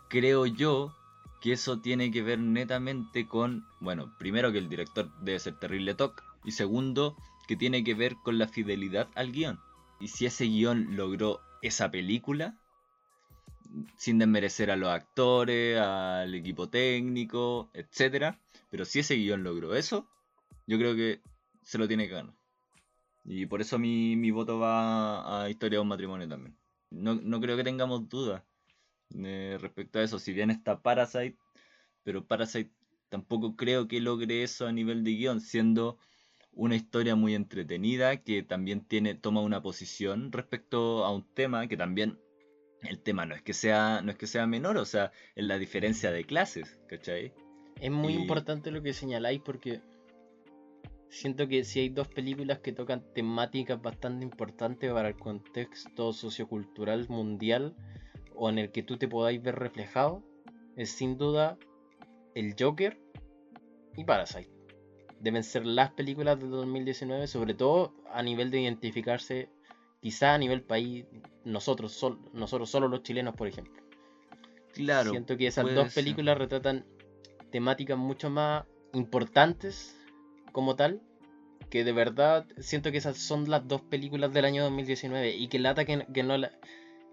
creo 0.07 0.45
yo 0.45 0.91
que 1.41 1.53
eso 1.53 1.79
tiene 1.79 2.11
que 2.11 2.21
ver 2.21 2.39
netamente 2.39 3.27
con, 3.27 3.63
bueno, 3.79 4.11
primero 4.17 4.51
que 4.51 4.57
el 4.57 4.69
director 4.69 5.09
debe 5.21 5.39
ser 5.39 5.55
terrible 5.55 5.93
toc 5.95 6.23
y 6.49 6.51
segundo 6.51 7.15
que 7.47 7.55
tiene 7.55 7.83
que 7.83 7.93
ver 7.93 8.15
con 8.23 8.37
la 8.39 8.47
fidelidad 8.47 9.07
al 9.15 9.31
guion. 9.31 9.59
Y 9.99 10.07
si 10.07 10.25
ese 10.25 10.45
guion 10.45 10.95
logró 10.95 11.41
esa 11.61 11.91
película, 11.91 12.57
sin 13.97 14.17
desmerecer 14.17 14.71
a 14.71 14.75
los 14.75 14.89
actores, 14.89 15.79
al 15.79 16.33
equipo 16.33 16.69
técnico, 16.69 17.69
etcétera, 17.73 18.39
pero 18.71 18.83
si 18.83 18.99
ese 18.99 19.15
guion 19.15 19.43
logró 19.43 19.75
eso, 19.75 20.07
yo 20.65 20.77
creo 20.77 20.95
que 20.95 21.21
se 21.63 21.77
lo 21.77 21.87
tiene 21.87 22.07
que 22.07 22.15
ganar. 22.15 22.33
Y 23.25 23.45
por 23.45 23.61
eso 23.61 23.77
mi, 23.77 24.15
mi 24.15 24.31
voto 24.31 24.57
va 24.57 25.43
a 25.43 25.49
Historia 25.49 25.77
de 25.77 25.81
un 25.81 25.87
matrimonio 25.87 26.27
también. 26.27 26.57
No, 26.89 27.13
no 27.13 27.39
creo 27.39 27.55
que 27.57 27.63
tengamos 27.63 28.09
dudas 28.09 28.41
eh, 29.13 29.57
respecto 29.61 29.99
a 29.99 30.03
eso. 30.03 30.17
Si 30.17 30.33
bien 30.33 30.49
está 30.49 30.81
Parasite, 30.81 31.37
pero 32.03 32.25
Parasite 32.25 32.71
tampoco 33.09 33.55
creo 33.55 33.87
que 33.87 33.99
logre 33.99 34.41
eso 34.41 34.65
a 34.65 34.71
nivel 34.71 35.03
de 35.03 35.11
guion, 35.11 35.41
siendo 35.41 35.99
una 36.51 36.75
historia 36.75 37.15
muy 37.15 37.35
entretenida 37.35 38.17
que 38.17 38.43
también 38.43 38.81
tiene 38.85 39.15
toma 39.15 39.41
una 39.41 39.61
posición 39.61 40.31
respecto 40.31 41.05
a 41.05 41.13
un 41.13 41.25
tema 41.33 41.67
que 41.67 41.77
también 41.77 42.17
el 42.81 42.99
tema 43.01 43.25
no 43.25 43.35
es 43.35 43.41
que 43.41 43.53
sea 43.53 44.01
no 44.01 44.11
es 44.11 44.17
que 44.17 44.27
sea 44.27 44.47
menor, 44.47 44.77
o 44.77 44.85
sea, 44.85 45.11
es 45.35 45.45
la 45.45 45.57
diferencia 45.57 46.11
de 46.11 46.23
clases, 46.25 46.77
¿cachai? 46.87 47.33
Es 47.79 47.91
muy 47.91 48.13
Y- 48.13 48.17
importante 48.17 48.71
lo 48.71 48.81
que 48.81 48.93
señaláis 48.93 49.41
porque 49.43 49.81
siento 51.09 51.47
que 51.47 51.63
si 51.63 51.79
hay 51.81 51.89
dos 51.89 52.07
películas 52.07 52.59
que 52.59 52.71
tocan 52.71 53.03
temáticas 53.13 53.81
bastante 53.81 54.23
importantes 54.25 54.91
para 54.91 55.09
el 55.09 55.15
contexto 55.17 56.13
sociocultural 56.13 57.07
mundial 57.09 57.75
o 58.35 58.49
en 58.49 58.59
el 58.59 58.71
que 58.71 58.83
tú 58.83 58.97
te 58.97 59.07
podáis 59.07 59.41
ver 59.41 59.55
reflejado, 59.55 60.23
es 60.75 60.91
sin 60.91 61.17
duda 61.17 61.57
el 62.35 62.55
Joker 62.57 62.97
y 63.97 64.03
Parasite. 64.05 64.49
Deben 65.19 65.43
ser 65.43 65.65
las 65.65 65.91
películas 65.91 66.39
de 66.39 66.47
2019, 66.47 67.27
sobre 67.27 67.53
todo 67.53 67.93
a 68.11 68.21
nivel 68.23 68.51
de 68.51 68.61
identificarse, 68.61 69.49
quizá 70.01 70.33
a 70.33 70.37
nivel 70.37 70.61
país, 70.61 71.05
nosotros, 71.43 71.91
sol- 71.93 72.19
nosotros 72.33 72.69
solo 72.69 72.87
los 72.87 73.03
chilenos, 73.03 73.35
por 73.35 73.47
ejemplo. 73.47 73.73
Claro. 74.73 75.11
Siento 75.11 75.35
que 75.35 75.47
esas 75.47 75.65
dos 75.75 75.91
ser. 75.91 76.03
películas 76.03 76.37
retratan 76.37 76.85
temáticas 77.51 77.97
mucho 77.97 78.29
más 78.29 78.63
importantes 78.93 79.97
como 80.51 80.75
tal. 80.75 81.01
Que 81.69 81.83
de 81.83 81.91
verdad 81.91 82.47
siento 82.57 82.91
que 82.91 82.97
esas 82.97 83.17
son 83.17 83.49
las 83.49 83.67
dos 83.67 83.81
películas 83.81 84.31
del 84.33 84.45
año 84.45 84.63
2019. 84.63 85.35
Y 85.35 85.47
que 85.49 85.59
lata 85.59 85.85
que, 85.85 86.05
que 86.13 86.23
no 86.23 86.37
la. 86.37 86.51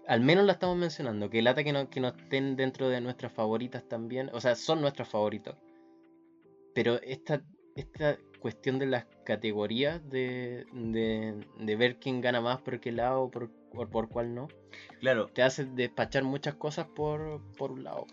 Al 0.07 0.21
menos 0.21 0.45
la 0.45 0.53
estamos 0.53 0.77
mencionando. 0.77 1.29
Que 1.29 1.41
lata 1.41 1.63
que 1.65 1.73
no, 1.73 1.89
que 1.89 1.99
no 1.99 2.07
estén 2.07 2.55
dentro 2.55 2.87
de 2.89 3.01
nuestras 3.01 3.33
favoritas 3.33 3.83
también. 3.87 4.29
O 4.33 4.39
sea, 4.39 4.55
son 4.55 4.79
nuestras 4.81 5.09
favoritas. 5.09 5.55
Pero 6.73 7.01
esta, 7.01 7.43
esta 7.77 8.17
cuestión 8.39 8.79
de 8.79 8.85
las 8.85 9.05
categorías 9.25 10.07
de, 10.09 10.65
de, 10.73 11.45
de 11.59 11.75
ver 11.75 11.97
quién 11.97 12.21
gana 12.21 12.41
más 12.41 12.61
por 12.61 12.79
qué 12.79 12.91
lado 12.91 13.23
o 13.23 13.31
por, 13.31 13.49
por 13.89 14.09
cuál 14.09 14.33
no. 14.33 14.47
Claro, 14.99 15.27
Te 15.27 15.43
hace 15.43 15.65
despachar 15.65 16.23
muchas 16.23 16.55
cosas 16.55 16.87
por, 16.87 17.41
por 17.55 17.71
un 17.71 17.83
lado. 17.83 18.05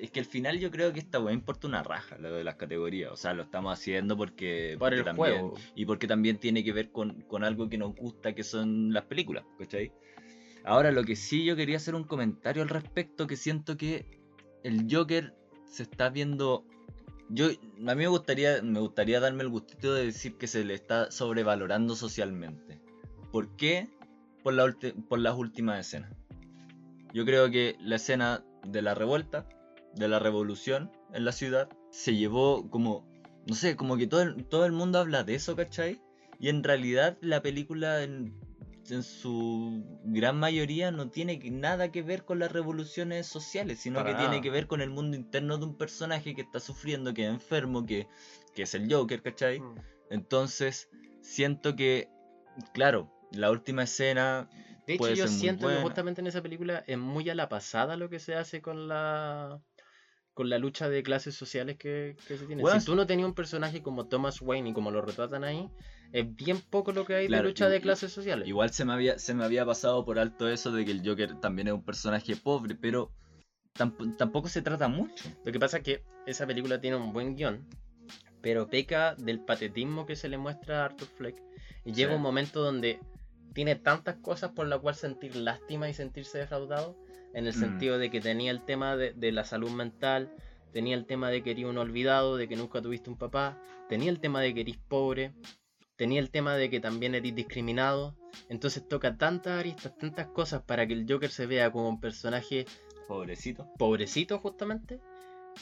es 0.00 0.10
que 0.10 0.20
al 0.20 0.26
final 0.26 0.58
yo 0.58 0.70
creo 0.70 0.92
que 0.92 1.00
esta 1.00 1.20
weá 1.20 1.34
importa 1.34 1.66
una 1.66 1.82
raja, 1.82 2.16
lo 2.18 2.32
de 2.32 2.44
las 2.44 2.56
categorías. 2.56 3.12
O 3.12 3.16
sea, 3.16 3.34
lo 3.34 3.42
estamos 3.42 3.72
haciendo 3.72 4.16
porque. 4.16 4.76
Por 4.78 4.88
porque 4.90 4.98
el 4.98 5.04
también, 5.04 5.32
juego. 5.32 5.54
Y 5.74 5.84
porque 5.86 6.06
también 6.06 6.38
tiene 6.38 6.64
que 6.64 6.72
ver 6.72 6.90
con, 6.90 7.22
con 7.22 7.44
algo 7.44 7.68
que 7.68 7.78
nos 7.78 7.94
gusta, 7.94 8.34
que 8.34 8.42
son 8.42 8.92
las 8.92 9.04
películas, 9.04 9.44
¿cachai? 9.58 9.92
Ahora, 10.64 10.90
lo 10.92 11.04
que 11.04 11.16
sí 11.16 11.44
yo 11.44 11.56
quería 11.56 11.76
hacer 11.76 11.94
un 11.94 12.04
comentario 12.04 12.62
al 12.62 12.68
respecto, 12.68 13.26
que 13.26 13.36
siento 13.36 13.76
que 13.76 14.20
el 14.62 14.86
Joker 14.90 15.34
se 15.64 15.84
está 15.84 16.10
viendo... 16.10 16.64
Yo, 17.32 17.46
a 17.48 17.94
mí 17.94 18.02
me 18.02 18.08
gustaría, 18.08 18.60
me 18.60 18.80
gustaría 18.80 19.20
darme 19.20 19.44
el 19.44 19.50
gustito 19.50 19.94
de 19.94 20.06
decir 20.06 20.36
que 20.36 20.48
se 20.48 20.64
le 20.64 20.74
está 20.74 21.12
sobrevalorando 21.12 21.94
socialmente. 21.94 22.80
¿Por 23.30 23.54
qué? 23.56 23.88
Por, 24.42 24.54
la 24.54 24.74
por 25.08 25.20
las 25.20 25.36
últimas 25.36 25.86
escenas. 25.86 26.12
Yo 27.14 27.24
creo 27.24 27.48
que 27.48 27.76
la 27.80 27.96
escena 27.96 28.44
de 28.66 28.82
la 28.82 28.94
revuelta, 28.94 29.46
de 29.94 30.08
la 30.08 30.18
revolución 30.18 30.90
en 31.12 31.24
la 31.24 31.30
ciudad, 31.30 31.68
se 31.90 32.16
llevó 32.16 32.68
como, 32.68 33.06
no 33.46 33.54
sé, 33.54 33.76
como 33.76 33.96
que 33.96 34.08
todo 34.08 34.22
el, 34.22 34.44
todo 34.46 34.66
el 34.66 34.72
mundo 34.72 34.98
habla 34.98 35.22
de 35.22 35.36
eso, 35.36 35.54
¿cachai? 35.54 36.00
Y 36.40 36.48
en 36.48 36.64
realidad 36.64 37.16
la 37.20 37.42
película 37.42 38.02
en 38.90 39.02
su 39.02 39.84
gran 40.04 40.38
mayoría 40.38 40.90
no 40.90 41.10
tiene 41.10 41.38
nada 41.50 41.90
que 41.90 42.02
ver 42.02 42.24
con 42.24 42.38
las 42.38 42.52
revoluciones 42.52 43.26
sociales, 43.26 43.80
sino 43.80 44.00
Para 44.00 44.12
que 44.12 44.18
tiene 44.18 44.40
que 44.40 44.50
ver 44.50 44.66
con 44.66 44.80
el 44.80 44.90
mundo 44.90 45.16
interno 45.16 45.58
de 45.58 45.64
un 45.64 45.76
personaje 45.76 46.34
que 46.34 46.42
está 46.42 46.60
sufriendo, 46.60 47.14
que 47.14 47.24
es 47.26 47.30
enfermo, 47.30 47.86
que, 47.86 48.06
que 48.54 48.62
es 48.62 48.74
el 48.74 48.92
Joker, 48.92 49.22
¿cachai? 49.22 49.60
Mm. 49.60 49.74
Entonces, 50.10 50.88
siento 51.22 51.76
que, 51.76 52.08
claro, 52.72 53.12
la 53.32 53.50
última 53.50 53.84
escena 53.84 54.48
De 54.86 54.94
hecho, 54.94 55.12
yo 55.14 55.28
siento 55.28 55.68
que 55.68 55.76
justamente 55.76 56.20
en 56.20 56.26
esa 56.26 56.42
película 56.42 56.84
es 56.86 56.98
muy 56.98 57.28
a 57.30 57.34
la 57.34 57.48
pasada 57.48 57.96
lo 57.96 58.08
que 58.10 58.18
se 58.18 58.34
hace 58.34 58.60
con 58.60 58.88
la 58.88 59.60
con 60.34 60.48
la 60.48 60.58
lucha 60.58 60.88
de 60.88 61.02
clases 61.02 61.34
sociales 61.34 61.76
que, 61.76 62.16
que 62.26 62.36
se 62.38 62.46
tiene. 62.46 62.62
Bueno, 62.62 62.78
si 62.80 62.86
tú 62.86 62.94
no 62.94 63.06
tenías 63.06 63.26
un 63.28 63.34
personaje 63.34 63.82
como 63.82 64.06
Thomas 64.06 64.40
Wayne 64.40 64.70
y 64.70 64.72
como 64.72 64.90
lo 64.90 65.02
retratan 65.02 65.44
ahí, 65.44 65.68
es 66.12 66.34
bien 66.34 66.60
poco 66.70 66.92
lo 66.92 67.04
que 67.04 67.14
hay 67.14 67.26
Claro, 67.26 67.42
de 67.44 67.48
lucha 67.50 67.68
de 67.68 67.80
clases 67.80 68.12
sociales. 68.12 68.48
Igual 68.48 68.70
se 68.70 68.84
me 68.84 68.92
había, 68.92 69.18
se 69.18 69.34
me 69.34 69.44
había 69.44 69.64
pasado 69.66 70.04
por 70.04 70.18
alto 70.18 70.48
eso 70.48 70.72
de 70.72 70.84
que 70.84 70.92
el 70.92 71.06
Joker 71.06 71.38
también 71.40 71.68
es 71.68 71.74
un 71.74 71.84
personaje 71.84 72.36
pobre, 72.36 72.74
pero 72.74 73.12
tamp- 73.76 74.16
tampoco 74.16 74.48
se 74.48 74.62
trata 74.62 74.88
mucho. 74.88 75.28
Lo 75.44 75.52
que 75.52 75.58
pasa 75.60 75.78
es 75.78 75.82
que 75.82 76.04
esa 76.26 76.46
película 76.46 76.80
tiene 76.80 76.96
un 76.96 77.12
buen 77.12 77.36
guion, 77.36 77.66
pero 78.40 78.68
peca 78.68 79.14
del 79.16 79.40
patetismo 79.40 80.06
que 80.06 80.16
se 80.16 80.28
le 80.28 80.38
muestra 80.38 80.82
a 80.82 80.84
Arthur 80.86 81.08
Fleck. 81.08 81.36
Y 81.84 81.92
llega 81.92 82.10
Sí. 82.10 82.16
un 82.16 82.22
momento 82.22 82.62
donde 82.62 82.98
tiene 83.52 83.74
tantas 83.76 84.16
cosas 84.16 84.52
por 84.52 84.66
las 84.68 84.78
cuales 84.80 85.00
sentir 85.00 85.34
lástima 85.36 85.88
y 85.88 85.94
sentirse 85.94 86.38
defraudado, 86.38 86.96
en 87.34 87.46
el 87.46 87.54
Mm. 87.54 87.58
sentido 87.60 87.98
de 87.98 88.10
que 88.10 88.20
tenía 88.20 88.50
el 88.50 88.64
tema 88.64 88.96
de, 88.96 89.12
de 89.12 89.32
la 89.32 89.44
salud 89.44 89.70
mental, 89.70 90.30
tenía 90.72 90.96
el 90.96 91.06
tema 91.06 91.30
de 91.30 91.42
que 91.42 91.50
eres 91.52 91.64
un 91.64 91.78
olvidado, 91.78 92.36
de 92.36 92.48
que 92.48 92.56
nunca 92.56 92.80
tuviste 92.82 93.10
un 93.10 93.16
papá, 93.18 93.60
tenía 93.88 94.10
el 94.10 94.20
tema 94.20 94.40
de 94.40 94.54
que 94.54 94.60
eres 94.62 94.76
pobre, 94.76 95.32
tenía 95.96 96.20
el 96.20 96.30
tema 96.30 96.54
de 96.56 96.70
que 96.70 96.80
también 96.80 97.14
eres 97.14 97.34
discriminado. 97.34 98.16
Entonces 98.48 98.86
toca 98.88 99.16
tantas 99.18 99.58
aristas, 99.58 99.96
tantas 99.98 100.28
cosas 100.28 100.62
para 100.62 100.86
que 100.86 100.92
el 100.94 101.04
Joker 101.08 101.30
se 101.30 101.46
vea 101.46 101.70
como 101.72 101.88
un 101.88 102.00
personaje 102.00 102.64
Pobrecito. 103.08 103.68
pobrecito 103.76 104.38
justamente, 104.38 105.00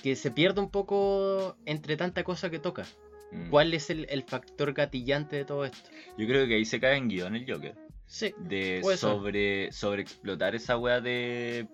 que 0.03 0.15
se 0.17 0.31
pierde 0.31 0.61
un 0.61 0.71
poco 0.71 1.57
entre 1.65 1.97
tanta 1.97 2.23
cosa 2.25 2.51
que 2.51 2.59
toca. 2.59 2.85
Mm. 3.33 3.49
¿Cuál 3.51 3.73
es 3.75 3.89
el, 3.91 4.07
el 4.11 4.23
factor 4.23 4.75
gatillante 4.75 5.37
de 5.37 5.45
todo 5.47 5.65
esto? 5.65 5.91
Yo 6.19 6.27
creo 6.27 6.47
que 6.47 6.55
ahí 6.57 6.65
se 6.67 6.79
cae 6.79 6.97
en 6.97 7.09
guion 7.09 7.35
el 7.37 7.51
Joker. 7.51 7.75
Sí, 8.09 8.35
De 8.39 8.83
sobre, 8.97 9.71
sobre 9.71 10.03
explotar 10.03 10.55
esa 10.55 10.79
wea 10.79 11.01
de 11.01 11.69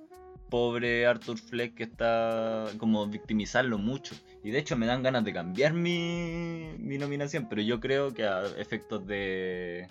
pobre 0.50 1.06
Arthur 1.06 1.38
Fleck 1.38 1.74
que 1.74 1.84
está 1.84 2.66
como 2.78 3.06
victimizarlo 3.06 3.78
mucho. 3.78 4.14
Y 4.42 4.50
de 4.50 4.58
hecho 4.58 4.76
me 4.76 4.86
dan 4.86 5.02
ganas 5.02 5.24
de 5.24 5.32
cambiar 5.32 5.72
mi, 5.72 6.74
mi 6.78 6.98
nominación, 6.98 7.48
pero 7.48 7.62
yo 7.62 7.80
creo 7.80 8.12
que 8.12 8.24
a 8.24 8.42
efectos 8.58 9.06
de 9.06 9.88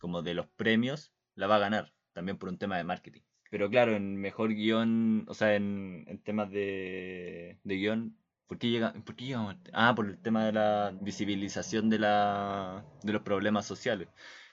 como 0.00 0.22
de 0.22 0.34
los 0.34 0.46
premios 0.46 1.12
la 1.34 1.46
va 1.46 1.56
a 1.56 1.60
ganar, 1.60 1.92
también 2.12 2.38
por 2.38 2.48
un 2.48 2.58
tema 2.58 2.78
de 2.78 2.84
marketing. 2.84 3.22
Pero 3.50 3.70
claro, 3.70 3.94
en 3.94 4.16
mejor 4.16 4.54
guion, 4.54 5.24
o 5.28 5.34
sea, 5.34 5.54
en, 5.54 6.04
en 6.08 6.18
temas 6.22 6.50
de, 6.50 7.58
de 7.62 7.76
guion, 7.76 8.16
¿por 8.46 8.58
qué, 8.58 8.70
llega, 8.70 8.92
¿por 9.04 9.14
qué 9.14 9.26
llegamos 9.26 9.56
Ah, 9.72 9.94
por 9.94 10.06
el 10.06 10.18
tema 10.18 10.46
de 10.46 10.52
la 10.52 10.96
visibilización 11.00 11.90
de, 11.90 11.98
la, 11.98 12.84
de 13.02 13.12
los 13.12 13.22
problemas 13.22 13.66
sociales. 13.66 14.08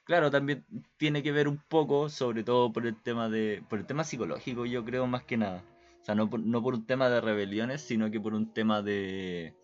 Claro, 0.05 0.29
también 0.29 0.65
tiene 0.97 1.23
que 1.23 1.31
ver 1.31 1.47
un 1.47 1.57
poco, 1.57 2.09
sobre 2.09 2.43
todo 2.43 2.71
por 2.73 2.85
el 2.85 3.01
tema 3.01 3.29
de, 3.29 3.63
por 3.69 3.79
el 3.79 3.85
tema 3.85 4.03
psicológico, 4.03 4.65
yo 4.65 4.83
creo 4.83 5.07
más 5.07 5.23
que 5.23 5.37
nada. 5.37 5.63
O 6.01 6.03
sea, 6.05 6.15
no 6.15 6.29
por, 6.29 6.41
no 6.41 6.61
por 6.61 6.73
un 6.73 6.85
tema 6.85 7.09
de 7.09 7.21
rebeliones, 7.21 7.81
sino 7.81 8.11
que 8.11 8.19
por 8.19 8.33
un 8.33 8.53
tema 8.53 8.81
de, 8.81 9.55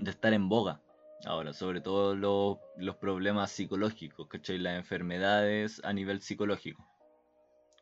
de 0.00 0.10
estar 0.10 0.32
en 0.32 0.48
boga. 0.48 0.80
Ahora, 1.24 1.52
sobre 1.52 1.80
todo 1.80 2.16
los, 2.16 2.58
los 2.76 2.96
problemas 2.96 3.52
psicológicos, 3.52 4.26
¿cachai? 4.26 4.58
Las 4.58 4.76
enfermedades 4.76 5.80
a 5.84 5.92
nivel 5.92 6.20
psicológico. 6.20 6.84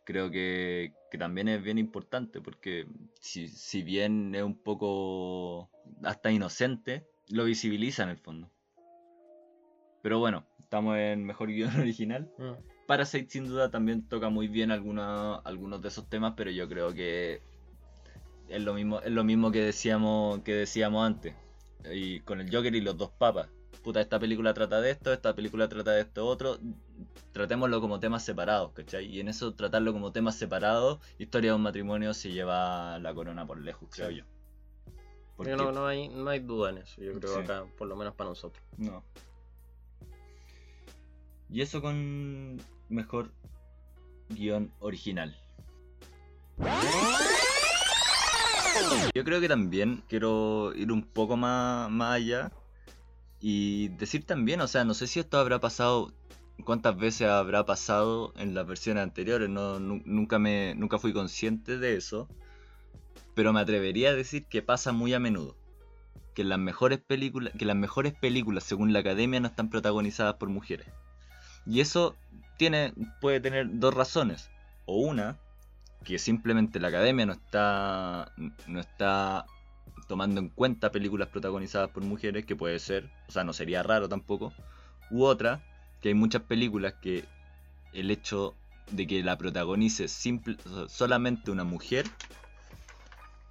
Creo 0.05 0.31
que, 0.31 0.93
que 1.11 1.19
también 1.19 1.49
es 1.49 1.63
bien 1.63 1.79
importante 1.79 2.41
porque 2.41 2.87
si, 3.21 3.49
si 3.49 3.83
bien 3.83 4.35
es 4.35 4.43
un 4.43 4.59
poco 4.63 5.71
hasta 6.03 6.31
inocente, 6.31 7.07
lo 7.29 7.45
visibiliza 7.45 8.03
en 8.03 8.09
el 8.11 8.19
fondo. 8.19 8.51
Pero 10.03 10.19
bueno, 10.19 10.45
estamos 10.71 10.97
en 10.99 11.25
mejor 11.25 11.49
guion 11.49 11.69
original. 11.81 12.31
Mm. 12.39 12.53
Parasite 12.87 13.29
sin 13.29 13.49
duda 13.49 13.71
también 13.73 14.09
toca 14.09 14.29
muy 14.31 14.47
bien 14.47 14.71
alguna- 14.71 15.35
algunos 15.45 15.83
de 15.83 15.89
esos 15.89 16.09
temas, 16.09 16.35
pero 16.37 16.53
yo 16.53 16.69
creo 16.69 16.95
que 16.95 17.43
es 18.49 18.63
lo 18.63 18.73
mismo, 18.75 19.01
es 19.01 19.11
lo 19.11 19.25
mismo 19.25 19.51
que 19.51 19.61
decíamos, 19.63 20.41
que 20.43 20.55
decíamos 20.55 21.05
antes. 21.05 21.35
Y 21.93 22.21
con 22.21 22.41
el 22.41 22.55
Joker 22.55 22.73
y 22.75 22.81
los 22.81 22.97
dos 22.97 23.11
papas. 23.11 23.49
Puta, 23.83 24.01
esta 24.01 24.21
película 24.21 24.53
trata 24.55 24.81
de 24.81 24.91
esto, 24.91 25.13
esta 25.13 25.35
película 25.35 25.69
trata 25.69 25.91
de 25.93 26.03
esto 26.03 26.25
otro. 26.27 26.59
Tratémoslo 27.33 27.81
como 27.81 27.99
temas 27.99 28.25
separados, 28.25 28.73
¿cachai? 28.73 29.07
Y 29.07 29.21
en 29.21 29.29
eso 29.29 29.55
tratarlo 29.55 29.93
como 29.93 30.13
temas 30.13 30.37
separados, 30.37 31.01
Historia 31.19 31.51
de 31.53 31.57
un 31.57 31.63
matrimonio 31.63 32.13
se 32.15 32.31
lleva 32.31 32.99
la 33.01 33.13
corona 33.15 33.45
por 33.47 33.59
lejos, 33.61 33.89
creo 33.93 34.11
yo. 34.11 34.25
Porque- 35.37 35.57
no, 35.57 35.73
no 35.73 35.87
hay, 35.87 36.09
no 36.09 36.29
hay 36.31 36.41
duda 36.41 36.71
en 36.71 36.79
eso, 36.79 37.01
yo 37.03 37.13
creo 37.15 37.35
Sí. 37.35 37.41
acá, 37.41 37.65
por 37.79 37.89
lo 37.89 37.97
menos 37.97 38.15
para 38.15 38.31
nosotros. 38.31 38.63
No. 38.77 39.03
Y 41.53 41.63
eso 41.63 41.83
con 41.83 42.61
mejor 42.89 43.33
guion 44.29 44.73
original. 44.79 45.37
Yo 49.15 49.25
creo 49.25 49.41
que 49.41 49.49
también 49.49 50.03
quiero 50.09 50.73
ir 50.75 50.93
un 50.93 51.03
poco 51.03 51.37
más, 51.37 51.91
más 51.91 52.15
allá 52.17 52.53
y 53.41 53.89
decir 53.89 54.25
también, 54.25 54.61
o 54.61 54.69
sea, 54.69 54.85
no 54.85 54.95
sé 54.95 55.07
si 55.07 55.19
esto 55.19 55.39
habrá 55.39 55.59
pasado, 55.61 56.13
cuántas 56.65 56.97
veces 56.97 57.29
habrá 57.29 57.65
pasado 57.65 58.33
en 58.37 58.55
las 58.55 58.67
versiones 58.67 59.03
anteriores, 59.03 59.49
no, 59.49 59.81
nu- 59.81 60.03
nunca, 60.05 60.39
me, 60.39 60.75
nunca 60.77 60.99
fui 60.99 61.13
consciente 61.13 61.79
de 61.79 61.97
eso, 61.97 62.29
pero 63.35 63.53
me 63.53 63.61
atrevería 63.61 64.11
a 64.11 64.15
decir 64.15 64.47
que 64.47 64.63
pasa 64.63 64.93
muy 64.93 65.15
a 65.15 65.19
menudo 65.21 65.57
que 66.35 66.45
las 66.45 66.59
mejores 66.59 67.01
películas, 67.01 67.53
que 67.59 67.65
las 67.65 67.77
mejores 67.77 68.15
películas 68.15 68.63
según 68.65 68.93
la 68.93 69.01
academia 69.01 69.41
no 69.41 69.49
están 69.49 69.69
protagonizadas 69.69 70.35
por 70.35 70.49
mujeres. 70.49 70.87
Y 71.71 71.81
eso 71.81 72.17
tiene, 72.57 72.93
puede 73.21 73.39
tener 73.39 73.79
dos 73.79 73.95
razones. 73.95 74.51
O 74.87 74.97
una, 74.97 75.39
que 76.05 76.19
simplemente 76.19 76.81
la 76.81 76.89
academia 76.89 77.27
no 77.27 77.33
está, 77.33 78.33
no 78.67 78.81
está 78.81 79.47
tomando 80.09 80.41
en 80.41 80.49
cuenta 80.49 80.91
películas 80.91 81.29
protagonizadas 81.29 81.91
por 81.91 82.03
mujeres, 82.03 82.45
que 82.45 82.57
puede 82.57 82.81
ser, 82.81 83.09
o 83.29 83.31
sea, 83.31 83.45
no 83.45 83.53
sería 83.53 83.85
raro 83.85 84.09
tampoco. 84.09 84.53
U 85.13 85.23
otra, 85.23 85.63
que 86.03 86.09
hay 86.09 86.15
muchas 86.15 86.43
películas 86.43 86.95
que 87.01 87.25
el 87.93 88.11
hecho 88.11 88.57
de 88.91 89.07
que 89.07 89.23
la 89.23 89.39
protagonice 89.39 90.09
simple, 90.09 90.57
solamente 90.89 91.53
una 91.53 91.63
mujer 91.63 92.05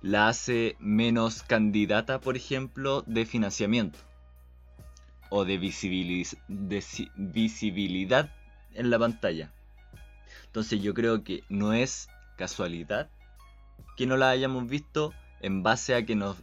la 0.01 0.27
hace 0.27 0.75
menos 0.79 1.41
candidata, 1.43 2.19
por 2.19 2.35
ejemplo, 2.35 3.01
de 3.07 3.25
financiamiento 3.25 3.97
o 5.29 5.45
de, 5.45 5.59
visibiliz- 5.59 6.37
de 6.47 6.81
si- 6.81 7.11
visibilidad 7.15 8.29
en 8.73 8.89
la 8.89 8.99
pantalla. 8.99 9.51
Entonces 10.45 10.81
yo 10.81 10.93
creo 10.93 11.23
que 11.23 11.43
no 11.49 11.73
es 11.73 12.09
casualidad 12.37 13.09
que 13.97 14.05
no 14.05 14.17
la 14.17 14.29
hayamos 14.29 14.67
visto 14.67 15.13
en 15.41 15.61
base 15.63 15.93
a 15.95 16.05
que 16.05 16.15
nos 16.15 16.37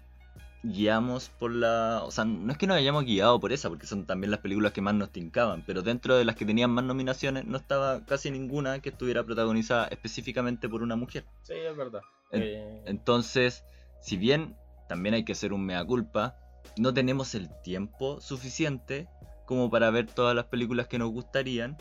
guiamos 0.62 1.28
por 1.38 1.52
la... 1.52 2.02
O 2.04 2.10
sea, 2.10 2.24
no 2.24 2.50
es 2.52 2.58
que 2.58 2.66
nos 2.66 2.76
hayamos 2.76 3.04
guiado 3.04 3.38
por 3.40 3.52
esa, 3.52 3.68
porque 3.68 3.86
son 3.86 4.04
también 4.04 4.30
las 4.30 4.40
películas 4.40 4.72
que 4.72 4.80
más 4.80 4.94
nos 4.94 5.10
tincaban, 5.10 5.62
pero 5.66 5.82
dentro 5.82 6.16
de 6.16 6.24
las 6.24 6.34
que 6.36 6.44
tenían 6.44 6.70
más 6.70 6.84
nominaciones 6.84 7.44
no 7.44 7.56
estaba 7.56 8.04
casi 8.04 8.30
ninguna 8.30 8.80
que 8.80 8.88
estuviera 8.90 9.24
protagonizada 9.24 9.86
específicamente 9.88 10.68
por 10.68 10.82
una 10.82 10.96
mujer. 10.96 11.24
Sí, 11.42 11.54
es 11.54 11.76
verdad. 11.76 12.02
En- 12.30 12.42
Eh, 12.42 12.82
Entonces, 12.86 13.64
si 14.00 14.16
bien 14.16 14.56
también 14.88 15.14
hay 15.14 15.24
que 15.24 15.32
hacer 15.32 15.52
un 15.52 15.64
mea 15.64 15.84
culpa, 15.84 16.36
no 16.78 16.92
tenemos 16.92 17.34
el 17.34 17.48
tiempo 17.62 18.20
suficiente 18.20 19.08
como 19.46 19.70
para 19.70 19.90
ver 19.90 20.06
todas 20.06 20.34
las 20.34 20.46
películas 20.46 20.88
que 20.88 20.98
nos 20.98 21.10
gustarían 21.10 21.76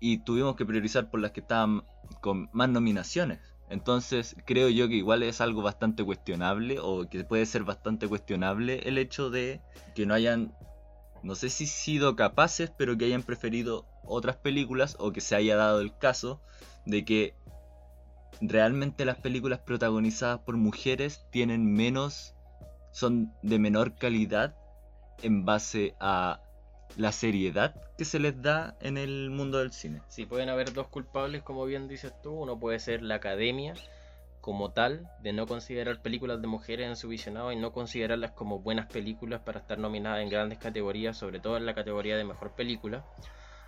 y 0.00 0.18
tuvimos 0.18 0.56
que 0.56 0.66
priorizar 0.66 1.10
por 1.10 1.20
las 1.20 1.30
que 1.30 1.40
estaban 1.40 1.84
con 2.20 2.50
más 2.52 2.68
nominaciones. 2.68 3.38
Entonces, 3.70 4.36
creo 4.44 4.68
yo 4.68 4.88
que 4.88 4.96
igual 4.96 5.22
es 5.22 5.40
algo 5.40 5.62
bastante 5.62 6.04
cuestionable 6.04 6.78
o 6.80 7.08
que 7.08 7.24
puede 7.24 7.46
ser 7.46 7.64
bastante 7.64 8.06
cuestionable 8.06 8.80
el 8.84 8.98
hecho 8.98 9.30
de 9.30 9.60
que 9.94 10.04
no 10.04 10.14
hayan, 10.14 10.54
no 11.22 11.34
sé 11.34 11.48
si 11.48 11.66
sido 11.66 12.14
capaces, 12.16 12.70
pero 12.76 12.98
que 12.98 13.06
hayan 13.06 13.22
preferido 13.22 13.86
otras 14.04 14.36
películas 14.36 14.96
o 14.98 15.12
que 15.12 15.22
se 15.22 15.34
haya 15.34 15.56
dado 15.56 15.80
el 15.80 15.96
caso 15.96 16.42
de 16.84 17.04
que 17.04 17.34
realmente 18.40 19.04
las 19.04 19.16
películas 19.16 19.60
protagonizadas 19.60 20.40
por 20.40 20.56
mujeres 20.56 21.24
tienen 21.30 21.72
menos, 21.72 22.33
son 22.94 23.34
de 23.42 23.58
menor 23.58 23.96
calidad 23.96 24.54
en 25.22 25.44
base 25.44 25.94
a 25.98 26.40
la 26.96 27.10
seriedad 27.10 27.74
que 27.98 28.04
se 28.04 28.20
les 28.20 28.40
da 28.40 28.76
en 28.80 28.96
el 28.96 29.30
mundo 29.30 29.58
del 29.58 29.72
cine. 29.72 30.00
Sí, 30.08 30.26
pueden 30.26 30.48
haber 30.48 30.72
dos 30.72 30.86
culpables, 30.88 31.42
como 31.42 31.64
bien 31.66 31.88
dices 31.88 32.12
tú. 32.22 32.30
Uno 32.32 32.58
puede 32.58 32.78
ser 32.78 33.02
la 33.02 33.16
academia 33.16 33.74
como 34.40 34.70
tal, 34.72 35.10
de 35.22 35.32
no 35.32 35.46
considerar 35.46 36.02
películas 36.02 36.40
de 36.40 36.46
mujeres 36.46 36.86
en 36.86 36.96
su 36.96 37.08
visionado 37.08 37.50
y 37.50 37.56
no 37.56 37.72
considerarlas 37.72 38.30
como 38.32 38.60
buenas 38.60 38.86
películas 38.86 39.40
para 39.40 39.58
estar 39.60 39.78
nominadas 39.78 40.22
en 40.22 40.28
grandes 40.28 40.58
categorías, 40.58 41.16
sobre 41.16 41.40
todo 41.40 41.56
en 41.56 41.66
la 41.66 41.74
categoría 41.74 42.16
de 42.16 42.24
mejor 42.24 42.52
película. 42.54 43.04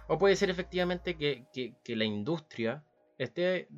O 0.06 0.18
puede 0.18 0.36
ser 0.36 0.50
efectivamente 0.50 1.16
que, 1.16 1.46
que- 1.52 1.74
que 1.82 1.96
la 1.96 2.04
industria 2.04 2.84
esté 3.18 3.68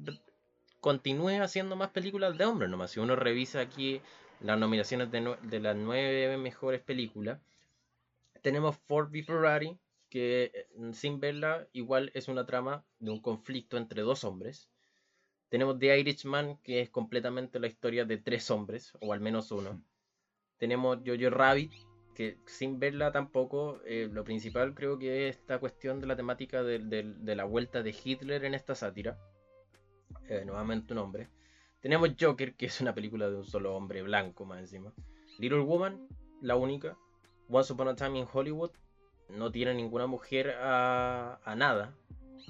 continúe 0.81 1.41
haciendo 1.43 1.77
más 1.77 1.91
películas 1.91 2.37
de 2.37 2.45
hombres 2.45 2.71
nomás. 2.71 2.91
Si 2.91 3.01
uno 3.01 3.17
revisa 3.17 3.61
aquí 3.61 4.01
las 4.41 4.59
nominaciones 4.59 5.11
de, 5.11 5.37
de 5.43 5.61
las 5.61 5.77
nueve 5.77 6.37
mejores 6.39 6.81
películas, 6.81 7.41
tenemos 8.43 8.77
Ford 8.87 9.11
v 9.11 9.23
Ferrari, 9.23 9.79
que 10.09 10.51
eh, 10.55 10.93
sin 10.93 11.21
verla 11.21 11.67
igual 11.73 12.11
es 12.15 12.29
una 12.29 12.47
trama 12.47 12.85
de 12.99 13.11
un 13.11 13.21
conflicto 13.21 13.77
entre 13.77 14.03
dos 14.03 14.25
hombres. 14.25 14.71
Tenemos 15.49 15.79
The 15.79 15.99
Irishman, 15.99 16.59
que 16.63 16.81
es 16.81 16.91
completamente 16.91 17.59
la 17.59 17.67
historia 17.67 18.05
de 18.05 18.19
tres 18.19 18.51
hombres, 18.51 18.93
o 19.01 19.13
al 19.13 19.21
menos 19.21 19.51
uno. 19.51 19.83
Tenemos 20.59 20.99
Jojo 21.05 21.31
Rabbit, 21.31 21.73
que 22.15 22.39
sin 22.47 22.79
verla 22.79 23.13
tampoco, 23.13 23.81
eh, 23.85 24.09
lo 24.11 24.25
principal 24.25 24.75
creo 24.75 24.99
que 24.99 25.29
es 25.29 25.37
esta 25.37 25.59
cuestión 25.59 26.01
de 26.01 26.07
la 26.07 26.17
temática 26.17 26.63
de, 26.63 26.79
de- 26.81 27.15
de 27.17 27.37
la 27.37 27.45
vuelta 27.45 27.83
de 27.83 27.95
Hitler 28.05 28.45
en 28.45 28.55
esta 28.55 28.75
sátira. 28.75 29.19
Eh, 30.29 30.43
nuevamente 30.45 30.93
un 30.93 30.99
hombre. 30.99 31.29
Tenemos 31.81 32.11
Joker, 32.21 32.55
que 32.55 32.67
es 32.67 32.81
una 32.81 32.95
película 32.95 33.29
de 33.31 33.37
un 33.37 33.45
solo 33.45 33.75
hombre 33.77 34.03
blanco 34.03 34.45
más 34.45 34.59
encima. 34.61 34.93
Little 35.39 35.61
Woman, 35.61 36.09
la 36.41 36.57
única. 36.57 36.97
Once 37.49 37.73
Upon 37.73 37.89
a 37.89 37.95
Time 37.95 38.19
in 38.19 38.27
Hollywood, 38.31 38.73
no 39.29 39.51
tiene 39.51 39.75
ninguna 39.75 40.07
mujer 40.07 40.51
a, 40.61 41.39
a 41.45 41.55
nada. 41.55 41.95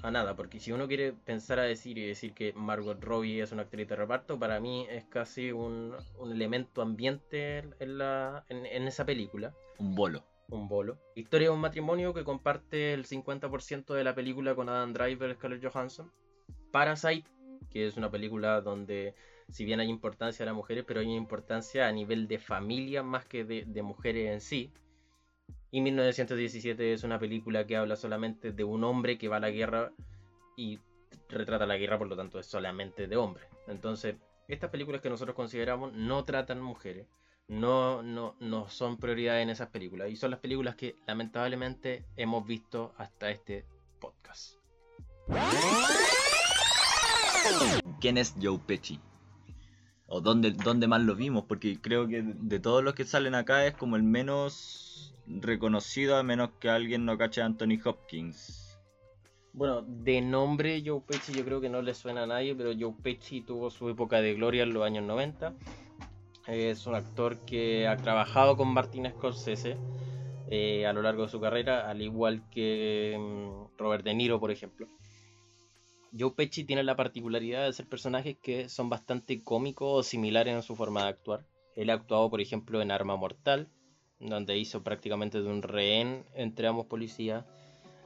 A 0.01 0.11
nada, 0.11 0.35
porque 0.35 0.59
si 0.59 0.71
uno 0.71 0.87
quiere 0.87 1.11
pensar 1.13 1.59
a 1.59 1.63
decir 1.63 1.97
y 1.97 2.07
decir 2.07 2.33
que 2.33 2.53
Margot 2.53 3.01
Robbie 3.03 3.41
es 3.41 3.51
una 3.51 3.63
actriz 3.63 3.87
de 3.87 3.95
reparto, 3.97 4.39
para 4.39 4.59
mí 4.59 4.87
es 4.89 5.03
casi 5.05 5.51
un, 5.51 5.95
un 6.17 6.31
elemento 6.31 6.81
ambiente 6.81 7.57
en, 7.79 7.97
la, 7.97 8.45
en, 8.49 8.65
en 8.65 8.87
esa 8.87 9.05
película 9.05 9.53
Un 9.77 9.95
bolo. 9.95 10.23
un 10.49 10.69
bolo. 10.69 10.97
Historia 11.15 11.49
de 11.49 11.53
un 11.53 11.59
matrimonio 11.59 12.13
que 12.13 12.23
comparte 12.23 12.93
el 12.93 13.05
50% 13.05 13.93
de 13.93 14.03
la 14.03 14.15
película 14.15 14.55
con 14.55 14.69
Adam 14.69 14.93
Driver 14.93 15.31
y 15.31 15.33
Scarlett 15.33 15.65
Johansson. 15.65 16.11
Parasite, 16.71 17.29
que 17.69 17.87
es 17.87 17.97
una 17.97 18.09
película 18.09 18.61
donde 18.61 19.15
si 19.51 19.65
bien 19.65 19.79
hay 19.79 19.89
importancia 19.89 20.43
a 20.43 20.47
las 20.47 20.55
mujeres, 20.55 20.83
pero 20.87 20.99
hay 20.99 21.13
importancia 21.13 21.87
a 21.87 21.91
nivel 21.91 22.27
de 22.27 22.39
familia 22.39 23.03
más 23.03 23.25
que 23.25 23.43
de, 23.43 23.81
mujeres 23.81 24.31
en 24.31 24.41
sí. 24.41 24.71
Y 25.71 25.81
1917 25.81 26.93
es 26.93 27.03
una 27.03 27.19
película 27.19 27.65
que 27.65 27.77
habla 27.77 27.95
solamente 27.95 28.51
de 28.51 28.63
un 28.63 28.83
hombre 28.83 29.17
que 29.17 29.27
va 29.27 29.37
a 29.37 29.39
la 29.39 29.49
guerra 29.51 29.91
y 30.55 30.79
retrata 31.29 31.65
la 31.65 31.77
guerra, 31.77 31.97
por 31.97 32.07
lo 32.07 32.15
tanto 32.15 32.39
es 32.39 32.45
solamente 32.45 33.07
de 33.07 33.17
hombres. 33.17 33.47
Entonces, 33.67 34.15
estas 34.47 34.69
películas 34.71 35.01
que 35.01 35.09
nosotros 35.09 35.35
consideramos 35.35 35.93
no 35.93 36.25
tratan 36.25 36.61
mujeres, 36.61 37.07
no, 37.47 38.01
no, 38.03 38.35
no 38.39 38.69
son 38.69 38.97
prioridad 38.97 39.41
en 39.41 39.49
esas 39.49 39.69
películas. 39.69 40.09
Y 40.09 40.15
son 40.15 40.31
las 40.31 40.39
películas 40.39 40.75
que 40.75 40.95
lamentablemente 41.07 42.05
hemos 42.15 42.45
visto 42.45 42.93
hasta 42.97 43.29
este 43.29 43.65
podcast. 43.99 44.55
¿Quién 47.99 48.17
es 48.17 48.35
Joe 48.41 48.59
Pesci? 48.59 48.99
¿O 50.07 50.21
dónde, 50.21 50.51
dónde 50.51 50.87
más 50.87 51.01
lo 51.01 51.15
vimos? 51.15 51.45
Porque 51.45 51.79
creo 51.79 52.07
que 52.07 52.23
de 52.23 52.59
todos 52.59 52.83
los 52.83 52.95
que 52.95 53.05
salen 53.05 53.35
acá 53.35 53.65
es 53.65 53.75
como 53.75 53.95
el 53.95 54.03
menos 54.03 55.13
reconocido, 55.27 56.17
a 56.17 56.23
menos 56.23 56.51
que 56.59 56.69
alguien 56.69 57.05
no 57.05 57.17
cache 57.17 57.41
a 57.41 57.45
Anthony 57.45 57.79
Hopkins. 57.83 58.77
Bueno, 59.53 59.81
de 59.81 60.21
nombre 60.21 60.81
Joe 60.85 61.01
Pesci 61.01 61.33
yo 61.33 61.43
creo 61.43 61.61
que 61.61 61.69
no 61.69 61.81
le 61.81 61.93
suena 61.93 62.23
a 62.23 62.27
nadie, 62.27 62.55
pero 62.55 62.71
Joe 62.77 62.93
Pesci 63.01 63.41
tuvo 63.41 63.69
su 63.69 63.89
época 63.89 64.21
de 64.21 64.33
gloria 64.33 64.63
en 64.63 64.73
los 64.73 64.83
años 64.83 65.03
90. 65.05 65.53
Es 66.47 66.87
un 66.87 66.95
actor 66.95 67.37
que 67.45 67.87
ha 67.87 67.97
trabajado 67.97 68.57
con 68.57 68.73
Martin 68.73 69.07
Scorsese 69.09 69.77
eh, 70.49 70.87
a 70.87 70.93
lo 70.93 71.01
largo 71.01 71.23
de 71.23 71.29
su 71.29 71.39
carrera, 71.39 71.89
al 71.89 72.01
igual 72.01 72.49
que 72.49 73.15
mm, 73.19 73.77
Robert 73.77 74.03
De 74.03 74.15
Niro, 74.15 74.39
por 74.39 74.49
ejemplo. 74.49 74.87
Joe 76.17 76.31
Pesci 76.31 76.63
tiene 76.63 76.83
la 76.83 76.95
particularidad 76.95 77.65
de 77.65 77.73
ser 77.73 77.87
personajes 77.87 78.37
que 78.41 78.69
son 78.69 78.89
bastante 78.89 79.43
cómicos 79.43 79.87
o 79.91 80.03
similares 80.03 80.55
en 80.55 80.63
su 80.63 80.75
forma 80.75 81.03
de 81.03 81.09
actuar. 81.09 81.45
Él 81.75 81.89
ha 81.89 81.93
actuado, 81.93 82.29
por 82.29 82.41
ejemplo, 82.41 82.81
en 82.81 82.91
Arma 82.91 83.15
Mortal, 83.15 83.69
donde 84.19 84.57
hizo 84.57 84.83
prácticamente 84.83 85.41
de 85.41 85.47
un 85.49 85.61
rehén 85.61 86.25
entre 86.33 86.67
ambos 86.67 86.87
policías. 86.87 87.45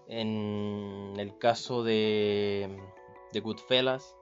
En 0.08 1.14
el 1.18 1.38
caso 1.38 1.84
de, 1.84 2.78
de 3.32 3.40
Goodfellas, 3.40 4.16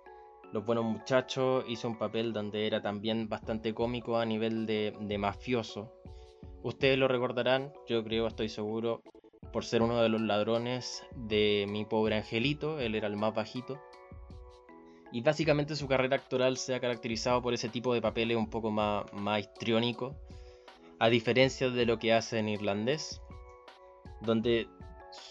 Los 0.53 0.65
Buenos 0.65 0.85
Muchachos, 0.85 1.65
hizo 1.67 1.87
un 1.87 1.97
papel 1.97 2.33
donde 2.33 2.67
era 2.67 2.81
también 2.81 3.27
bastante 3.29 3.73
cómico 3.73 4.17
a 4.17 4.25
nivel 4.25 4.67
de, 4.67 4.95
de 5.01 5.17
mafioso. 5.17 5.91
Ustedes 6.63 6.99
lo 6.99 7.07
recordarán, 7.07 7.73
yo 7.87 8.03
creo, 8.03 8.27
estoy 8.27 8.47
seguro, 8.47 9.01
por 9.51 9.65
ser 9.65 9.81
uno 9.81 10.01
de 10.01 10.09
los 10.09 10.21
ladrones 10.21 11.03
de 11.15 11.65
mi 11.69 11.85
pobre 11.85 12.15
angelito, 12.15 12.79
él 12.79 12.95
era 12.95 13.07
el 13.07 13.17
más 13.17 13.33
bajito. 13.33 13.81
Y 15.11 15.21
básicamente 15.21 15.75
su 15.75 15.87
carrera 15.87 16.15
actoral 16.15 16.57
se 16.57 16.73
ha 16.73 16.79
caracterizado 16.79 17.41
por 17.41 17.53
ese 17.53 17.67
tipo 17.67 17.93
de 17.93 18.01
papeles 18.01 18.37
un 18.37 18.49
poco 18.49 18.71
más, 18.71 19.11
más 19.13 19.45
a 20.99 21.09
diferencia 21.09 21.69
de 21.69 21.85
lo 21.85 21.99
que 21.99 22.13
hace 22.13 22.39
en 22.39 22.47
irlandés, 22.47 23.21
donde 24.21 24.67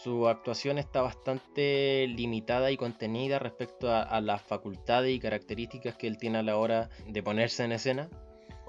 su 0.02 0.28
actuación 0.28 0.78
está 0.78 1.00
bastante 1.00 2.06
limitada 2.08 2.70
y 2.70 2.76
contenida 2.76 3.38
respecto 3.38 3.90
a, 3.90 4.02
a 4.02 4.20
las 4.20 4.42
facultades 4.42 5.14
y 5.14 5.20
características 5.20 5.96
que 5.96 6.06
él 6.06 6.18
tiene 6.18 6.38
a 6.38 6.42
la 6.42 6.58
hora 6.58 6.90
de 7.06 7.22
ponerse 7.22 7.64
en 7.64 7.72
escena 7.72 8.10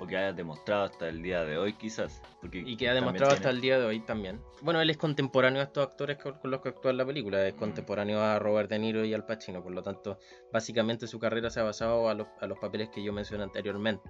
O 0.01 0.07
que 0.07 0.17
haya 0.17 0.33
demostrado 0.33 0.85
hasta 0.85 1.07
el 1.07 1.21
día 1.21 1.43
de 1.45 1.59
hoy, 1.59 1.73
quizás. 1.73 2.23
Porque 2.41 2.63
y 2.65 2.75
que 2.75 2.89
ha 2.89 2.93
demostrado 2.95 3.33
hasta 3.33 3.51
el 3.51 3.61
día 3.61 3.77
de 3.77 3.85
hoy 3.85 3.99
también. 3.99 4.41
Bueno, 4.63 4.81
él 4.81 4.89
es 4.89 4.97
contemporáneo 4.97 5.61
a 5.61 5.65
estos 5.65 5.85
actores 5.85 6.17
con, 6.17 6.39
con 6.39 6.49
los 6.49 6.59
que 6.61 6.69
actúa 6.69 6.89
en 6.89 6.97
la 6.97 7.05
película, 7.05 7.47
es 7.47 7.53
Mm. 7.53 7.59
contemporáneo 7.59 8.19
a 8.19 8.39
Robert 8.39 8.67
De 8.67 8.79
Niro 8.79 9.05
y 9.05 9.13
al 9.13 9.27
Pacino, 9.27 9.61
por 9.61 9.71
lo 9.73 9.83
tanto, 9.83 10.17
básicamente 10.51 11.05
su 11.05 11.19
carrera 11.19 11.51
se 11.51 11.59
ha 11.59 11.63
basado 11.63 12.09
a 12.09 12.15
los, 12.15 12.27
a 12.39 12.47
los 12.47 12.57
papeles 12.57 12.89
que 12.89 13.03
yo 13.03 13.13
mencioné 13.13 13.43
anteriormente. 13.43 14.09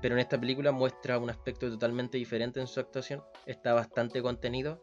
Pero 0.00 0.14
en 0.14 0.20
esta 0.20 0.38
película 0.38 0.70
muestra 0.70 1.18
un 1.18 1.30
aspecto 1.30 1.68
totalmente 1.68 2.16
diferente 2.16 2.60
en 2.60 2.68
su 2.68 2.78
actuación, 2.78 3.20
está 3.44 3.74
bastante 3.74 4.22
contenido 4.22 4.80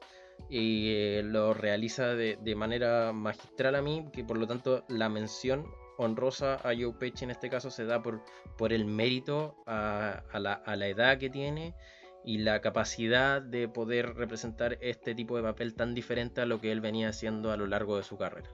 y 0.50 0.90
eh, 0.92 1.22
lo 1.24 1.54
realiza 1.54 2.08
de, 2.08 2.38
de 2.42 2.56
manera 2.56 3.14
magistral 3.14 3.76
a 3.76 3.82
mí, 3.82 4.06
que 4.12 4.26
por 4.26 4.38
lo 4.38 4.46
tanto 4.48 4.84
la 4.90 5.08
mención 5.08 5.66
honrosa 5.98 6.56
a 6.56 6.74
Joe 6.78 6.94
Pesci 7.00 7.24
en 7.26 7.32
este 7.32 7.50
caso 7.50 7.70
se 7.70 7.86
da 7.86 8.02
por, 8.02 8.22
por 8.58 8.74
el 8.74 8.86
mérito 8.86 9.56
a, 9.66 10.24
a 10.32 10.40
la, 10.40 10.54
a 10.54 10.76
la 10.76 10.88
edad 10.88 11.18
que 11.18 11.30
tiene 11.30 11.74
y 12.24 12.40
la 12.40 12.60
capacidad 12.62 13.42
de 13.42 13.68
poder 13.68 14.16
representar 14.16 14.78
este 14.82 15.14
tipo 15.16 15.38
de 15.38 15.44
papel 15.44 15.76
tan 15.76 15.94
diferente 15.94 16.42
a 16.42 16.46
lo 16.46 16.60
que 16.60 16.72
él 16.72 16.82
venía 16.82 17.10
haciendo 17.10 17.52
a 17.52 17.58
lo 17.58 17.68
largo 17.68 17.98
de 17.98 18.04
su 18.04 18.18
carrera. 18.18 18.50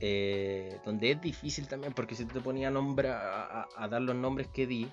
Eh, 0.00 0.78
donde 0.84 1.12
es 1.12 1.20
difícil 1.20 1.68
también, 1.68 1.92
porque 1.94 2.14
si 2.14 2.26
te 2.26 2.40
ponías 2.40 2.68
a, 2.68 2.72
nombre, 2.72 3.08
a, 3.08 3.62
a- 3.62 3.68
a 3.76 3.88
dar 3.88 4.02
los 4.02 4.14
nombres 4.14 4.46
que 4.48 4.66
di, 4.66 4.86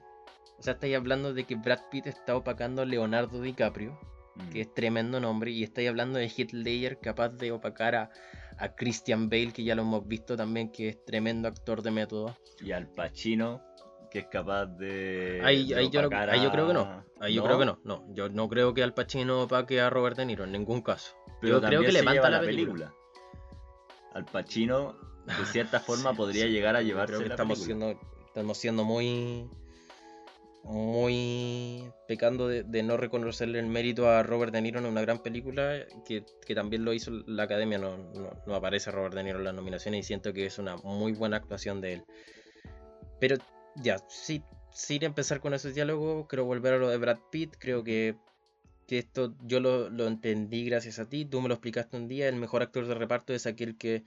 o 0.57 0.61
sea, 0.63 0.73
estáis 0.73 0.95
hablando 0.95 1.33
de 1.33 1.43
que 1.43 1.55
Brad 1.55 1.79
Pitt 1.91 2.07
está 2.07 2.35
opacando 2.37 2.81
a 2.81 2.85
Leonardo 2.85 3.41
DiCaprio, 3.41 3.99
Mm. 4.35 4.49
que 4.49 4.61
es 4.61 4.73
tremendo 4.73 5.19
nombre, 5.19 5.51
y 5.51 5.61
estáis 5.63 5.87
hablando 5.89 6.17
de 6.17 6.25
Heath 6.27 6.53
Ledger 6.53 6.99
capaz 6.99 7.29
de 7.29 7.51
opacar 7.51 7.93
a, 7.93 8.09
a 8.59 8.75
Christian 8.75 9.29
Bale, 9.29 9.51
que 9.53 9.63
ya 9.63 9.75
lo 9.75 9.81
hemos 9.83 10.07
visto 10.07 10.35
también, 10.37 10.71
que 10.71 10.89
es 10.89 11.05
tremendo 11.05 11.47
actor 11.47 11.81
de 11.81 11.91
método. 11.91 12.35
Y 12.61 12.71
al 12.71 12.87
Pacino, 12.87 13.61
que 14.11 14.19
es 14.19 14.27
capaz 14.27 14.65
de. 14.67 15.41
Ahí, 15.43 15.67
de 15.69 15.75
ahí 15.75 15.89
yo, 15.89 16.07
no- 16.09 16.17
ahí 16.17 16.41
yo 16.43 16.51
creo 16.51 16.67
que 16.67 16.73
no. 16.73 17.05
Ahí 17.19 17.33
yo 17.33 17.43
creo 17.43 17.57
que 17.59 17.65
no. 17.65 17.79
No, 17.83 18.05
yo 18.13 18.29
no 18.29 18.47
creo 18.49 18.73
que 18.73 18.83
Al 18.83 18.93
Pacino 18.93 19.43
opaque 19.43 19.79
a 19.81 19.89
Robert 19.89 20.17
De 20.17 20.25
Niro 20.25 20.43
en 20.43 20.51
ningún 20.51 20.81
caso. 20.81 21.15
Pero 21.41 21.59
yo 21.61 21.67
creo 21.67 21.81
que 21.81 21.91
levanta 21.91 22.29
la 22.29 22.39
película. 22.41 22.93
Al 24.13 24.25
Pacino, 24.25 24.95
de 25.25 25.45
cierta 25.45 25.79
forma, 25.79 26.11
Sí, 26.11 26.17
podría 26.17 26.45
sí. 26.45 26.51
llegar 26.51 26.75
a 26.75 26.81
llevarse 26.81 27.13
creo 27.13 27.21
que 27.23 27.27
la 27.29 27.33
estamos 27.35 27.59
película. 27.59 27.85
siendo, 27.93 28.25
estamos 28.27 28.57
siendo 28.57 28.83
muy 28.83 29.49
muy 30.63 31.91
pecando 32.07 32.47
de, 32.47 32.83
no 32.83 32.97
reconocerle 32.97 33.59
el 33.59 33.67
mérito 33.67 34.09
a 34.09 34.23
Robert 34.23 34.53
De 34.53 34.61
Niro 34.61 34.79
en 34.79 34.85
una 34.85 35.01
gran 35.01 35.21
película 35.21 35.85
que, 36.05 36.25
que 36.45 36.55
también 36.55 36.85
lo 36.85 36.93
hizo 36.93 37.11
la 37.27 37.43
academia. 37.43 37.77
No, 37.77 37.97
no, 37.97 38.31
no 38.45 38.55
aparece 38.55 38.91
Robert 38.91 39.13
De 39.15 39.23
Niro 39.23 39.39
en 39.39 39.45
las 39.45 39.53
nominaciones 39.53 40.01
y 40.01 40.03
siento 40.03 40.33
que 40.33 40.45
es 40.45 40.57
una 40.59 40.77
muy 40.77 41.13
buena 41.13 41.37
actuación 41.37 41.81
de 41.81 41.93
él. 41.93 42.03
Pero 43.19 43.37
ya 43.75 43.97
sí 44.07 44.43
sin 44.71 45.03
empezar 45.03 45.39
con 45.39 45.53
esos 45.53 45.75
diálogos 45.75 46.25
quiero 46.27 46.45
volver 46.45 46.73
a 46.73 46.77
lo 46.77 46.89
de 46.89 46.97
Brad 46.97 47.19
Pitt. 47.31 47.55
Creo 47.59 47.83
que 47.83 48.15
que 48.87 48.99
esto 48.99 49.35
yo 49.43 49.59
lo, 49.59 49.89
lo 49.89 50.07
entendí 50.07 50.65
gracias 50.65 50.99
a 50.99 51.07
ti, 51.07 51.25
tú 51.25 51.41
me 51.41 51.47
lo 51.47 51.55
explicaste 51.55 51.97
un 51.97 52.07
día, 52.07 52.27
el 52.27 52.35
mejor 52.35 52.61
actor 52.61 52.85
de 52.85 52.95
reparto 52.95 53.33
es 53.33 53.45
aquel 53.45 53.77
que, 53.77 54.03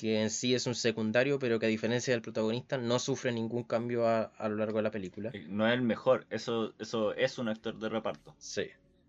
que 0.00 0.22
en 0.22 0.30
sí 0.30 0.54
es 0.54 0.66
un 0.66 0.74
secundario, 0.74 1.38
pero 1.38 1.58
que 1.58 1.66
a 1.66 1.68
diferencia 1.68 2.14
del 2.14 2.22
protagonista 2.22 2.78
no 2.78 2.98
sufre 2.98 3.32
ningún 3.32 3.64
cambio 3.64 4.08
a, 4.08 4.32
a 4.38 4.48
lo 4.48 4.56
largo 4.56 4.78
de 4.78 4.82
la 4.82 4.90
película. 4.90 5.30
Eh, 5.34 5.44
No 5.46 5.68
es 5.68 5.74
el 5.74 5.82
mejor, 5.82 6.26
eso, 6.30 6.72
eso 6.78 7.12
es 7.12 7.36
un 7.36 7.48
actor 7.48 7.78
de 7.78 7.90
reparto. 7.90 8.34
Sí. 8.38 8.62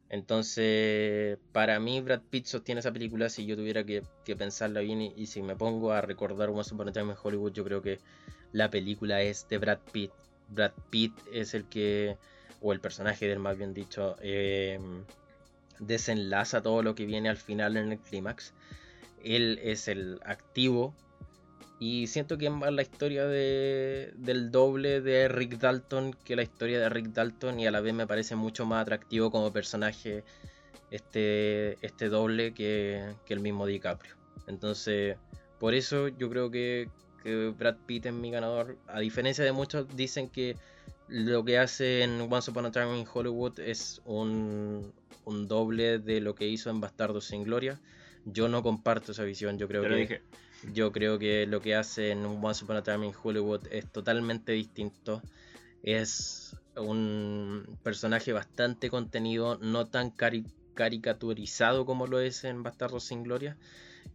Entonces, 0.10 1.38
para 1.54 1.80
mí 1.80 2.02
Brad 2.02 2.20
Pitt 2.30 2.46
sostiene 2.46 2.80
esa 2.80 2.92
película 2.92 3.30
si 3.30 3.46
yo 3.46 3.56
tuviera 3.56 3.86
que, 3.86 4.04
que 4.26 4.36
pensarla 4.36 4.82
bien 4.82 5.02
y, 5.02 5.14
y 5.16 5.28
si 5.28 5.42
me 5.42 5.56
pongo 5.56 5.94
a 5.94 6.02
recordar 6.02 6.50
Once 6.50 6.76
Upon 6.76 6.90
in 6.90 7.16
Hollywood, 7.24 7.54
yo 7.54 7.64
creo 7.64 7.82
que 7.82 8.00
la 8.52 8.70
película 8.70 9.22
es 9.22 9.48
de 9.48 9.60
Brad 9.60 9.80
Pitt. 9.94 10.12
Brad 10.50 10.74
Pitt 10.90 11.14
es 11.32 11.54
el 11.54 11.64
que, 11.70 12.18
o 12.60 12.74
el 12.74 12.82
personaje 12.82 13.30
del 13.30 13.40
más 13.40 13.58
bien 13.58 13.74
dicho, 13.74 14.18
eh, 14.22 14.78
desenlaza 15.80 16.62
todo 16.62 16.84
lo 16.84 16.94
que 16.96 17.06
viene 17.06 17.30
al 17.30 17.38
final 17.38 17.78
en 17.78 17.94
el 17.94 18.00
clímax. 18.00 18.54
Él 19.24 19.60
es 19.64 19.88
el 19.88 20.20
activo. 20.26 20.94
Y 21.80 22.08
siento 22.08 22.38
que 22.38 22.46
es 22.46 22.52
más 22.52 22.72
la 22.72 22.84
historia 22.84 23.26
de, 23.26 24.14
del 24.16 24.52
doble 24.52 25.02
de 25.02 25.28
Rick 25.28 25.58
Dalton 25.58 26.16
que 26.24 26.36
la 26.36 26.44
historia 26.44 26.80
de 26.80 26.90
Rick 26.90 27.08
Dalton. 27.08 27.60
Y 27.60 27.66
a 27.68 27.72
la 27.72 27.82
vez 27.82 27.94
me 27.94 28.06
parece 28.06 28.36
mucho 28.36 28.66
más 28.66 28.84
atractivo 28.84 29.32
como 29.32 29.52
personaje 29.52 30.24
este, 30.92 31.78
este 31.86 32.10
doble 32.10 32.54
que, 32.54 33.16
que 33.26 33.34
el 33.34 33.40
mismo 33.40 33.66
DiCaprio. 33.66 34.16
Entonces, 34.48 35.18
por 35.60 35.74
eso 35.74 36.08
yo 36.10 36.30
creo 36.30 36.52
que, 36.52 36.90
que 37.24 37.54
Brad 37.58 37.78
Pitt 37.86 38.08
es 38.08 38.14
mi 38.14 38.30
ganador. 38.30 38.78
A 38.88 39.00
diferencia 39.00 39.44
de 39.44 39.52
muchos, 39.52 39.88
dicen 39.96 40.30
que 40.30 40.56
lo 41.08 41.44
que 41.44 41.58
hace 41.58 42.04
en 42.04 42.22
Once 42.22 42.50
Upon 42.52 42.66
a 42.66 42.72
Time 42.72 42.98
in 43.00 43.06
Hollywood 43.12 43.60
es 43.60 44.02
un, 44.06 44.94
un 45.26 45.48
doble 45.48 46.00
de 46.00 46.22
lo 46.22 46.36
que 46.36 46.48
hizo 46.48 46.70
en 46.70 46.82
Bastardos 46.82 47.26
sin 47.26 47.44
Gloria. 47.44 47.80
Yo 48.26 48.48
no 48.48 48.62
comparto 48.64 49.12
esa 49.12 49.24
visión. 49.24 49.58
Yo 49.58 49.68
creo 49.68 49.84
Te 49.84 49.90
que 49.90 49.96
dije. 49.96 50.22
yo 50.74 50.92
creo 50.92 51.18
que 51.18 51.46
lo 51.48 51.60
que 51.62 51.76
hace 51.76 52.12
en 52.12 52.26
Once 52.26 52.64
Upon 52.64 52.78
a 52.78 52.84
Time 52.84 53.08
in 53.08 53.14
Hollywood 53.22 53.68
es 53.72 53.92
totalmente 53.92 54.52
distinto. 54.52 55.22
Es 55.84 56.56
un 56.76 57.78
personaje 57.84 58.32
bastante 58.34 58.90
contenido, 58.90 59.58
no 59.58 59.88
tan 59.88 60.12
cari- 60.16 60.46
caricaturizado 60.76 61.86
como 61.86 62.06
lo 62.08 62.20
es 62.20 62.44
en 62.44 62.62
Bastardos 62.64 63.04
sin 63.06 63.24
Gloria. 63.24 63.58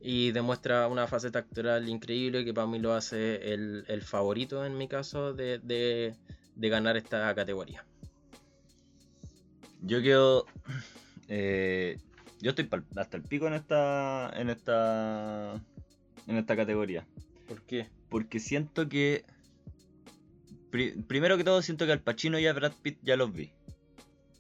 Y 0.00 0.30
demuestra 0.32 0.86
una 0.88 1.06
faceta 1.08 1.40
actoral 1.40 1.88
increíble 1.88 2.44
que 2.44 2.54
para 2.54 2.66
mí 2.66 2.78
lo 2.78 2.92
hace 2.94 3.52
el, 3.52 3.84
el 3.88 4.02
favorito 4.02 4.64
en 4.64 4.76
mi 4.78 4.86
caso 4.88 5.32
de, 5.34 5.58
de- 5.58 6.14
de 6.54 6.68
ganar 6.68 6.96
esta 6.96 7.34
categoría. 7.34 7.84
Yo 9.82 10.00
quedo. 10.02 10.46
eh, 11.28 11.98
yo 12.47 12.51
estoy 12.51 12.68
hasta 12.94 13.16
el 13.16 13.24
pico 13.24 13.48
en 13.48 13.55
esta. 13.55 14.31
en 14.36 14.51
esta. 14.51 15.60
en 16.28 16.36
esta 16.36 16.55
categoría. 16.55 17.05
¿Por 17.48 17.62
qué? 17.62 17.89
Porque 18.09 18.39
siento 18.39 18.89
que. 18.89 19.24
pri- 20.70 20.93
primero 21.09 21.36
que 21.36 21.43
todo, 21.43 21.60
siento 21.60 21.86
que 21.86 21.93
al 21.93 22.02
Pacino 22.02 22.39
y 22.39 22.47
a 22.47 22.52
Brad 22.52 22.73
Pitt 22.82 22.98
ya 23.02 23.16
los 23.16 23.32
vi. 23.32 23.51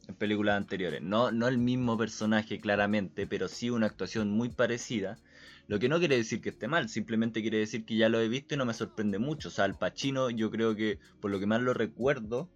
En 0.06 0.14
películas 0.14 0.56
anteriores. 0.56 1.02
No, 1.02 1.32
no 1.32 1.48
el 1.48 1.58
mismo 1.58 1.98
personaje, 1.98 2.60
claramente, 2.60 3.26
pero 3.26 3.48
sí 3.48 3.70
una 3.70 3.86
actuación 3.86 4.30
muy 4.30 4.50
parecida. 4.50 5.18
Lo 5.66 5.80
que 5.80 5.88
no 5.88 5.98
quiere 5.98 6.16
decir 6.16 6.40
que 6.40 6.50
esté 6.50 6.68
mal, 6.68 6.88
simplemente 6.88 7.42
quiere 7.42 7.58
decir 7.58 7.84
que 7.84 7.96
ya 7.96 8.08
lo 8.08 8.20
he 8.20 8.28
visto 8.28 8.54
y 8.54 8.56
no 8.56 8.64
me 8.66 8.72
sorprende 8.72 9.18
mucho. 9.18 9.48
O 9.48 9.50
sea, 9.50 9.64
al 9.64 9.76
Pacino, 9.76 10.30
yo 10.30 10.48
creo 10.52 10.76
que 10.76 11.00
por 11.20 11.32
lo 11.32 11.40
que 11.40 11.46
más 11.46 11.60
lo 11.60 11.74
recuerdo 11.74 12.48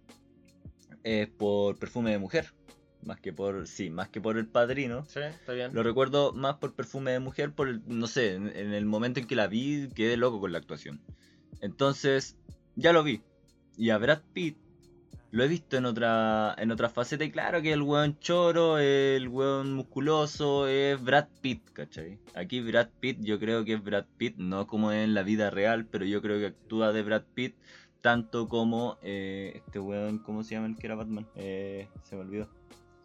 es 1.03 1.27
por 1.27 1.77
perfume 1.77 2.11
de 2.11 2.19
mujer. 2.19 2.53
Más 3.03 3.19
que 3.19 3.33
por. 3.33 3.67
Sí, 3.67 3.89
más 3.89 4.09
que 4.09 4.21
por 4.21 4.37
el 4.37 4.47
padrino. 4.47 5.05
Sí, 5.05 5.19
está 5.19 5.53
bien. 5.53 5.73
Lo 5.73 5.83
recuerdo 5.83 6.33
más 6.33 6.55
por 6.57 6.73
perfume 6.73 7.11
de 7.11 7.19
mujer, 7.19 7.51
por 7.51 7.67
el- 7.67 7.81
no 7.87 8.07
sé, 8.07 8.33
en, 8.35 8.47
en 8.55 8.73
el 8.73 8.85
momento 8.85 9.19
en 9.19 9.27
que 9.27 9.35
la 9.35 9.47
vi 9.47 9.89
quedé 9.95 10.17
loco 10.17 10.39
con 10.39 10.51
la 10.51 10.57
actuación. 10.59 11.01
Entonces, 11.61 12.37
ya 12.75 12.93
lo 12.93 13.03
vi. 13.03 13.21
Y 13.77 13.89
a 13.89 13.97
Brad 13.97 14.21
Pitt 14.33 14.57
lo 15.31 15.43
he 15.43 15.47
visto 15.47 15.77
en 15.77 15.85
otra 15.85 16.53
en 16.57 16.71
otra 16.71 16.89
faceta 16.89 17.23
y 17.23 17.31
claro 17.31 17.61
que 17.61 17.71
el 17.71 17.81
weón 17.81 18.19
choro, 18.19 18.77
el 18.79 19.27
weón 19.29 19.73
musculoso 19.73 20.67
es 20.67 21.01
Brad 21.01 21.27
Pitt, 21.41 21.69
¿cachai? 21.71 22.19
Aquí 22.35 22.59
Brad 22.61 22.89
Pitt 22.99 23.19
yo 23.21 23.39
creo 23.39 23.63
que 23.63 23.73
es 23.75 23.83
Brad 23.83 24.05
Pitt, 24.17 24.35
no 24.37 24.67
como 24.67 24.91
en 24.91 25.13
la 25.13 25.23
vida 25.23 25.49
real, 25.49 25.85
pero 25.85 26.03
yo 26.05 26.21
creo 26.21 26.37
que 26.39 26.47
actúa 26.47 26.91
de 26.91 27.03
Brad 27.03 27.23
Pitt 27.33 27.55
tanto 28.01 28.49
como 28.49 28.97
eh, 29.03 29.53
este 29.55 29.79
weón, 29.79 30.19
¿cómo 30.19 30.43
se 30.43 30.55
llama 30.55 30.67
el 30.67 30.75
que 30.75 30.87
era 30.87 30.95
Batman? 30.95 31.25
Eh, 31.35 31.87
se 32.03 32.15
me 32.15 32.21
olvidó. 32.23 32.49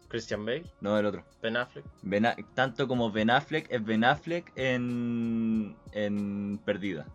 Christian 0.09 0.45
Bale, 0.45 0.63
No, 0.81 0.97
el 0.97 1.05
otro. 1.05 1.23
Ben 1.41 1.57
Affleck. 1.57 1.85
Ben 2.01 2.25
A- 2.25 2.35
tanto 2.53 2.87
como 2.87 3.11
Ben 3.11 3.29
Affleck 3.29 3.67
es 3.69 3.83
Ben 3.83 4.03
Affleck 4.03 4.51
en, 4.55 5.75
en 5.91 6.59
Perdida. 6.63 7.05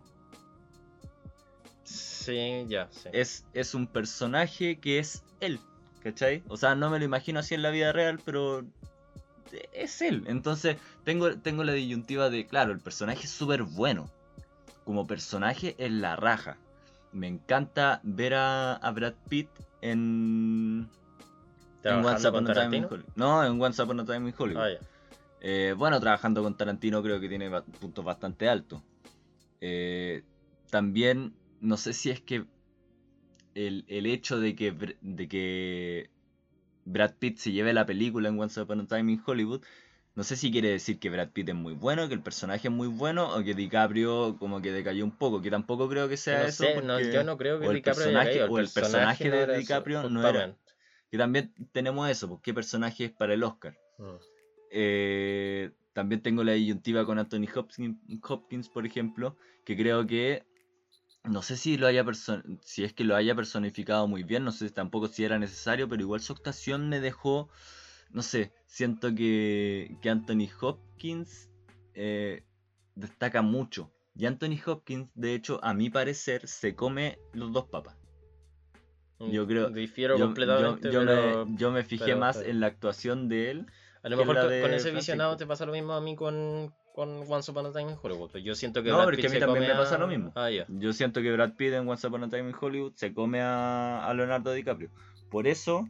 Sí, 1.83 2.65
ya, 2.67 2.87
sí. 2.91 3.09
Es, 3.11 3.45
es 3.53 3.73
un 3.73 3.87
personaje 3.87 4.79
que 4.79 4.99
es 4.99 5.23
él, 5.41 5.59
¿cachai? 6.01 6.43
O 6.47 6.55
sea, 6.57 6.75
no 6.75 6.89
me 6.89 6.99
lo 6.99 7.05
imagino 7.05 7.39
así 7.39 7.55
en 7.55 7.61
la 7.61 7.71
vida 7.71 7.91
real, 7.91 8.19
pero 8.23 8.63
es 9.73 10.01
él. 10.01 10.23
Entonces, 10.27 10.77
tengo, 11.03 11.35
tengo 11.39 11.63
la 11.63 11.73
disyuntiva 11.73 12.29
de, 12.29 12.47
claro, 12.47 12.71
el 12.71 12.79
personaje 12.79 13.23
es 13.25 13.31
súper 13.31 13.63
bueno. 13.63 14.09
Como 14.85 15.07
personaje 15.07 15.75
es 15.77 15.91
la 15.91 16.15
raja. 16.15 16.57
Me 17.11 17.27
encanta 17.27 17.99
ver 18.03 18.33
a, 18.33 18.75
a 18.75 18.91
Brad 18.91 19.13
Pitt 19.29 19.49
en... 19.81 20.89
en 21.83 21.95
Once 22.05 22.21
¿Trabajando 22.21 22.29
Upon 22.29 22.49
a 22.49 22.53
Time 22.53 22.65
in 22.77 22.83
Tarantino? 22.83 22.87
Hollywood. 22.87 23.13
No, 23.15 23.43
en 23.45 23.61
Once 23.61 23.81
Upon 23.81 23.99
a 23.99 24.05
Time 24.05 24.29
in 24.29 24.35
Hollywood. 24.37 24.63
Ah. 24.63 24.85
Eh, 25.41 25.75
bueno, 25.77 25.99
trabajando 25.99 26.41
con 26.41 26.55
Tarantino 26.55 27.03
creo 27.03 27.19
que 27.19 27.27
tiene 27.27 27.49
puntos 27.79 28.05
bastante 28.05 28.47
altos. 28.47 28.81
Eh, 29.61 30.23
también, 30.69 31.33
no 31.59 31.77
sé 31.77 31.93
si 31.93 32.09
es 32.09 32.21
que 32.21 32.45
el, 33.55 33.85
el 33.87 34.05
hecho 34.05 34.39
de 34.39 34.55
que, 34.55 34.71
de 35.01 35.27
que 35.27 36.09
Brad 36.85 37.13
Pitt 37.19 37.37
se 37.37 37.51
lleve 37.51 37.73
la 37.73 37.85
película 37.85 38.29
en 38.29 38.39
Once 38.39 38.59
Upon 38.59 38.81
a 38.81 38.87
Time 38.87 39.11
in 39.11 39.21
Hollywood, 39.25 39.61
no 40.15 40.23
sé 40.23 40.35
si 40.35 40.51
quiere 40.51 40.69
decir 40.69 40.99
que 40.99 41.09
Brad 41.09 41.29
Pitt 41.29 41.49
es 41.49 41.55
muy 41.55 41.73
bueno, 41.73 42.07
que 42.07 42.13
el 42.13 42.21
personaje 42.21 42.67
es 42.67 42.73
muy 42.73 42.87
bueno, 42.87 43.33
o 43.35 43.43
que 43.43 43.53
DiCaprio 43.53 44.37
como 44.37 44.61
que 44.61 44.71
decayó 44.71 45.03
un 45.03 45.11
poco, 45.11 45.41
que 45.41 45.49
tampoco 45.51 45.89
creo 45.89 46.07
que 46.07 46.17
sea 46.17 46.39
No 46.39 46.45
eso. 46.45 46.63
sé, 46.63 46.81
no, 46.81 46.99
yo 46.99 47.23
no 47.23 47.37
creo 47.37 47.59
que 47.59 47.67
o 47.67 47.71
el 47.71 47.77
DiCaprio 47.77 48.05
haya 48.07 48.13
personaje- 48.19 48.39
caído, 48.39 48.53
o 48.53 48.59
el 48.59 48.69
personaje 48.69 49.29
de 49.29 49.41
era 49.41 49.53
eso, 49.53 49.59
DiCaprio 49.59 50.09
no 50.09 50.27
era-. 50.27 50.55
Que 51.13 51.19
también 51.19 51.53
tenemos 51.73 52.09
eso, 52.09 52.27
pues, 52.27 52.41
¿qué 52.41 52.55
personaje 52.55 53.05
es 53.05 53.11
para 53.11 53.35
el 53.35 53.43
Oscar? 53.43 53.77
Mm. 53.99 54.15
Eh, 54.71 55.69
también 55.93 56.23
tengo 56.23 56.43
la 56.43 56.53
disyuntiva 56.53 57.05
con 57.05 57.19
Anthony 57.19 57.45
Hopkins, 57.53 57.99
Hopkins, 58.27 58.67
por 58.67 58.83
ejemplo, 58.87 59.37
que 59.63 59.77
creo 59.77 60.07
que 60.07 60.43
no 61.23 61.43
sé 61.43 61.55
si 61.55 61.77
lo 61.77 61.85
haya 61.85 62.03
si 62.63 62.83
es 62.83 62.93
que 62.93 63.03
lo 63.03 63.15
haya 63.15 63.35
personificado 63.35 64.07
muy 64.07 64.23
bien, 64.23 64.43
no 64.43 64.51
sé 64.51 64.71
tampoco 64.71 65.07
si 65.07 65.23
era 65.23 65.37
necesario, 65.37 65.87
pero 65.87 66.01
igual 66.01 66.19
su 66.19 66.33
actuación 66.33 66.89
me 66.89 66.99
dejó, 66.99 67.47
no 68.09 68.23
sé, 68.23 68.51
siento 68.65 69.13
que, 69.13 69.95
que 70.01 70.09
Anthony 70.09 70.49
Hopkins 70.61 71.51
eh, 71.93 72.43
destaca 72.95 73.43
mucho. 73.43 73.93
Y 74.15 74.25
Anthony 74.25 74.57
Hopkins, 74.65 75.11
de 75.13 75.35
hecho, 75.35 75.63
a 75.63 75.75
mi 75.75 75.91
parecer, 75.91 76.47
se 76.47 76.73
come 76.73 77.19
los 77.33 77.53
dos 77.53 77.65
papas. 77.65 78.02
Yo 79.31 79.47
creo- 79.47 79.69
Difiero 79.69 80.17
Yo, 80.17 80.25
completamente, 80.25 80.87
yo- 80.91 81.01
yo 81.01 81.05
pero 81.05 81.45
me, 81.45 81.57
yo 81.57 81.71
me 81.71 81.83
fijé 81.83 82.05
pero 82.05 82.17
más 82.17 82.41
en 82.41 82.59
la 82.59 82.67
actuación 82.67 83.29
de 83.29 83.51
él. 83.51 83.65
a 84.01 84.09
lo 84.09 84.17
mejor 84.17 84.35
con, 84.35 84.73
ese 84.73 84.91
visionado 84.91 85.37
te 85.37 85.45
pasa 85.45 85.65
lo 85.65 85.71
mismo 85.71 85.93
a 85.93 86.01
mí 86.01 86.15
con, 86.15 86.73
con 86.93 87.09
Once 87.29 87.49
Upon 87.51 87.65
a 87.67 87.71
Time 87.71 87.91
in 87.91 87.97
Hollywood. 88.01 88.31
pues 88.31 88.43
Yo 88.43 88.53
siento 88.55 88.83
que 88.83 88.89
No, 88.89 88.95
Brad 88.97 89.05
pero 89.07 89.17
es 89.17 89.21
que 89.25 89.29
Pitt 89.33 89.43
a 89.43 89.47
mí 89.47 89.53
también 89.53 89.71
me 89.71 89.77
pasa 89.79 89.97
lo 89.97 90.07
mismo. 90.07 90.31
Ah. 90.35 90.49
Yo 90.49 90.93
siento 90.93 91.21
que 91.21 91.31
Brad 91.31 91.53
Pitt 91.55 91.73
en 91.73 91.87
Once 91.87 92.05
Upon 92.05 92.23
a 92.23 92.29
Time 92.29 92.49
in 92.49 92.55
Hollywood 92.59 92.93
se 92.95 93.13
come 93.13 93.41
a, 93.41 94.05
a 94.07 94.13
Leonardo 94.13 94.51
DiCaprio. 94.53 94.89
Por 95.29 95.47
eso 95.47 95.87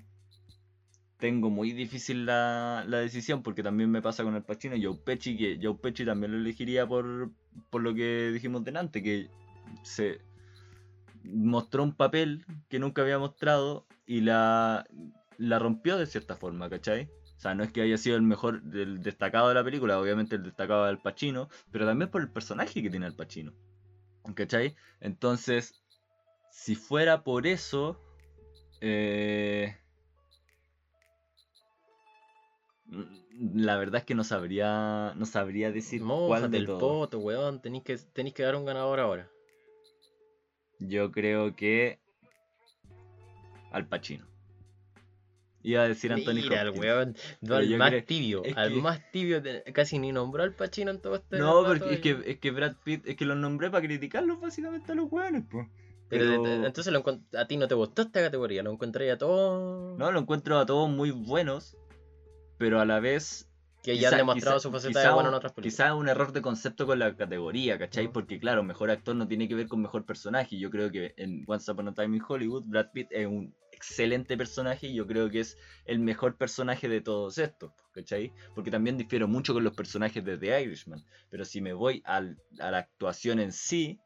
tengo 1.17 1.49
muy 1.49 1.71
difícil 1.71 2.25
la, 2.25 2.83
la 2.87 2.97
decisión, 2.99 3.43
porque 3.43 3.63
también 3.63 3.89
me 3.89 4.01
pasa 4.01 4.23
con 4.23 4.35
el 4.35 4.43
Pacino 4.43 4.75
y 4.75 4.83
Joe 4.83 4.97
Pesci, 5.05 5.37
que 5.37 5.57
Joe 5.61 5.75
Pesci 5.75 6.05
también 6.05 6.33
lo 6.33 6.37
elegiría 6.37 6.85
por, 6.85 7.29
por 7.69 7.81
lo 7.81 7.93
que 7.93 8.31
dijimos 8.33 8.63
delante, 8.65 9.01
que 9.01 9.29
se 9.83 10.19
mostró 11.23 11.83
un 11.83 11.95
papel 11.95 12.45
que 12.69 12.79
nunca 12.79 13.01
había 13.01 13.19
mostrado 13.19 13.85
y 14.05 14.21
la, 14.21 14.85
la 15.37 15.59
rompió 15.59 15.97
de 15.97 16.05
cierta 16.05 16.35
forma, 16.35 16.69
¿cachai? 16.69 17.09
O 17.37 17.39
sea, 17.43 17.55
no 17.55 17.63
es 17.63 17.71
que 17.71 17.81
haya 17.81 17.97
sido 17.97 18.15
el 18.15 18.21
mejor, 18.21 18.61
el 18.73 19.01
destacado 19.03 19.49
de 19.49 19.55
la 19.55 19.63
película, 19.63 19.99
obviamente 19.99 20.35
el 20.35 20.43
destacado 20.43 20.85
del 20.85 20.99
Pacino, 20.99 21.49
pero 21.71 21.85
también 21.85 22.09
por 22.09 22.21
el 22.21 22.29
personaje 22.31 22.81
que 22.81 22.89
tiene 22.89 23.05
el 23.05 23.15
Pacino. 23.15 23.51
¿Cachai? 24.35 24.75
Entonces, 25.01 25.83
si 26.51 26.75
fuera 26.75 27.23
por 27.23 27.45
eso, 27.45 27.99
eh, 28.79 29.75
la 33.31 33.77
verdad 33.77 34.01
es 34.01 34.05
que 34.05 34.15
no 34.15 34.23
sabría, 34.23 35.13
no 35.15 35.25
sabría 35.25 35.71
decir 35.71 36.01
cuál 36.01 36.11
Mójate 36.19 36.49
de 36.49 36.57
el 36.59 36.65
todos. 36.65 36.79
poto, 36.79 37.19
weón. 37.19 37.61
Tenéis 37.61 37.83
que, 37.83 37.97
tenéis 37.97 38.35
que 38.35 38.43
dar 38.43 38.55
un 38.55 38.65
ganador 38.65 38.99
ahora. 38.99 39.29
Yo 40.87 41.11
creo 41.11 41.55
que 41.55 41.99
Al 43.71 43.87
Pacino. 43.87 44.25
Iba 45.65 45.83
a 45.83 45.87
decir 45.87 46.11
Anthony 46.11 46.33
Mira, 46.43 46.61
el 46.61 46.71
weón. 46.71 47.15
No, 47.41 47.55
al 47.55 47.77
más 47.77 47.89
creo- 47.89 48.03
tibio. 48.03 48.43
Al 48.55 48.73
que- 48.73 48.81
más 48.81 49.11
tibio. 49.11 49.41
de- 49.41 49.63
Casi 49.73 49.97
ni 49.97 50.11
nombró 50.11 50.43
al 50.43 50.53
Pacino 50.53 50.91
en 50.91 50.99
todo 51.01 51.15
este. 51.15 51.37
No, 51.39 51.63
porque 51.65 51.93
es 51.93 51.99
que, 52.01 52.17
es 52.25 52.37
que 52.39 52.51
Brad 52.51 52.75
Pitt, 52.83 53.07
es 53.07 53.15
que 53.15 53.25
los 53.25 53.37
nombré 53.37 53.69
para 53.71 53.85
criticarlos 53.85 54.41
básicamente 54.41 54.91
a 54.91 54.95
los 54.95 55.09
weones, 55.11 55.43
pues. 55.49 55.67
Pero, 56.09 56.25
Pero- 56.25 56.43
de- 56.43 56.67
entonces 56.67 56.91
lo 56.91 57.01
encont- 57.03 57.23
a 57.35 57.47
ti 57.47 57.55
no 57.57 57.67
te 57.69 57.75
gustó 57.75 58.01
esta 58.03 58.21
categoría. 58.21 58.61
Lo 58.61 58.71
encontré 58.71 59.09
a 59.09 59.17
todo. 59.17 59.97
No, 59.97 60.11
lo 60.11 60.19
encuentro 60.19 60.59
a 60.59 60.65
todos 60.65 60.89
muy 60.89 61.11
buenos, 61.11 61.77
pero 62.57 62.81
a 62.81 62.85
la 62.85 62.99
vez 62.99 63.49
que 63.83 63.97
ya 63.97 64.09
han 64.09 64.17
demostrado 64.17 64.57
quizá- 64.57 64.61
su 64.63 64.71
faceta 64.71 64.89
quizá 65.01 65.07
de 65.09 65.13
bueno 65.13 65.29
en 65.29 65.35
otras 65.35 65.51
películas. 65.53 65.75
Quizá 65.75 65.93
un 65.95 66.07
error 66.07 66.31
de 66.31 66.41
concepto 66.41 66.85
con 66.87 66.97
la 66.99 67.15
categoría, 67.15 67.77
¿cachai? 67.77 68.05
Ujú. 68.05 68.13
Porque 68.13 68.39
claro, 68.39 68.63
mejor 68.63 68.89
actor 68.89 69.15
no 69.15 69.27
tiene 69.27 69.47
que 69.47 69.55
ver 69.55 69.67
con 69.67 69.81
mejor 69.81 70.05
personaje. 70.05 70.57
Yo 70.57 70.69
creo 70.71 70.89
que 70.89 71.13
en 71.17 71.43
Once 71.45 71.69
Upon 71.69 71.89
a 71.89 71.93
Time 71.93 72.15
in 72.17 72.23
Hollywood, 72.27 72.63
Brad 72.65 72.87
Pitt 72.93 73.07
es 73.11 73.27
un 73.27 73.53
excelente 73.73 74.37
personaje 74.37 74.87
y 74.87 74.95
yo 74.95 75.05
creo 75.05 75.29
que 75.29 75.41
es 75.41 75.57
el 75.85 75.99
mejor 75.99 76.37
personaje 76.37 76.87
de 76.87 77.01
todos 77.01 77.37
estos, 77.37 77.73
¿cachai? 77.91 78.31
Porque 78.55 78.71
también 78.71 78.97
difiero 78.97 79.27
mucho 79.27 79.53
con 79.53 79.63
los 79.65 79.73
personajes 79.73 80.23
de 80.23 80.37
The 80.37 80.61
Irishman, 80.61 81.03
pero 81.29 81.43
si 81.43 81.59
me 81.59 81.73
voy 81.73 82.01
al- 82.05 82.37
a 82.59 82.71
la 82.71 82.77
actuación 82.77 83.39
en 83.39 83.51
sí, 83.51 83.99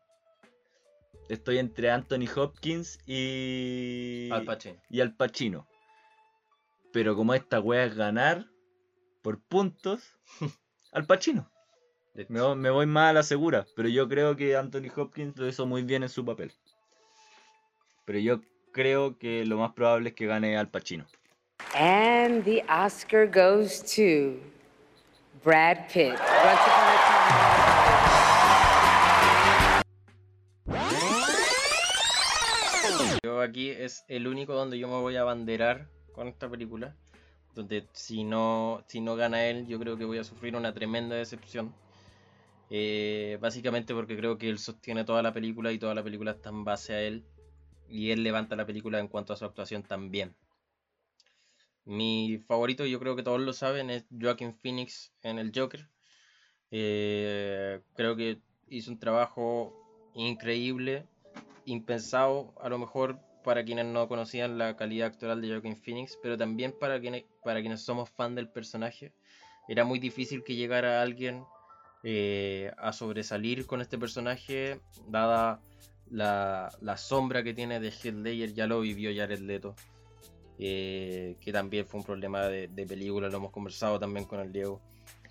estoy 1.29 1.59
entre 1.59 1.91
Anthony 1.91 2.25
Hopkins 2.35 2.97
y... 3.05 4.29
Al 4.31 4.45
Pacino. 4.45 4.81
y 4.89 5.01
Al 5.01 5.13
Pacino. 5.15 5.67
Pero 6.93 7.15
como 7.15 7.33
esta 7.35 7.59
wea 7.59 7.83
es 7.85 7.95
ganar 7.95 8.47
por 9.27 9.41
puntos, 9.41 10.15
Al 10.93 11.05
Pacino. 11.05 11.51
Me 12.29 12.39
voy, 12.39 12.55
me 12.55 12.69
voy 12.69 12.85
más 12.85 13.09
a 13.09 13.13
la 13.13 13.23
segura, 13.23 13.67
pero 13.75 13.89
yo 13.89 14.07
creo 14.07 14.37
que 14.37 14.55
Anthony 14.55 14.89
Hopkins 14.95 15.35
lo 15.35 15.49
hizo 15.49 15.65
muy 15.65 15.83
bien 15.83 16.03
en 16.03 16.07
su 16.07 16.23
papel. 16.23 16.53
Pero 18.05 18.19
yo 18.19 18.39
creo 18.71 19.17
que 19.17 19.45
lo 19.45 19.57
más 19.57 19.73
probable 19.73 20.07
es 20.07 20.15
que 20.15 20.27
gane 20.27 20.57
Al 20.57 20.69
Pacino. 20.69 21.05
And 21.75 22.45
the 22.45 22.63
Oscar 22.69 23.27
goes 23.29 23.83
to 23.97 24.39
Brad 25.43 25.89
Pitt. 25.89 26.13
Once 26.13 26.61
upon 26.63 26.87
a 26.87 26.95
time. 33.03 33.19
Yo 33.23 33.41
aquí 33.41 33.71
es 33.71 34.05
el 34.07 34.25
único 34.25 34.53
donde 34.53 34.79
yo 34.79 34.87
me 34.87 35.01
voy 35.01 35.17
a 35.17 35.21
abanderar 35.23 35.89
con 36.13 36.29
esta 36.29 36.49
película. 36.49 36.95
Donde 37.57 37.87
si 37.91 38.23
no, 38.23 38.83
si 38.87 39.01
no 39.01 39.15
gana 39.15 39.47
él, 39.47 39.65
yo 39.65 39.79
creo 39.79 39.97
que 39.97 40.05
voy 40.05 40.19
a 40.19 40.23
sufrir 40.23 40.55
una 40.55 40.75
tremenda 40.75 41.15
decepción. 41.15 41.73
Eh, 42.69 43.39
básicamente 43.41 43.95
porque 43.95 44.15
creo 44.15 44.37
que 44.37 44.47
él 44.47 44.59
sostiene 44.59 45.05
toda 45.05 45.23
la 45.23 45.33
película 45.33 45.71
y 45.71 45.79
toda 45.79 45.95
la 45.95 46.03
película 46.03 46.31
está 46.31 46.49
en 46.49 46.63
base 46.63 46.93
a 46.93 47.01
él. 47.01 47.25
Y 47.89 48.11
él 48.11 48.21
levanta 48.21 48.55
la 48.55 48.67
película 48.67 48.99
en 48.99 49.07
cuanto 49.07 49.33
a 49.33 49.37
su 49.37 49.45
actuación 49.45 49.81
también. 49.81 50.35
Mi 51.83 52.37
favorito, 52.47 52.85
yo 52.85 52.99
creo 52.99 53.15
que 53.15 53.23
todos 53.23 53.41
lo 53.41 53.53
saben, 53.53 53.89
es 53.89 54.05
Joaquin 54.11 54.53
Phoenix 54.53 55.11
en 55.23 55.39
el 55.39 55.51
Joker. 55.55 55.89
Eh, 56.69 57.81
creo 57.95 58.15
que 58.15 58.39
hizo 58.69 58.91
un 58.91 58.99
trabajo 58.99 59.73
increíble 60.13 61.07
impensado 61.65 62.53
a 62.61 62.69
lo 62.69 62.77
mejor 62.77 63.19
para 63.43 63.63
quienes 63.63 63.85
no 63.85 64.07
conocían 64.07 64.57
la 64.57 64.75
calidad 64.75 65.07
actoral 65.07 65.41
de 65.41 65.49
Joaquin 65.49 65.75
Phoenix, 65.75 66.17
pero 66.21 66.37
también 66.37 66.73
para 66.79 66.99
quienes, 66.99 67.25
para 67.43 67.61
quienes 67.61 67.81
somos 67.81 68.09
fan 68.09 68.35
del 68.35 68.49
personaje. 68.49 69.13
Era 69.67 69.83
muy 69.83 69.99
difícil 69.99 70.43
que 70.43 70.55
llegara 70.55 71.01
alguien 71.01 71.43
eh, 72.03 72.71
a 72.77 72.93
sobresalir 72.93 73.65
con 73.65 73.81
este 73.81 73.97
personaje, 73.97 74.79
dada 75.07 75.59
la, 76.09 76.69
la 76.81 76.97
sombra 76.97 77.43
que 77.43 77.53
tiene 77.53 77.79
de 77.79 77.89
Heath 77.89 78.15
Ledger, 78.15 78.53
ya 78.53 78.67
lo 78.67 78.81
vivió 78.81 79.11
Jared 79.15 79.39
Leto, 79.39 79.75
eh, 80.59 81.35
que 81.41 81.51
también 81.51 81.85
fue 81.85 81.99
un 81.99 82.05
problema 82.05 82.45
de, 82.47 82.67
de 82.67 82.85
película, 82.85 83.29
lo 83.29 83.37
hemos 83.37 83.51
conversado 83.51 83.99
también 83.99 84.25
con 84.25 84.39
el 84.39 84.51
Diego. 84.51 84.81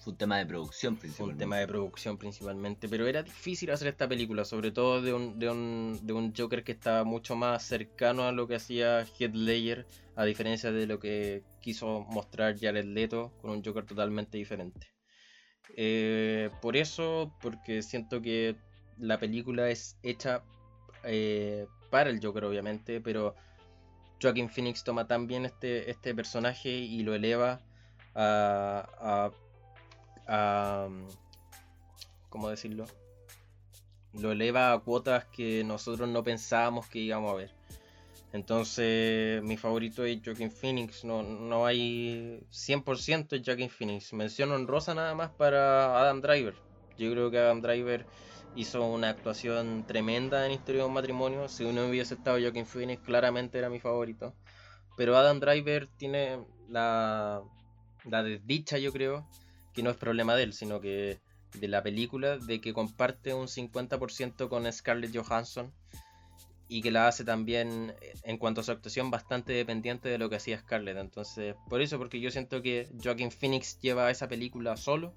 Fue 0.07 0.12
un 0.12 0.19
tema 0.19 0.39
de 0.39 0.47
producción 0.47 0.95
Fue 0.95 1.01
principalmente. 1.01 1.35
un 1.35 1.39
tema 1.39 1.57
de 1.57 1.66
producción 1.66 2.16
principalmente, 2.16 2.89
pero 2.89 3.09
era 3.09 3.24
difícil 3.24 3.73
hacer 3.73 3.89
esta 3.89 4.07
película, 4.07 4.45
sobre 4.45 4.70
todo 4.70 5.03
de 5.03 5.12
un, 5.12 5.37
de 5.41 5.51
un, 5.51 5.99
de 6.01 6.12
un 6.12 6.33
Joker 6.33 6.62
que 6.62 6.70
estaba 6.70 7.03
mucho 7.03 7.35
más 7.35 7.65
cercano 7.65 8.23
a 8.23 8.31
lo 8.31 8.47
que 8.47 8.55
hacía 8.55 9.01
Heath 9.01 9.35
Ledger, 9.35 9.85
a 10.15 10.24
diferencia 10.24 10.70
de 10.70 10.87
lo 10.87 11.01
que 11.01 11.43
quiso 11.61 12.07
mostrar 12.09 12.57
Jared 12.57 12.85
Leto 12.85 13.33
con 13.43 13.51
un 13.51 13.65
Joker 13.65 13.85
totalmente 13.85 14.39
diferente. 14.39 14.87
Eh, 15.77 16.51
por 16.62 16.77
eso, 16.77 17.35
porque 17.41 17.83
siento 17.83 18.23
que 18.23 18.55
la 18.99 19.19
película 19.19 19.69
es 19.70 19.99
hecha 20.05 20.45
eh, 21.03 21.66
para 21.91 22.11
el 22.11 22.24
Joker, 22.24 22.45
obviamente, 22.45 23.01
pero 23.01 23.35
Joaquin 24.23 24.51
Phoenix 24.51 24.85
toma 24.85 25.09
tan 25.09 25.27
bien 25.27 25.47
este, 25.47 25.91
este 25.91 26.15
personaje 26.15 26.69
y 26.70 27.03
lo 27.03 27.12
eleva 27.12 27.61
a, 28.15 28.89
a 29.01 29.33
a, 30.27 30.89
¿cómo 32.28 32.48
decirlo? 32.48 32.86
Lo 34.12 34.32
eleva 34.32 34.73
a 34.73 34.78
cuotas 34.78 35.27
que 35.27 35.62
nosotros 35.65 36.09
no 36.09 36.23
pensábamos 36.23 36.86
que 36.89 37.01
íbamos 37.01 37.32
a 37.32 37.36
ver. 37.36 37.55
Entonces, 38.32 39.43
mi 39.43 39.57
favorito 39.57 40.05
es 40.05 40.20
Joaquin 40.24 40.51
Phoenix. 40.51 41.05
No, 41.05 41.23
no 41.23 41.65
hay 41.65 42.40
100% 42.51 43.36
es 43.36 43.43
Joaquin 43.44 43.70
Phoenix. 43.70 44.12
Menciono 44.12 44.57
en 44.57 44.66
rosa 44.66 44.94
nada 44.94 45.15
más 45.15 45.31
para 45.31 45.98
Adam 45.98 46.20
Driver. 46.20 46.55
Yo 46.98 47.11
creo 47.12 47.31
que 47.31 47.39
Adam 47.39 47.61
Driver 47.61 48.07
hizo 48.55 48.86
una 48.86 49.11
actuación 49.11 49.85
tremenda 49.86 50.47
en 50.47 50.53
Historia 50.53 50.82
de 50.82 50.89
un 50.89 50.94
matrimonio. 50.94 51.48
Si 51.48 51.65
uno 51.65 51.86
hubiese 51.86 52.15
estado 52.15 52.39
Joaquin 52.40 52.66
Phoenix, 52.66 53.03
claramente 53.03 53.59
era 53.59 53.70
mi 53.70 53.81
favorito. 53.81 54.35
Pero 54.97 55.16
Adam 55.16 55.40
Driver 55.40 55.86
tiene 55.97 56.44
la, 56.69 57.43
la 58.05 58.23
desdicha, 58.23 58.78
yo 58.78 58.93
creo, 58.93 59.28
que 59.77 59.82
no 59.82 59.90
es 59.90 59.97
problema 59.97 60.35
de 60.35 60.43
él, 60.43 60.53
sino 60.55 60.81
que 60.81 61.20
de 61.61 61.69
la 61.69 61.82
película, 61.82 62.39
de 62.39 62.61
que 62.62 62.73
comparte 62.73 63.35
un 63.35 63.47
50% 63.47 64.48
con 64.48 64.73
Scarlett 64.73 65.15
Johansson 65.15 65.73
y 66.69 66.81
que 66.81 66.90
la 66.90 67.07
hace 67.07 67.24
también 67.24 67.94
eh, 68.01 68.15
en 68.24 68.39
cuanto 68.39 68.62
a 68.62 68.65
su 68.65 68.73
actuación 68.73 69.11
bastante 69.11 69.53
dependiente 69.53 70.09
de 70.09 70.19
lo 70.19 70.31
que 70.31 70.36
hacía 70.36 70.59
Scarlett. 70.59 70.97
Entonces, 70.97 71.55
por 71.69 71.82
eso, 71.82 71.98
porque 71.98 72.20
yo 72.20 72.31
siento 72.31 72.62
que 72.62 72.89
Joaquin 73.03 73.31
Phoenix 73.31 73.78
lleva 73.81 74.11
esa 74.11 74.28
película 74.28 74.77
solo, 74.78 75.15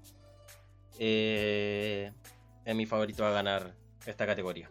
eh, 0.98 2.12
es 2.64 2.76
mi 2.76 2.84
favorito 2.84 3.24
a 3.24 3.30
ganar 3.30 3.74
esta 4.06 4.26
categoría. 4.26 4.70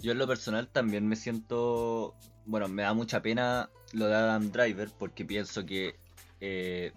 Yo 0.00 0.12
en 0.12 0.18
lo 0.18 0.26
personal 0.26 0.68
también 0.68 1.06
me 1.06 1.14
siento, 1.14 2.16
bueno, 2.44 2.68
me 2.68 2.82
da 2.82 2.92
mucha 2.92 3.22
pena 3.22 3.70
lo 3.92 4.06
de 4.06 4.14
Adam 4.14 4.50
Driver 4.50 4.90
porque 4.98 5.24
pienso 5.24 5.64
que 5.64 5.96
eh, 6.40 6.92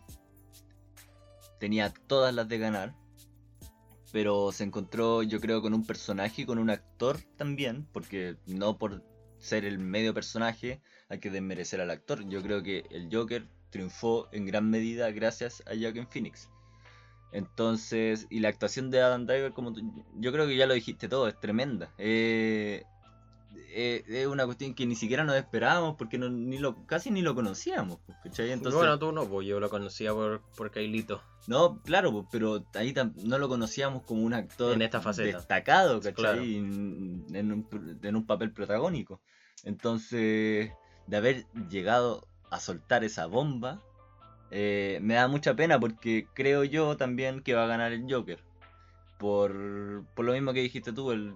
tenía 1.60 1.94
todas 2.08 2.34
las 2.34 2.48
de 2.48 2.58
ganar, 2.58 2.96
pero 4.12 4.52
se 4.52 4.64
encontró 4.64 5.24
yo 5.24 5.40
creo 5.40 5.62
con 5.62 5.74
un 5.74 5.86
personaje 5.86 6.44
y 6.44 6.46
con 6.46 6.58
un 6.60 6.70
actor 6.70 7.18
también, 7.38 7.88
porque 7.92 8.38
no 8.46 8.78
por 8.78 9.04
ser 9.38 9.66
el 9.66 9.80
medio 9.80 10.14
personaje 10.14 10.82
hay 11.10 11.20
que 11.20 11.30
desmerecer 11.30 11.82
al 11.82 11.92
actor. 11.92 12.28
Yo 12.28 12.42
creo 12.42 12.64
que 12.64 12.86
el 12.90 13.10
Joker 13.12 13.48
triunfó 13.70 14.28
en 14.32 14.46
gran 14.46 14.70
medida 14.70 15.12
gracias 15.12 15.62
a 15.68 15.72
Joaquin 15.80 16.08
Phoenix. 16.08 16.50
Entonces, 17.32 18.26
y 18.30 18.40
la 18.40 18.50
actuación 18.50 18.90
de 18.90 19.02
Adam 19.02 19.26
Driver, 19.26 19.52
como 19.52 19.74
tú- 19.74 20.06
yo 20.16 20.32
creo 20.32 20.48
que 20.48 20.56
ya 20.56 20.66
lo 20.66 20.74
dijiste 20.74 21.10
todo, 21.10 21.28
es 21.28 21.40
tremenda. 21.40 21.94
Eh, 21.98 22.84
eh, 23.80 24.04
es 24.08 24.26
una 24.26 24.44
cuestión 24.46 24.74
que 24.74 24.88
ni 24.88 24.96
siquiera 24.96 25.24
nos 25.24 25.36
esperábamos 25.36 25.98
porque 25.98 26.18
no, 26.18 26.30
ni 26.30 26.58
lo, 26.58 26.84
casi 26.88 27.12
ni 27.12 27.22
lo 27.22 27.36
conocíamos. 27.36 28.00
pues, 28.08 28.18
¿cachai? 28.24 28.52
Entonces, 28.52 28.76
bueno, 28.76 28.98
tú 28.98 29.12
no, 29.12 29.26
pues 29.28 29.46
yo 29.48 29.60
lo 29.60 29.70
conocía 29.70 30.14
por, 30.14 30.42
por 30.58 30.72
Kailito. 30.72 31.22
no, 31.46 31.80
claro, 31.84 32.12
pues, 32.12 32.26
pero 32.32 32.66
ahí 32.74 32.96
no 33.24 33.38
lo 33.38 33.48
conocíamos 33.48 34.02
como 34.02 34.24
un 34.24 34.34
actor 34.34 34.74
En 34.74 34.82
esta 34.82 35.00
faceta. 35.00 35.38
destacado, 35.38 36.00
¿cachai? 36.00 36.14
Claro. 36.16 36.42
En, 36.42 37.26
en 37.34 37.52
un, 37.52 38.00
en 38.02 38.16
un 38.16 38.26
papel 38.26 38.52
protagónico. 38.52 39.22
Entonces, 39.64 40.72
de 41.06 41.18
haber 41.18 41.46
llegado 41.70 42.28
a 42.50 42.60
soltar 42.60 43.04
esa 43.04 43.28
bomba, 43.28 43.84
eh, 44.50 44.98
me 45.04 45.14
da 45.14 45.28
mucha 45.28 45.56
pena 45.56 45.80
porque 45.80 46.26
creo 46.34 46.64
yo 46.64 46.98
también 46.98 47.44
que 47.44 47.54
va 47.54 47.66
a 47.66 47.68
ganar 47.68 47.92
el 47.92 48.12
Joker. 48.12 48.40
Por, 49.20 50.04
por 50.16 50.26
lo 50.26 50.34
mismo 50.34 50.52
que 50.54 50.62
dijiste 50.62 50.94
tú, 50.94 51.12
el, 51.12 51.36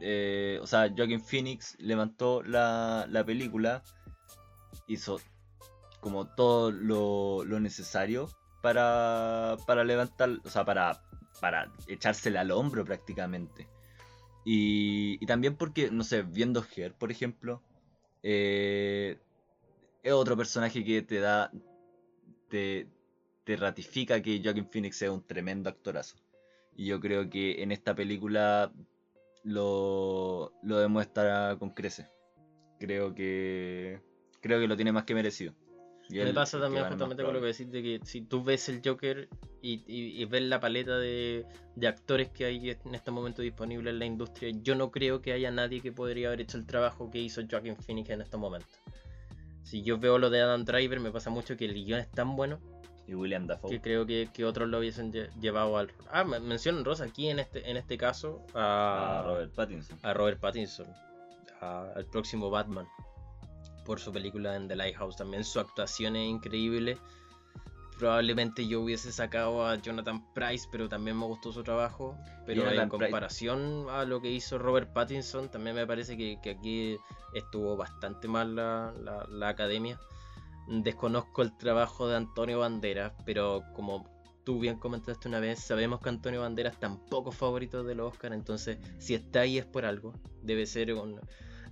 eh, 0.00 0.58
o 0.62 0.66
sea, 0.66 0.92
Joaquin 0.94 1.20
Phoenix 1.20 1.76
levantó 1.78 2.42
la, 2.42 3.06
la 3.08 3.24
película, 3.24 3.82
hizo 4.86 5.20
como 6.00 6.26
todo 6.26 6.70
lo, 6.70 7.44
lo 7.44 7.60
necesario 7.60 8.28
para, 8.62 9.56
para 9.66 9.84
levantar, 9.84 10.30
o 10.44 10.50
sea, 10.50 10.64
para, 10.64 11.02
para 11.40 11.72
echársela 11.86 12.40
al 12.40 12.50
hombro 12.50 12.84
prácticamente. 12.84 13.68
Y, 14.44 15.18
y 15.22 15.26
también 15.26 15.56
porque, 15.56 15.90
no 15.90 16.02
sé, 16.02 16.22
viendo 16.22 16.64
Her, 16.74 16.94
por 16.94 17.10
ejemplo, 17.10 17.62
eh, 18.22 19.18
es 20.02 20.12
otro 20.12 20.36
personaje 20.36 20.84
que 20.84 21.02
te 21.02 21.20
da, 21.20 21.50
te, 22.48 22.88
te 23.44 23.56
ratifica 23.56 24.22
que 24.22 24.40
Joaquin 24.42 24.70
Phoenix 24.70 25.02
es 25.02 25.10
un 25.10 25.26
tremendo 25.26 25.68
actorazo. 25.68 26.16
Y 26.74 26.86
yo 26.86 27.00
creo 27.00 27.28
que 27.28 27.62
en 27.62 27.72
esta 27.72 27.94
película 27.94 28.72
lo, 29.42 30.52
lo 30.62 30.78
demuestra 30.78 31.56
con 31.58 31.70
creces. 31.70 32.06
Creo 32.78 33.14
que 33.14 34.00
creo 34.40 34.58
que 34.58 34.66
lo 34.68 34.76
tiene 34.76 34.92
más 34.92 35.04
que 35.04 35.14
merecido. 35.14 35.54
Y 36.08 36.14
Me 36.16 36.22
él 36.22 36.34
pasa 36.34 36.58
también 36.58 36.84
justamente 36.88 37.22
con 37.22 37.34
lo 37.34 37.40
que 37.40 37.46
decís 37.48 37.70
de 37.70 37.82
que 37.82 38.00
si 38.04 38.22
tú 38.22 38.42
ves 38.42 38.68
el 38.68 38.80
Joker 38.84 39.28
y, 39.62 39.74
y- 39.86 40.20
y 40.20 40.24
ves 40.24 40.42
la 40.42 40.58
paleta 40.58 40.98
de, 40.98 41.46
de 41.76 41.86
actores 41.88 42.30
que 42.30 42.46
hay 42.46 42.70
en 42.70 42.94
este 42.94 43.10
momento 43.12 43.42
disponible 43.42 43.90
en 43.90 43.98
la 44.00 44.06
industria, 44.06 44.50
yo 44.62 44.74
no 44.74 44.90
creo 44.90 45.20
que 45.22 45.32
haya 45.32 45.50
nadie 45.52 45.80
que 45.80 45.92
podría 45.92 46.28
haber 46.28 46.40
hecho 46.40 46.58
el 46.58 46.66
trabajo 46.66 47.10
que 47.10 47.18
hizo 47.20 47.42
Joaquin 47.48 47.76
Phoenix 47.76 48.10
en 48.10 48.22
estos 48.22 48.40
momentos. 48.40 48.80
Si 49.62 49.82
yo 49.82 49.98
veo 49.98 50.18
lo 50.18 50.30
de 50.30 50.40
Adam 50.40 50.64
Driver, 50.64 50.98
me 50.98 51.12
pasa 51.12 51.30
mucho 51.30 51.56
que 51.56 51.66
el 51.66 51.74
guion 51.74 52.00
es 52.00 52.10
tan 52.10 52.34
bueno 52.34 52.58
Y 53.06 53.14
William 53.14 53.46
Dafoe. 53.46 53.70
que 53.70 53.80
creo 53.80 54.06
que, 54.06 54.28
que 54.32 54.44
otros 54.44 54.68
lo 54.68 54.78
hubiesen 54.78 55.12
lle- 55.12 55.30
llevado 55.40 55.76
al... 55.78 55.90
Ah, 56.12 56.22
me- 56.24 56.38
mencionan 56.40 56.84
Rosa 56.84 57.04
aquí 57.04 57.28
en 57.28 57.38
este, 57.40 57.68
en 57.68 57.76
este 57.76 57.98
caso 57.98 58.44
a, 58.54 59.20
a 59.20 59.22
Robert 59.22 59.54
Pattinson. 59.54 59.98
a 60.02 60.14
Robert 60.14 60.38
Pattinson, 60.40 60.86
a- 61.60 61.88
al 61.96 62.06
próximo 62.06 62.50
Batman. 62.50 62.86
por 63.84 63.98
su 63.98 64.12
película 64.12 64.54
en 64.54 64.68
The 64.68 64.76
Lighthouse. 64.76 65.16
También 65.16 65.42
su 65.42 65.58
actuación 65.58 66.14
es 66.14 66.28
increíble. 66.28 66.98
Probablemente 67.98 68.66
yo 68.66 68.80
hubiese 68.80 69.12
sacado 69.12 69.66
a 69.66 69.74
Jonathan 69.76 70.24
Price, 70.32 70.66
pero 70.72 70.88
también 70.88 71.18
me 71.18 71.26
gustó 71.26 71.52
su 71.52 71.62
trabajo. 71.62 72.16
Pero 72.46 72.62
Jonathan 72.62 72.84
en 72.84 72.88
comparación 72.88 73.86
a 73.90 74.04
lo 74.04 74.22
que 74.22 74.30
hizo 74.30 74.56
Robert 74.58 74.90
Pattinson, 74.92 75.50
también 75.50 75.76
me 75.76 75.86
parece 75.86 76.16
que, 76.16 76.38
que 76.42 76.50
aquí 76.50 76.96
estuvo 77.34 77.76
bastante 77.76 78.26
mal 78.28 78.54
la, 78.54 78.94
la- 79.02 79.26
la 79.28 79.48
academia. 79.48 79.98
Desconozco 80.70 81.42
el 81.42 81.56
trabajo 81.56 82.06
de 82.08 82.16
Antonio 82.16 82.60
Banderas, 82.60 83.12
pero 83.26 83.62
como 83.74 84.08
tú 84.44 84.60
bien 84.60 84.78
comentaste 84.78 85.26
una 85.28 85.40
vez, 85.40 85.58
sabemos 85.58 86.00
que 86.00 86.08
Antonio 86.08 86.40
Banderas 86.42 86.78
tampoco 86.78 87.30
es 87.30 87.36
favorito 87.36 87.82
de 87.82 87.94
los 87.96 88.12
Oscar, 88.12 88.32
entonces 88.32 88.78
si 88.98 89.14
está 89.14 89.40
ahí 89.40 89.58
es 89.58 89.66
por 89.66 89.84
algo. 89.84 90.14
Debe 90.42 90.66
ser 90.66 90.94
un, 90.94 91.20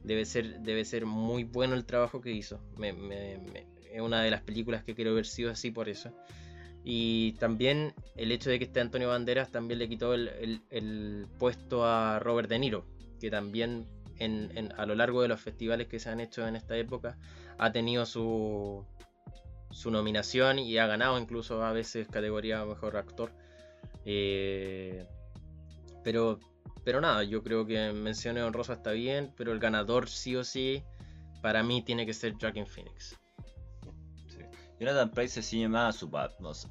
debe 0.02 0.24
ser, 0.24 0.60
debe 0.60 0.84
ser 0.84 1.06
muy 1.06 1.44
bueno 1.44 1.74
el 1.74 1.84
trabajo 1.86 2.20
que 2.20 2.32
hizo. 2.32 2.60
Me- 2.76 2.92
me- 2.92 3.38
me- 3.38 3.66
es 3.92 4.00
una 4.00 4.20
de 4.22 4.30
las 4.30 4.42
películas 4.42 4.82
que 4.82 4.94
quiero 4.94 5.14
ver 5.14 5.26
sí 5.26 5.44
o 5.44 5.54
sí 5.54 5.70
por 5.70 5.88
eso. 5.88 6.12
Y 6.84 7.32
también 7.34 7.94
el 8.16 8.32
hecho 8.32 8.50
de 8.50 8.58
que 8.58 8.64
esté 8.64 8.80
Antonio 8.80 9.08
Banderas 9.08 9.50
también 9.52 9.78
le 9.78 9.88
quitó 9.88 10.12
el, 10.14 10.28
el- 10.28 10.62
el 10.70 11.26
puesto 11.38 11.84
a 11.84 12.18
Robert 12.18 12.48
De 12.48 12.58
Niro, 12.58 12.84
que 13.20 13.30
también 13.30 13.86
en- 14.18 14.72
a 14.76 14.86
lo 14.86 14.94
largo 14.94 15.22
de 15.22 15.28
los 15.28 15.40
festivales 15.40 15.88
que 15.88 15.98
se 15.98 16.10
han 16.10 16.20
hecho 16.20 16.46
en 16.46 16.56
esta 16.56 16.76
época 16.76 17.16
ha 17.58 17.72
tenido 17.72 18.06
su, 18.06 18.84
su 19.70 19.90
nominación 19.90 20.58
y 20.58 20.78
ha 20.78 20.86
ganado 20.86 21.18
incluso 21.18 21.64
a 21.64 21.72
veces 21.72 22.08
categoría 22.08 22.64
mejor 22.64 22.96
actor. 22.96 23.32
Eh, 24.04 25.06
pero, 26.02 26.40
pero 26.84 27.00
nada, 27.00 27.22
yo 27.24 27.42
creo 27.42 27.66
que 27.66 27.92
menciones 27.92 28.44
honrosa 28.44 28.74
está 28.74 28.92
bien, 28.92 29.32
pero 29.36 29.52
el 29.52 29.58
ganador 29.58 30.08
sí 30.08 30.36
o 30.36 30.44
sí 30.44 30.82
para 31.42 31.62
mí 31.62 31.82
tiene 31.82 32.06
que 32.06 32.14
ser 32.14 32.34
Joaquin 32.40 32.66
Phoenix. 32.66 33.18
Jonathan 34.80 35.10
Price 35.10 35.34
se 35.34 35.42
ciñe 35.42 35.68
más 35.68 35.96
a 35.96 35.98
su, 35.98 36.16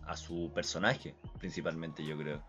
a 0.06 0.18
su 0.18 0.52
personaje, 0.56 1.16
principalmente, 1.40 2.06
yo 2.06 2.18
creo. 2.18 2.42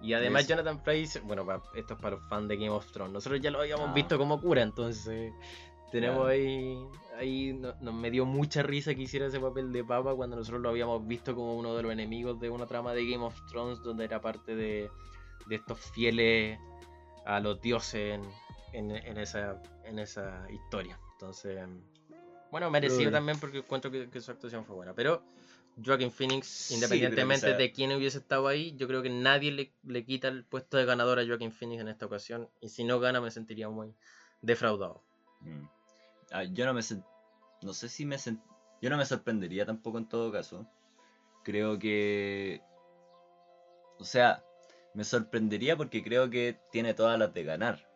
Y 0.00 0.12
además 0.12 0.46
Jonathan 0.46 0.82
Price, 0.82 1.20
bueno, 1.20 1.44
pa- 1.44 1.62
esto 1.74 1.94
es 1.94 2.00
para 2.00 2.16
los 2.16 2.28
fans 2.28 2.48
de 2.48 2.56
Game 2.56 2.70
of 2.70 2.90
Thrones. 2.92 3.12
Nosotros 3.12 3.40
ya 3.40 3.50
lo 3.50 3.60
habíamos 3.60 3.88
Ah. 3.90 3.92
visto 3.92 4.16
como 4.16 4.40
cura, 4.40 4.62
entonces 4.62 5.32
tenemos 5.90 6.28
ahí, 6.28 6.78
ahí 7.18 7.52
no- 7.54 7.74
nos 7.80 7.94
me 7.94 8.10
dio 8.10 8.24
mucha 8.24 8.62
risa 8.62 8.94
que 8.94 9.02
hiciera 9.02 9.26
ese 9.26 9.40
papel 9.40 9.72
de 9.72 9.82
papa 9.82 10.14
cuando 10.14 10.36
nosotros 10.36 10.60
lo 10.60 10.68
habíamos 10.68 11.06
visto 11.06 11.34
como 11.34 11.56
uno 11.56 11.74
de 11.74 11.82
los 11.82 11.92
enemigos 11.92 12.38
de 12.38 12.48
una 12.50 12.66
trama 12.66 12.92
de 12.94 13.10
Game 13.10 13.24
of 13.24 13.34
Thrones 13.50 13.82
donde 13.82 14.04
era 14.04 14.20
parte 14.20 14.54
de, 14.54 14.88
de 15.46 15.54
estos 15.56 15.78
fieles 15.92 16.58
a 17.26 17.40
los 17.40 17.60
dioses 17.60 18.14
en, 18.20 18.22
en- 18.72 18.96
en 18.96 19.18
esa, 19.18 19.60
en 19.84 19.98
esa 19.98 20.46
historia. 20.50 20.98
Entonces, 21.14 21.58
bueno, 22.52 22.70
merecido 22.70 23.10
también 23.10 23.40
porque 23.40 23.58
encuentro 23.58 23.90
que, 23.90 24.08
que 24.08 24.20
su 24.20 24.30
actuación 24.30 24.64
fue 24.64 24.76
buena. 24.76 24.94
Pero 24.94 25.22
Joaquin 25.84 26.10
Phoenix, 26.10 26.70
independientemente 26.70 27.54
de 27.54 27.72
quién 27.72 27.92
hubiese 27.92 28.18
estado 28.18 28.48
ahí, 28.48 28.74
yo 28.76 28.86
creo 28.88 29.02
que 29.02 29.10
nadie 29.10 29.52
le, 29.52 29.72
le 29.84 30.04
quita 30.04 30.28
el 30.28 30.44
puesto 30.44 30.76
de 30.76 30.84
ganador 30.84 31.18
a 31.18 31.26
Joaquin 31.26 31.52
Phoenix 31.52 31.80
en 31.80 31.88
esta 31.88 32.06
ocasión. 32.06 32.48
Y 32.60 32.68
si 32.68 32.84
no 32.84 33.00
gana, 33.00 33.20
me 33.20 33.30
sentiría 33.30 33.68
muy 33.68 33.94
defraudado. 34.42 35.02
Mm. 35.40 35.64
Ah, 36.30 36.44
yo 36.44 36.66
no 36.66 36.74
me 36.74 36.80
no 37.62 37.72
sé 37.72 37.88
si 37.88 38.04
me 38.04 38.16
sen- 38.16 38.42
yo 38.80 38.90
no 38.90 38.96
me 38.96 39.06
sorprendería 39.06 39.66
tampoco 39.66 39.98
en 39.98 40.08
todo 40.08 40.30
caso. 40.32 40.66
Creo 41.44 41.78
que 41.78 42.60
o 43.98 44.04
sea, 44.04 44.44
me 44.94 45.04
sorprendería 45.04 45.76
porque 45.76 46.02
creo 46.02 46.30
que 46.30 46.58
tiene 46.70 46.94
todas 46.94 47.18
las 47.18 47.34
de 47.34 47.44
ganar, 47.44 47.88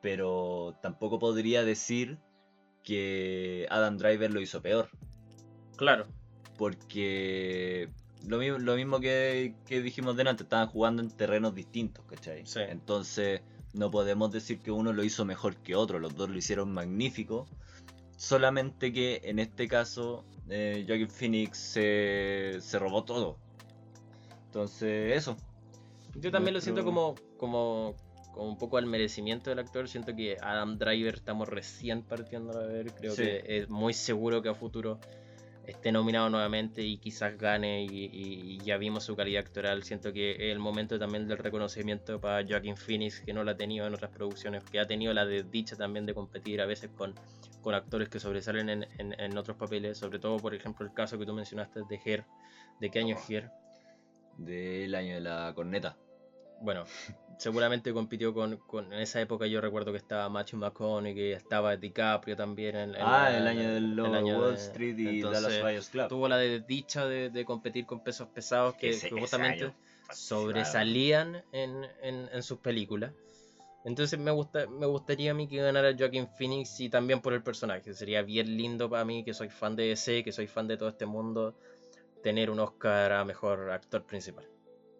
pero 0.00 0.76
tampoco 0.82 1.18
podría 1.18 1.64
decir 1.64 2.18
que 2.82 3.66
Adam 3.70 3.96
Driver 3.98 4.32
lo 4.32 4.40
hizo 4.40 4.62
peor, 4.62 4.88
Claro, 5.76 6.06
porque 6.62 7.88
lo 8.24 8.38
mismo, 8.38 8.56
lo 8.58 8.76
mismo 8.76 9.00
que, 9.00 9.56
que 9.66 9.82
dijimos 9.82 10.16
delante, 10.16 10.44
estaban 10.44 10.68
jugando 10.68 11.02
en 11.02 11.10
terrenos 11.10 11.56
distintos, 11.56 12.04
¿cachai? 12.04 12.46
Sí. 12.46 12.60
Entonces 12.68 13.40
no 13.74 13.90
podemos 13.90 14.30
decir 14.30 14.60
que 14.60 14.70
uno 14.70 14.92
lo 14.92 15.02
hizo 15.02 15.24
mejor 15.24 15.56
que 15.56 15.74
otro, 15.74 15.98
los 15.98 16.14
dos 16.14 16.30
lo 16.30 16.36
hicieron 16.38 16.72
magnífico, 16.72 17.48
solamente 18.16 18.92
que 18.92 19.22
en 19.24 19.40
este 19.40 19.66
caso 19.66 20.24
eh, 20.48 20.84
Joaquin 20.86 21.10
Phoenix 21.10 21.58
se, 21.58 22.58
se 22.60 22.78
robó 22.78 23.02
todo. 23.02 23.38
Entonces, 24.46 25.16
eso. 25.16 25.36
yo 26.14 26.30
también 26.30 26.54
lo 26.54 26.60
siento 26.60 26.84
como, 26.84 27.16
como, 27.38 27.96
como 28.32 28.46
un 28.50 28.56
poco 28.56 28.76
al 28.76 28.86
merecimiento 28.86 29.50
del 29.50 29.58
actor. 29.58 29.88
Siento 29.88 30.14
que 30.14 30.36
Adam 30.40 30.78
Driver 30.78 31.14
estamos 31.14 31.48
recién 31.48 32.02
partiendo 32.02 32.56
a 32.56 32.66
ver. 32.66 32.92
Creo 32.92 33.16
Sí. 33.16 33.22
que 33.22 33.42
es 33.48 33.68
muy 33.68 33.94
seguro 33.94 34.42
que 34.42 34.50
a 34.50 34.54
futuro 34.54 35.00
esté 35.66 35.92
nominado 35.92 36.28
nuevamente 36.30 36.82
y 36.82 36.98
quizás 36.98 37.36
gane. 37.38 37.84
Y, 37.84 38.58
ya 38.64 38.76
vimos 38.76 39.04
su 39.04 39.16
calidad 39.16 39.40
actoral. 39.44 39.82
Siento 39.82 40.12
que 40.12 40.32
es 40.32 40.52
el 40.52 40.58
momento 40.58 40.98
también 40.98 41.26
del 41.28 41.38
reconocimiento 41.38 42.20
para 42.20 42.46
Joaquin 42.46 42.76
Phoenix, 42.76 43.20
que 43.20 43.32
no 43.32 43.44
lo 43.44 43.50
ha 43.52 43.56
tenido 43.56 43.86
en 43.86 43.94
otras 43.94 44.10
producciones, 44.10 44.62
que 44.64 44.78
ha 44.80 44.86
tenido 44.86 45.12
la 45.14 45.26
desdicha 45.26 45.76
también 45.76 46.06
de 46.06 46.14
competir 46.14 46.60
a 46.60 46.66
veces 46.66 46.90
con, 46.90 47.14
con 47.60 47.74
actores 47.74 48.08
que 48.08 48.20
sobresalen 48.20 48.68
en, 48.68 48.86
en- 48.98 49.20
en 49.20 49.38
otros 49.38 49.56
papeles. 49.56 49.98
Sobre 49.98 50.18
todo, 50.18 50.36
por 50.38 50.54
ejemplo, 50.54 50.86
el 50.86 50.92
caso 50.92 51.18
que 51.18 51.26
tú 51.26 51.32
mencionaste 51.34 51.80
de 51.88 52.00
Her. 52.04 52.24
¿De 52.80 52.90
qué 52.90 52.98
año 53.00 53.16
es 53.16 53.30
Her? 53.30 53.50
Del 54.38 54.94
año 54.94 55.14
de 55.14 55.20
la 55.20 55.52
corneta. 55.54 55.96
bueno, 56.60 56.84
seguramente 57.38 57.92
compitió 57.92 58.32
con, 58.34 58.56
con- 58.58 58.92
en 58.92 59.00
esa 59.00 59.20
época 59.20 59.46
yo 59.46 59.60
recuerdo 59.60 59.90
que 59.92 59.98
estaba 59.98 60.28
Matthew 60.28 60.58
McConaughey, 60.60 61.14
que 61.14 61.32
estaba 61.32 61.76
DiCaprio 61.76 62.36
también 62.36 62.76
en, 62.76 62.90
en 62.94 63.02
ah, 63.02 63.28
la- 63.30 63.36
el 63.38 63.46
año 63.46 63.72
del 63.74 63.98
el 63.98 64.14
año 64.14 64.38
Wall 64.38 64.50
de- 64.50 64.54
Street 64.62 64.98
y 64.98 65.08
entonces, 65.20 65.42
Dallas 65.42 65.62
Buyers 65.62 65.88
Club. 65.90 66.08
Tuvo 66.08 66.28
la 66.28 66.36
desdicha 66.38 67.06
de, 67.06 67.30
de 67.30 67.44
competir 67.44 67.86
con 67.86 68.00
pesos 68.02 68.28
pesados 68.28 68.74
que, 68.74 68.90
Ese- 68.90 69.08
que 69.08 69.14
ese 69.14 69.20
justamente 69.20 69.72
sobresalían 70.12 71.42
en, 71.52 71.84
en- 72.02 72.28
en 72.32 72.42
sus 72.42 72.58
películas. 72.58 73.12
Entonces 73.84 74.18
me 74.18 74.30
gusta, 74.30 74.66
me 74.68 74.86
gustaría 74.86 75.32
a 75.32 75.34
mí 75.34 75.48
que 75.48 75.56
ganara 75.56 75.92
Joaquin 75.98 76.28
Phoenix 76.28 76.78
y 76.80 76.88
también 76.88 77.20
por 77.20 77.32
el 77.32 77.42
personaje. 77.42 77.92
Sería 77.94 78.22
bien 78.22 78.56
lindo 78.56 78.88
para 78.88 79.04
mí, 79.04 79.24
que 79.24 79.34
soy 79.34 79.48
fan 79.48 79.74
de 79.74 79.88
DC, 79.88 80.22
que 80.22 80.30
soy 80.30 80.46
fan 80.46 80.68
de 80.68 80.76
todo 80.76 80.88
este 80.88 81.04
mundo, 81.04 81.56
tener 82.22 82.48
un 82.50 82.60
Oscar 82.60 83.10
a 83.12 83.24
mejor 83.24 83.70
actor 83.72 84.04
principal. 84.04 84.46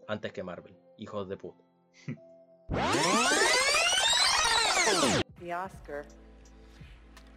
Antes 0.08 0.32
que 0.32 0.42
Marvel. 0.42 0.74
Hijos 0.98 1.28
de 1.28 1.36
puta. 1.36 1.62
The 5.40 5.52
Oscar. 5.52 6.04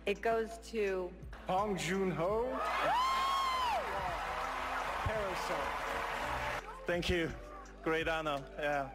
It 0.05 0.21
goes 0.21 0.59
to 0.71 1.09
Bong 1.47 1.77
Joon-ho. 1.77 2.47
Parasite. 5.03 5.57
Thank 6.85 7.09
you. 7.09 7.31
Great 7.83 8.07
honor. 8.07 8.39
Yeah. 8.59 8.89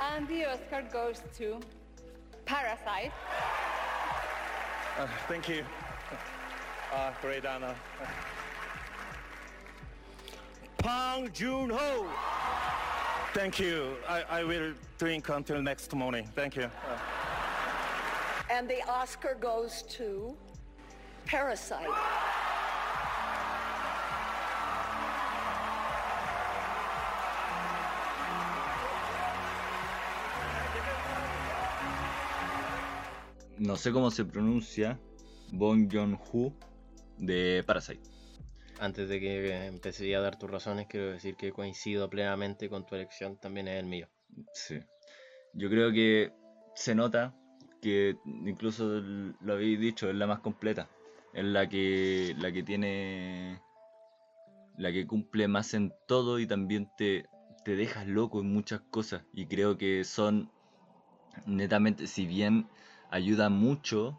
And 0.00 0.28
the 0.28 0.44
Oscar 0.46 0.82
goes 0.92 1.22
to 1.38 1.60
Parasite. 2.44 3.12
Uh, 4.98 5.06
thank 5.28 5.48
you. 5.48 5.64
Uh, 6.92 7.12
great 7.20 7.44
honor. 7.46 7.74
Bong 10.78 11.30
Joon-ho. 11.32 12.06
Thank 13.34 13.58
you. 13.58 13.96
I, 14.08 14.22
I 14.30 14.44
will 14.44 14.74
drink 14.96 15.28
until 15.28 15.60
next 15.60 15.92
morning. 15.92 16.24
Thank 16.36 16.54
you. 16.54 16.70
And 18.48 18.68
the 18.68 18.80
Oscar 18.88 19.36
goes 19.40 19.82
to 19.98 20.36
Parasite. 21.26 21.88
No 33.58 33.74
sé 33.74 33.92
cómo 33.92 34.12
se 34.12 34.24
pronuncia 34.24 34.96
Bong 35.52 35.88
Joon-ho 35.90 36.52
de 37.18 37.64
Parasite. 37.66 38.13
Antes 38.80 39.08
de 39.08 39.20
que 39.20 39.66
empecé 39.66 40.14
a 40.16 40.20
dar 40.20 40.38
tus 40.38 40.50
razones, 40.50 40.86
quiero 40.88 41.12
decir 41.12 41.36
que 41.36 41.52
coincido 41.52 42.10
plenamente 42.10 42.68
con 42.68 42.84
tu 42.84 42.94
elección, 42.94 43.38
también 43.38 43.68
es 43.68 43.78
el 43.78 43.86
mío. 43.86 44.08
Sí. 44.52 44.80
Yo 45.52 45.70
creo 45.70 45.92
que 45.92 46.32
se 46.74 46.94
nota 46.94 47.34
que 47.80 48.16
incluso 48.24 49.00
lo 49.40 49.52
habéis 49.52 49.78
dicho, 49.78 50.08
es 50.08 50.16
la 50.16 50.26
más 50.26 50.40
completa. 50.40 50.88
Es 51.32 51.44
la 51.44 51.68
que 51.68 52.34
la 52.38 52.52
que 52.52 52.62
tiene 52.62 53.60
la 54.76 54.92
que 54.92 55.06
cumple 55.06 55.48
más 55.48 55.74
en 55.74 55.92
todo 56.06 56.38
y 56.38 56.46
también 56.46 56.90
te, 56.96 57.28
te 57.64 57.76
dejas 57.76 58.06
loco 58.06 58.40
en 58.40 58.52
muchas 58.52 58.80
cosas. 58.90 59.22
Y 59.32 59.46
creo 59.46 59.78
que 59.78 60.04
son 60.04 60.50
netamente, 61.46 62.06
si 62.06 62.26
bien 62.26 62.68
ayuda 63.10 63.48
mucho 63.48 64.18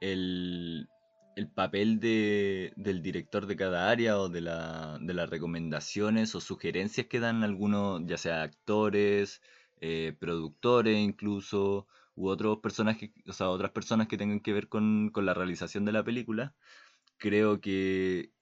el, 0.00 0.88
el 1.36 1.48
papel 1.48 2.00
de, 2.00 2.72
del 2.76 3.02
director 3.02 3.46
de 3.46 3.56
cada 3.56 3.90
área 3.90 4.18
o 4.18 4.28
de, 4.30 4.40
la, 4.40 4.98
de 5.00 5.14
las 5.14 5.28
recomendaciones 5.30 6.34
o 6.34 6.40
sugerencias 6.40 7.06
que 7.08 7.20
dan 7.20 7.44
algunos, 7.44 8.02
ya 8.06 8.16
sea 8.18 8.42
actores, 8.42 9.42
eh, 9.80 10.16
productores 10.18 10.98
incluso, 10.98 11.86
u 12.14 12.28
otros 12.28 12.58
personajes, 12.60 13.10
o 13.26 13.32
sea, 13.34 13.50
otras 13.50 13.70
personas 13.72 14.08
que 14.08 14.16
tengan 14.18 14.40
que 14.40 14.54
ver 14.54 14.68
con, 14.68 15.10
con 15.10 15.26
la 15.26 15.34
realización 15.34 15.84
de 15.84 15.92
la 15.92 16.04
película, 16.04 16.54
creo 17.18 17.60
que, 17.60 18.32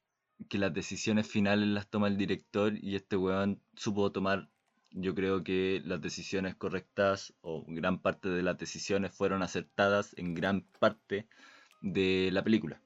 que 0.48 0.58
las 0.58 0.72
decisiones 0.72 1.26
finales 1.28 1.68
las 1.68 1.88
toma 1.90 2.08
el 2.08 2.16
director 2.16 2.74
y 2.80 2.96
este 2.96 3.16
weón 3.16 3.60
supo 3.76 4.12
tomar, 4.12 4.50
yo 4.90 5.14
creo 5.16 5.42
que 5.44 5.82
las 5.84 6.00
decisiones 6.00 6.54
correctas 6.54 7.34
o 7.40 7.64
gran 7.66 8.00
parte 8.00 8.28
de 8.28 8.42
las 8.42 8.58
decisiones 8.58 9.12
fueron 9.12 9.42
acertadas 9.42 10.14
en 10.16 10.34
gran 10.34 10.62
parte 10.78 11.28
de 11.84 12.30
la 12.32 12.42
película. 12.42 12.80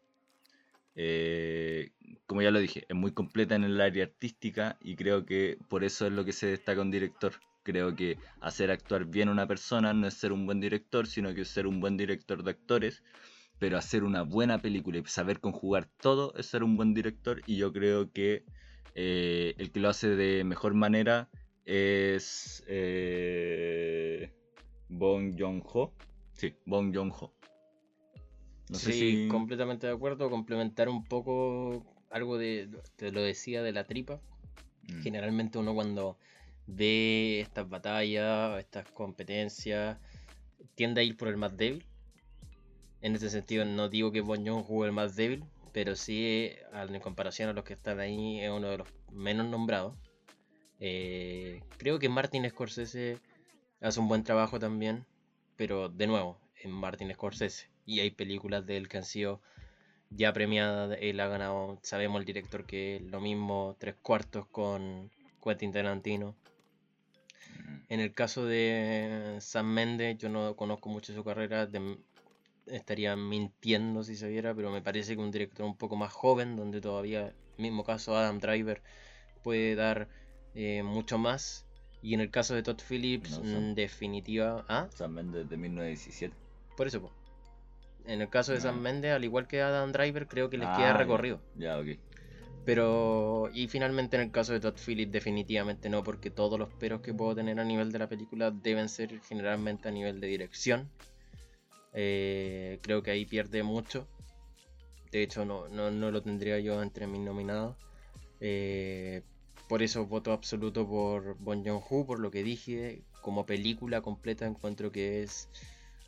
Eh, 0.97 1.93
como 2.27 2.43
ya 2.43 2.51
lo 2.51 2.59
dije, 2.59 2.85
es 2.89 2.97
muy 2.97 3.13
completa 3.13 3.55
en 3.55 3.65
el 3.65 3.81
área 3.81 4.05
artística 4.05 4.77
y 4.83 4.97
creo 4.97 5.25
que 5.25 5.57
por 5.69 5.85
eso 5.85 6.07
es 6.07 6.13
lo 6.13 6.25
que 6.25 6.33
se 6.33 6.49
destaca 6.49 6.83
un 6.83 6.91
director. 6.91 7.35
Creo 7.63 7.95
que 7.95 8.19
hacer 8.41 8.71
actuar 8.71 9.05
bien 9.05 9.29
a 9.29 9.33
una 9.33 9.47
persona 9.47 9.93
no 9.93 10.07
es 10.07 10.15
ser 10.15 10.33
un 10.33 10.47
buen 10.47 10.61
director, 10.61 11.07
sino 11.07 11.35
que 11.35 11.45
ser 11.45 11.67
un 11.67 11.81
buen 11.81 11.97
director 11.97 12.43
de 12.43 12.51
actores. 12.51 13.03
Pero 13.61 13.77
hacer 13.77 14.05
una 14.05 14.23
buena 14.23 14.59
película 14.59 14.99
y 14.99 15.05
saber 15.05 15.41
conjugar 15.41 15.89
todo 16.01 16.35
es 16.37 16.47
ser 16.47 16.65
un 16.65 16.77
buen 16.77 16.95
director. 16.95 17.43
Y 17.47 17.57
yo 17.57 17.73
creo 17.73 18.13
que 18.13 18.45
eh, 18.95 19.55
el 19.59 19.71
que 19.71 19.81
lo 19.81 19.89
hace 19.89 20.17
de 20.17 20.45
mejor 20.45 20.75
manera 20.75 21.29
es 21.65 22.65
eh, 22.67 24.33
Bong 24.89 25.35
Joon-ho. 25.39 25.93
Sí, 26.33 26.55
Bong 26.67 26.95
Joon-ho. 26.95 27.38
No 28.71 28.79
sé 28.79 28.93
si... 28.93 29.29
completamente 29.29 29.87
de 29.87 29.93
acuerdo. 29.93 30.31
Complementar 30.31 30.89
un 30.89 31.05
poco 31.05 31.85
algo 32.11 32.39
de, 32.39 32.69
te 32.97 33.13
lo 33.13 33.23
decía, 33.23 33.63
de 33.63 33.73
la 33.73 33.85
tripa. 33.85 34.21
Mm. 34.89 35.03
Generalmente 35.03 35.59
uno 35.59 35.75
cuando 35.75 36.19
ve 36.67 37.41
estas 37.41 37.69
batallas, 37.69 38.59
estas 38.61 38.91
competencias, 38.91 39.99
tiende 40.75 41.01
a 41.01 41.05
ir 41.05 41.17
por 41.17 41.29
el 41.29 41.37
más 41.37 41.57
débil. 41.57 41.85
En 43.01 43.15
ese 43.15 43.31
sentido, 43.31 43.65
no 43.65 43.89
digo 43.89 44.13
que 44.13 44.21
Joon 44.21 44.63
juegue 44.63 44.87
el 44.87 44.93
más 44.93 45.17
débil, 45.17 45.45
pero 45.73 45.97
sí, 45.97 46.51
en 46.73 47.01
comparación 47.01 47.49
a 47.49 47.53
los 47.53 47.65
que 47.65 47.73
están 47.73 48.01
ahí, 48.01 48.41
es 48.41 48.51
uno 48.51 48.69
de 48.69 48.79
los 48.79 48.89
menos 49.13 49.47
nombrados. 49.47 49.97
Eh, 50.81 51.63
creo 51.77 51.99
que 51.99 52.09
Martin 52.09 52.49
Scorsese 52.49 53.19
hace 53.81 54.01
un 54.01 54.09
buen 54.09 54.25
trabajo 54.25 54.59
también, 54.59 55.07
pero 55.57 55.89
de 55.89 56.07
nuevo, 56.07 56.39
en 56.63 56.73
Martin 56.73 57.13
Scorsese. 57.13 57.69
Y 57.89 58.01
hay 58.01 58.11
películas 58.11 58.67
de 58.67 58.77
él 58.77 58.87
que 58.87 58.99
han 58.99 59.05
sido 59.05 59.41
ya 60.11 60.35
premiadas. 60.35 60.99
Él 61.01 61.19
ha 61.21 61.27
ganado, 61.27 61.79
sabemos 61.83 62.21
el 62.21 62.27
director 62.27 62.67
que 62.67 63.01
lo 63.09 63.19
mismo, 63.19 63.77
tres 63.79 63.95
cuartos 64.03 64.47
con 64.49 65.11
Quentin 65.43 65.73
Tarantino. 65.73 66.37
En 67.89 68.01
el 68.01 68.13
caso 68.13 68.45
de 68.45 69.39
Sam 69.41 69.73
Mendes, 69.73 70.19
yo 70.19 70.29
no 70.29 70.55
conozco 70.55 70.91
mucho 70.91 71.15
su 71.15 71.25
carrera, 71.25 71.67
estaría 72.67 73.17
mintiendo 73.17 74.03
si 74.05 74.17
se 74.17 74.29
viera, 74.29 74.55
pero 74.55 74.71
me 74.71 74.83
parece 74.83 75.17
que 75.17 75.23
un 75.23 75.31
director 75.31 75.65
un 75.65 75.79
poco 75.79 75.97
más 75.97 76.13
joven, 76.13 76.57
donde 76.57 76.83
todavía, 76.83 77.33
mismo 77.57 77.85
caso 77.85 78.15
Adam 78.15 78.39
Driver, 78.39 78.83
puede 79.43 79.75
dar 79.75 80.11
eh, 80.55 80.83
mucho 80.83 81.17
más. 81.17 81.65
Y 82.03 82.13
en 82.13 82.21
el 82.21 82.31
caso 82.31 82.55
de 82.55 82.63
Todd 82.63 82.83
Phillips, 82.87 83.41
en 83.43 83.75
definitiva. 83.75 84.67
¿ah? 84.69 84.89
Sam 84.91 85.13
Mendes 85.13 85.49
de 85.49 85.57
1917. 85.57 86.37
Por 86.77 86.87
eso, 86.87 87.11
En 88.09 88.23
el 88.23 88.31
caso 88.31 88.53
de 88.53 88.61
Sam 88.61 88.81
Mendes, 88.81 89.13
al 89.13 89.23
igual 89.23 89.47
que 89.47 89.61
Adam 89.61 89.93
Driver, 89.93 90.27
creo 90.27 90.49
que 90.49 90.57
les 90.57 90.67
queda 90.69 90.95
ah, 90.95 90.97
recorrido. 90.97 91.43
Ya, 91.57 91.79
ok. 91.79 91.89
Pero, 92.65 93.51
y 93.53 93.69
finalmente 93.69 94.17
en 94.17 94.23
el 94.23 94.31
caso 94.31 94.55
de 94.55 94.61
Todd 94.61 94.77
Phillips, 94.77 95.13
definitivamente 95.13 95.91
no, 95.91 96.03
porque 96.03 96.31
todos 96.31 96.59
los 96.59 96.73
peros 96.73 97.03
que 97.03 97.13
puedo 97.13 97.35
tener 97.35 97.61
a 97.61 97.65
nivel 97.65 97.93
de 97.93 97.99
la 97.99 98.09
película 98.09 98.51
deben 98.51 98.89
ser 98.89 99.21
generalmente 99.21 99.89
a 99.89 99.91
nivel 99.91 100.21
de 100.21 100.27
dirección. 100.27 100.91
Eh, 101.93 102.79
creo 102.83 103.03
que 103.03 103.11
ahí 103.11 103.27
pierde 103.27 103.63
mucho. 103.63 104.09
De 105.11 105.23
hecho, 105.23 105.45
no, 105.45 105.69
no, 105.69 106.11
lo 106.11 106.23
tendría 106.23 106.59
yo 106.61 106.83
entre 106.83 107.07
mis 107.07 107.21
nominados. 107.21 107.77
Eh, 108.41 109.23
por 109.69 109.83
eso 109.83 110.07
voto 110.07 110.33
absoluto 110.33 110.89
por 110.89 111.37
Bon 111.39 111.63
Joon-ho, 111.63 112.07
por 112.07 112.21
lo 112.21 112.31
que 112.31 112.43
dije. 112.43 113.03
Como 113.21 113.45
película 113.45 114.01
completa 114.01 114.47
encuentro 114.47 114.93
que 114.93 115.23
es 115.23 115.51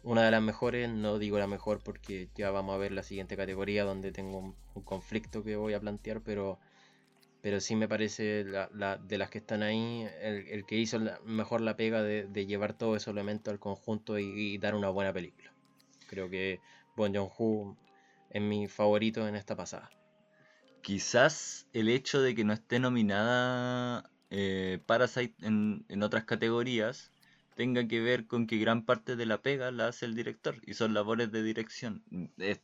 una 0.03 0.25
de 0.25 0.31
las 0.31 0.43
mejores, 0.43 0.89
no 0.89 1.19
digo 1.19 1.39
la 1.39 1.47
mejor 1.47 1.83
porque 1.83 2.29
ya 2.35 2.51
vamos 2.51 2.75
a 2.75 2.79
ver 2.79 2.93
la 2.93 3.03
siguiente 3.03 3.37
categoría 3.37 3.85
donde 3.85 4.13
tengo 4.13 4.39
un, 4.39 4.55
conflicto 4.85 5.45
que 5.45 5.57
voy 5.57 5.75
a 5.75 5.81
plantear, 5.81 6.23
pero, 6.23 6.59
pero 7.43 7.61
sí 7.61 7.77
me 7.77 7.87
parece 7.87 8.45
la, 8.45 8.97
de 8.97 9.19
las 9.19 9.29
que 9.29 9.39
están 9.39 9.63
ahí, 9.63 10.07
el, 10.23 10.65
que 10.65 10.77
hizo 10.77 10.99
mejor 11.25 11.61
la 11.61 11.77
pega 11.77 12.03
de, 12.03 12.47
llevar 12.47 12.73
todo 12.73 12.97
esos 12.97 13.13
elementos 13.13 13.53
al 13.53 13.59
conjunto 13.59 14.19
y, 14.19 14.57
dar 14.59 14.75
una 14.75 14.89
buena 14.89 15.13
película. 15.13 15.53
Creo 16.09 16.31
que 16.31 16.61
Bon 16.97 17.15
Joon-ho 17.15 17.77
es 18.31 18.41
mi 18.41 18.69
favorito 18.69 19.29
en 19.29 19.37
esta 19.37 19.55
pasada. 19.55 19.91
Quizás 20.83 21.67
el 21.75 21.91
hecho 21.91 22.23
de 22.23 22.35
que 22.35 22.45
no 22.45 22.55
esté 22.55 22.79
nominada 22.79 24.11
eh, 24.31 24.79
Parasite 24.87 25.35
en, 25.47 25.85
en 25.89 26.03
otras 26.03 26.25
categorías 26.25 27.11
tenga 27.55 27.87
que 27.87 28.01
ver 28.01 28.27
con 28.27 28.47
que 28.47 28.59
gran 28.59 28.85
parte 28.85 29.17
de 29.17 29.27
la 29.27 29.43
pega 29.43 29.71
la 29.71 29.89
hace 29.89 30.07
el 30.07 30.15
director 30.15 30.57
y 30.67 30.75
son 30.75 30.95
labores 30.95 31.31
de 31.31 31.43
dirección. 31.43 32.03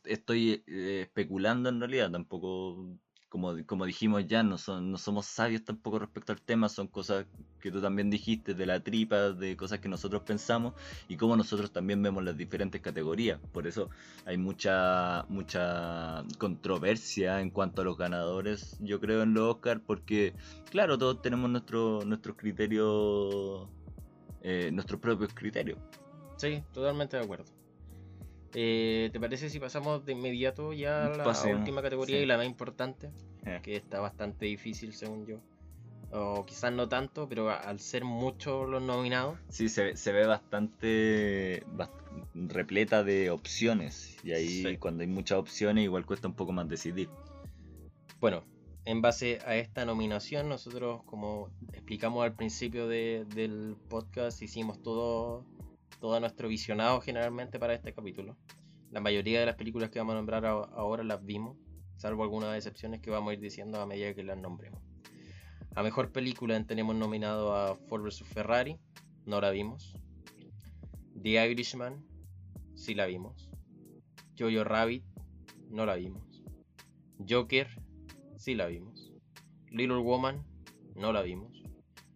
Estoy 0.05 0.63
eh, 0.67 1.01
especulando 1.03 1.69
en 1.69 1.79
realidad, 1.79 2.11
tampoco, 2.11 2.97
como, 3.29 3.53
como 3.65 3.85
dijimos 3.85 4.25
ya, 4.27 4.43
no, 4.43 4.57
son, 4.57 4.91
no 4.91 4.97
somos 4.97 5.25
sabios 5.25 5.63
tampoco 5.63 5.99
respecto 5.99 6.31
al 6.31 6.41
tema, 6.41 6.69
son 6.69 6.87
cosas 6.87 7.25
que 7.59 7.71
tú 7.71 7.81
también 7.81 8.09
dijiste 8.09 8.53
de 8.53 8.65
la 8.65 8.79
tripa, 8.79 9.31
de 9.31 9.57
cosas 9.57 9.79
que 9.79 9.89
nosotros 9.89 10.23
pensamos 10.23 10.73
y 11.07 11.17
cómo 11.17 11.35
nosotros 11.35 11.71
también 11.71 12.01
vemos 12.01 12.23
las 12.23 12.37
diferentes 12.37 12.81
categorías. 12.81 13.39
Por 13.51 13.67
eso 13.67 13.89
hay 14.25 14.37
mucha, 14.37 15.25
mucha 15.29 16.23
controversia 16.37 17.41
en 17.41 17.49
cuanto 17.49 17.81
a 17.81 17.85
los 17.85 17.97
ganadores, 17.97 18.77
yo 18.79 18.99
creo, 18.99 19.23
en 19.23 19.33
los 19.33 19.55
Oscar, 19.55 19.81
porque 19.85 20.33
claro, 20.71 20.97
todos 20.97 21.21
tenemos 21.21 21.49
nuestro, 21.49 22.03
nuestros 22.05 22.37
criterios 22.37 23.67
eh, 24.41 24.69
nuestros 24.71 24.99
propios 24.99 25.33
criterios. 25.33 25.79
Sí, 26.37 26.63
totalmente 26.71 27.17
de 27.17 27.23
acuerdo. 27.23 27.45
Eh, 28.53 29.09
¿Te 29.11 29.19
parece 29.19 29.49
si 29.49 29.59
pasamos 29.59 30.05
de 30.05 30.13
inmediato 30.13 30.73
ya 30.73 31.05
a 31.05 31.17
la 31.17 31.55
última 31.55 31.81
categoría 31.81 32.19
y 32.19 32.25
la 32.25 32.37
más 32.37 32.45
importante? 32.45 33.11
Eh. 33.45 33.59
Que 33.61 33.75
está 33.75 33.99
bastante 33.99 34.45
difícil 34.45 34.93
según 34.93 35.25
yo. 35.25 35.39
O 36.11 36.45
quizás 36.45 36.71
no 36.71 36.87
tanto, 36.87 37.27
pero 37.27 37.49
al 37.49 37.79
ser 37.79 38.05
muchos 38.05 38.69
los 38.69 38.81
nominados. 38.81 39.37
Sí, 39.49 39.67
se, 39.67 39.97
se 39.97 40.11
ve 40.13 40.25
bastante, 40.25 41.63
repleta 42.33 43.03
de 43.03 43.29
opciones. 43.29 44.17
Y 44.23 44.31
ahí 44.31 44.77
cuando 44.77 45.01
hay 45.01 45.07
muchas 45.07 45.37
opciones 45.37 45.83
igual 45.83 46.05
cuesta 46.05 46.27
un 46.27 46.33
poco 46.33 46.53
más 46.53 46.69
decidir. 46.69 47.09
Bueno, 48.21 48.43
en 48.87 49.01
base 49.01 49.39
a 49.45 49.57
esta 49.57 49.83
nominación, 49.83 50.47
nosotros, 50.47 51.03
como 51.03 51.49
explicamos 51.73 52.23
al 52.23 52.35
principio 52.35 52.87
del 52.87 53.75
podcast, 53.89 54.41
hicimos 54.41 54.81
todo, 54.81 55.45
todo 55.99 56.17
nuestro 56.21 56.47
visionado 56.47 57.01
generalmente 57.01 57.59
para 57.59 57.73
este 57.73 57.93
capítulo. 57.93 58.37
La 58.89 59.01
mayoría 59.01 59.41
de 59.41 59.45
las 59.45 59.55
películas 59.55 59.89
que 59.89 59.99
vamos 59.99 60.13
a 60.13 60.15
nombrar 60.15 60.45
ahora 60.45 61.03
las 61.03 61.25
vimos, 61.25 61.57
salvo 61.97 62.23
algunas 62.23 62.55
excepciones 62.55 63.01
que 63.01 63.09
vamos 63.09 63.31
a 63.31 63.33
ir 63.33 63.41
diciendo 63.41 63.81
a 63.81 63.85
medida 63.85 64.13
que 64.13 64.23
las 64.23 64.37
nombremos. 64.37 64.81
A 65.75 65.83
mejor 65.83 66.13
película 66.13 66.57
tenemos 66.65 66.95
nominado 66.95 67.53
a 67.57 67.75
Ford 67.75 68.03
vs 68.03 68.23
Ferrari, 68.23 68.79
no 69.25 69.41
la 69.41 69.49
vimos. 69.49 69.97
The 71.21 71.45
Irishman, 71.45 72.05
sí 72.73 72.95
la 72.95 73.05
vimos. 73.05 73.49
Jojo 74.39 74.63
Rabbit, 74.63 75.03
no 75.69 75.85
la 75.85 75.95
vimos. 75.95 76.41
Joker, 77.27 77.67
sí 78.47 78.55
la 78.55 78.67
vimos. 78.67 79.11
Little 79.71 79.97
Woman, 79.97 80.41
no 80.95 81.11
la 81.11 81.21
vimos. 81.21 81.51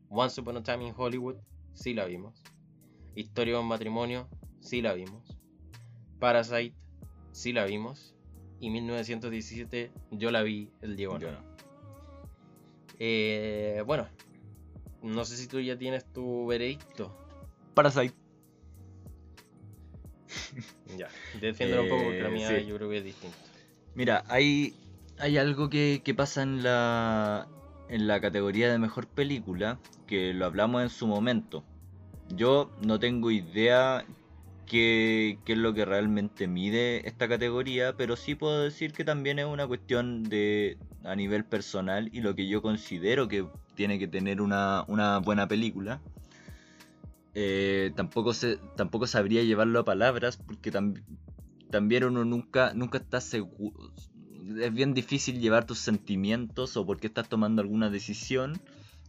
Once 0.08 0.40
Upon 0.40 0.56
a 0.56 0.64
Time 0.64 0.88
in 0.88 0.94
Hollywood, 0.96 1.36
sí 1.74 1.94
la 1.94 2.06
vimos. 2.06 2.42
Historia 3.16 3.56
de 3.56 3.60
un 3.60 3.68
matrimonio, 3.68 4.30
sí 4.62 4.82
la 4.82 4.94
vimos. 4.94 5.38
Parasite, 6.20 6.74
sí 7.34 7.52
la 7.52 7.66
vimos. 7.66 8.16
Y 8.62 8.70
1917, 8.70 9.92
yo 10.12 10.32
la 10.32 10.42
vi 10.42 10.72
el 10.80 10.96
Diego. 10.96 11.20
Eh, 12.98 13.84
bueno, 13.86 14.08
no 15.02 15.26
sé 15.26 15.36
si 15.36 15.48
tú 15.48 15.60
ya 15.60 15.78
tienes 15.78 16.06
tu 16.14 16.48
veredicto. 16.48 17.14
Parasite. 17.74 18.16
ya, 20.98 21.10
defiéndelo 21.42 21.84
un 21.84 21.90
poco 21.90 22.04
porque 22.04 22.22
la 22.22 22.30
eh, 22.30 22.32
mía 22.32 22.62
yo 22.62 22.78
creo 22.78 22.90
que 22.90 23.00
es 23.00 23.04
distinto. 23.04 23.38
Mira, 23.96 24.24
hay 24.30 24.74
hay 25.22 25.38
algo 25.38 25.70
que, 25.70 26.02
pasa 26.18 26.42
en 26.42 26.64
la, 26.64 27.48
en 27.90 28.08
la 28.08 28.20
categoría 28.20 28.72
de 28.72 28.80
mejor 28.80 29.06
película, 29.08 29.80
que 30.08 30.34
lo 30.34 30.46
hablamos 30.46 30.82
en 30.82 30.90
su 30.90 31.06
momento. 31.06 31.64
Yo 32.36 32.72
no 32.82 33.00
tengo 33.00 33.30
idea 33.30 34.04
qué, 34.66 35.38
qué, 35.46 35.54
es 35.54 35.60
lo 35.60 35.74
que 35.76 35.86
realmente 35.86 36.48
mide 36.48 37.08
esta 37.08 37.28
categoría, 37.28 37.96
pero 37.96 38.16
sí 38.16 38.34
puedo 38.34 38.64
decir 38.64 38.94
que 38.94 39.06
también 39.06 39.38
es 39.38 39.46
una 39.46 39.68
cuestión 39.68 40.24
de 40.24 40.78
a 41.04 41.16
nivel 41.16 41.46
personal 41.46 42.10
y 42.12 42.22
lo 42.22 42.36
que 42.36 42.48
yo 42.48 42.62
considero 42.62 43.28
que 43.28 43.46
tiene 43.76 44.00
que 44.00 44.08
tener 44.08 44.42
una, 44.42 44.86
una 44.88 45.20
buena 45.20 45.48
película. 45.48 46.02
eh, 47.36 47.92
tampoco, 47.96 48.34
se, 48.34 48.58
tampoco 48.76 49.08
sabría 49.08 49.44
llevarlo 49.44 49.80
a 49.80 49.86
palabras 49.86 50.38
porque 50.38 50.72
tam- 50.72 51.02
también 51.70 52.04
uno 52.06 52.26
nunca, 52.26 52.74
nunca 52.74 52.98
está 52.98 53.22
seguro. 53.22 53.92
Es 54.60 54.74
bien 54.74 54.94
difícil 54.94 55.40
llevar 55.40 55.66
tus 55.66 55.80
sentimientos 55.80 56.76
o 56.78 56.86
por 56.86 57.00
qué 57.00 57.08
estás 57.08 57.30
tomando 57.30 57.62
alguna 57.62 57.90
decisión 57.90 58.60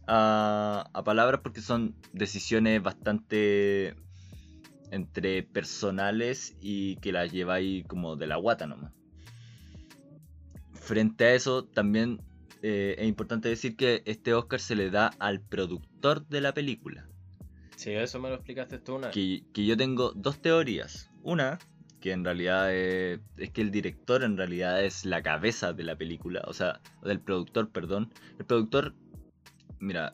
a, 0.07 0.89
a 0.93 1.03
palabras 1.03 1.41
porque 1.41 1.61
son 1.61 1.95
decisiones 2.11 2.81
bastante 2.83 3.95
entre 4.91 5.41
personales 5.41 6.55
y 6.61 6.97
que 6.97 7.11
las 7.11 7.31
lleváis 7.31 7.85
como 7.87 8.15
de 8.15 8.27
la 8.27 8.35
guata 8.35 8.67
nomás. 8.67 8.91
Frente 10.73 11.25
a 11.25 11.33
eso, 11.33 11.63
también 11.63 12.21
eh, 12.61 12.95
es 12.97 13.07
importante 13.07 13.49
decir 13.49 13.75
que 13.75 14.03
este 14.05 14.33
Oscar 14.33 14.59
se 14.59 14.75
le 14.75 14.89
da 14.89 15.07
al 15.19 15.41
productor 15.41 16.27
de 16.27 16.41
la 16.41 16.53
película. 16.53 17.07
Sí, 17.75 17.91
eso 17.91 18.19
me 18.19 18.29
lo 18.29 18.35
explicaste 18.35 18.79
tú 18.79 18.95
una. 18.95 19.09
Que, 19.09 19.43
que 19.53 19.65
yo 19.65 19.75
tengo 19.75 20.11
dos 20.13 20.41
teorías. 20.41 21.09
Una, 21.23 21.57
que 22.03 22.11
en 22.11 22.25
realidad 22.25 22.75
es, 22.75 23.21
que 23.53 23.61
el 23.61 23.71
director 23.71 24.23
en 24.23 24.35
realidad 24.35 24.83
es 24.83 25.05
la 25.05 25.23
cabeza 25.23 25.71
de 25.71 25.85
la 25.85 25.95
película, 25.95 26.43
o 26.47 26.51
sea, 26.51 26.81
del 27.01 27.21
productor, 27.21 27.69
perdón. 27.69 28.11
El 28.37 28.45
productor, 28.45 28.93
mira, 29.79 30.11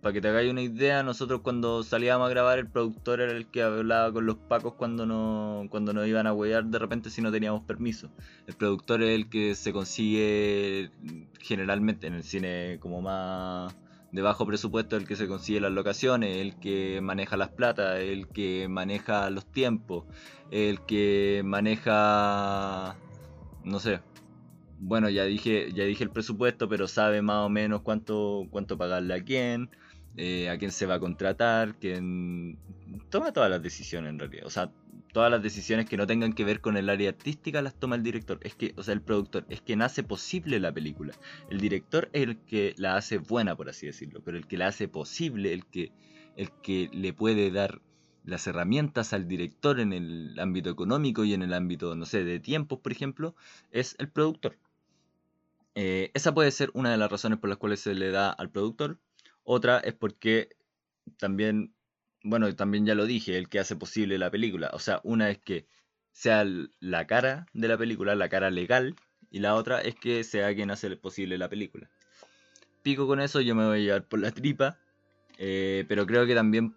para 0.00 0.14
que 0.14 0.22
te 0.22 0.28
hagáis 0.28 0.50
una 0.50 0.62
idea, 0.62 1.02
nosotros 1.02 1.42
cuando 1.42 1.82
salíamos 1.82 2.26
a 2.26 2.30
grabar, 2.30 2.58
el 2.58 2.70
productor 2.70 3.20
era 3.20 3.32
el 3.32 3.46
que 3.50 3.62
hablaba 3.62 4.10
con 4.10 4.24
los 4.24 4.36
pacos 4.36 4.72
cuando 4.72 5.04
no, 5.04 5.66
cuando 5.68 5.92
nos 5.92 6.06
iban 6.06 6.26
a 6.26 6.32
huear 6.32 6.64
de 6.64 6.78
repente 6.78 7.10
si 7.10 7.20
no 7.20 7.30
teníamos 7.30 7.64
permiso. 7.64 8.08
El 8.46 8.54
productor 8.54 9.02
es 9.02 9.10
el 9.10 9.28
que 9.28 9.54
se 9.56 9.70
consigue 9.70 10.90
generalmente 11.40 12.06
en 12.06 12.14
el 12.14 12.22
cine 12.22 12.78
como 12.80 13.02
más 13.02 13.76
de 14.14 14.22
bajo 14.22 14.46
presupuesto, 14.46 14.96
el 14.96 15.08
que 15.08 15.16
se 15.16 15.26
consigue 15.26 15.60
las 15.60 15.72
locaciones, 15.72 16.36
el 16.36 16.54
que 16.54 17.00
maneja 17.02 17.36
las 17.36 17.48
platas, 17.48 17.98
el 17.98 18.28
que 18.28 18.68
maneja 18.68 19.28
los 19.28 19.44
tiempos, 19.44 20.04
el 20.52 20.80
que 20.82 21.42
maneja, 21.44 22.94
no 23.64 23.80
sé, 23.80 24.00
bueno, 24.78 25.08
ya 25.10 25.24
dije, 25.24 25.72
ya 25.72 25.82
dije 25.82 26.04
el 26.04 26.10
presupuesto, 26.10 26.68
pero 26.68 26.86
sabe 26.86 27.22
más 27.22 27.44
o 27.44 27.48
menos 27.48 27.82
cuánto, 27.82 28.46
cuánto 28.52 28.78
pagarle 28.78 29.14
a 29.14 29.24
quién, 29.24 29.68
eh, 30.16 30.48
a 30.48 30.58
quién 30.58 30.70
se 30.70 30.86
va 30.86 30.94
a 30.94 31.00
contratar, 31.00 31.74
quién 31.80 32.56
toma 33.10 33.32
todas 33.32 33.50
las 33.50 33.62
decisiones 33.62 34.10
en 34.10 34.20
realidad. 34.20 34.46
O 34.46 34.50
sea, 34.50 34.70
todas 35.14 35.30
las 35.30 35.42
decisiones 35.42 35.88
que 35.88 35.96
no 35.96 36.06
tengan 36.06 36.34
que 36.34 36.44
ver 36.44 36.60
con 36.60 36.76
el 36.76 36.90
área 36.90 37.08
artística 37.08 37.62
las 37.62 37.74
toma 37.74 37.96
el 37.96 38.02
director. 38.02 38.38
Es 38.42 38.54
que, 38.56 38.74
o 38.76 38.82
sea, 38.82 38.92
el 38.92 39.00
productor, 39.00 39.46
es 39.48 39.62
quien 39.62 39.80
hace 39.80 40.02
posible 40.02 40.60
la 40.60 40.72
película. 40.72 41.14
El 41.48 41.60
director 41.60 42.10
es 42.12 42.24
el 42.24 42.36
que 42.40 42.74
la 42.76 42.96
hace 42.96 43.18
buena, 43.18 43.56
por 43.56 43.70
así 43.70 43.86
decirlo, 43.86 44.20
pero 44.24 44.36
el 44.36 44.46
que 44.46 44.58
la 44.58 44.66
hace 44.66 44.88
posible, 44.88 45.54
el 45.54 45.64
que, 45.64 45.92
el 46.36 46.50
que 46.62 46.90
le 46.92 47.12
puede 47.12 47.50
dar 47.52 47.80
las 48.24 48.46
herramientas 48.48 49.12
al 49.12 49.28
director 49.28 49.78
en 49.78 49.92
el 49.92 50.38
ámbito 50.40 50.68
económico 50.68 51.24
y 51.24 51.32
en 51.32 51.42
el 51.42 51.54
ámbito, 51.54 51.94
no 51.94 52.06
sé, 52.06 52.24
de 52.24 52.40
tiempos, 52.40 52.80
por 52.80 52.90
ejemplo, 52.90 53.36
es 53.70 53.94
el 54.00 54.08
productor. 54.08 54.58
Eh, 55.76 56.10
esa 56.14 56.34
puede 56.34 56.50
ser 56.50 56.70
una 56.74 56.90
de 56.90 56.96
las 56.96 57.10
razones 57.10 57.38
por 57.38 57.48
las 57.48 57.58
cuales 57.58 57.80
se 57.80 57.94
le 57.94 58.10
da 58.10 58.30
al 58.30 58.50
productor. 58.50 58.98
Otra 59.44 59.78
es 59.78 59.94
porque 59.94 60.56
también, 61.18 61.72
bueno, 62.24 62.52
también 62.56 62.86
ya 62.86 62.94
lo 62.94 63.04
dije, 63.04 63.36
el 63.36 63.48
que 63.48 63.60
hace 63.60 63.76
posible 63.76 64.18
la 64.18 64.30
película. 64.30 64.70
O 64.72 64.78
sea, 64.78 65.00
una 65.04 65.30
es 65.30 65.38
que 65.38 65.66
sea 66.10 66.44
la 66.80 67.06
cara 67.06 67.46
de 67.52 67.68
la 67.68 67.76
película, 67.76 68.14
la 68.14 68.30
cara 68.30 68.50
legal, 68.50 68.96
y 69.30 69.40
la 69.40 69.54
otra 69.54 69.80
es 69.80 69.94
que 69.94 70.24
sea 70.24 70.54
quien 70.54 70.70
hace 70.70 70.96
posible 70.96 71.36
la 71.36 71.50
película. 71.50 71.90
Pico 72.82 73.06
con 73.06 73.20
eso, 73.20 73.40
yo 73.40 73.54
me 73.54 73.66
voy 73.66 73.80
a 73.80 73.82
llevar 73.82 74.08
por 74.08 74.20
la 74.20 74.30
tripa, 74.30 74.78
eh, 75.38 75.84
pero 75.86 76.06
creo 76.06 76.26
que 76.26 76.34
también, 76.34 76.74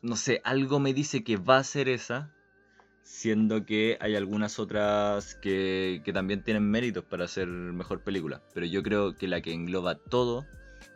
no 0.00 0.16
sé, 0.16 0.40
algo 0.42 0.80
me 0.80 0.94
dice 0.94 1.22
que 1.22 1.36
va 1.36 1.58
a 1.58 1.64
ser 1.64 1.90
esa, 1.90 2.34
siendo 3.02 3.66
que 3.66 3.98
hay 4.00 4.16
algunas 4.16 4.58
otras 4.58 5.34
que, 5.34 6.00
que 6.02 6.12
también 6.14 6.42
tienen 6.42 6.70
méritos 6.70 7.04
para 7.04 7.26
hacer 7.26 7.46
mejor 7.46 8.02
película. 8.02 8.42
Pero 8.54 8.64
yo 8.64 8.82
creo 8.82 9.16
que 9.16 9.28
la 9.28 9.42
que 9.42 9.52
engloba 9.52 9.96
todo 9.96 10.46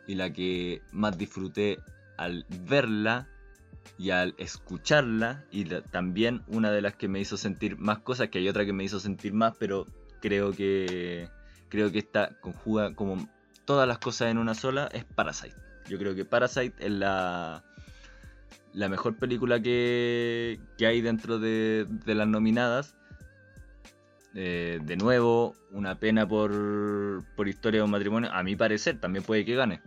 y 0.06 0.14
la 0.14 0.32
que 0.32 0.82
más 0.92 1.18
disfruté 1.18 1.78
al 2.16 2.46
verla 2.66 3.28
y 3.98 4.10
al 4.10 4.34
escucharla 4.38 5.44
y 5.50 5.64
también 5.64 6.42
una 6.46 6.70
de 6.70 6.82
las 6.82 6.94
que 6.96 7.08
me 7.08 7.20
hizo 7.20 7.36
sentir 7.36 7.76
más 7.78 7.98
cosas 7.98 8.28
que 8.28 8.38
hay 8.38 8.48
otra 8.48 8.64
que 8.64 8.72
me 8.72 8.84
hizo 8.84 9.00
sentir 9.00 9.32
más 9.32 9.54
pero 9.58 9.86
creo 10.20 10.52
que 10.52 11.28
creo 11.68 11.90
que 11.90 11.98
esta 11.98 12.38
conjuga 12.40 12.94
como 12.94 13.28
todas 13.64 13.86
las 13.88 13.98
cosas 13.98 14.30
en 14.30 14.38
una 14.38 14.54
sola 14.54 14.88
es 14.92 15.04
Parasite 15.04 15.56
yo 15.88 15.98
creo 15.98 16.14
que 16.14 16.24
Parasite 16.24 16.74
es 16.84 16.92
la 16.92 17.64
la 18.72 18.88
mejor 18.88 19.16
película 19.16 19.60
que, 19.60 20.60
que 20.76 20.86
hay 20.86 21.00
dentro 21.00 21.38
de, 21.38 21.86
de 22.04 22.14
las 22.14 22.28
nominadas 22.28 22.96
Eh, 24.38 24.80
de 24.84 24.96
nuevo, 24.98 25.54
una 25.72 25.94
pena 25.98 26.28
por, 26.28 27.24
por 27.36 27.48
Historia 27.48 27.80
de 27.80 27.84
un 27.84 27.90
matrimonio. 27.90 28.30
A 28.30 28.42
mi 28.42 28.54
parecer, 28.54 29.00
también 29.00 29.24
puede 29.24 29.46
que 29.46 29.54
gane. 29.54 29.80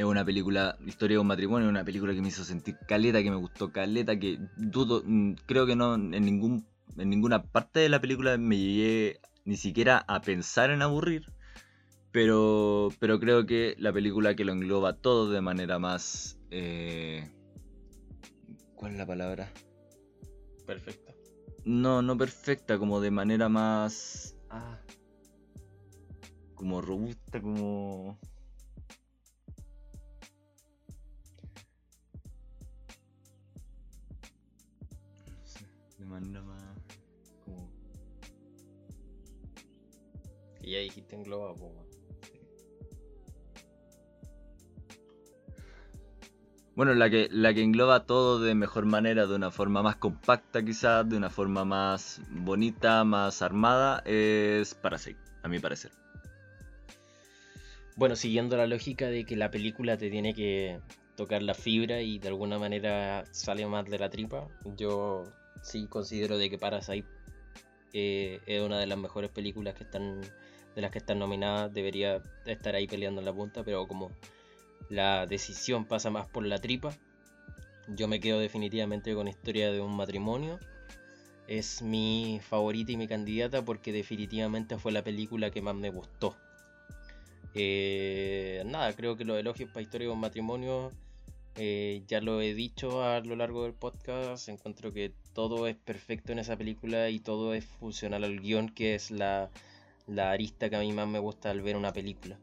Es 0.00 0.06
una 0.06 0.24
película, 0.24 0.78
Historia 0.86 1.16
de 1.16 1.18
un 1.18 1.26
matrimonio, 1.26 1.68
una 1.68 1.84
película 1.84 2.14
que 2.14 2.22
me 2.22 2.28
hizo 2.28 2.42
sentir 2.42 2.78
caleta, 2.88 3.22
que 3.22 3.28
me 3.28 3.36
gustó 3.36 3.70
caleta, 3.70 4.18
que 4.18 4.38
dudo, 4.56 5.02
mm, 5.04 5.34
creo 5.44 5.66
que 5.66 5.76
no 5.76 5.94
en 5.94 6.10
ningún 6.24 6.66
en 6.96 7.10
ninguna 7.10 7.42
parte 7.42 7.80
de 7.80 7.90
la 7.90 8.00
película 8.00 8.38
me 8.38 8.56
llegué 8.56 9.20
ni 9.44 9.58
siquiera 9.58 10.02
a 10.08 10.22
pensar 10.22 10.70
en 10.70 10.80
aburrir. 10.80 11.26
Pero, 12.12 12.88
pero 12.98 13.20
creo 13.20 13.44
que 13.44 13.74
la 13.76 13.92
película 13.92 14.34
que 14.34 14.46
lo 14.46 14.52
engloba 14.52 14.94
todo 14.94 15.30
de 15.30 15.42
manera 15.42 15.78
más... 15.78 16.38
eh, 16.50 17.30
¿Cuál 18.76 18.92
es 18.92 18.98
la 18.98 19.06
palabra? 19.06 19.52
Perfecto. 20.66 21.12
No, 21.66 22.00
no 22.00 22.16
perfecta, 22.16 22.78
como 22.78 23.02
de 23.02 23.10
manera 23.10 23.50
más. 23.50 24.34
Ah. 24.48 24.80
Como 26.54 26.80
robusta, 26.80 27.38
como. 27.42 28.18
Manera 36.10 36.42
más. 36.42 36.62
Como. 37.44 37.70
Y 40.62 40.72
ya 40.72 40.78
dijiste 40.80 41.16
englobado, 41.16 41.54
po, 41.54 41.66
weón. 41.68 41.90
Bueno, 46.76 46.94
la 46.94 47.10
que, 47.10 47.28
la 47.30 47.52
que 47.52 47.62
engloba 47.62 48.06
todo 48.06 48.40
de 48.40 48.54
mejor 48.54 48.86
manera, 48.86 49.26
de 49.26 49.34
una 49.34 49.50
forma 49.50 49.82
más 49.82 49.96
compacta 49.96 50.64
quizás, 50.64 51.06
de 51.08 51.16
una 51.16 51.28
forma 51.28 51.64
más 51.64 52.22
bonita, 52.30 53.04
más 53.04 53.42
armada, 53.42 54.02
es 54.06 54.74
Parasite, 54.74 55.20
a 55.42 55.48
mi 55.48 55.58
parecer. 55.58 55.90
Bueno, 57.96 58.16
siguiendo 58.16 58.56
la 58.56 58.66
lógica 58.66 59.08
de 59.08 59.26
que 59.26 59.36
la 59.36 59.50
película 59.50 59.98
te 59.98 60.08
tiene 60.08 60.32
que 60.32 60.80
tocar 61.16 61.42
la 61.42 61.52
fibra 61.52 62.00
y 62.00 62.18
de 62.18 62.28
alguna 62.28 62.58
manera 62.58 63.26
sale 63.30 63.66
más 63.66 63.84
de 63.84 63.98
la 63.98 64.08
tripa, 64.08 64.48
yo 64.76 65.24
sí 65.62 65.86
considero 65.86 66.38
de 66.38 66.50
que 66.50 66.58
Parasite 66.58 67.06
eh, 67.92 68.40
es 68.46 68.62
una 68.62 68.78
de 68.78 68.86
las 68.86 68.98
mejores 68.98 69.30
películas 69.30 69.74
que 69.74 69.84
están 69.84 70.20
de 70.74 70.82
las 70.82 70.90
que 70.92 70.98
están 70.98 71.18
nominadas, 71.18 71.72
debería 71.74 72.22
estar 72.46 72.74
ahí 72.74 72.86
peleando 72.86 73.20
en 73.20 73.24
la 73.24 73.32
punta, 73.32 73.64
pero 73.64 73.88
como 73.88 74.10
la 74.88 75.26
decisión 75.26 75.84
pasa 75.84 76.10
más 76.10 76.28
por 76.28 76.46
la 76.46 76.58
tripa, 76.58 76.94
yo 77.88 78.06
me 78.08 78.20
quedo 78.20 78.38
definitivamente 78.38 79.14
con 79.14 79.28
Historia 79.28 79.72
de 79.72 79.80
un 79.80 79.96
matrimonio. 79.96 80.58
Es 81.48 81.82
mi 81.82 82.40
favorita 82.40 82.92
y 82.92 82.96
mi 82.96 83.08
candidata 83.08 83.64
porque 83.64 83.92
definitivamente 83.92 84.78
fue 84.78 84.92
la 84.92 85.02
película 85.02 85.50
que 85.50 85.60
más 85.60 85.74
me 85.74 85.90
gustó. 85.90 86.36
Eh, 87.54 88.62
nada, 88.66 88.94
creo 88.94 89.16
que 89.16 89.24
los 89.24 89.38
elogios 89.38 89.68
para 89.70 89.82
Historia 89.82 90.06
de 90.06 90.12
un 90.12 90.20
matrimonio 90.20 90.92
eh, 91.56 92.04
ya 92.06 92.20
lo 92.20 92.40
he 92.40 92.54
dicho 92.54 93.02
a 93.02 93.20
lo 93.20 93.34
largo 93.34 93.64
del 93.64 93.74
podcast. 93.74 94.48
Encuentro 94.48 94.92
que 94.92 95.12
todo 95.40 95.66
es 95.68 95.76
perfecto 95.76 96.32
en 96.32 96.38
esa 96.38 96.58
película 96.58 97.08
y 97.08 97.18
todo 97.18 97.54
es 97.54 97.64
funcional 97.64 98.24
al 98.24 98.40
guion, 98.40 98.68
que 98.68 98.94
es 98.94 99.10
la, 99.10 99.50
la 100.06 100.32
arista 100.32 100.68
que 100.68 100.76
a 100.76 100.80
mí 100.80 100.92
más 100.92 101.08
me 101.08 101.18
gusta 101.18 101.50
al 101.50 101.62
ver 101.62 101.76
una 101.76 101.94
película. 101.94 102.38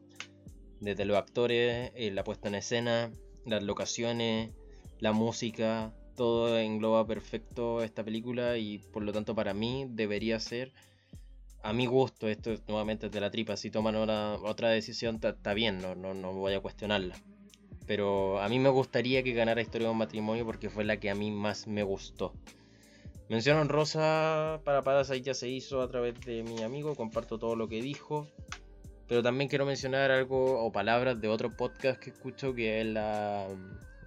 Desde 0.80 1.06
los 1.06 1.16
actores, 1.16 1.92
eh, 1.94 2.10
la 2.10 2.24
puesta 2.24 2.48
en 2.48 2.56
escena, 2.56 3.12
las 3.46 3.62
locaciones, 3.62 4.52
la 5.00 5.12
música, 5.12 5.94
todo 6.16 6.58
engloba 6.58 7.06
perfecto 7.06 7.84
esta 7.84 8.04
película 8.04 8.58
y 8.58 8.80
por 8.80 9.04
lo 9.04 9.14
tanto 9.14 9.36
para 9.36 9.54
mí 9.54 9.86
debería 9.88 10.40
ser 10.40 10.72
a 11.62 11.74
mi 11.74 11.86
gusto, 11.86 12.28
esto 12.28 12.52
es 12.52 12.68
nuevamente 12.68 13.10
de 13.10 13.22
la 13.22 13.30
tripa, 13.30 13.58
si 13.58 13.70
toman 13.70 13.96
otra 13.96 14.70
decisión 14.70 15.20
está 15.24 15.54
bien, 15.54 15.78
no, 15.84 15.94
no, 15.94 16.16
no 16.16 16.34
voy 16.34 16.56
a 16.56 16.62
cuestionarla. 16.62 17.16
Pero 17.86 18.42
a 18.42 18.50
mí 18.50 18.58
me 18.58 18.70
gustaría 18.70 19.22
que 19.22 19.34
ganara 19.34 19.62
Historia 19.62 19.88
de 19.88 19.92
un 19.92 20.00
matrimonio 20.00 20.46
porque 20.48 20.72
fue 20.72 20.84
la 20.84 21.00
que 21.00 21.12
a 21.12 21.16
mí 21.16 21.30
más 21.30 21.68
me 21.68 21.84
gustó. 21.84 22.34
Mención 23.30 23.58
honrosa 23.58 24.62
para 24.64 24.82
Parasite 24.82 25.22
ya 25.22 25.34
se 25.34 25.50
hizo 25.50 25.82
a 25.82 25.90
través 25.90 26.20
de 26.22 26.44
mi 26.44 26.64
amigo, 26.64 26.96
comparto 26.96 27.38
todo 27.38 27.58
lo 27.58 27.68
que 27.68 27.82
dijo. 27.82 28.26
Pero 29.08 29.22
también 29.22 29.50
quiero 29.50 29.66
mencionar 29.66 30.12
algo 30.12 30.66
o 30.66 30.72
palabras 30.72 31.20
de 31.20 31.28
otro 31.28 31.56
podcast 31.56 32.00
que 32.00 32.12
escucho 32.12 32.54
que 32.54 32.80
es 32.80 32.88
la, 32.88 33.48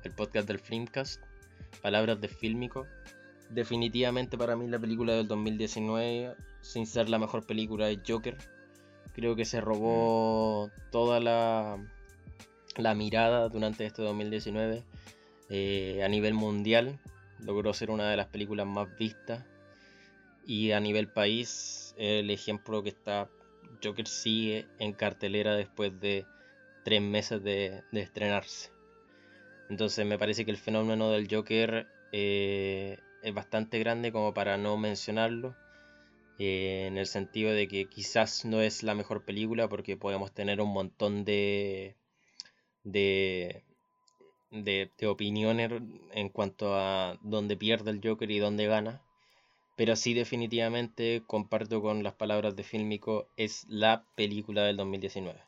el 0.05 0.13
podcast 0.13 0.49
del 0.49 0.59
Filmcast, 0.59 1.23
Palabras 1.83 2.21
de 2.21 2.29
Fílmico. 2.29 2.87
Definitivamente 3.51 4.39
para 4.39 4.57
mí 4.57 4.69
la 4.69 4.79
película 4.79 5.13
del 5.13 5.29
2019, 5.29 6.35
sin 6.63 6.87
ser 6.87 7.11
la 7.11 7.19
mejor 7.19 7.47
película, 7.47 7.91
es 7.91 7.99
Joker. 8.07 8.39
Creo 9.15 9.37
que 9.37 9.45
se 9.45 9.61
robó 9.61 10.71
toda 10.91 11.21
la, 11.21 11.77
la 12.77 12.95
mirada 12.95 13.51
durante 13.51 13.85
este 13.85 14.01
2019 14.03 14.83
eh, 15.51 16.03
a 16.03 16.09
nivel 16.09 16.33
mundial. 16.33 16.99
Logró 17.45 17.73
ser 17.75 17.91
una 17.91 18.11
de 18.11 18.17
las 18.17 18.29
películas 18.29 18.67
más 18.67 18.89
vistas. 18.97 19.45
Y 20.47 20.73
a 20.73 20.81
nivel 20.81 21.09
país, 21.09 21.95
el 21.99 22.31
ejemplo 22.31 22.83
que 22.83 22.89
está 22.89 23.29
Joker 23.83 24.07
sigue 24.07 24.67
en 24.79 24.93
cartelera 24.93 25.55
después 25.55 25.99
de 26.01 26.27
tres 26.85 27.03
meses 27.03 27.43
de, 27.43 27.83
estrenarse. 27.93 28.71
Entonces 29.69 30.07
me 30.07 30.19
parece 30.19 30.45
que 30.45 30.51
el 30.51 30.57
fenómeno 30.57 31.11
del 31.11 31.29
Joker 31.31 31.87
eh, 32.13 32.99
es 33.23 33.35
bastante 33.35 33.79
grande 33.79 34.13
como 34.13 34.35
para 34.35 34.57
no 34.57 34.77
mencionarlo. 34.77 35.57
eh, 36.39 36.87
en 36.89 36.99
el 36.99 37.07
sentido 37.07 37.53
de 37.53 37.69
que 37.69 37.87
quizás 37.89 38.45
no 38.45 38.61
es 38.63 38.83
la 38.83 38.95
mejor 38.95 39.25
película 39.25 39.69
porque 39.69 39.97
podemos 39.97 40.33
tener 40.33 40.61
un 40.61 40.73
montón 40.73 41.25
de, 41.25 41.97
de, 42.85 43.65
de, 44.51 44.91
de 44.99 45.07
opiniones 45.07 45.73
en 46.13 46.29
cuanto 46.29 46.75
a 46.77 47.19
dónde 47.23 47.57
pierde 47.57 47.91
el 47.91 48.01
Joker 48.03 48.31
y 48.31 48.39
dónde 48.39 48.67
gana. 48.67 49.03
Pero 49.77 49.97
sí 49.97 50.15
definitivamente 50.15 51.25
comparto 51.27 51.83
con 51.83 52.03
las 52.05 52.15
palabras 52.15 52.57
de 52.57 52.65
Filmico, 52.65 53.29
es 53.37 53.67
la 53.69 54.05
película 54.17 54.63
del 54.65 54.77
2019. 54.79 55.43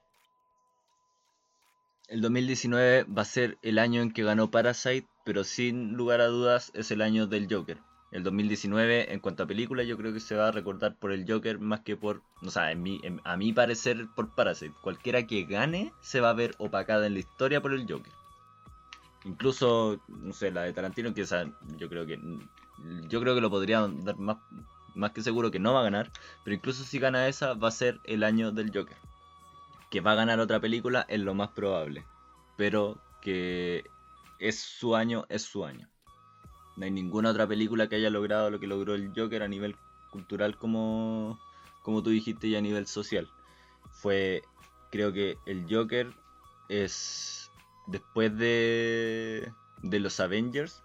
El 2.09 2.21
2019 2.21 3.05
va 3.05 3.23
a 3.23 3.25
ser 3.25 3.57
el 3.63 3.79
año 3.79 4.03
en 4.03 4.11
que 4.13 4.25
ganó 4.25 4.51
Parasite, 4.51 5.07
pero 5.25 5.45
sin 5.45 5.93
lugar 5.93 6.21
a 6.21 6.27
dudas 6.27 6.73
es 6.75 6.91
el 6.91 7.01
año 7.01 7.29
del 7.29 7.47
Joker. 7.49 7.79
El 8.11 8.25
2019, 8.25 9.13
en 9.13 9.21
cuanto 9.21 9.45
a 9.45 9.47
película, 9.47 9.85
yo 9.85 9.97
creo 9.97 10.13
que 10.13 10.19
se 10.19 10.35
va 10.35 10.49
a 10.49 10.53
recordar 10.53 10.97
por 10.97 11.13
el 11.13 11.25
Joker 11.25 11.61
más 11.61 11.81
que 11.81 11.97
por, 11.97 12.23
o 12.43 12.51
sea, 12.51 12.73
en 12.73 12.83
mi, 12.83 13.01
en- 13.05 13.21
a 13.25 13.37
mi 13.37 13.53
parecer, 13.53 14.09
por 14.17 14.35
Parasite. 14.35 14.75
Cualquiera 14.83 15.27
que 15.27 15.45
gane 15.45 15.93
se 16.01 16.21
va 16.21 16.31
a 16.31 16.35
ver 16.35 16.55
opacada 16.59 17.07
en 17.07 17.15
la 17.15 17.21
historia 17.21 17.63
por 17.63 17.73
el 17.73 17.87
Joker. 17.89 18.13
Incluso, 19.25 20.01
no 20.09 20.33
sé, 20.33 20.51
la 20.51 20.63
de 20.63 20.73
Tarantino, 20.73 21.15
que 21.15 21.23
esa, 21.23 21.45
yo 21.77 21.89
creo 21.89 22.07
que, 22.07 22.21
yo 23.09 23.21
creo 23.21 23.35
que 23.35 23.41
lo 23.41 23.51
podría 23.51 23.81
dar 23.87 24.19
más, 24.19 24.39
más 24.95 25.13
que 25.13 25.23
seguro 25.23 25.51
que 25.51 25.61
no 25.61 25.73
va 25.73 25.81
a 25.81 25.85
ganar, 25.85 26.11
pero 26.45 26.55
incluso 26.55 26.85
si 26.85 26.99
gana 26.99 27.29
esa, 27.29 27.55
va 27.55 27.69
a 27.69 27.73
ser 27.73 28.01
el 28.05 28.25
año 28.25 28.51
del 28.51 28.73
Joker. 28.75 28.97
Que 29.91 30.01
va 30.01 30.13
a 30.13 30.17
ganar 30.17 30.41
otra 30.41 30.61
película 30.61 31.07
es 31.09 31.21
lo 31.21 31.35
más 31.35 31.51
probable, 31.51 32.05
pero 32.57 32.99
que 33.21 33.85
es 34.39 34.59
su 34.61 34.97
año, 34.97 35.25
es 35.29 35.43
su 35.43 35.65
año. 35.65 35.89
No 36.77 36.85
hay 36.85 36.91
ninguna 36.91 37.31
otra 37.31 37.47
película 37.47 37.89
que 37.89 37.97
haya 37.97 38.11
logrado 38.11 38.51
lo 38.51 38.59
que 38.59 38.67
logró 38.67 38.95
el 38.95 39.13
Joker 39.15 39.43
a 39.43 39.49
nivel 39.49 39.77
cultural 40.11 40.57
como, 40.57 41.39
como 41.83 42.03
tú 42.03 42.11
dijiste 42.11 42.49
y 42.49 42.57
a 42.57 42.61
nivel 42.61 42.87
social. 42.87 43.29
Fue, 43.91 44.43
creo 44.91 45.13
que 45.13 45.39
el 45.47 45.67
Joker 45.69 46.13
es 46.69 47.42
después 47.87 48.37
de, 48.37 49.53
de 49.83 50.01
los 50.01 50.21
Avengers, 50.21 50.83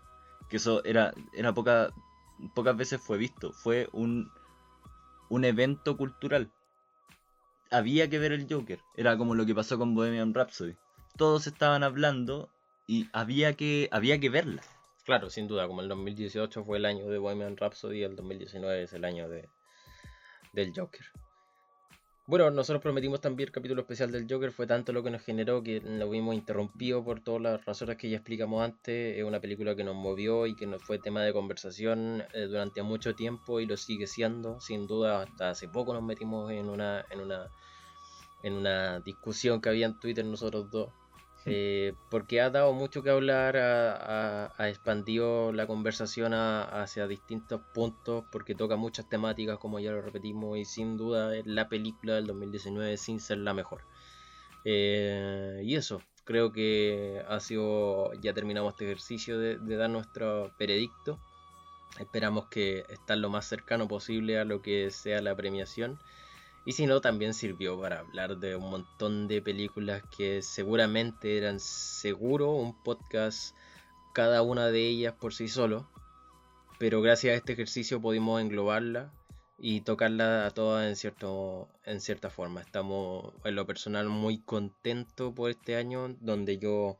que 0.50 0.58
eso 0.58 0.84
era, 0.84 1.14
era 1.34 1.54
poca, 1.54 1.94
pocas 2.56 2.76
veces 2.76 3.02
fue 3.02 3.18
visto, 3.18 3.52
fue 3.54 3.90
un, 3.92 4.32
un 5.30 5.46
evento 5.46 5.98
cultural. 5.98 6.52
Había 7.70 8.10
que 8.10 8.20
ver 8.20 8.32
el 8.32 8.48
Joker, 8.50 8.80
era 8.96 9.18
como 9.18 9.36
lo 9.36 9.46
que 9.46 9.56
pasó 9.56 9.78
con 9.78 9.94
Bohemian 9.94 10.34
Rhapsody. 10.34 10.76
Todos 11.18 11.48
estaban 11.48 11.84
hablando 11.84 12.50
y 12.88 13.10
había 13.12 13.54
que, 13.54 13.90
había 13.92 14.20
que 14.20 14.30
verla. 14.30 14.62
Claro, 15.04 15.30
sin 15.30 15.48
duda, 15.48 15.68
como 15.68 15.82
el 15.82 15.88
2018 15.88 16.64
fue 16.64 16.78
el 16.78 16.86
año 16.86 17.08
de 17.08 17.18
Bohemian 17.18 17.58
Rhapsody, 17.58 18.04
el 18.04 18.16
2019 18.16 18.84
es 18.84 18.94
el 18.94 19.06
año 19.06 19.30
de, 19.30 19.50
del 20.54 20.74
Joker. 20.76 21.06
Bueno, 22.30 22.52
nosotros 22.52 22.82
prometimos 22.82 23.22
también 23.22 23.48
el 23.48 23.54
capítulo 23.54 23.84
especial 23.84 24.12
del 24.12 24.28
Joker, 24.30 24.52
fue 24.52 24.68
tanto 24.68 24.92
lo 24.92 25.02
que 25.02 25.10
nos 25.10 25.22
generó 25.22 25.64
que 25.64 25.80
lo 25.80 26.10
vimos 26.10 26.36
interrumpido 26.36 27.02
por 27.02 27.22
todas 27.22 27.42
las 27.42 27.64
razones 27.64 27.96
que 27.96 28.10
ya 28.10 28.18
explicamos 28.18 28.62
antes. 28.62 29.18
Es 29.18 29.24
una 29.24 29.40
película 29.40 29.78
que 29.78 29.86
nos 29.86 29.96
movió 29.96 30.46
y 30.46 30.54
que 30.54 30.68
nos 30.68 30.84
fue 30.84 31.00
tema 31.00 31.22
de 31.22 31.32
conversación 31.32 32.26
eh, 32.34 32.42
durante 32.42 32.84
mucho 32.84 33.16
tiempo 33.16 33.62
y 33.62 33.66
lo 33.66 33.78
sigue 33.78 34.08
siendo. 34.08 34.60
Sin 34.60 34.88
duda, 34.88 35.22
hasta 35.22 35.52
hace 35.52 35.70
poco 35.70 35.94
nos 35.94 36.04
metimos 36.04 36.52
en 36.52 36.68
una, 36.68 37.06
en 37.12 37.22
una, 37.22 37.48
en 38.44 38.54
una 38.56 39.00
discusión 39.00 39.62
que 39.62 39.70
había 39.70 39.86
en 39.86 39.98
Twitter 39.98 40.26
nosotros 40.26 40.70
dos. 40.70 40.90
Eh, 41.50 41.94
porque 42.10 42.42
ha 42.42 42.50
dado 42.50 42.74
mucho 42.74 43.04
que 43.04 43.10
hablar, 43.10 43.56
ha, 43.58 44.70
expandido 44.70 45.54
la 45.54 45.66
conversación 45.66 46.34
a- 46.34 46.64
hacia 46.82 47.08
distintos 47.08 47.62
puntos, 47.74 48.26
porque 48.32 48.54
toca 48.54 48.76
muchas 48.76 49.08
temáticas, 49.08 49.58
como 49.58 49.80
ya 49.80 49.92
lo 49.92 50.02
repetimos, 50.02 50.58
y 50.58 50.66
sin 50.66 50.98
duda 50.98 51.36
es 51.38 51.46
la 51.48 51.70
película 51.70 52.16
del 52.16 52.28
2019 52.28 52.98
sin 52.98 53.20
ser 53.22 53.38
la 53.40 53.54
mejor. 53.54 53.82
Eh, 54.66 55.62
y 55.64 55.76
eso, 55.76 56.02
creo 56.26 56.52
que 56.52 57.24
ha 57.30 57.40
sido, 57.40 58.12
ya 58.16 58.34
terminamos 58.34 58.74
este 58.74 58.86
ejercicio 58.86 59.40
de, 59.40 59.58
de 59.58 59.76
dar 59.78 59.90
nuestro 59.90 60.52
veredicto. 60.60 61.18
Esperamos 62.00 62.48
que 62.48 62.86
estar 62.90 63.18
lo 63.18 63.30
más 63.30 63.46
cercano 63.46 63.88
posible 63.88 64.40
a 64.40 64.46
lo 64.46 64.62
que 64.62 64.92
sea 64.92 65.22
la 65.22 65.36
premiación. 65.36 65.98
Y 66.68 66.74
si 66.74 66.86
no, 66.86 67.00
también 67.00 67.34
sirvió 67.34 67.80
para 67.80 68.00
hablar 68.00 68.40
de 68.40 68.58
un 68.58 68.70
montón 68.70 69.30
de 69.30 69.42
películas 69.42 70.04
que 70.18 70.42
seguramente 70.42 71.38
eran 71.38 71.62
seguro 71.62 72.52
un 72.52 72.84
podcast 72.84 73.56
cada 74.14 74.42
una 74.42 74.68
de 74.68 74.86
ellas 74.86 75.14
por 75.14 75.34
sí 75.34 75.48
solo. 75.48 75.90
Pero 76.78 77.02
gracias 77.02 77.32
a 77.32 77.38
este 77.38 77.54
ejercicio 77.54 78.02
pudimos 78.02 78.42
englobarla 78.42 79.14
y 79.58 79.80
tocarla 79.80 80.46
a 80.46 80.52
todas 80.52 80.86
en, 80.86 80.98
cierto, 80.98 81.70
en 81.86 82.02
cierta 82.02 82.30
forma. 82.30 82.60
Estamos 82.60 83.34
en 83.46 83.56
lo 83.56 83.66
personal 83.66 84.10
muy 84.10 84.40
contentos 84.42 85.34
por 85.34 85.50
este 85.50 85.78
año, 85.78 86.18
donde 86.20 86.58
yo, 86.58 86.98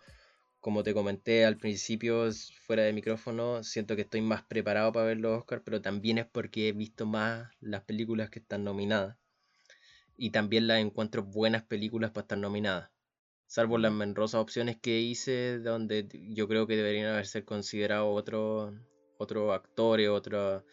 como 0.62 0.82
te 0.82 0.94
comenté 0.94 1.44
al 1.44 1.58
principio, 1.58 2.30
fuera 2.66 2.84
de 2.84 2.94
micrófono, 2.94 3.62
siento 3.66 3.98
que 3.98 4.04
estoy 4.04 4.22
más 4.22 4.44
preparado 4.44 4.94
para 4.94 5.08
ver 5.08 5.18
los 5.18 5.40
Oscars, 5.40 5.62
pero 5.66 5.82
también 5.82 6.20
es 6.20 6.26
porque 6.26 6.70
he 6.70 6.72
visto 6.72 7.06
más 7.06 7.50
las 7.60 7.82
películas 7.84 8.30
que 8.30 8.40
están 8.40 8.64
nominadas 8.64 9.18
y 10.18 10.32
también 10.32 10.68
las 10.68 10.80
encuentro 10.80 11.24
buenas 11.24 11.64
películas 11.64 12.12
para 12.12 12.24
estar 12.24 12.38
nominadas. 12.38 12.90
Salvo 13.46 13.78
las 13.78 13.94
menrosas 13.94 14.42
opciones 14.42 14.78
que 14.78 15.00
hice, 15.00 15.60
donde 15.60 16.08
yo 16.32 16.48
creo 16.48 16.68
que 16.68 16.76
deberían 16.76 17.08
haberse 17.08 17.46
considerado 17.46 18.10
otros 18.10 18.74
otros 19.18 19.54
actores, 19.54 20.10
otro, 20.10 20.64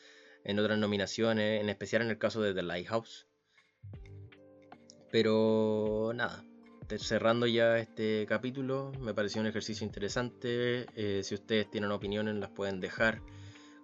en 0.45 0.59
otras 0.59 0.79
nominaciones, 0.79 1.61
en 1.61 1.69
especial 1.69 2.03
en 2.03 2.11
el 2.11 2.19
caso 2.19 2.43
de 2.43 2.55
The 2.55 2.62
Lighthouse. 2.62 3.27
Pero 5.11 6.12
nada, 6.15 6.45
cerrando 6.99 7.47
ya 7.47 7.79
este 7.79 8.27
capítulo, 8.29 8.93
me 9.01 9.15
pareció 9.15 9.41
un 9.41 9.47
ejercicio 9.47 9.87
interesante. 9.87 10.87
eh, 10.97 11.23
si 11.23 11.35
ustedes 11.35 11.71
tienen 11.71 11.93
opiniones, 11.93 12.35
las 12.35 12.51
pueden 12.51 12.81
dejar, 12.81 13.23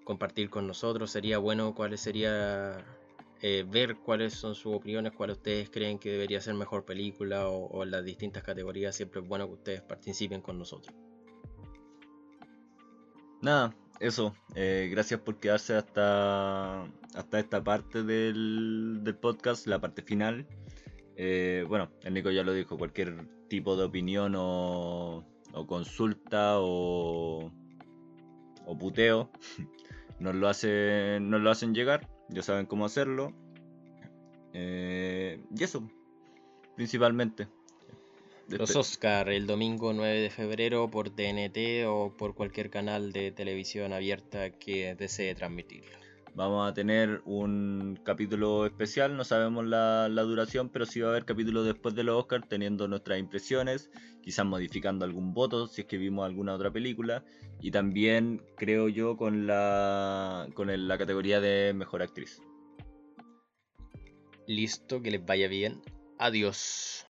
compartir 0.05 0.51
con 0.51 0.67
nosotros. 0.67 1.11
Sería 1.11 1.39
bueno 1.39 1.75
cuáles 1.75 2.01
sería 2.01 2.85
eh, 3.43 3.65
ver 3.69 3.97
cuáles 3.97 4.35
son 4.35 4.55
sus 4.55 4.75
opiniones, 4.75 5.13
cuáles 5.13 5.39
ustedes 5.39 5.71
creen 5.71 5.99
que 5.99 6.11
debería 6.13 6.41
ser 6.41 6.55
mejor 6.55 6.85
película 6.85 7.49
o, 7.49 7.67
o 7.71 7.85
las 7.85 8.05
distintas 8.05 8.43
categorías. 8.43 8.95
Siempre 8.97 9.21
es 9.21 9.29
bueno 9.29 9.47
que 9.47 9.55
ustedes 9.55 9.83
participen 9.83 10.41
con 10.43 10.59
nosotros. 10.59 10.95
Nada, 13.43 13.75
eso. 14.01 14.35
eh, 14.55 14.89
gracias 14.91 15.21
por 15.21 15.39
quedarse 15.39 15.75
hasta, 15.75 16.83
hasta 17.15 17.39
esta 17.39 17.63
parte 17.65 18.03
del, 18.03 19.01
del 19.03 19.15
podcast, 19.17 19.67
la 19.67 19.81
parte 19.81 20.03
final. 20.03 20.47
Eh, 21.17 21.65
bueno, 21.69 21.91
el 22.03 22.15
Nico 22.15 22.31
ya 22.31 22.43
lo 22.43 22.53
dijo, 22.53 22.77
cualquier 22.79 23.27
tipo 23.49 23.77
de 23.77 23.85
opinión 23.85 24.35
o, 24.37 25.25
o 25.53 25.67
consulta 25.67 26.61
o, 26.61 27.51
o 28.67 28.79
puteo 28.79 29.31
nos 30.19 30.35
lo, 30.35 30.49
hacen, 30.49 31.29
nos 31.31 31.41
lo 31.41 31.51
hacen 31.51 31.75
llegar, 31.75 32.09
ya 32.31 32.43
saben 32.43 32.67
cómo 32.67 32.85
hacerlo. 32.85 33.33
Eh, 34.53 35.41
y 35.57 35.65
eso, 35.65 35.89
principalmente. 36.77 37.49
Los 38.49 38.75
Oscar 38.75 39.29
el 39.29 39.47
domingo 39.47 39.93
9 39.93 40.21
de 40.21 40.31
febrero 40.31 40.91
por 40.91 41.11
TNT 41.11 41.87
o 41.87 42.13
por 42.17 42.35
cualquier 42.35 42.69
canal 42.69 43.13
de 43.13 43.31
televisión 43.31 43.93
abierta 43.93 44.51
que 44.51 44.97
desee 44.97 45.37
transmitirlo. 45.37 46.10
Vamos 46.35 46.71
a 46.71 46.73
tener 46.73 47.23
un 47.25 47.99
capítulo 48.05 48.65
especial, 48.65 49.17
no 49.17 49.25
sabemos 49.25 49.67
la, 49.67 50.09
duración, 50.09 50.69
pero 50.69 50.87
sí 50.87 51.01
va 51.01 51.09
a 51.09 51.11
haber 51.11 51.25
capítulo 51.25 51.65
después 51.65 51.95
de 51.95 52.05
los 52.05 52.17
Oscars 52.19 52.49
teniendo 52.49 52.87
nuestras 52.87 53.19
impresiones, 53.19 53.91
quizás 54.23 54.47
modificando 54.47 55.05
algún 55.05 55.35
voto 55.35 55.67
si 55.67 55.83
es 55.83 55.87
que 55.87 55.99
vimos 55.99 56.25
alguna 56.25 56.55
otra 56.55 56.71
película, 56.71 57.25
y 57.61 57.71
también 57.71 58.43
creo 58.57 58.89
yo 58.89 59.17
con 59.17 59.47
la 59.47 60.47
categoría 60.99 61.41
de 61.41 61.73
mejor 61.75 62.03
actriz. 62.03 62.41
Listo, 64.47 65.01
que 65.01 65.13
les 65.13 65.25
vaya 65.25 65.47
bien. 65.47 65.81
Adiós. 66.19 67.07